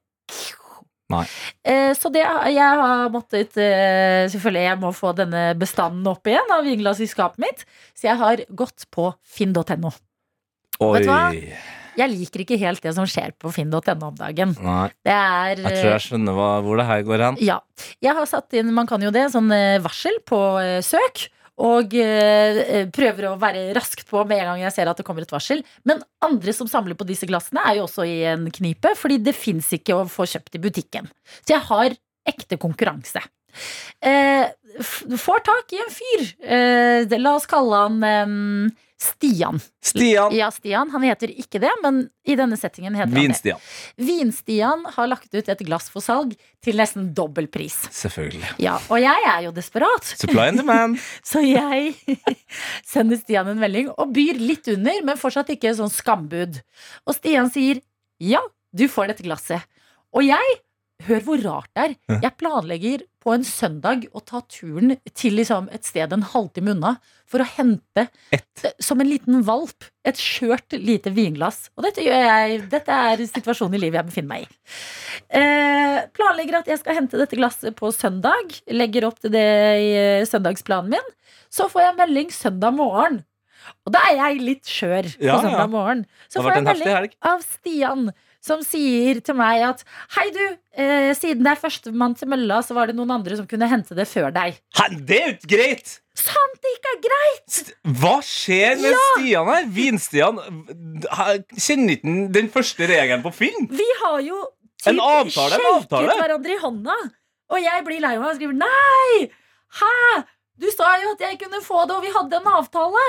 Eh, 1.67 1.91
så 1.99 2.11
det 2.15 2.23
jeg 2.23 2.79
har 2.81 3.11
måttet 3.13 3.57
eh, 3.61 4.29
Selvfølgelig, 4.31 4.63
jeg 4.69 4.79
må 4.83 4.93
få 4.97 5.13
denne 5.19 5.43
bestanden 5.59 6.07
opp 6.11 6.31
igjen 6.31 6.55
av 6.55 6.65
vinglass 6.67 7.03
i 7.03 7.09
skapet 7.11 7.43
mitt. 7.43 7.67
Så 7.99 8.09
jeg 8.11 8.21
har 8.21 8.45
gått 8.55 8.87
på 8.95 9.11
finn.no. 9.27 9.93
Vet 10.81 11.05
du 11.05 11.11
hva? 11.11 11.21
Jeg 11.99 12.13
liker 12.15 12.45
ikke 12.45 12.57
helt 12.61 12.81
det 12.85 12.93
som 12.97 13.09
skjer 13.11 13.35
på 13.37 13.51
finn.no 13.53 13.81
om 14.07 14.15
dagen. 14.17 14.55
Nei. 14.63 14.87
Det 15.05 15.13
er 15.17 15.59
Jeg 15.59 15.75
tror 15.75 15.91
jeg 15.91 16.05
skjønner 16.07 16.37
hva, 16.39 16.51
hvor 16.65 16.81
det 16.81 16.87
her 16.89 17.03
går 17.09 17.27
hen. 17.27 17.41
ja. 17.45 17.59
Jeg 18.05 18.15
har 18.17 18.29
satt 18.29 18.53
inn, 18.57 18.71
man 18.77 18.89
kan 18.89 19.03
jo 19.03 19.11
det, 19.13 19.27
sånn 19.33 19.51
eh, 19.57 19.81
varsel 19.83 20.17
på 20.29 20.39
eh, 20.63 20.79
søk. 20.85 21.27
Og 21.61 21.93
eh, 21.99 22.87
prøver 22.95 23.29
å 23.29 23.39
være 23.41 23.67
raskt 23.77 24.07
på 24.09 24.23
med 24.29 24.41
en 24.41 24.53
gang 24.53 24.63
jeg 24.65 24.77
ser 24.79 24.91
at 24.91 25.01
det 25.01 25.05
kommer 25.07 25.27
et 25.27 25.35
varsel. 25.35 25.61
Men 25.89 26.01
andre 26.25 26.55
som 26.57 26.71
samler 26.71 26.97
på 26.97 27.09
disse 27.09 27.29
glassene, 27.29 27.65
er 27.69 27.79
jo 27.79 27.89
også 27.89 28.07
i 28.09 28.23
en 28.33 28.47
knipe, 28.55 28.95
fordi 28.97 29.21
det 29.21 29.37
fins 29.37 29.69
ikke 29.77 29.99
å 29.99 30.07
få 30.09 30.29
kjøpt 30.31 30.57
i 30.57 30.63
butikken. 30.63 31.11
Så 31.43 31.57
jeg 31.57 31.67
har 31.69 31.99
ekte 32.31 32.57
konkurranse. 32.61 33.23
Eh, 34.01 34.47
får 35.19 35.43
tak 35.47 35.75
i 35.75 35.83
en 35.83 35.91
fyr. 35.95 36.31
Eh, 36.45 37.19
la 37.19 37.35
oss 37.37 37.49
kalle 37.51 37.83
han 37.87 38.07
eh, 38.07 38.79
Stian. 39.01 39.61
Stian. 39.85 40.35
Ja, 40.37 40.51
Stian. 40.53 40.91
Han 40.93 41.03
heter 41.03 41.31
ikke 41.33 41.61
det, 41.63 41.71
men 41.81 42.03
i 42.29 42.35
denne 42.37 42.59
settingen 42.61 42.93
heter 42.99 43.09
han 43.09 43.15
det. 43.17 43.23
Vin-Stian. 43.23 43.63
Vin-Stian 43.97 44.83
har 44.93 45.09
lagt 45.09 45.33
ut 45.33 45.49
et 45.49 45.63
glass 45.65 45.89
for 45.89 46.05
salg 46.05 46.35
til 46.61 46.77
nesten 46.77 47.07
dobbel 47.17 47.49
pris. 47.49 47.79
Selvfølgelig. 47.97 48.51
Ja, 48.61 48.77
og 48.93 49.01
jeg 49.01 49.25
er 49.33 49.47
jo 49.47 49.55
desperat. 49.57 50.05
Supply 50.05 50.51
and 50.51 50.61
demand. 50.61 51.01
Så 51.31 51.41
jeg 51.47 51.95
sender 52.93 53.17
Stian 53.23 53.49
en 53.49 53.63
melding 53.63 53.89
og 53.97 54.13
byr 54.13 54.41
litt 54.43 54.69
under, 54.69 55.01
men 55.09 55.21
fortsatt 55.21 55.55
ikke 55.57 55.73
sånn 55.81 55.93
skambud. 55.93 56.61
Og 57.09 57.17
Stian 57.17 57.49
sier 57.53 57.81
ja, 58.21 58.45
du 58.77 58.85
får 58.93 59.15
dette 59.15 59.25
glasset. 59.25 59.65
Og 60.13 60.27
jeg, 60.29 60.61
hør 61.09 61.25
hvor 61.25 61.41
rart 61.41 61.73
det 61.73 61.87
er, 61.87 61.97
jeg 62.21 62.37
planlegger 62.37 63.09
på 63.21 63.35
en 63.35 63.45
søndag 63.45 64.07
å 64.17 64.23
ta 64.25 64.41
turen 64.49 64.95
til 65.13 65.37
liksom 65.39 65.69
et 65.75 65.87
sted 65.87 66.13
en 66.15 66.25
halvtime 66.33 66.73
unna 66.75 66.95
for 67.31 67.45
å 67.45 67.47
hente, 67.47 68.07
som 68.83 69.01
en 69.01 69.09
liten 69.09 69.45
valp, 69.47 69.87
et 70.09 70.19
skjørt 70.19 70.75
lite 70.75 71.13
vinglass. 71.15 71.69
Og 71.77 71.85
dette 71.87 72.03
gjør 72.03 72.25
jeg. 72.25 72.61
Dette 72.73 73.01
er 73.13 73.23
situasjonen 73.29 73.77
i 73.77 73.83
livet 73.85 74.01
jeg 74.01 74.09
befinner 74.09 74.33
meg 74.33 74.47
i. 74.47 74.61
Eh, 75.39 75.99
planlegger 76.17 76.61
at 76.63 76.71
jeg 76.73 76.81
skal 76.81 76.99
hente 76.99 77.21
dette 77.21 77.39
glasset 77.39 77.77
på 77.79 77.93
søndag. 77.95 78.57
Legger 78.73 79.07
opp 79.11 79.21
til 79.23 79.35
det 79.37 79.47
i 79.85 79.91
eh, 80.01 80.29
søndagsplanen 80.29 80.97
min. 80.97 81.13
Så 81.53 81.69
får 81.71 81.87
jeg 81.87 81.99
melding 82.01 82.33
søndag 82.35 82.75
morgen. 82.79 83.21
Og 83.87 83.95
da 83.95 84.03
er 84.09 84.19
jeg 84.19 84.43
litt 84.43 84.71
skjør 84.71 85.13
på 85.21 85.29
ja. 85.29 85.39
søndag 85.45 85.71
morgen. 85.71 86.03
Så 86.33 86.43
får 86.43 86.57
jeg 86.57 86.67
melding 86.67 87.15
av 87.31 87.45
Stian 87.47 88.11
som 88.41 88.63
sier 88.65 89.21
til 89.25 89.37
meg 89.37 89.63
at 89.69 89.83
Hei, 90.17 90.27
du, 90.33 90.43
eh, 90.81 91.11
siden 91.19 91.45
det 91.45 91.53
er 91.53 91.61
førstemann 91.61 92.15
til 92.17 92.31
mølla, 92.33 92.61
så 92.65 92.77
var 92.77 92.89
det 92.91 92.97
noen 92.97 93.13
andre 93.19 93.37
som 93.37 93.49
kunne 93.51 93.69
hente 93.71 93.97
det 93.99 94.07
før 94.09 94.31
deg. 94.35 94.57
Hæ, 94.79 94.87
det 95.07 95.19
er 95.19 95.27
jo 95.29 95.35
ikke 95.37 95.51
greit! 95.57 95.97
Sant 96.21 96.57
det 96.65 96.73
ikke 96.77 96.95
er 96.95 97.03
greit! 97.07 97.61
Hva 98.01 98.17
skjer 98.25 98.81
med 98.81 98.91
Ja! 98.93 99.05
Stian 99.17 99.51
her? 99.53 99.69
Vin-Stian. 99.77 100.41
Kjenner 101.57 101.95
ikke 101.97 102.17
den 102.35 102.51
første 102.53 102.89
regelen 102.91 103.23
på 103.25 103.33
film? 103.35 103.69
Vi 103.73 103.87
har 104.03 104.19
jo 104.25 104.41
typ 104.81 104.93
en 104.95 105.01
avtale. 105.05 105.57
shaket 105.61 106.21
hverandre 106.21 106.57
i 106.57 106.61
hånda. 106.61 106.97
Og 107.51 107.59
jeg 107.65 107.85
blir 107.87 108.03
lei 108.05 108.15
meg 108.19 108.29
og 108.31 108.37
skriver 108.39 108.59
nei! 108.61 109.31
Hæ? 109.81 109.95
Du 110.61 110.69
sa 110.75 110.93
jo 111.03 111.15
at 111.17 111.23
jeg 111.25 111.39
kunne 111.41 111.63
få 111.65 111.87
det, 111.89 111.97
og 111.97 112.05
vi 112.05 112.13
hadde 112.15 112.37
en 112.41 112.51
avtale. 112.53 113.05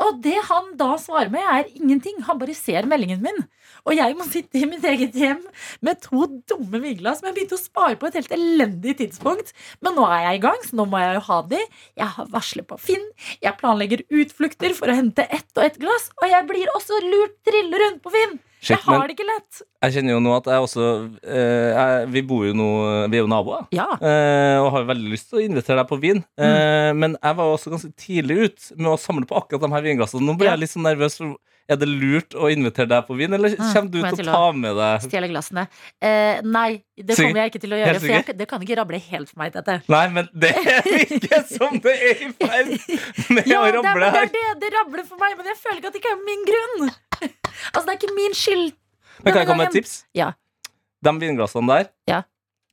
Og 0.00 0.22
det 0.24 0.38
han 0.48 0.70
da 0.80 0.94
svarer 1.00 1.28
med, 1.32 1.44
er 1.44 1.68
ingenting. 1.76 2.22
Han 2.24 2.38
bare 2.40 2.54
ser 2.56 2.86
meldingen 2.88 3.20
min. 3.24 3.42
Og 3.84 3.96
jeg 3.98 4.14
må 4.16 4.24
sitte 4.28 4.60
i 4.60 4.68
mitt 4.68 4.84
eget 4.88 5.16
hjem 5.18 5.42
med 5.84 6.00
to 6.04 6.24
dumme 6.48 6.80
vinglass 6.82 7.20
som 7.20 7.28
jeg 7.28 7.36
begynte 7.36 7.58
å 7.58 7.60
spare 7.62 7.98
på 8.00 8.08
et 8.08 8.16
helt 8.20 8.32
elendig 8.36 8.96
tidspunkt. 9.02 9.52
Men 9.84 9.98
nå 9.98 10.06
er 10.08 10.28
jeg 10.28 10.40
i 10.40 10.44
gang, 10.46 10.62
så 10.64 10.78
nå 10.78 10.86
må 10.88 11.02
jeg 11.02 11.18
jo 11.18 11.24
ha 11.28 11.40
de. 11.50 11.60
Jeg 12.00 12.10
har 12.16 12.30
varslet 12.32 12.68
på 12.68 12.78
Finn. 12.80 13.04
Jeg 13.44 13.58
planlegger 13.60 14.06
utflukter 14.22 14.76
for 14.78 14.92
å 14.92 14.96
hente 14.96 15.26
ett 15.28 15.50
og 15.58 15.66
ett 15.66 15.80
glass. 15.82 16.08
Og 16.22 16.30
jeg 16.30 16.48
blir 16.48 16.72
også 16.76 17.02
lurt 17.08 17.36
trille 17.48 17.84
rundt 17.84 18.02
på 18.04 18.14
Finn. 18.14 18.40
Shit, 18.62 18.76
jeg 18.76 18.84
har 18.86 19.08
det 19.10 19.16
ikke 19.16 19.26
lett. 19.26 19.60
Jeg 19.82 19.94
kjenner 19.96 20.14
jo 20.14 20.20
nå 20.22 20.32
at 20.38 20.46
jeg 20.52 20.62
også 20.62 20.84
eh, 21.26 21.70
jeg, 21.74 22.10
Vi 22.14 22.20
bor 22.30 22.44
jo 22.46 22.52
nå 22.54 22.68
Vi 23.10 23.18
er 23.18 23.24
jo 23.24 23.30
naboer. 23.32 23.64
Ja. 23.74 23.88
eh, 23.98 24.58
og 24.62 24.68
har 24.76 24.84
veldig 24.92 25.10
lyst 25.10 25.32
til 25.32 25.40
å 25.40 25.46
invitere 25.48 25.80
deg 25.82 25.88
på 25.90 25.98
vin. 26.02 26.20
Mm. 26.38 26.44
Eh, 26.46 26.90
men 27.02 27.16
jeg 27.18 27.38
var 27.40 27.48
jo 27.50 27.56
også 27.58 27.72
ganske 27.74 27.90
tidlig 27.98 28.36
ut 28.46 28.68
med 28.78 28.92
å 28.94 28.98
samle 29.02 29.26
på 29.26 29.40
akkurat 29.40 29.64
de 29.66 29.72
her 29.74 29.88
vinglassene. 29.90 30.22
Nå 30.28 30.36
blir 30.38 30.52
Ja. 30.52 30.54
jeg 30.54 30.62
litt 30.66 30.74
sånn 30.76 30.86
nervøs. 30.86 31.18
For 31.18 31.34
er 31.72 31.78
det 31.78 31.86
lurt 31.88 32.34
å 32.34 32.48
invitere 32.52 32.88
deg 32.90 33.04
på 33.06 33.14
vin, 33.16 33.32
eller 33.34 33.52
Mm, 33.54 33.68
kommer 33.72 33.90
du 33.90 33.98
til 34.02 34.26
å 34.28 34.32
ta 34.34 34.48
med 34.52 34.74
deg 34.76 35.04
Stjele 35.06 35.28
glassene. 35.30 35.62
Eh, 36.02 36.40
nei, 36.42 36.82
det 36.98 37.14
kommer 37.16 37.38
jeg 37.42 37.52
ikke 37.52 37.60
til 37.62 37.72
å 37.72 37.78
gjøre. 37.78 38.00
For 38.02 38.10
jeg, 38.14 38.36
det 38.36 38.48
kan 38.50 38.60
ikke 38.66 38.76
rable 38.80 38.98
helt 38.98 39.30
for 39.30 39.38
meg, 39.42 39.52
dette. 39.54 39.78
Nei, 39.88 40.02
men 40.10 40.28
det 40.34 40.50
er 40.58 40.90
ikke 41.06 41.38
som 41.56 41.78
det 41.82 41.94
er 41.94 42.26
i 42.26 42.30
ferd 42.34 42.74
med 43.30 43.46
Ja, 43.50 43.62
å 43.62 43.70
rable 43.78 44.10
her. 44.10 44.26
Det, 44.26 44.34
det, 44.34 44.58
det 44.66 44.72
rabler 44.74 45.06
for 45.06 45.22
meg, 45.22 45.38
men 45.38 45.50
jeg 45.54 45.58
føler 45.62 45.78
ikke 45.82 45.92
at 45.92 45.96
det 45.98 46.02
ikke 46.02 46.14
er 46.18 46.22
min 46.26 46.44
grunn. 46.50 46.92
Altså, 47.72 47.86
det 47.86 47.94
er 47.94 47.98
ikke 48.00 48.14
min 48.16 48.34
skyld. 48.36 48.68
Men 49.22 49.32
kan 49.32 49.40
jeg 49.42 49.48
komme 49.50 49.62
med 49.64 49.70
et 49.72 49.76
tips? 49.80 49.96
Ja. 50.18 50.32
De 51.02 51.12
vinglassene 51.20 51.68
der, 51.70 51.90
Ja. 52.10 52.22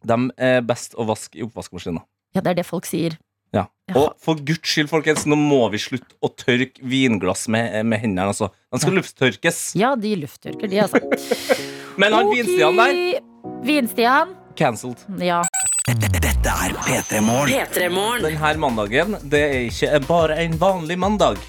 de 0.05 0.17
er 0.37 0.61
best 0.65 0.93
å 0.97 1.05
vaske 1.09 1.39
i 1.39 1.43
oppvaskmaskina. 1.45 2.01
ja, 2.35 2.41
det 2.41 2.51
er 2.51 2.59
det 2.61 2.65
folk 2.65 2.85
sier. 2.89 3.17
Ja. 3.53 3.63
Og 3.97 4.13
for 4.21 4.37
guds 4.45 4.69
skyld, 4.69 4.89
folkens, 4.91 5.23
nå 5.25 5.33
må 5.39 5.63
vi 5.73 5.79
slutte 5.81 6.13
å 6.21 6.29
tørke 6.37 6.77
vinglass 6.85 7.47
med, 7.49 7.79
med 7.89 7.99
hendene. 8.03 8.27
Altså. 8.29 8.51
De 8.71 8.77
skal 8.83 8.93
lufttørkes. 8.99 9.61
Ja, 9.79 9.95
de 9.97 10.11
lufttørker, 10.21 10.69
de, 10.69 10.83
altså. 10.83 11.01
Men 12.01 12.13
han 12.13 12.29
Vinstian 12.29 12.77
der, 12.77 13.21
Vinstian. 13.65 14.35
cancelled. 14.55 15.01
Ja. 15.19 15.41
Dette 15.89 16.51
er 16.53 16.75
P3 16.85 17.21
Morgen. 17.25 17.49
P3morgen. 17.49 18.27
Denne 18.29 18.53
mandagen 18.61 19.17
det 19.25 19.41
er 19.41 19.65
ikke 19.71 19.99
bare 20.05 20.37
en 20.45 20.53
vanlig 20.61 20.99
mandag. 21.01 21.41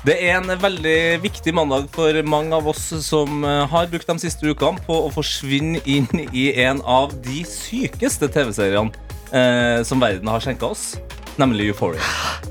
Det 0.00 0.14
er 0.16 0.38
en 0.38 0.48
veldig 0.62 1.20
viktig 1.20 1.52
mandag 1.52 1.90
for 1.92 2.16
mange 2.24 2.56
av 2.56 2.64
oss 2.70 2.86
som 3.04 3.42
eh, 3.44 3.66
har 3.68 3.88
brukt 3.92 4.08
de 4.08 4.22
siste 4.22 4.48
ukene 4.48 4.80
på 4.86 4.96
å 4.96 5.10
forsvinne 5.12 5.82
inn 5.84 6.08
i 6.32 6.46
en 6.64 6.80
av 6.88 7.12
de 7.26 7.42
sykeste 7.44 8.30
TV-seriene 8.32 8.96
eh, 9.28 9.82
som 9.84 10.00
verden 10.00 10.30
har 10.32 10.40
skjenka 10.40 10.70
oss, 10.72 10.94
nemlig 11.40 11.70
Euphoria. 11.72 12.04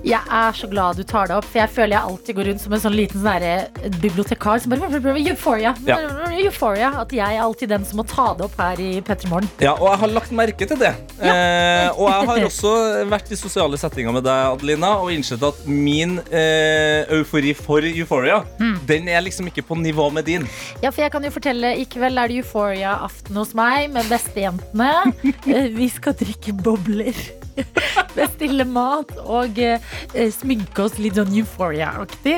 Jeg 0.06 0.22
er 0.32 0.56
så 0.56 0.68
glad 0.72 1.00
du 1.00 1.04
tar 1.08 1.30
det 1.30 1.36
opp, 1.38 1.48
for 1.50 1.60
jeg 1.62 1.72
føler 1.76 1.96
jeg 1.98 2.10
alltid 2.12 2.38
går 2.38 2.48
rundt 2.50 2.64
som 2.64 2.76
en 2.76 2.82
sånn 2.84 2.96
liten 2.96 3.24
sånn 3.24 3.96
bibliotekar 4.02 4.62
som 4.64 4.74
bare 4.74 4.90
Euphoria. 5.30 5.74
Ja. 5.88 5.98
Euphoria. 6.40 6.92
At 7.04 7.14
jeg 7.16 7.36
er 7.38 7.44
alltid 7.44 7.72
den 7.74 7.86
som 7.88 8.00
må 8.02 8.06
ta 8.08 8.30
det 8.38 8.46
opp 8.48 8.56
her 8.60 8.80
i 8.82 8.90
P3 9.06 9.30
Morgen. 9.32 9.50
Ja, 9.64 9.74
og 9.76 9.90
jeg 9.92 10.02
har 10.04 10.14
lagt 10.16 10.34
merke 10.36 10.68
til 10.70 10.80
det. 10.80 10.94
Eh, 11.20 11.90
og 11.96 12.08
jeg 12.10 12.30
har 12.32 12.44
også 12.50 12.74
vært 13.12 13.32
i 13.34 13.40
sosiale 13.40 13.80
settinger 13.80 14.16
med 14.16 14.26
deg, 14.28 14.54
Adelina, 14.54 14.94
og 15.04 15.12
innsett 15.14 15.44
at 15.46 15.62
min 15.68 16.18
eh, 16.32 17.04
eufori 17.20 17.54
for 17.58 17.86
Euphoria, 17.86 18.42
den 18.90 19.10
er 19.12 19.24
liksom 19.26 19.50
ikke 19.52 19.66
på 19.70 19.78
nivå 19.80 20.10
med 20.16 20.28
din. 20.30 20.48
Ja, 20.84 20.92
for 20.92 21.04
jeg 21.04 21.14
kan 21.14 21.26
jo 21.26 21.34
fortelle 21.34 21.76
I 21.80 21.86
kveld 21.90 22.20
er 22.20 22.32
det 22.32 22.40
Euphoria-aften 22.42 23.38
hos 23.40 23.54
meg 23.58 23.92
med 23.96 24.10
bestejentene. 24.12 24.92
Eh, 25.50 25.70
Vi 25.74 25.88
skal 25.90 26.14
drikke 26.20 26.52
bobler. 26.54 27.16
Bestille 28.20 28.66
mat 28.68 29.12
og 29.24 29.58
eh, 29.64 29.80
sminke 30.34 30.86
oss 30.88 30.98
litt 31.02 31.18
sånn 31.20 31.34
Euphoria-aktig. 31.40 32.38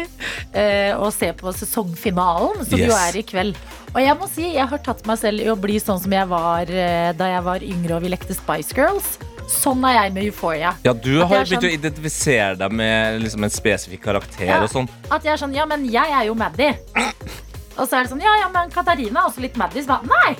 Eh, 0.53 0.91
og 0.97 1.11
se 1.15 1.31
på 1.37 1.53
sesongfinalen, 1.55 2.65
som 2.67 2.79
jo 2.81 2.91
er 2.95 3.17
i 3.21 3.23
kveld. 3.27 3.57
Og 3.91 3.99
jeg 4.03 4.15
må 4.19 4.27
si, 4.31 4.45
jeg 4.55 4.67
har 4.71 4.79
tatt 4.85 5.03
meg 5.09 5.19
selv 5.19 5.43
i 5.43 5.49
å 5.51 5.57
bli 5.59 5.75
sånn 5.83 5.99
som 5.99 6.13
jeg 6.15 6.27
var 6.31 6.69
eh, 6.71 7.11
da 7.19 7.27
jeg 7.33 7.43
var 7.47 7.65
yngre 7.65 7.97
og 7.97 8.05
vi 8.05 8.11
lekte 8.13 8.35
Spice 8.37 8.75
Girls. 8.77 9.17
Sånn 9.51 9.81
er 9.83 9.97
jeg 9.97 10.13
med 10.15 10.29
Euphoria. 10.29 10.69
Ja, 10.85 10.93
du 10.95 11.09
har 11.19 11.27
begynt 11.43 11.57
å 11.57 11.65
sånn- 11.67 11.73
identifisere 11.75 12.55
deg 12.59 12.71
med 12.71 13.19
liksom, 13.25 13.43
en 13.43 13.51
spesifikk 13.51 14.03
karakter 14.05 14.47
Ja. 14.47 14.61
og 14.63 14.69
sånn. 14.71 14.87
At 15.11 15.25
jeg 15.27 15.33
er 15.33 15.41
sånn, 15.41 15.55
ja, 15.57 15.65
men 15.67 15.83
jeg 15.91 16.07
er 16.19 16.29
jo 16.29 16.35
Maddy. 16.39 16.71
Og 17.79 17.87
så 17.87 17.97
er 17.97 18.03
det 18.05 18.11
sånn, 18.11 18.21
ja, 18.23 18.31
ja, 18.43 18.47
men 18.51 18.69
Katarina 18.71 19.21
er 19.23 19.27
også 19.29 19.41
litt 19.43 19.55
Maddy. 19.59 19.81
Så 19.81 19.87
bare, 19.91 20.07
nei, 20.07 20.35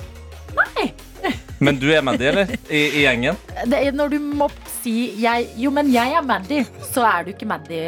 nei. 0.56 0.84
Men 1.62 1.78
du 1.78 1.88
er 1.94 2.02
Maddy, 2.04 2.26
eller? 2.32 2.48
I, 2.68 2.80
i 2.98 3.04
gjengen? 3.06 3.36
Det 3.70 3.78
er 3.86 3.94
når 3.94 4.16
du 4.16 4.18
må 4.42 4.48
si 4.80 4.96
jeg, 5.22 5.46
Jo, 5.62 5.70
men 5.74 5.92
jeg 5.94 6.16
er 6.18 6.24
Maddy', 6.26 6.64
så 6.92 7.04
er 7.06 7.28
du 7.28 7.30
ikke 7.36 7.46
Maddy. 7.46 7.84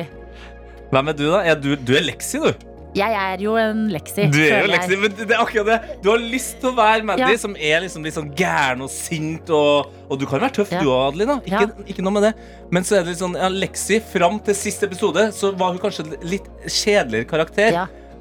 Hvem 0.92 1.10
er 1.10 1.16
du, 1.18 1.24
da? 1.32 1.40
Er 1.50 1.58
du, 1.58 1.74
du 1.76 1.92
er 1.98 2.04
Lexi, 2.06 2.38
du. 2.38 2.52
Jeg 2.94 3.10
er 3.18 3.40
jo 3.42 3.56
en 3.58 3.88
Lexi. 3.90 4.28
Du 4.30 4.36
er 4.38 4.60
jo. 4.62 4.68
Lexi, 4.70 4.94
men 5.02 5.10
det 5.18 5.24
er 5.34 5.40
akkurat 5.42 5.66
det. 5.66 5.78
Du 6.04 6.12
har 6.12 6.20
lyst 6.22 6.60
til 6.62 6.70
å 6.70 6.76
være 6.76 7.02
Maddy, 7.08 7.24
Ja. 7.26 7.36
som 7.42 7.56
er 7.58 7.80
liksom 7.82 8.04
litt 8.06 8.14
sånn 8.14 8.28
gæren 8.38 8.84
og 8.86 8.92
sint. 8.94 9.50
Og, 9.50 9.90
og 10.06 10.20
du 10.20 10.26
kan 10.30 10.38
være 10.44 10.54
tøff, 10.60 10.70
Ja. 10.70 10.78
du 10.84 10.92
òg, 10.92 11.08
Adelina. 11.08 11.40
Ikke, 11.42 11.66
Ja. 11.74 11.88
ikke 11.90 12.04
noe 12.06 12.14
med 12.14 12.22
det. 12.28 12.32
Men 12.70 12.86
så 12.86 13.00
er 13.00 13.02
det 13.02 13.16
litt 13.16 13.18
sånn, 13.24 13.34
ja, 13.34 13.48
Lexi, 13.50 13.98
fram 14.12 14.38
til 14.46 14.54
siste 14.54 14.86
episode, 14.86 15.26
så 15.34 15.50
var 15.58 15.72
hun 15.74 15.82
kanskje 15.82 16.06
litt 16.22 16.46
kjedeligere 16.70 17.26
karakter. 17.26 17.72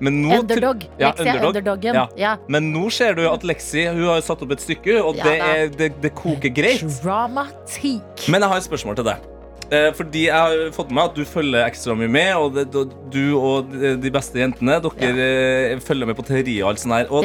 Nå, 0.02 0.40
Underdog. 0.40 0.84
Ja, 1.00 1.12
Lexi 1.12 1.28
er 1.30 1.46
underdoggen. 1.48 1.94
Ja. 1.96 2.08
Ja. 2.18 2.32
Men 2.48 2.72
nå 2.74 2.90
ser 2.92 3.14
du 3.16 3.28
at 3.30 3.44
Lexi 3.44 3.86
hun 3.88 4.04
har 4.10 4.22
satt 4.26 4.42
opp 4.42 4.52
et 4.52 4.64
stykke, 4.64 4.98
og 5.04 5.16
det, 5.16 5.38
er, 5.40 5.68
det, 5.70 5.92
det 6.02 6.14
koker 6.16 6.50
greit. 6.54 6.84
Dramatikk. 7.04 8.28
Men 8.32 8.42
jeg 8.44 8.50
har 8.54 8.58
et 8.62 8.68
spørsmål 8.68 8.96
til 9.00 9.08
deg. 9.12 9.30
Eh, 9.74 9.90
Fordi 9.96 10.26
jeg 10.28 10.36
har 10.36 10.72
fått 10.76 10.90
med 10.92 11.00
meg 11.00 11.10
at 11.12 11.16
du 11.18 11.24
følger 11.26 11.64
ekstra 11.66 11.96
mye 11.98 12.12
med, 12.12 12.32
og 12.38 12.58
det, 12.58 12.66
du 13.14 13.22
og 13.40 13.72
de- 13.74 14.12
beste 14.14 14.38
jentene 14.42 14.80
dere 14.84 15.28
eh, 15.74 15.80
følger 15.82 16.10
med 16.10 16.18
på 16.20 16.26
teorier. 16.28 16.64
og 16.66 16.74
alt 16.74 16.80
sånt 16.84 16.94
her. 16.94 17.08
Og 17.10 17.24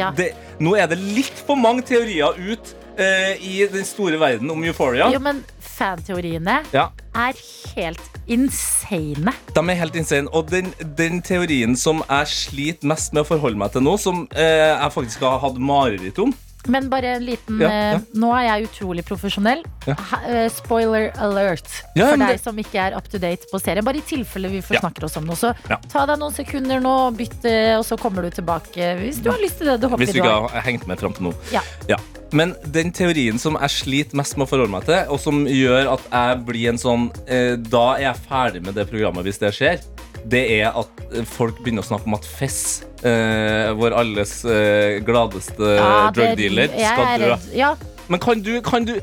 nå 0.64 0.76
er 0.78 0.86
det 0.88 0.98
litt 1.02 1.42
for 1.46 1.56
mange 1.60 1.82
teorier 1.82 2.38
ut 2.38 2.74
eh, 2.98 3.38
i 3.40 3.66
den 3.70 3.86
store 3.86 4.18
verden 4.20 4.50
om 4.50 4.64
Euphoria. 4.66 5.08
Jo, 5.14 5.20
men 5.22 5.44
fanteoriene 5.62 6.60
Ja, 6.74 6.88
er 7.14 7.38
helt 7.76 8.18
insane. 8.28 9.32
De 9.54 9.62
er 9.62 9.80
helt 9.80 9.96
insane. 9.96 10.28
Og 10.34 10.50
den, 10.50 10.72
den 10.98 11.22
teorien 11.24 11.76
som 11.78 12.02
jeg 12.08 12.32
sliter 12.34 12.90
mest 12.90 13.14
med 13.14 13.24
å 13.24 13.30
forholde 13.30 13.60
meg 13.60 13.72
til 13.74 13.86
nå, 13.86 13.96
som 14.02 14.26
eh, 14.34 14.74
jeg 14.74 14.92
faktisk 14.94 15.24
har 15.26 15.40
hatt 15.46 15.58
mareritt 15.62 16.18
om 16.22 16.34
Men 16.68 16.88
bare 16.92 17.14
en 17.16 17.24
liten 17.24 17.60
Ja, 17.62 17.68
ja. 17.68 17.92
eh, 17.96 18.00
Nå 18.14 18.32
er 18.36 18.44
jeg 18.48 18.68
utrolig 18.68 19.04
profesjonell. 19.08 19.62
Ja. 19.86 19.94
Eh, 20.28 20.48
spoiler 20.52 21.10
alert 21.16 21.64
Ja, 21.96 22.10
for 22.10 22.16
deg 22.20 22.28
det- 22.36 22.40
som 22.44 22.56
ikke 22.56 22.74
er 22.88 22.96
up 22.96 23.08
to 23.08 23.18
date 23.18 23.46
på 23.52 23.60
serien. 23.60 23.84
Bare 23.84 23.96
i 23.96 24.00
tilfelle 24.04 24.50
vi 24.52 24.60
forsnakker 24.60 25.04
oss 25.04 25.16
om 25.16 25.24
noe. 25.26 25.34
Så 25.36 25.54
Ja. 25.68 25.76
ta 25.88 26.04
deg 26.06 26.18
noen 26.18 26.32
sekunder 26.34 26.80
nå, 26.80 27.16
bytt, 27.16 27.44
eh, 27.44 27.76
og 27.78 27.84
så 27.84 27.96
kommer 27.98 28.22
du 28.22 28.30
tilbake 28.30 28.98
hvis 29.00 29.22
du 29.22 29.30
har 29.30 29.38
lyst 29.38 29.58
til 29.58 29.66
det. 29.66 29.80
Du 29.80 29.88
Hvis 29.88 30.12
du 30.12 30.20
ikke 30.20 30.30
har. 30.30 30.48
har 30.48 30.60
hengt 30.62 30.86
med 30.86 30.98
fram 30.98 31.12
til 31.14 31.24
nå. 31.24 31.34
Ja. 31.52 31.96
Men 32.30 32.54
den 32.70 32.92
teorien 32.92 33.38
som 33.38 33.54
jeg 33.56 33.70
sliter 33.70 34.14
mest 34.14 34.36
med 34.36 34.46
å 34.46 34.50
forholde 34.50 34.70
meg 34.70 34.84
til, 34.84 35.06
og 35.08 35.18
som 35.18 35.46
gjør 35.46 35.92
at 35.94 36.00
jeg 36.12 36.44
blir 36.44 36.68
en 36.68 36.76
sånn 36.76 37.10
eh, 37.26 37.56
Da 37.56 37.94
er 37.94 38.00
jeg 38.12 38.16
ferdig 38.28 38.62
med 38.66 38.74
det 38.74 38.90
programmet 38.90 39.24
hvis 39.24 39.38
det 39.38 39.54
skjer, 39.54 39.80
det 40.26 40.42
er 40.58 40.74
at 40.76 41.04
folk 41.30 41.60
begynner 41.62 41.84
å 41.84 41.88
snakke 41.88 42.08
om 42.08 42.16
at 42.18 42.26
Fess, 42.26 42.82
eh, 43.06 43.70
vår 43.78 43.96
alles 43.96 44.40
eh, 44.48 44.98
gladeste 45.06 45.76
Ja, 45.78 46.10
drug 46.14 46.34
dealer, 46.40 46.74
skal 46.74 47.22
dø. 47.22 47.38
Ja. 47.56 47.72
Men 48.08 48.22
kan 48.24 48.42
du, 48.44 48.54
kan 48.64 48.88
du, 48.88 48.96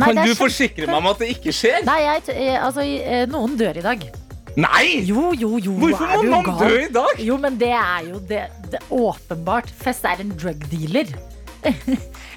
Nei, 0.00 0.10
kan 0.10 0.20
du 0.26 0.34
forsikre 0.38 0.88
meg 0.88 0.98
om 0.98 1.10
at 1.12 1.22
det 1.22 1.30
ikke 1.36 1.54
skjer? 1.54 1.84
Nei, 1.86 2.00
jeg, 2.02 2.26
eh, 2.34 2.58
altså, 2.58 2.84
eh, 2.84 3.24
noen 3.30 3.56
dør 3.60 3.80
i 3.80 3.84
dag. 3.84 4.06
Nei! 4.54 4.86
Jo, 5.02 5.32
jo, 5.34 5.56
jo. 5.58 5.74
Hvorfor 5.82 6.10
må 6.14 6.22
noen 6.30 6.58
dø 6.60 6.74
i 6.84 6.90
dag? 6.94 7.22
Jo, 7.22 7.38
men 7.42 7.56
det 7.58 7.72
er 7.74 8.10
jo 8.10 8.20
det, 8.28 8.44
det 8.70 8.82
åpenbart. 8.94 9.70
Fess 9.82 10.04
er 10.06 10.22
en 10.22 10.34
drug 10.38 10.62
dealer. 10.70 11.10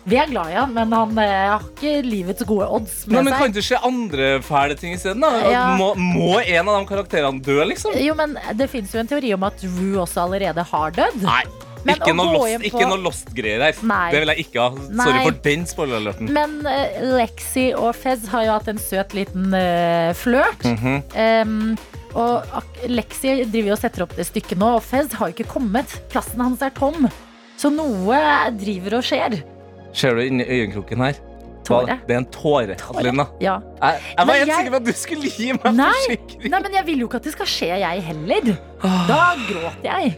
Vi 0.08 0.16
er 0.16 0.30
glad 0.32 0.52
i 0.54 0.56
han, 0.56 0.72
men 0.72 0.94
han 0.96 1.18
eh, 1.20 1.50
har 1.52 1.64
ikke 1.68 1.98
livets 2.06 2.46
gode 2.48 2.68
odds 2.72 3.02
Nei, 3.08 3.18
med 3.18 3.26
men 3.28 3.34
Kan 3.36 3.50
seg. 3.50 3.56
det 3.58 3.64
skje 3.68 3.80
andre 3.90 4.28
fæle 4.46 4.78
ting 4.80 4.94
isteden? 4.96 5.26
Ja. 5.52 5.66
Må, 5.76 5.90
må 6.00 6.38
en 6.40 6.70
av 6.72 6.78
de 6.80 6.88
karakterene 6.88 7.42
dø, 7.44 7.58
liksom? 7.68 7.98
Jo, 8.00 8.16
men 8.16 8.38
Det 8.56 8.70
fins 8.72 8.94
jo 8.96 9.02
en 9.04 9.10
teori 9.10 9.34
om 9.36 9.44
at 9.50 9.60
Rue 9.68 9.98
også 10.06 10.24
allerede 10.24 10.64
har 10.72 10.96
dødd. 10.96 11.22
Nei. 11.28 11.42
Men 11.88 11.96
Ikke 12.02 12.12
å 12.12 12.16
noe 12.18 12.32
gå 12.32 12.38
lost- 12.40 12.54
inn 12.56 12.62
på- 12.64 12.68
ikke 12.72 12.88
noe 12.90 12.98
Lost-greier 13.04 13.62
her. 13.68 13.76
Nei. 13.88 14.08
Det 14.12 14.20
vil 14.24 14.32
jeg 14.34 14.46
ikke 14.48 14.64
ha. 14.64 14.88
Sorry 15.04 15.14
Nei. 15.20 15.26
for 15.28 15.38
den 15.46 15.68
spoiler-alerten. 15.70 16.32
Men 16.36 16.56
eh, 16.68 16.98
Lexi 17.20 17.68
og 17.78 17.94
Fez 17.96 18.26
har 18.32 18.44
jo 18.48 18.56
hatt 18.58 18.68
en 18.74 18.82
søt 18.82 19.14
liten 19.16 19.54
uh, 19.54 20.10
flørt. 20.18 20.66
Mhm. 20.68 20.98
Em, 21.16 21.78
og 22.18 22.44
ak- 22.64 22.84
Lexi 22.90 23.38
driver 23.46 23.74
jo 23.74 23.78
og 23.78 23.80
setter 23.84 24.04
opp 24.08 24.16
det 24.18 24.26
stykket 24.32 24.60
nå, 24.60 24.74
og 24.80 24.84
Fez 24.84 25.12
har 25.20 25.30
jo 25.32 25.36
ikke 25.38 25.52
kommet. 25.54 25.96
Plassen 26.12 26.44
hans 26.44 26.64
er 26.66 26.72
tom. 26.76 27.08
Så 27.58 27.72
noe 27.74 28.20
driver 28.60 29.00
og 29.00 29.04
skjer. 29.08 29.40
Ser 29.98 30.14
du 30.18 30.22
inni 30.22 30.46
øyekroken 30.46 31.02
her? 31.02 31.18
Tåre. 31.68 31.98
Det 32.08 32.14
er 32.16 32.22
en 32.22 32.28
tåre, 32.32 32.76
Adelina. 32.94 33.26
Ja. 33.44 33.58
Jeg, 33.82 34.00
jeg 34.18 34.28
var 34.30 34.34
helt 34.38 34.48
jeg- 34.48 34.58
sikker 34.62 34.72
på 34.72 34.80
at 34.80 34.86
du 34.86 34.94
skulle 34.96 35.30
gi 35.36 35.50
meg 35.52 35.66
Nei, 35.76 35.90
forsikring. 36.06 36.52
nei, 36.54 36.62
men 36.64 36.78
jeg 36.78 36.86
vil 36.88 37.00
jo 37.04 37.08
ikke 37.10 37.20
at 37.20 37.24
det 37.28 37.34
skal 37.34 37.50
skje, 37.52 37.72
jeg 37.82 38.04
heller. 38.08 38.52
Da 39.10 39.24
gråter 39.50 39.90
jeg. 39.90 40.14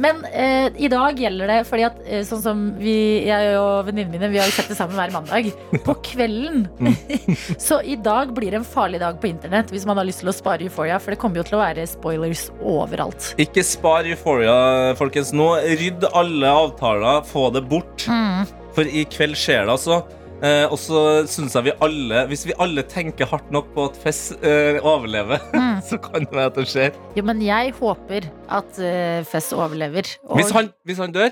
Men 0.00 0.22
eh, 0.24 0.70
i 0.80 0.88
dag 0.88 1.18
gjelder 1.20 1.50
det 1.50 1.58
fordi 1.68 1.84
at 1.84 1.98
eh, 2.06 2.22
sånn 2.26 2.40
som 2.44 2.62
vi, 2.80 2.94
jeg 3.26 3.56
og 3.60 3.88
venninnene 3.90 4.16
mine, 4.16 4.30
vi 4.32 4.40
har 4.40 4.48
jo 4.48 4.54
sett 4.56 4.70
det 4.72 4.78
sammen 4.78 4.96
hver 4.96 5.12
mandag. 5.12 5.50
På 5.84 5.96
kvelden. 6.04 6.64
Så 7.68 7.82
i 7.84 7.98
dag 8.00 8.32
blir 8.36 8.54
det 8.54 8.62
en 8.62 8.68
farlig 8.68 9.02
dag 9.02 9.20
på 9.20 9.28
internett 9.30 9.72
hvis 9.74 9.84
man 9.88 10.00
har 10.00 10.08
lyst 10.08 10.24
til 10.24 10.32
å 10.32 10.36
spare 10.36 10.64
Euphoria, 10.64 10.96
for 11.02 11.12
det 11.12 11.20
kommer 11.20 11.42
jo 11.42 11.46
til 11.50 11.58
å 11.58 11.62
være 11.62 11.84
spoilers 11.90 12.46
overalt. 12.60 13.34
Ikke 13.40 13.64
spar 13.66 14.08
Euphoria, 14.08 14.56
folkens. 15.00 15.34
Nå 15.36 15.52
rydd 15.80 16.08
alle 16.16 16.54
avtaler, 16.64 17.20
få 17.28 17.50
det 17.54 17.66
bort. 17.68 18.08
Mm. 18.08 18.48
For 18.74 18.86
i 18.86 19.04
kveld 19.10 19.36
skjer 19.38 19.66
det, 19.66 19.76
altså. 19.76 20.00
Eh, 20.40 20.64
og 20.72 20.78
så 20.80 21.00
syns 21.28 21.52
jeg 21.52 21.66
vi 21.66 21.72
alle 21.84 22.22
Hvis 22.30 22.46
vi 22.48 22.54
alle 22.64 22.80
tenker 22.88 23.28
hardt 23.28 23.50
nok 23.52 23.66
på 23.74 23.84
at 23.90 23.98
Fess 24.00 24.30
eh, 24.40 24.78
overlever, 24.80 25.36
Mm. 25.52 25.82
så 25.90 25.98
kan 26.00 26.24
det 26.24 26.32
være 26.32 26.46
at 26.50 26.56
det 26.56 26.64
skjer. 26.70 26.96
Jo, 27.16 27.22
men 27.28 27.42
jeg 27.44 27.74
håper 27.76 28.26
at 28.48 28.78
uh, 28.80 29.20
Fess 29.28 29.50
overlever. 29.52 30.08
Og 30.28 30.40
Hvis 30.40 30.50
han, 30.56 30.70
hvis 30.88 30.98
han 31.02 31.12
dør, 31.12 31.30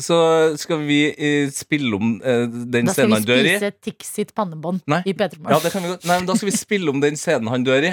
så 0.00 0.16
skal 0.56 0.80
vi 0.88 1.00
eh, 1.12 1.50
spille 1.52 1.96
om 1.96 2.14
eh, 2.24 2.46
den 2.72 2.88
scenen 2.88 3.18
han 3.18 3.26
dør 3.28 3.42
i. 3.44 3.56
spise 3.58 3.72
Tix 3.84 4.12
sitt 4.16 4.30
pannebånd 4.36 4.80
Nei. 4.88 5.02
i 5.04 5.12
P3 5.12 5.36
Ja, 5.50 5.58
det 5.60 5.72
kan 5.74 5.84
vi 5.84 5.90
godt. 5.92 6.06
Nei, 6.08 6.16
men 6.22 6.28
da 6.30 6.36
skal 6.38 6.48
vi 6.48 6.54
spille 6.56 6.88
om 6.94 7.02
den 7.04 7.18
scenen 7.20 7.50
han 7.52 7.66
dør 7.66 7.84
i, 7.90 7.92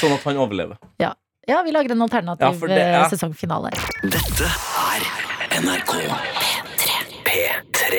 sånn 0.00 0.14
at 0.16 0.24
han 0.24 0.40
overlever. 0.40 0.80
Ja. 1.02 1.12
ja, 1.50 1.60
vi 1.66 1.74
lager 1.76 1.92
en 1.92 2.06
alternativ 2.06 2.64
Ja, 2.64 2.72
det 2.72 2.80
eh, 2.86 3.08
sesongfinale. 3.12 3.74
Dette 4.04 4.48
er 4.48 5.04
NRK 5.60 5.92
P3. 6.00 6.73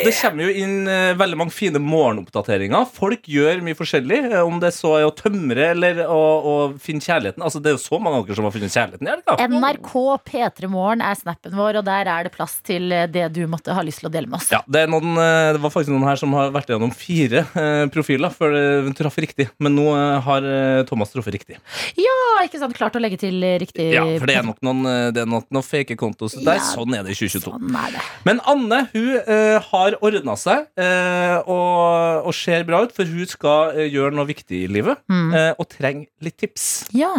Det 0.05 0.13
kommer 0.17 0.45
jo 0.47 0.53
inn 0.63 0.89
eh, 0.91 1.13
veldig 1.17 1.37
mange 1.39 1.53
fine 1.55 1.79
morgenoppdateringer. 1.81 2.87
Folk 2.95 3.27
gjør 3.31 3.61
mye 3.65 3.77
forskjellig, 3.77 4.19
eh, 4.31 4.41
om 4.45 4.59
det 4.61 4.71
så 4.75 4.95
er 4.99 5.07
å 5.07 5.13
tømre 5.15 5.69
eller 5.71 6.01
å, 6.05 6.19
å 6.51 6.55
finne 6.81 7.03
kjærligheten. 7.03 7.43
Altså, 7.45 7.61
det 7.63 7.71
er 7.71 7.77
jo 7.77 7.83
så 7.83 7.99
mange 8.01 8.21
av 8.21 8.27
dere 8.27 8.37
som 8.39 8.47
har 8.47 8.55
funnet 8.55 8.75
kjærligheten 8.75 9.09
i 9.09 9.13
helga. 9.13 9.37
NRK 9.55 9.93
P3 10.29 10.69
Morgen 10.71 11.03
er 11.05 11.19
snappen 11.19 11.55
vår, 11.55 11.81
og 11.81 11.87
der 11.87 12.11
er 12.11 12.27
det 12.27 12.33
plass 12.35 12.57
til 12.65 12.91
eh, 12.95 13.07
det 13.11 13.27
du 13.35 13.43
måtte 13.51 13.75
ha 13.75 13.85
lyst 13.85 14.03
til 14.03 14.09
å 14.09 14.13
dele 14.13 14.31
med 14.31 14.39
oss. 14.39 14.51
Ja, 14.53 14.61
det, 14.67 14.85
er 14.85 14.91
noen, 14.91 15.15
det 15.15 15.61
var 15.63 15.73
faktisk 15.73 15.93
noen 15.93 16.07
her 16.09 16.19
som 16.19 16.33
har 16.37 16.53
vært 16.55 16.71
gjennom 16.73 16.93
fire 16.95 17.45
profiler 17.93 18.33
før 18.33 18.55
de 18.85 18.93
traff 18.97 19.17
riktig. 19.21 19.47
Men 19.61 19.75
nå 19.77 19.87
har 20.25 20.45
Thomas 20.89 21.13
truffet 21.13 21.35
riktig. 21.37 21.59
Ja, 21.99 22.17
ikke 22.45 22.59
sant? 22.61 22.75
Klart 22.77 22.97
å 22.97 23.01
legge 23.01 23.19
til 23.21 23.39
riktig 23.61 23.91
Ja, 23.93 24.03
for 24.19 24.29
det 24.29 24.39
er 24.39 24.45
nok 24.47 24.59
noen, 24.65 24.83
det 25.15 25.23
er 25.23 25.29
nok 25.29 25.47
noen 25.53 25.65
fake 25.65 25.97
kontoer 25.99 26.33
der. 26.41 26.59
Ja, 26.59 26.65
Sånn 26.75 26.95
er 26.95 27.05
det 27.05 27.13
i 27.13 27.17
2022. 27.17 27.45
Sånn 27.45 27.77
er 27.79 27.95
det. 27.95 28.03
Men 28.27 28.41
Anne 28.49 28.81
hun 28.93 29.15
eh, 29.19 29.57
har 29.85 29.97
ordna 30.05 30.35
seg 30.39 30.65
eh, 30.81 31.37
og, 31.45 32.25
og 32.29 32.33
ser 32.35 32.65
bra 32.67 32.83
ut, 32.85 32.93
for 32.95 33.05
hun 33.09 33.29
skal 33.31 33.75
eh, 33.77 33.87
gjøre 33.93 34.13
noe 34.17 34.27
viktig 34.29 34.63
i 34.65 34.71
livet 34.71 34.99
Mm. 35.09 35.31
eh, 35.37 35.51
og 35.61 35.69
trenger 35.71 36.07
litt 36.25 36.37
tips. 36.41 36.67
Ja. 36.95 37.13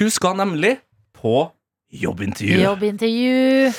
Hun 0.00 0.10
skal 0.14 0.36
nemlig 0.38 0.76
på 1.18 1.48
jobbintervju. 1.88 2.58
Jobbintervju. 2.60 3.70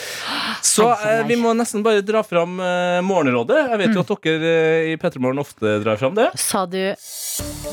Så 0.65 0.87
eh, 1.05 1.21
vi 1.29 1.35
må 1.39 1.51
nesten 1.57 1.83
bare 1.85 2.01
dra 2.05 2.23
fram 2.25 2.55
eh, 2.59 2.99
Morgenrådet. 3.05 3.59
Jeg 3.69 3.79
vet 3.83 3.93
jo 3.95 4.01
at 4.01 4.13
dere 4.25 4.53
eh, 4.53 4.87
i 4.93 4.95
P3 4.99 5.21
Morgen 5.21 5.41
ofte 5.43 5.75
drar 5.83 5.99
fram 6.01 6.15
det. 6.17 6.29
Sa 6.41 6.63
du 6.65 6.79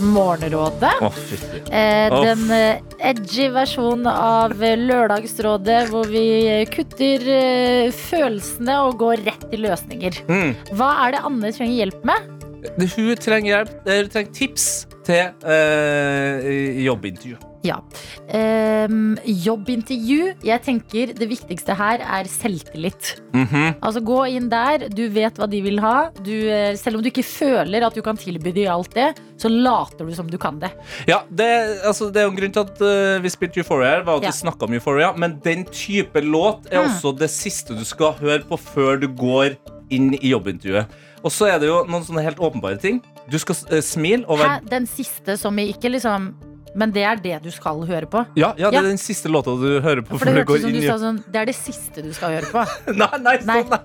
Morgenrådet? 0.03 0.93
Oh. 1.01 1.21
Eh, 1.73 2.13
den 2.13 2.43
eh, 2.53 2.83
edgy 3.11 3.49
versjonen 3.55 4.09
av 4.11 4.53
Lørdagsrådet, 4.61 5.87
hvor 5.93 6.09
vi 6.11 6.27
kutter 6.73 7.25
eh, 7.33 7.95
følelsene 7.95 8.81
og 8.87 8.99
går 9.01 9.25
rett 9.29 9.47
til 9.53 9.65
løsninger. 9.67 10.21
Mm. 10.29 10.53
Hva 10.77 10.91
er 11.07 11.17
det 11.17 11.23
Anne 11.31 11.55
trenger 11.57 11.81
hjelp 11.85 12.05
med? 12.13 12.35
Hun 12.77 13.17
trenger 13.23 13.51
hjelp, 13.53 13.75
hun 13.87 14.13
trenger 14.13 14.37
tips 14.37 14.69
til 15.07 15.47
eh, 15.47 16.83
jobbintervju. 16.87 17.37
Ja. 17.67 17.81
Um, 18.87 19.17
jobbintervju. 19.27 20.35
Jeg 20.47 20.63
tenker 20.63 21.13
det 21.19 21.27
viktigste 21.31 21.75
her 21.79 22.03
er 22.05 22.29
selvtillit. 22.31 23.17
Mhm. 23.35 23.79
Altså 23.83 24.03
Gå 24.07 24.21
inn 24.37 24.49
der, 24.53 24.87
du 24.93 25.07
vet 25.11 25.39
hva 25.41 25.49
de 25.51 25.61
vil 25.65 25.81
ha. 25.83 26.11
Du, 26.23 26.31
eh, 26.33 26.77
selv 26.79 26.99
om 26.99 27.03
du 27.05 27.11
ikke 27.11 27.27
føler 27.27 27.87
at 27.87 27.97
du 27.97 28.03
kan 28.07 28.19
tilby 28.21 28.53
dem 28.55 28.71
alt 28.71 28.95
det, 28.95 29.09
så 29.41 29.51
later 29.51 30.07
du 30.07 30.15
som 30.15 30.31
du 30.31 30.39
kan 30.39 30.61
det. 30.63 30.71
Ja, 31.11 31.23
det, 31.31 31.49
altså, 31.87 32.11
det 32.13 32.23
er 32.23 32.29
jo 32.29 32.35
en 32.35 32.39
grunn 32.41 32.55
til 32.55 32.67
at 32.67 32.83
uh, 32.83 33.23
vi 33.25 33.33
spilte 33.35 33.61
Euphoria 33.63 33.97
her, 33.97 34.07
var 34.07 34.21
at 34.21 34.29
Ja. 34.29 34.31
vi 34.31 34.65
om 34.69 34.75
Euphoria, 34.79 35.13
men 35.17 35.41
den 35.45 35.65
type 35.65 36.21
låt 36.23 36.67
er 36.71 36.83
Mm. 36.83 36.91
også 36.93 37.19
det 37.19 37.31
siste 37.31 37.75
du 37.75 37.85
skal 37.85 38.13
høre 38.21 38.45
på 38.47 38.57
før 38.59 39.01
du 39.01 39.09
går 39.09 39.57
inn 39.91 40.15
i 40.15 40.31
jobbintervjuet. 40.31 40.87
Og 41.25 41.31
så 41.33 41.49
er 41.51 41.59
det 41.59 41.69
jo 41.69 41.85
noen 41.85 42.05
sånne 42.05 42.23
helt 42.23 42.39
åpenbare 42.39 42.79
ting. 42.81 43.03
Du 43.31 43.39
skal 43.43 43.57
uh, 43.73 43.81
smile 43.83 44.25
og 44.27 44.39
Hæ, 44.39 44.45
være 44.47 44.71
den 44.71 44.87
siste 44.87 45.37
som 45.41 45.59
i 45.59 45.69
ikke 45.73 45.91
liksom 45.91 46.35
Men 46.77 46.93
det 46.93 47.03
er 47.09 47.17
det 47.17 47.39
du 47.43 47.51
skal 47.51 47.81
høre 47.89 48.07
på. 48.07 48.25
ja, 48.37 48.53
ja, 48.59 48.71
det 48.71 48.75
Ja. 48.77 48.83
er 48.85 48.91
den 48.91 48.99
siste 49.01 49.29
låta 49.33 49.55
du 49.59 49.81
hører 49.81 50.03
på 50.05 50.19
For 50.19 50.27
det 50.31 50.45
ut 50.49 50.61
som 50.61 50.73
du 50.73 50.81
sa 50.87 50.99
sånn 51.01 51.23
Det 51.27 51.41
er 51.41 51.47
det 51.47 51.55
siste 51.57 52.03
du 52.05 52.13
skal 52.13 52.37
høre 52.37 52.51
på. 52.53 52.67
Nei, 53.01 53.09
nei, 53.19 53.39
Nei. 53.45 53.63
sånn, 53.63 53.71
nei. 53.71 53.81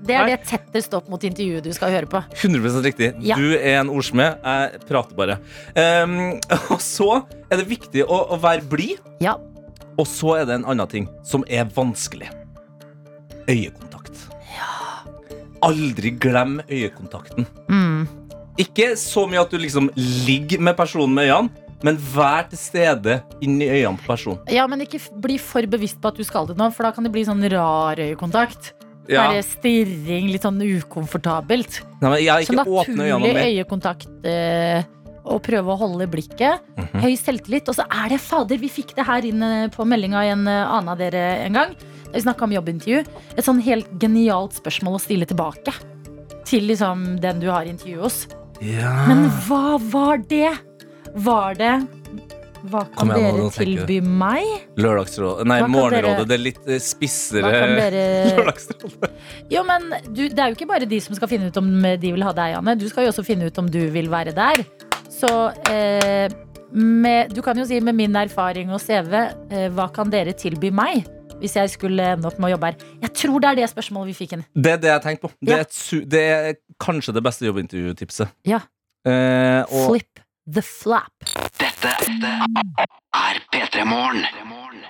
Det 0.00 0.14
er 0.16 0.24
Nei. 0.24 0.36
det 0.36 0.46
tettest 0.48 0.94
opp 0.96 1.10
mot 1.12 1.20
intervjuet 1.22 1.62
du 1.62 1.72
skal 1.76 1.90
høre 1.92 2.06
på. 2.08 2.22
100% 2.40 2.82
riktig. 2.88 3.10
Ja. 3.20 3.36
Du 3.36 3.52
er 3.52 3.82
en 3.82 3.90
ordsmed. 3.92 4.38
Jeg 4.42 4.80
prater 4.88 5.14
bare. 5.14 5.36
Um, 5.76 6.40
og 6.72 6.80
så 6.80 7.10
er 7.52 7.60
det 7.60 7.66
viktig 7.68 8.06
å, 8.08 8.22
å 8.32 8.38
være 8.40 8.64
blid. 8.64 8.96
Ja. 9.20 9.34
Og 10.00 10.08
så 10.08 10.38
er 10.40 10.46
det 10.48 10.56
en 10.56 10.64
annen 10.72 10.88
ting 10.88 11.06
som 11.22 11.44
er 11.52 11.68
vanskelig. 11.76 12.30
Øyekontakt. 13.44 14.24
Ja. 14.56 15.04
Aldri 15.68 16.14
glem 16.16 16.62
øyekontakten. 16.70 17.44
Mm. 17.68 18.08
Ikke 18.58 18.92
så 18.98 19.26
mye 19.30 19.40
at 19.42 19.52
du 19.52 19.58
liksom 19.60 19.90
ligger 20.26 20.60
med 20.60 20.76
personen 20.78 21.14
med 21.14 21.30
øynene, 21.30 21.66
men 21.86 21.96
vær 21.96 22.48
til 22.50 22.60
stede 22.60 23.20
inni 23.40 23.68
øynene 23.70 23.96
på 24.02 24.10
personen. 24.10 24.42
Ja, 24.52 24.66
men 24.68 24.82
ikke 24.84 25.00
bli 25.22 25.38
for 25.40 25.64
bevisst 25.70 26.00
på 26.02 26.10
at 26.12 26.18
du 26.18 26.26
skal 26.26 26.50
det 26.50 26.58
nå, 26.58 26.68
for 26.74 26.84
da 26.84 26.92
kan 26.96 27.06
det 27.06 27.12
bli 27.14 27.24
sånn 27.24 27.44
rar 27.52 28.00
øyekontakt. 28.00 28.74
Ja. 29.10 29.26
Bare 29.26 29.42
stirring, 29.42 30.28
litt 30.30 30.44
sånn 30.46 30.60
ukomfortabelt. 30.60 31.80
Nei, 32.02 32.26
Så 32.44 32.54
øynene 32.54 32.60
naturlig 32.60 33.46
øyekontakt 33.56 34.26
eh, 34.28 34.84
og 35.24 35.40
prøve 35.42 35.72
å 35.72 35.78
holde 35.80 36.06
blikket. 36.10 36.60
Mhm. 36.76 37.00
Høy 37.02 37.14
selvtillit. 37.18 37.68
Og 37.68 37.78
så 37.78 37.86
er 37.86 38.12
det 38.12 38.20
fader, 38.22 38.60
vi 38.60 38.70
fikk 38.70 38.94
det 38.96 39.06
her 39.08 39.26
inn 39.26 39.42
eh, 39.42 39.68
på 39.72 39.86
meldinga 39.88 40.26
i 40.26 40.34
en 40.34 40.46
eh, 40.46 40.66
annen 40.66 40.92
av 40.92 41.00
dere 41.00 41.24
en 41.46 41.58
gang. 41.58 41.74
Vi 42.10 42.22
snakka 42.22 42.44
om 42.46 42.54
jobbintervju. 42.54 43.04
Et 43.36 43.46
sånn 43.46 43.62
helt 43.62 43.90
genialt 44.02 44.58
spørsmål 44.58 44.98
å 44.98 45.02
stille 45.02 45.26
tilbake. 45.30 45.74
Til 46.44 46.66
liksom 46.70 47.20
den 47.22 47.42
du 47.42 47.48
har 47.50 47.68
intervjuet 47.70 48.02
hos. 48.02 48.24
Ja. 48.60 48.92
Men 49.08 49.26
hva 49.46 49.78
var 49.92 50.20
det? 50.28 50.50
Var 51.24 51.54
det 51.58 51.70
Hva 52.70 52.82
kan 52.84 52.92
Kom 53.00 53.08
dere 53.08 53.46
tilby 53.54 53.86
tilby 53.86 53.94
meg? 54.04 54.44
Lørdagsrådet 54.76 55.46
Nei, 55.48 55.56
Morgenrådet. 55.64 56.10
dere- 56.18 56.26
Det 56.28 56.36
er 56.36 56.42
litt 56.44 56.68
eh, 56.68 56.78
spissere 56.84 57.52
dere- 57.54 58.04
Lørdagsrådet. 58.36 59.10
Jo, 59.50 59.62
men 59.64 59.88
du, 60.12 60.26
Det 60.28 60.38
er 60.38 60.52
jo 60.52 60.58
ikke 60.58 60.68
bare 60.68 60.86
de 60.90 61.00
som 61.00 61.16
skal 61.16 61.30
finne 61.32 61.48
ut 61.48 61.56
om 61.56 61.70
de 61.82 62.12
vil 62.12 62.22
ha 62.26 62.34
deg, 62.36 62.58
Anne. 62.60 62.76
Du 62.76 62.84
skal 62.92 63.08
jo 63.08 63.14
også 63.14 63.24
finne 63.24 63.48
ut 63.48 63.58
om 63.62 63.70
du 63.72 63.80
vil 63.94 64.10
være 64.12 64.34
der. 64.36 64.60
Så 65.10 65.30
eh, 65.72 66.28
med, 66.76 67.32
du 67.34 67.40
kan 67.42 67.56
jo 67.58 67.64
si 67.66 67.80
med 67.82 67.96
min 67.98 68.14
erfaring 68.14 68.68
og 68.76 68.78
CV, 68.84 69.16
eh, 69.50 69.70
hva 69.74 69.88
kan 69.92 70.12
dere 70.12 70.36
tilby 70.38 70.70
meg? 70.70 71.08
Hvis 71.40 71.56
jeg 71.56 71.70
skulle 71.72 72.04
ende 72.14 72.28
opp 72.28 72.38
med 72.38 72.50
å 72.50 72.54
jobbe 72.54 72.70
her. 72.70 72.82
Jeg 73.02 73.12
tror 73.16 73.40
det 73.40 73.48
er 73.50 73.60
det 73.62 73.68
spørsmålet 73.72 74.12
vi 74.12 74.16
fikk 74.18 74.34
inn. 74.36 74.42
Det 74.54 74.74
er 74.76 74.82
det 74.82 74.90
jeg 74.92 75.02
tenkte 75.06 75.26
på. 75.26 75.32
Det, 75.40 75.54
Ja. 75.54 75.60
er 75.64 76.00
det 76.12 76.24
er 76.30 76.54
kanskje 76.80 77.14
det 77.16 77.22
beste 77.24 77.46
jobbintervjutipset. 77.48 78.28
Ja. 78.46 78.60
Eh, 79.08 79.62
og 79.72 79.86
Flip 79.96 80.20
the 80.50 80.62
flap. 80.62 81.12
Dette 81.80 82.30
er 83.16 83.38
P3 83.48 83.84
Morgen. 83.88 84.24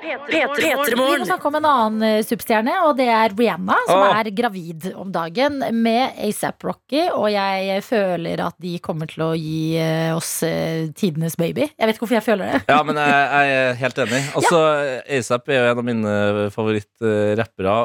Vi 0.01 0.97
må 0.99 1.07
snakke 1.23 1.47
om 1.47 1.57
en 1.61 1.67
annen 1.69 2.05
eh, 2.07 2.23
superstjerne, 2.27 2.73
og 2.89 2.97
det 2.99 3.07
er 3.13 3.35
Rihanna, 3.37 3.77
som 3.87 4.01
Åh. 4.09 4.15
er 4.19 4.31
gravid 4.35 4.89
om 4.99 5.13
dagen 5.15 5.61
med 5.77 6.17
ASAP 6.19 6.65
Rocky. 6.67 7.05
Og 7.15 7.29
jeg 7.31 7.85
føler 7.87 8.43
at 8.43 8.57
de 8.63 8.73
kommer 8.83 9.11
til 9.11 9.23
å 9.23 9.29
gi 9.39 9.77
eh, 9.79 10.11
oss 10.17 10.41
eh, 10.47 10.89
tidenes 10.99 11.37
baby. 11.39 11.69
Jeg 11.69 11.87
vet 11.87 11.95
ikke 11.95 12.07
hvorfor 12.07 12.19
jeg 12.19 12.27
føler 12.27 12.51
det. 12.51 12.63
Ja, 12.73 12.81
men 12.87 12.99
jeg, 12.99 13.21
jeg 13.37 13.61
er 13.61 13.79
helt 13.85 14.03
enig. 14.07 14.23
Altså, 14.41 14.61
ASAP 15.19 15.53
er 15.53 15.61
jo 15.61 15.69
en 15.69 15.83
av 15.83 15.87
mine 15.87 16.15
favorittrappere. 16.55 17.77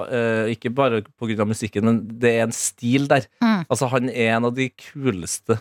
Ikke 0.55 0.71
bare 0.73 1.03
pga. 1.05 1.45
musikken, 1.45 1.85
men 1.91 2.01
det 2.21 2.31
er 2.39 2.47
en 2.47 2.55
stil 2.55 3.05
der. 3.11 3.27
Mm. 3.43 3.67
Altså, 3.67 3.91
han 3.93 4.09
er 4.09 4.39
en 4.39 4.49
av 4.49 4.55
de 4.57 4.71
kuleste 4.71 5.59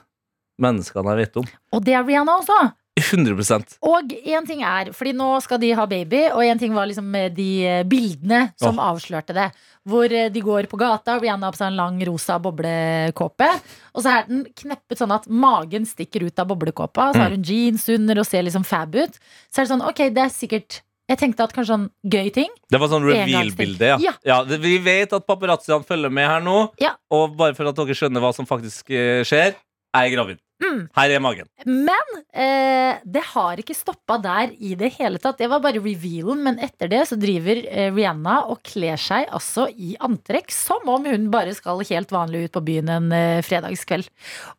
menneskene 0.62 1.12
jeg 1.12 1.22
vet 1.26 1.38
om. 1.42 1.52
Og 1.74 1.84
det 1.84 1.98
er 1.98 2.06
Rihanna 2.06 2.38
også. 2.40 2.62
100% 3.00 3.78
Og 3.82 4.12
én 4.22 4.46
ting 4.46 4.60
er, 4.62 4.92
fordi 4.94 5.12
nå 5.18 5.26
skal 5.42 5.58
de 5.58 5.72
ha 5.74 5.84
baby, 5.90 6.20
og 6.30 6.44
én 6.46 6.60
ting 6.60 6.74
var 6.76 6.86
liksom 6.86 7.08
eh, 7.18 7.30
de 7.34 7.48
eh, 7.66 7.80
bildene 7.90 8.52
som 8.60 8.78
avslørte 8.78 9.34
det. 9.34 9.48
Hvor 9.90 10.06
eh, 10.14 10.28
de 10.32 10.42
går 10.44 10.68
på 10.70 10.78
gata, 10.78 11.16
Rihanna 11.18 11.48
har 11.48 11.56
på 11.56 11.58
seg 11.58 11.72
en 11.72 11.78
lang 11.80 11.98
rosa 12.06 12.38
boblekåpe. 12.42 13.50
Og 13.94 14.04
så 14.04 14.14
er 14.20 14.28
den 14.30 14.44
kneppet 14.62 15.00
sånn 15.02 15.14
at 15.14 15.26
magen 15.26 15.88
stikker 15.90 16.22
ut 16.28 16.38
av 16.38 16.48
boblekåpa. 16.52 17.10
Så 17.12 17.18
Mm. 17.18 17.22
har 17.24 17.30
hun 17.34 17.42
jeans 17.50 17.88
under 17.88 18.18
og 18.22 18.26
ser 18.26 18.42
liksom 18.46 18.64
fab 18.64 18.94
ut. 18.94 19.18
Så 19.50 19.58
er 19.60 19.64
det 19.66 19.72
sånn, 19.74 19.86
ok, 19.88 20.08
det 20.14 20.22
er 20.28 20.34
sikkert 20.34 20.80
Jeg 21.06 21.18
tenkte 21.20 21.44
at 21.44 21.52
kanskje 21.52 21.68
sånn 21.74 21.90
gøy 22.08 22.30
ting. 22.32 22.48
Det 22.72 22.78
var 22.80 22.88
sånn 22.88 23.04
reveal-bilde, 23.04 23.90
ja. 23.90 23.98
Ja. 24.00 24.12
ja 24.24 24.38
vi 24.56 24.78
vet 24.80 25.12
at 25.12 25.26
paparazziene 25.28 25.84
følger 25.84 26.08
med 26.10 26.26
her 26.26 26.40
nå, 26.40 26.72
Ja. 26.80 26.94
og 27.12 27.36
bare 27.36 27.52
for 27.54 27.68
at 27.68 27.76
dere 27.76 27.92
skjønner 27.92 28.22
hva 28.24 28.30
som 28.32 28.46
faktisk 28.46 28.86
skjer 28.88 29.20
skjer, 29.28 29.52
jeg 29.52 30.12
er 30.12 30.16
gravid. 30.16 30.38
Mm. 30.64 30.80
Her 30.96 31.12
er 31.12 31.22
magen. 31.22 31.48
Men 31.66 32.12
eh, 32.32 33.00
det 33.04 33.22
har 33.32 33.60
ikke 33.60 33.76
stoppa 33.76 34.16
der 34.22 34.52
i 34.56 34.74
det 34.78 34.92
hele 34.96 35.20
tatt. 35.20 35.38
Det 35.40 35.48
var 35.50 35.62
bare 35.64 35.82
revealen, 35.82 36.42
men 36.46 36.60
etter 36.62 36.90
det 36.90 37.02
så 37.10 37.18
driver 37.20 37.60
eh, 37.64 37.90
Rihanna 37.94 38.40
og 38.52 38.62
kler 38.66 39.00
seg 39.00 39.28
altså 39.34 39.66
i 39.70 39.94
antrekk 40.04 40.52
som 40.54 40.86
om 40.90 41.06
hun 41.08 41.28
bare 41.32 41.54
skal 41.56 41.82
helt 41.88 42.12
vanlig 42.14 42.46
ut 42.46 42.54
på 42.56 42.64
byen 42.64 42.92
en 42.94 43.10
eh, 43.14 43.42
fredagskveld. 43.44 44.08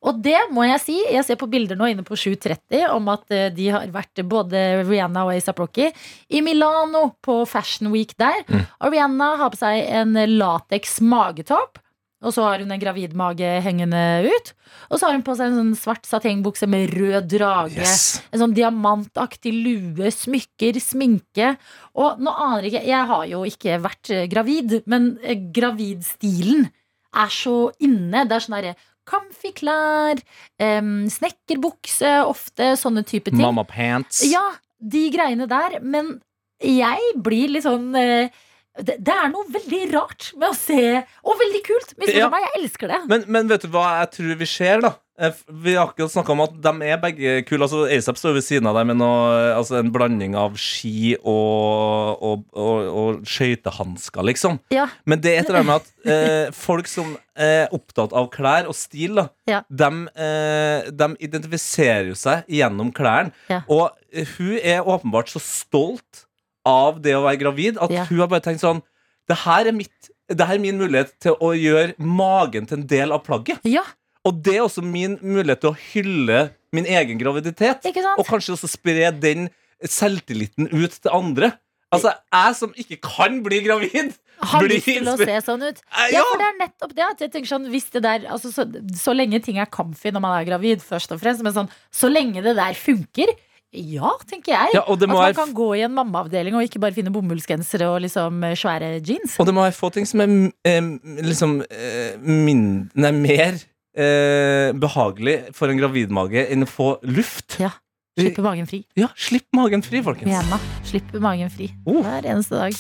Og 0.06 0.22
det 0.26 0.38
må 0.54 0.68
jeg 0.68 0.84
si. 0.84 0.98
Jeg 1.16 1.28
ser 1.28 1.40
på 1.42 1.50
bilder 1.52 1.80
nå 1.80 1.90
inne 1.94 2.06
på 2.06 2.18
7.30 2.20 2.86
om 2.92 3.10
at 3.14 3.36
eh, 3.36 3.48
de 3.56 3.70
har 3.74 3.88
vært 3.94 4.24
både 4.26 4.66
Rihanna 4.86 5.26
og 5.28 5.36
ASAP 5.36 5.64
Rocky 5.64 5.90
i 6.30 6.44
Milano 6.46 7.08
på 7.26 7.42
Fashion 7.50 7.92
Week 7.94 8.16
der. 8.22 8.44
Og 8.82 8.94
Rihanna 8.94 9.36
har 9.42 9.54
på 9.54 9.62
seg 9.62 9.82
en 10.02 10.16
lateks 10.38 11.00
magetopp. 11.06 11.82
Og 12.26 12.34
så 12.34 12.46
har 12.48 12.62
hun 12.64 12.74
en 12.74 12.82
gravid 12.82 13.14
mage 13.18 13.50
hengende 13.66 14.02
ut. 14.26 14.52
Og 14.90 14.98
så 14.98 15.08
har 15.08 15.16
hun 15.16 15.26
på 15.26 15.36
seg 15.38 15.52
en 15.52 15.60
sånn 15.60 15.76
svart 15.78 16.08
satengbukse 16.10 16.68
med 16.70 16.94
rød 16.96 17.30
drage. 17.36 17.84
Yes. 17.84 18.24
En 18.34 18.42
sånn 18.42 18.56
diamantaktig 18.58 19.54
lue, 19.54 20.10
smykker, 20.14 20.80
sminke. 20.82 21.54
Og 21.94 22.20
nå 22.22 22.34
aner 22.34 22.66
jeg 22.66 22.74
ikke 22.74 22.84
Jeg 22.86 23.12
har 23.12 23.24
jo 23.30 23.44
ikke 23.48 23.78
vært 23.84 24.12
eh, 24.14 24.26
gravid, 24.32 24.80
men 24.90 25.14
eh, 25.22 25.38
gravidstilen 25.56 26.68
er 27.16 27.32
så 27.32 27.70
inne. 27.84 28.26
Det 28.26 28.36
er 28.36 28.46
sånn 28.46 28.58
derre 28.58 28.76
comfy 29.06 29.52
klær, 29.54 30.18
um, 30.58 31.06
snekkerbukse, 31.14 32.10
ofte 32.26 32.72
sånne 32.82 33.06
type 33.06 33.30
ting. 33.30 33.44
Mamma 33.44 33.62
pants. 33.70 34.24
Ja, 34.26 34.42
de 34.82 35.04
greiene 35.14 35.46
der. 35.50 35.78
Men 35.86 36.16
jeg 36.64 37.14
blir 37.22 37.54
litt 37.54 37.68
sånn 37.68 37.92
eh, 38.00 38.34
det, 38.78 38.98
det 39.00 39.14
er 39.16 39.30
noe 39.32 39.46
veldig 39.54 39.82
rart 39.94 40.32
med 40.36 40.50
å 40.50 40.56
se 40.58 40.82
Og 41.24 41.40
veldig 41.40 41.64
kult! 41.64 41.94
Misforstå 41.98 42.20
Ja. 42.20 42.30
meg, 42.34 42.44
jeg 42.50 42.64
elsker 42.64 42.92
det. 42.92 43.02
Men, 43.08 43.24
men 43.28 43.48
vet 43.48 43.62
du 43.64 43.70
hva 43.72 43.86
jeg 44.02 44.12
tror 44.18 44.36
vi 44.42 44.46
ser, 44.50 44.82
da? 44.84 44.94
Eh, 45.18 45.32
Vi 45.64 45.76
har 45.78 45.88
akkurat 45.88 46.12
snakka 46.12 46.34
om 46.34 46.42
at 46.44 46.58
de 46.60 46.72
er 46.90 46.98
begge 47.00 47.36
kule. 47.48 47.64
Altså, 47.64 47.86
ASAP 47.88 48.18
står 48.20 48.34
ved 48.36 48.44
siden 48.44 48.68
av 48.68 48.76
deg 48.76 48.90
med 48.90 48.98
noe, 49.00 49.54
altså 49.56 49.78
en 49.80 49.92
blanding 49.96 50.36
av 50.36 50.58
ski 50.60 51.14
og, 51.22 52.20
og, 52.20 52.44
og, 52.52 52.90
og 53.00 53.22
skøytehansker, 53.32 54.26
liksom. 54.28 54.60
Ja. 54.76 54.90
Men 55.08 55.22
det 55.24 55.32
er 55.38 55.40
et 55.46 55.50
eller 55.54 55.62
annet 55.64 55.72
med 55.72 55.80
at 55.80 56.12
eh, 56.12 56.52
folk 56.56 56.92
som 56.92 57.16
er 57.40 57.72
opptatt 57.76 58.12
av 58.16 58.28
klær 58.34 58.68
og 58.72 58.76
stil, 58.76 59.16
da, 59.22 59.28
Ja. 59.48 59.62
de, 59.70 59.90
eh, 60.20 60.92
de 60.92 61.10
identifiserer 61.24 62.12
jo 62.12 62.20
seg 62.20 62.44
gjennom 62.52 62.92
klærne. 62.96 63.32
Og 63.72 63.96
hun 64.36 64.56
er 64.60 64.84
åpenbart 64.84 65.32
så 65.32 65.40
stolt 65.44 66.25
av 66.66 67.02
det 67.06 67.14
å 67.18 67.24
være 67.26 67.40
gravid 67.44 67.78
at 67.82 67.92
Ja. 67.94 68.06
hun 68.10 68.20
har 68.24 68.28
bare 68.32 68.42
tenkt 68.46 68.62
sånn 68.66 68.82
Det 69.30 69.38
her 69.46 69.68
er 69.68 69.72
mitt 69.74 70.10
det 70.30 70.46
her 70.48 70.56
er 70.56 70.60
min 70.62 70.78
mulighet 70.80 71.12
til 71.22 71.36
å 71.42 71.52
gjøre 71.54 71.94
magen 72.02 72.66
til 72.66 72.80
en 72.80 72.88
del 72.90 73.12
av 73.14 73.24
plagget. 73.26 73.60
Ja, 73.64 73.84
Og 74.26 74.40
det 74.42 74.56
er 74.58 74.64
også 74.66 74.82
min 74.82 75.20
mulighet 75.22 75.62
til 75.62 75.70
å 75.70 75.78
hylle 75.94 76.40
min 76.74 76.86
egen 76.90 77.20
graviditet. 77.22 77.86
Og 78.18 78.26
kanskje 78.26 78.56
også 78.56 78.68
spre 78.72 79.12
den 79.22 79.50
selvtilliten 79.86 80.68
ut 80.74 80.96
til 80.98 81.12
andre. 81.14 81.52
Altså, 81.94 82.12
jeg 82.34 82.56
som 82.58 82.74
ikke 82.82 82.98
kan 83.06 83.38
bli 83.46 83.60
gravid, 83.64 84.16
har 84.42 84.66
lyst 84.68 84.88
til 84.90 85.06
å 85.08 85.14
se 85.20 85.36
sånn 85.46 85.62
ut. 85.64 85.78
Ja, 86.12 86.24
for 86.26 86.42
det 86.42 86.48
er 86.50 86.58
nettopp 86.60 86.96
det. 86.98 87.06
At 87.06 87.22
jeg 87.24 87.32
tenker 87.32 87.52
sånn, 87.54 87.70
hvis 87.72 87.86
det 87.94 88.02
der, 88.04 88.26
altså, 88.34 88.50
så, 88.52 88.66
så 89.00 89.14
lenge 89.16 89.40
ting 89.46 89.60
er 89.62 89.70
comfy 89.72 90.12
når 90.12 90.24
man 90.26 90.36
er 90.42 90.48
gravid, 90.50 90.82
først 90.84 91.14
og 91.16 91.22
fremst, 91.22 91.46
men 91.46 91.54
sånn, 91.56 91.70
så 91.94 92.10
lenge 92.12 92.42
det 92.44 92.56
der 92.58 92.74
funker, 92.76 93.32
ja, 93.76 94.12
tenker 94.30 94.56
jeg. 94.56 94.74
Ja, 94.78 94.84
At 94.88 95.06
man 95.08 95.18
være 95.18 95.38
kan 95.38 95.54
gå 95.56 95.70
i 95.78 95.84
en 95.86 95.94
mammaavdeling 95.96 96.58
og 96.58 96.66
ikke 96.68 96.82
bare 96.84 96.96
finne 96.96 97.14
bomullsgensere 97.14 97.90
og 97.92 98.02
liksom 98.06 98.44
svære 98.56 98.96
jeans. 99.00 99.38
Og 99.40 99.48
det 99.48 99.56
må 99.56 99.66
være 99.66 99.78
få 99.78 99.92
ting 99.96 100.08
som 100.10 100.24
er 100.24 100.36
eh, 100.68 100.92
liksom 101.26 101.62
eh, 101.70 102.20
min, 102.22 102.90
nei, 102.96 103.12
mer 103.16 103.58
eh, 103.96 104.72
behagelig 104.76 105.40
for 105.56 105.72
en 105.72 105.82
gravidmage 105.82 106.48
enn 106.50 106.68
å 106.68 106.70
få 106.70 106.96
luft. 107.10 107.60
Ja. 107.62 107.74
Slippe 108.16 108.44
magen 108.46 108.68
fri. 108.68 108.80
Ja, 108.96 109.10
slipp 109.20 109.50
magen 109.58 109.82
fri, 109.84 110.00
folkens. 110.04 110.32
Mena. 110.32 110.60
Slipp 110.88 111.12
magen 111.20 111.52
fri. 111.52 111.68
Oh. 111.84 112.00
Hver 112.00 112.24
eneste 112.32 112.56
dag. 112.56 112.72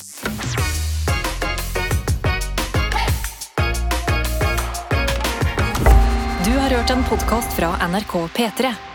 Du 6.45 6.51
har 6.55 6.69
hørt 6.69 6.89
en 6.95 7.03
podkast 7.11 7.59
fra 7.59 7.75
NRK 7.83 8.19
P3. 8.37 8.94